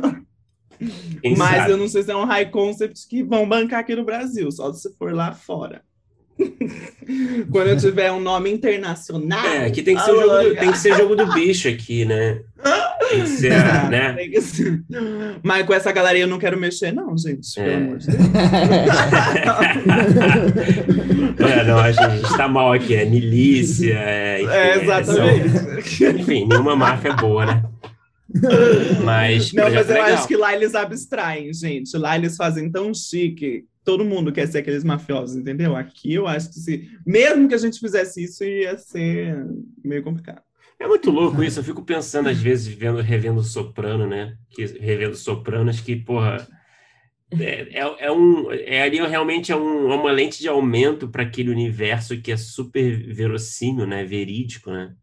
Quem 1.21 1.35
Mas 1.37 1.57
sabe? 1.57 1.71
eu 1.71 1.77
não 1.77 1.87
sei 1.87 2.03
se 2.03 2.11
é 2.11 2.15
um 2.15 2.23
high 2.23 2.49
concept 2.49 3.07
que 3.07 3.23
vão 3.23 3.47
bancar 3.47 3.81
aqui 3.81 3.95
no 3.95 4.05
Brasil, 4.05 4.49
só 4.51 4.71
se 4.71 4.93
for 4.95 5.13
lá 5.13 5.33
fora. 5.33 5.83
Quando 7.51 7.67
eu 7.67 7.77
tiver 7.77 8.11
um 8.11 8.19
nome 8.19 8.51
internacional. 8.51 9.45
É, 9.45 9.65
aqui 9.65 9.81
tem 9.81 9.95
que, 9.95 10.03
ser 10.03 10.11
jogo 10.11 10.43
do, 10.43 10.55
tem 10.55 10.71
que 10.71 10.77
ser 10.77 10.95
jogo 10.95 11.15
do 11.15 11.33
bicho 11.33 11.67
aqui, 11.67 12.05
né? 12.05 12.41
Tem 13.09 13.21
que 13.21 13.27
ser, 13.27 13.51
né? 13.89 14.13
Que 14.13 14.41
ser. 14.41 14.83
Mas 15.41 15.65
com 15.65 15.73
essa 15.73 15.91
galera 15.91 16.17
eu 16.17 16.27
não 16.27 16.37
quero 16.37 16.59
mexer, 16.59 16.91
não, 16.91 17.17
gente. 17.17 17.55
Pelo 17.55 17.69
é. 17.69 17.75
amor 17.75 17.97
de 17.97 18.07
Deus. 18.07 18.19
é, 21.51 21.63
não, 21.63 21.79
a 21.79 21.91
gente 21.91 22.37
tá 22.37 22.47
mal 22.47 22.73
aqui. 22.73 22.95
É 22.95 23.05
milícia. 23.05 23.93
É, 23.93 24.41
enfim, 24.41 24.51
é 24.51 24.83
exatamente. 24.83 25.49
São, 25.49 26.11
enfim, 26.11 26.47
nenhuma 26.47 26.75
máfia 26.75 27.09
é 27.09 27.15
boa, 27.15 27.45
né? 27.45 27.63
Mas, 29.03 29.53
não, 29.53 29.63
mas 29.63 29.89
eu 29.89 29.95
legal. 29.95 30.13
acho 30.13 30.27
que 30.27 30.35
lá 30.35 30.53
eles 30.53 30.75
abstraem, 30.75 31.53
gente. 31.53 31.97
Lá 31.97 32.17
eles 32.17 32.35
fazem 32.35 32.69
tão 32.69 32.93
chique 32.93 33.63
todo 33.87 34.03
mundo 34.03 34.33
quer 34.33 34.45
ser 34.49 34.57
aqueles 34.57 34.83
mafiosos, 34.83 35.37
entendeu? 35.37 35.73
Aqui 35.73 36.13
eu 36.13 36.27
acho 36.27 36.49
que 36.49 36.55
se, 36.55 36.91
mesmo 37.05 37.47
que 37.47 37.55
a 37.55 37.57
gente 37.57 37.79
fizesse 37.79 38.21
isso, 38.21 38.43
ia 38.43 38.77
ser 38.77 39.47
meio 39.81 40.03
complicado. 40.03 40.41
É 40.77 40.85
muito 40.85 41.09
louco 41.09 41.41
isso, 41.41 41.61
eu 41.61 41.63
fico 41.63 41.81
pensando 41.85 42.27
às 42.27 42.37
vezes, 42.37 42.67
vendo, 42.67 42.99
revendo 42.99 43.41
Soprano, 43.41 44.05
né? 44.05 44.35
Que, 44.49 44.65
revendo 44.65 45.15
Sopranos, 45.15 45.79
que, 45.79 45.95
porra, 45.95 46.45
é, 47.39 47.79
é, 47.79 48.07
é, 48.07 48.11
um, 48.11 48.51
é 48.51 48.81
ali 48.81 48.99
realmente 49.07 49.53
é, 49.53 49.55
um, 49.55 49.89
é 49.89 49.95
uma 49.95 50.11
lente 50.11 50.39
de 50.41 50.49
aumento 50.49 51.07
para 51.07 51.23
aquele 51.23 51.49
universo 51.49 52.21
que 52.21 52.33
é 52.33 52.37
super 52.37 53.13
verossímil, 53.13 53.87
né? 53.87 54.03
Verídico, 54.03 54.69
né? 54.69 54.93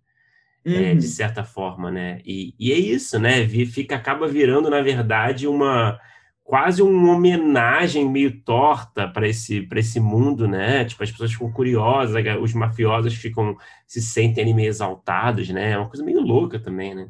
Uhum. 0.66 0.74
É, 0.74 0.94
de 0.94 1.08
certa 1.08 1.42
forma, 1.42 1.90
né? 1.90 2.20
E, 2.22 2.54
e 2.60 2.70
é 2.70 2.78
isso, 2.78 3.18
né? 3.18 3.48
Fica, 3.48 3.96
acaba 3.96 4.28
virando, 4.28 4.68
na 4.68 4.82
verdade, 4.82 5.48
uma 5.48 5.98
quase 6.44 6.82
uma 6.82 7.14
homenagem 7.14 8.08
meio 8.08 8.38
torta 8.42 9.08
para 9.08 9.26
esse, 9.26 9.66
esse 9.76 9.98
mundo, 9.98 10.46
né? 10.46 10.84
Tipo, 10.84 11.02
as 11.02 11.10
pessoas 11.10 11.32
ficam 11.32 11.50
curiosas, 11.50 12.22
os 12.40 12.52
mafiosos 12.52 13.14
ficam, 13.14 13.56
se 13.86 14.02
sentem 14.02 14.44
ali 14.44 14.52
meio 14.52 14.68
exaltados, 14.68 15.48
né? 15.48 15.72
É 15.72 15.78
uma 15.78 15.88
coisa 15.88 16.04
meio 16.04 16.20
louca 16.20 16.60
também, 16.60 16.94
né? 16.94 17.08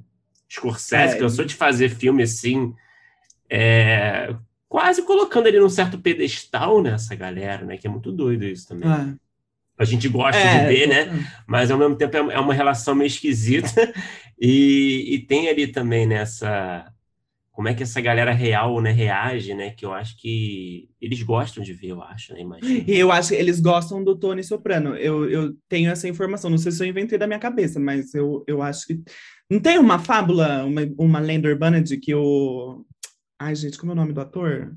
Scorsese 0.49 1.17
é, 1.17 1.19
cansou 1.19 1.45
de 1.45 1.55
fazer 1.55 1.89
filme 1.89 2.23
assim, 2.23 2.73
é, 3.51 4.33
quase 4.69 5.03
colocando 5.03 5.49
ele 5.49 5.59
num 5.59 5.69
certo 5.69 5.99
pedestal 5.99 6.81
nessa 6.81 7.17
galera, 7.17 7.67
né? 7.67 7.77
Que 7.77 7.89
é 7.89 7.91
muito 7.91 8.13
doido 8.13 8.45
isso 8.45 8.69
também. 8.69 8.89
É. 8.89 9.15
A 9.77 9.85
gente 9.85 10.09
gosta 10.09 10.41
de 10.41 10.47
é, 10.47 10.69
ver, 10.69 10.87
né? 10.87 11.29
Mas 11.45 11.73
ao 11.73 11.79
mesmo 11.79 11.97
tempo 11.97 12.17
é, 12.17 12.35
é 12.35 12.39
uma 12.39 12.55
relação 12.55 12.95
meio 12.95 13.09
esquisita. 13.09 13.93
e, 14.41 15.07
e 15.13 15.19
tem 15.19 15.49
ali 15.49 15.67
também 15.67 16.07
nessa 16.07 16.94
como 17.55 17.69
é 17.69 17.75
que 17.75 17.85
essa 17.85 18.01
galera 18.01 18.33
real, 18.33 18.81
né, 18.81 18.91
reage, 18.91 19.55
né? 19.55 19.71
Que 19.71 19.87
eu 19.87 19.93
acho 19.93 20.17
que 20.19 20.91
eles 21.01 21.23
gostam 21.23 21.63
de 21.63 21.73
ver, 21.73 21.93
eu 21.93 22.03
acho, 22.03 22.35
né? 22.35 22.41
Imagina. 22.41 22.85
Eu 22.89 23.13
acho 23.13 23.29
que 23.29 23.37
eles 23.37 23.61
gostam 23.61 24.03
do 24.03 24.19
Tony 24.19 24.43
Soprano. 24.43 24.97
Eu, 24.97 25.31
eu 25.31 25.55
tenho 25.69 25.89
essa 25.89 26.09
informação, 26.09 26.51
não 26.51 26.59
sei 26.59 26.73
se 26.73 26.83
eu 26.83 26.89
inventei 26.89 27.17
da 27.17 27.29
minha 27.29 27.39
cabeça, 27.39 27.79
mas 27.79 28.13
eu, 28.13 28.43
eu 28.49 28.61
acho 28.61 28.89
que. 28.89 29.01
Não 29.49 29.61
tem 29.61 29.79
uma 29.79 30.01
fábula, 30.01 30.65
uma, 30.65 30.81
uma 30.99 31.21
lenda 31.21 31.49
urbana 31.49 31.81
de 31.81 31.97
que 31.97 32.13
o. 32.13 32.85
Ai, 33.41 33.55
gente, 33.55 33.79
como 33.79 33.93
é 33.93 33.95
o 33.95 33.97
nome 33.97 34.13
do 34.13 34.21
ator? 34.21 34.77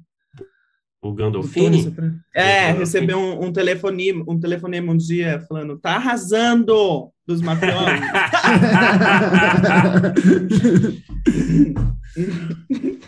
O 1.01 1.13
Gandolfini? 1.13 1.93
É, 2.35 2.71
recebeu 2.71 3.19
um, 3.19 3.45
um, 3.45 3.53
telefonema, 3.53 4.23
um 4.27 4.39
telefonema 4.39 4.91
um 4.91 4.97
dia 4.97 5.39
falando, 5.47 5.77
tá 5.77 5.95
arrasando 5.95 7.11
dos 7.25 7.41
mafiosos. 7.41 7.87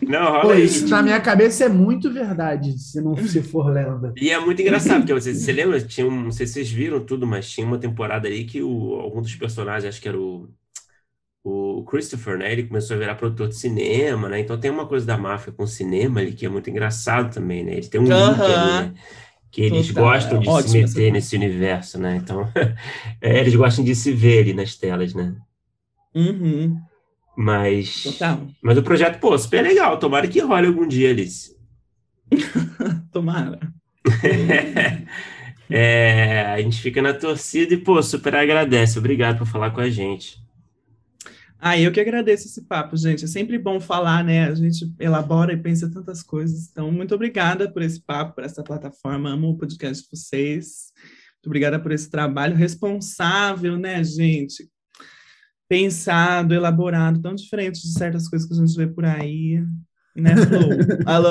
Não, 0.08 0.42
Pô, 0.42 0.54
isso 0.54 0.88
na 0.88 1.02
minha 1.02 1.20
cabeça 1.20 1.66
é 1.66 1.70
muito 1.70 2.12
verdade, 2.12 2.78
se 2.78 3.02
não 3.02 3.16
se 3.16 3.42
for 3.42 3.72
lenda. 3.72 4.14
E 4.18 4.30
é 4.30 4.40
muito 4.40 4.62
engraçado, 4.62 5.00
porque 5.00 5.14
você, 5.14 5.34
você 5.34 5.52
lembra, 5.52 5.82
tinha 5.82 6.08
um, 6.08 6.24
não 6.24 6.32
sei 6.32 6.46
se 6.46 6.54
vocês 6.54 6.72
viram 6.72 7.04
tudo, 7.04 7.26
mas 7.26 7.50
tinha 7.50 7.66
uma 7.66 7.78
temporada 7.78 8.28
aí 8.28 8.44
que 8.44 8.62
o, 8.62 8.96
algum 8.96 9.22
dos 9.22 9.36
personagens, 9.36 9.86
acho 9.86 10.02
que 10.02 10.08
era 10.08 10.20
o, 10.20 10.50
o 11.50 11.84
Christopher, 11.84 12.38
né? 12.38 12.52
Ele 12.52 12.64
começou 12.64 12.96
a 12.96 13.00
virar 13.00 13.16
produtor 13.16 13.48
de 13.48 13.56
cinema, 13.56 14.30
né? 14.30 14.40
Então 14.40 14.60
tem 14.60 14.70
uma 14.70 14.86
coisa 14.86 15.06
da 15.06 15.18
máfia 15.18 15.52
com 15.52 15.64
o 15.64 15.68
cinema 15.68 16.20
ali 16.20 16.34
que 16.34 16.46
é 16.46 16.50
muito 16.50 16.70
engraçado 16.70 17.34
também, 17.34 17.64
né? 17.64 17.74
Ele 17.74 17.88
tem 17.88 18.00
um 18.00 18.04
link 18.04 18.42
ali, 18.42 18.72
né? 18.86 18.94
Que 19.52 19.64
eles 19.64 19.88
Total, 19.88 20.04
gostam 20.04 20.40
de 20.40 20.50
é 20.50 20.62
se 20.62 20.78
meter 20.78 21.12
nesse 21.12 21.36
universo, 21.36 22.00
né? 22.00 22.18
Então, 22.18 22.48
é, 23.22 23.40
eles 23.40 23.56
gostam 23.56 23.84
de 23.84 23.96
se 23.96 24.12
ver 24.12 24.44
ali 24.44 24.54
nas 24.54 24.76
telas, 24.76 25.14
né? 25.14 25.36
Uhum. 26.14 26.80
Mas. 27.38 28.04
Total. 28.04 28.48
Mas 28.62 28.78
o 28.78 28.84
projeto, 28.84 29.20
pô, 29.20 29.38
super 29.38 29.64
legal. 29.64 29.98
Tomara 29.98 30.28
que 30.28 30.40
role 30.40 30.68
algum 30.68 30.88
dia, 30.88 31.10
Alice. 31.10 31.56
Tomara. 33.12 33.60
é, 35.70 36.42
a 36.42 36.62
gente 36.62 36.82
fica 36.82 37.02
na 37.02 37.14
torcida 37.14 37.74
e, 37.74 37.78
pô, 37.78 38.02
super 38.04 38.36
agradece. 38.36 39.00
Obrigado 39.00 39.38
por 39.38 39.48
falar 39.48 39.72
com 39.72 39.80
a 39.80 39.90
gente. 39.90 40.38
Ah, 41.60 41.78
eu 41.78 41.92
que 41.92 42.00
agradeço 42.00 42.48
esse 42.48 42.62
papo, 42.66 42.96
gente. 42.96 43.26
É 43.26 43.28
sempre 43.28 43.58
bom 43.58 43.80
falar, 43.80 44.24
né? 44.24 44.46
A 44.46 44.56
gente 44.56 44.92
elabora 45.00 45.54
e 45.54 45.58
pensa 45.58 45.92
tantas 45.92 46.24
coisas. 46.24 46.70
Então, 46.72 46.92
muito 46.92 47.14
obrigada 47.14 47.70
por 47.70 47.82
esse 47.82 48.02
papo, 48.02 48.36
por 48.36 48.44
essa 48.44 48.64
plataforma. 48.64 49.30
Amo 49.30 49.50
o 49.50 49.58
podcast 49.58 50.04
de 50.04 50.10
vocês. 50.10 50.94
Muito 51.36 51.48
obrigada 51.48 51.80
por 51.80 51.92
esse 51.92 52.10
trabalho 52.10 52.56
responsável, 52.56 53.78
né, 53.78 54.04
gente? 54.04 54.70
pensado, 55.70 56.56
elaborado, 56.56 57.22
tão 57.22 57.36
diferente 57.36 57.80
de 57.80 57.94
certas 57.94 58.28
coisas 58.28 58.48
que 58.48 58.56
a 58.56 58.58
gente 58.58 58.76
vê 58.76 58.88
por 58.88 59.06
aí. 59.06 59.64
Né, 60.16 60.36
Flo? 60.36 60.70
Alô? 61.06 61.30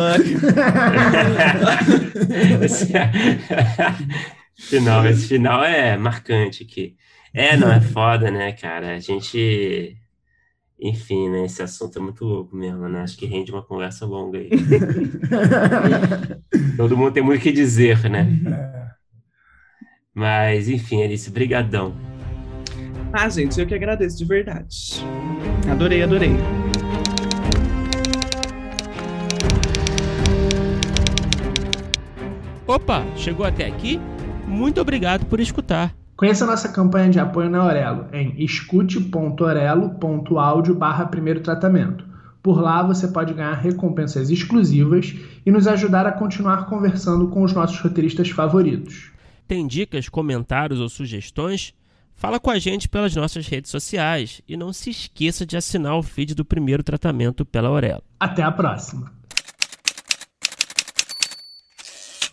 final, 4.56 5.05
esse 5.06 5.26
final 5.26 5.64
é 5.64 5.96
marcante 5.96 6.62
aqui. 6.62 6.94
É, 7.34 7.56
não, 7.56 7.70
é 7.70 7.80
foda, 7.80 8.30
né, 8.30 8.52
cara? 8.52 8.94
A 8.94 9.00
gente. 9.00 9.96
Enfim, 10.80 11.28
né? 11.28 11.44
Esse 11.44 11.62
assunto 11.62 11.98
é 11.98 12.02
muito 12.02 12.24
louco 12.24 12.55
mesmo, 12.55 12.88
né? 12.88 13.02
Acho 13.02 13.16
que 13.16 13.26
rende 13.26 13.50
uma 13.50 13.62
conversa 13.62 14.06
longa 14.06 14.38
aí. 14.38 14.50
Todo 16.76 16.96
mundo 16.96 17.12
tem 17.12 17.22
muito 17.22 17.40
o 17.40 17.42
que 17.42 17.50
dizer, 17.50 18.09
né? 18.09 18.28
É. 18.46 18.88
Mas, 20.14 20.68
enfim, 20.68 21.02
Alice, 21.02 21.30
brigadão. 21.30 21.94
Ah, 23.12 23.28
gente, 23.28 23.59
eu 23.59 23.66
que 23.66 23.74
agradeço 23.74 24.18
de 24.18 24.24
verdade. 24.24 25.05
Adorei, 25.70 26.02
adorei. 26.02 26.30
Opa, 32.66 33.05
chegou 33.16 33.46
até 33.46 33.66
aqui? 33.66 33.98
Muito 34.46 34.80
obrigado 34.80 35.26
por 35.26 35.40
escutar. 35.40 35.94
Conheça 36.18 36.44
nossa 36.44 36.68
campanha 36.68 37.08
de 37.10 37.18
apoio 37.20 37.48
na 37.48 37.60
Aurelo 37.60 38.08
em 38.12 38.34
escute.orelo.audio 38.42 40.74
barra 40.74 41.06
primeiro 41.06 41.38
tratamento. 41.38 42.04
Por 42.42 42.60
lá 42.60 42.82
você 42.82 43.06
pode 43.06 43.32
ganhar 43.32 43.52
recompensas 43.52 44.28
exclusivas 44.28 45.14
e 45.46 45.50
nos 45.52 45.68
ajudar 45.68 46.08
a 46.08 46.12
continuar 46.12 46.66
conversando 46.66 47.28
com 47.28 47.44
os 47.44 47.52
nossos 47.52 47.78
roteiristas 47.78 48.30
favoritos. 48.30 49.12
Tem 49.46 49.64
dicas, 49.64 50.08
comentários 50.08 50.80
ou 50.80 50.88
sugestões? 50.88 51.72
Fala 52.16 52.40
com 52.40 52.50
a 52.50 52.58
gente 52.58 52.88
pelas 52.88 53.14
nossas 53.14 53.46
redes 53.46 53.70
sociais 53.70 54.42
e 54.48 54.56
não 54.56 54.72
se 54.72 54.90
esqueça 54.90 55.46
de 55.46 55.56
assinar 55.56 55.96
o 55.96 56.02
feed 56.02 56.34
do 56.34 56.44
primeiro 56.44 56.82
tratamento 56.82 57.44
pela 57.44 57.68
Aurelo. 57.68 58.02
Até 58.18 58.42
a 58.42 58.50
próxima! 58.50 59.17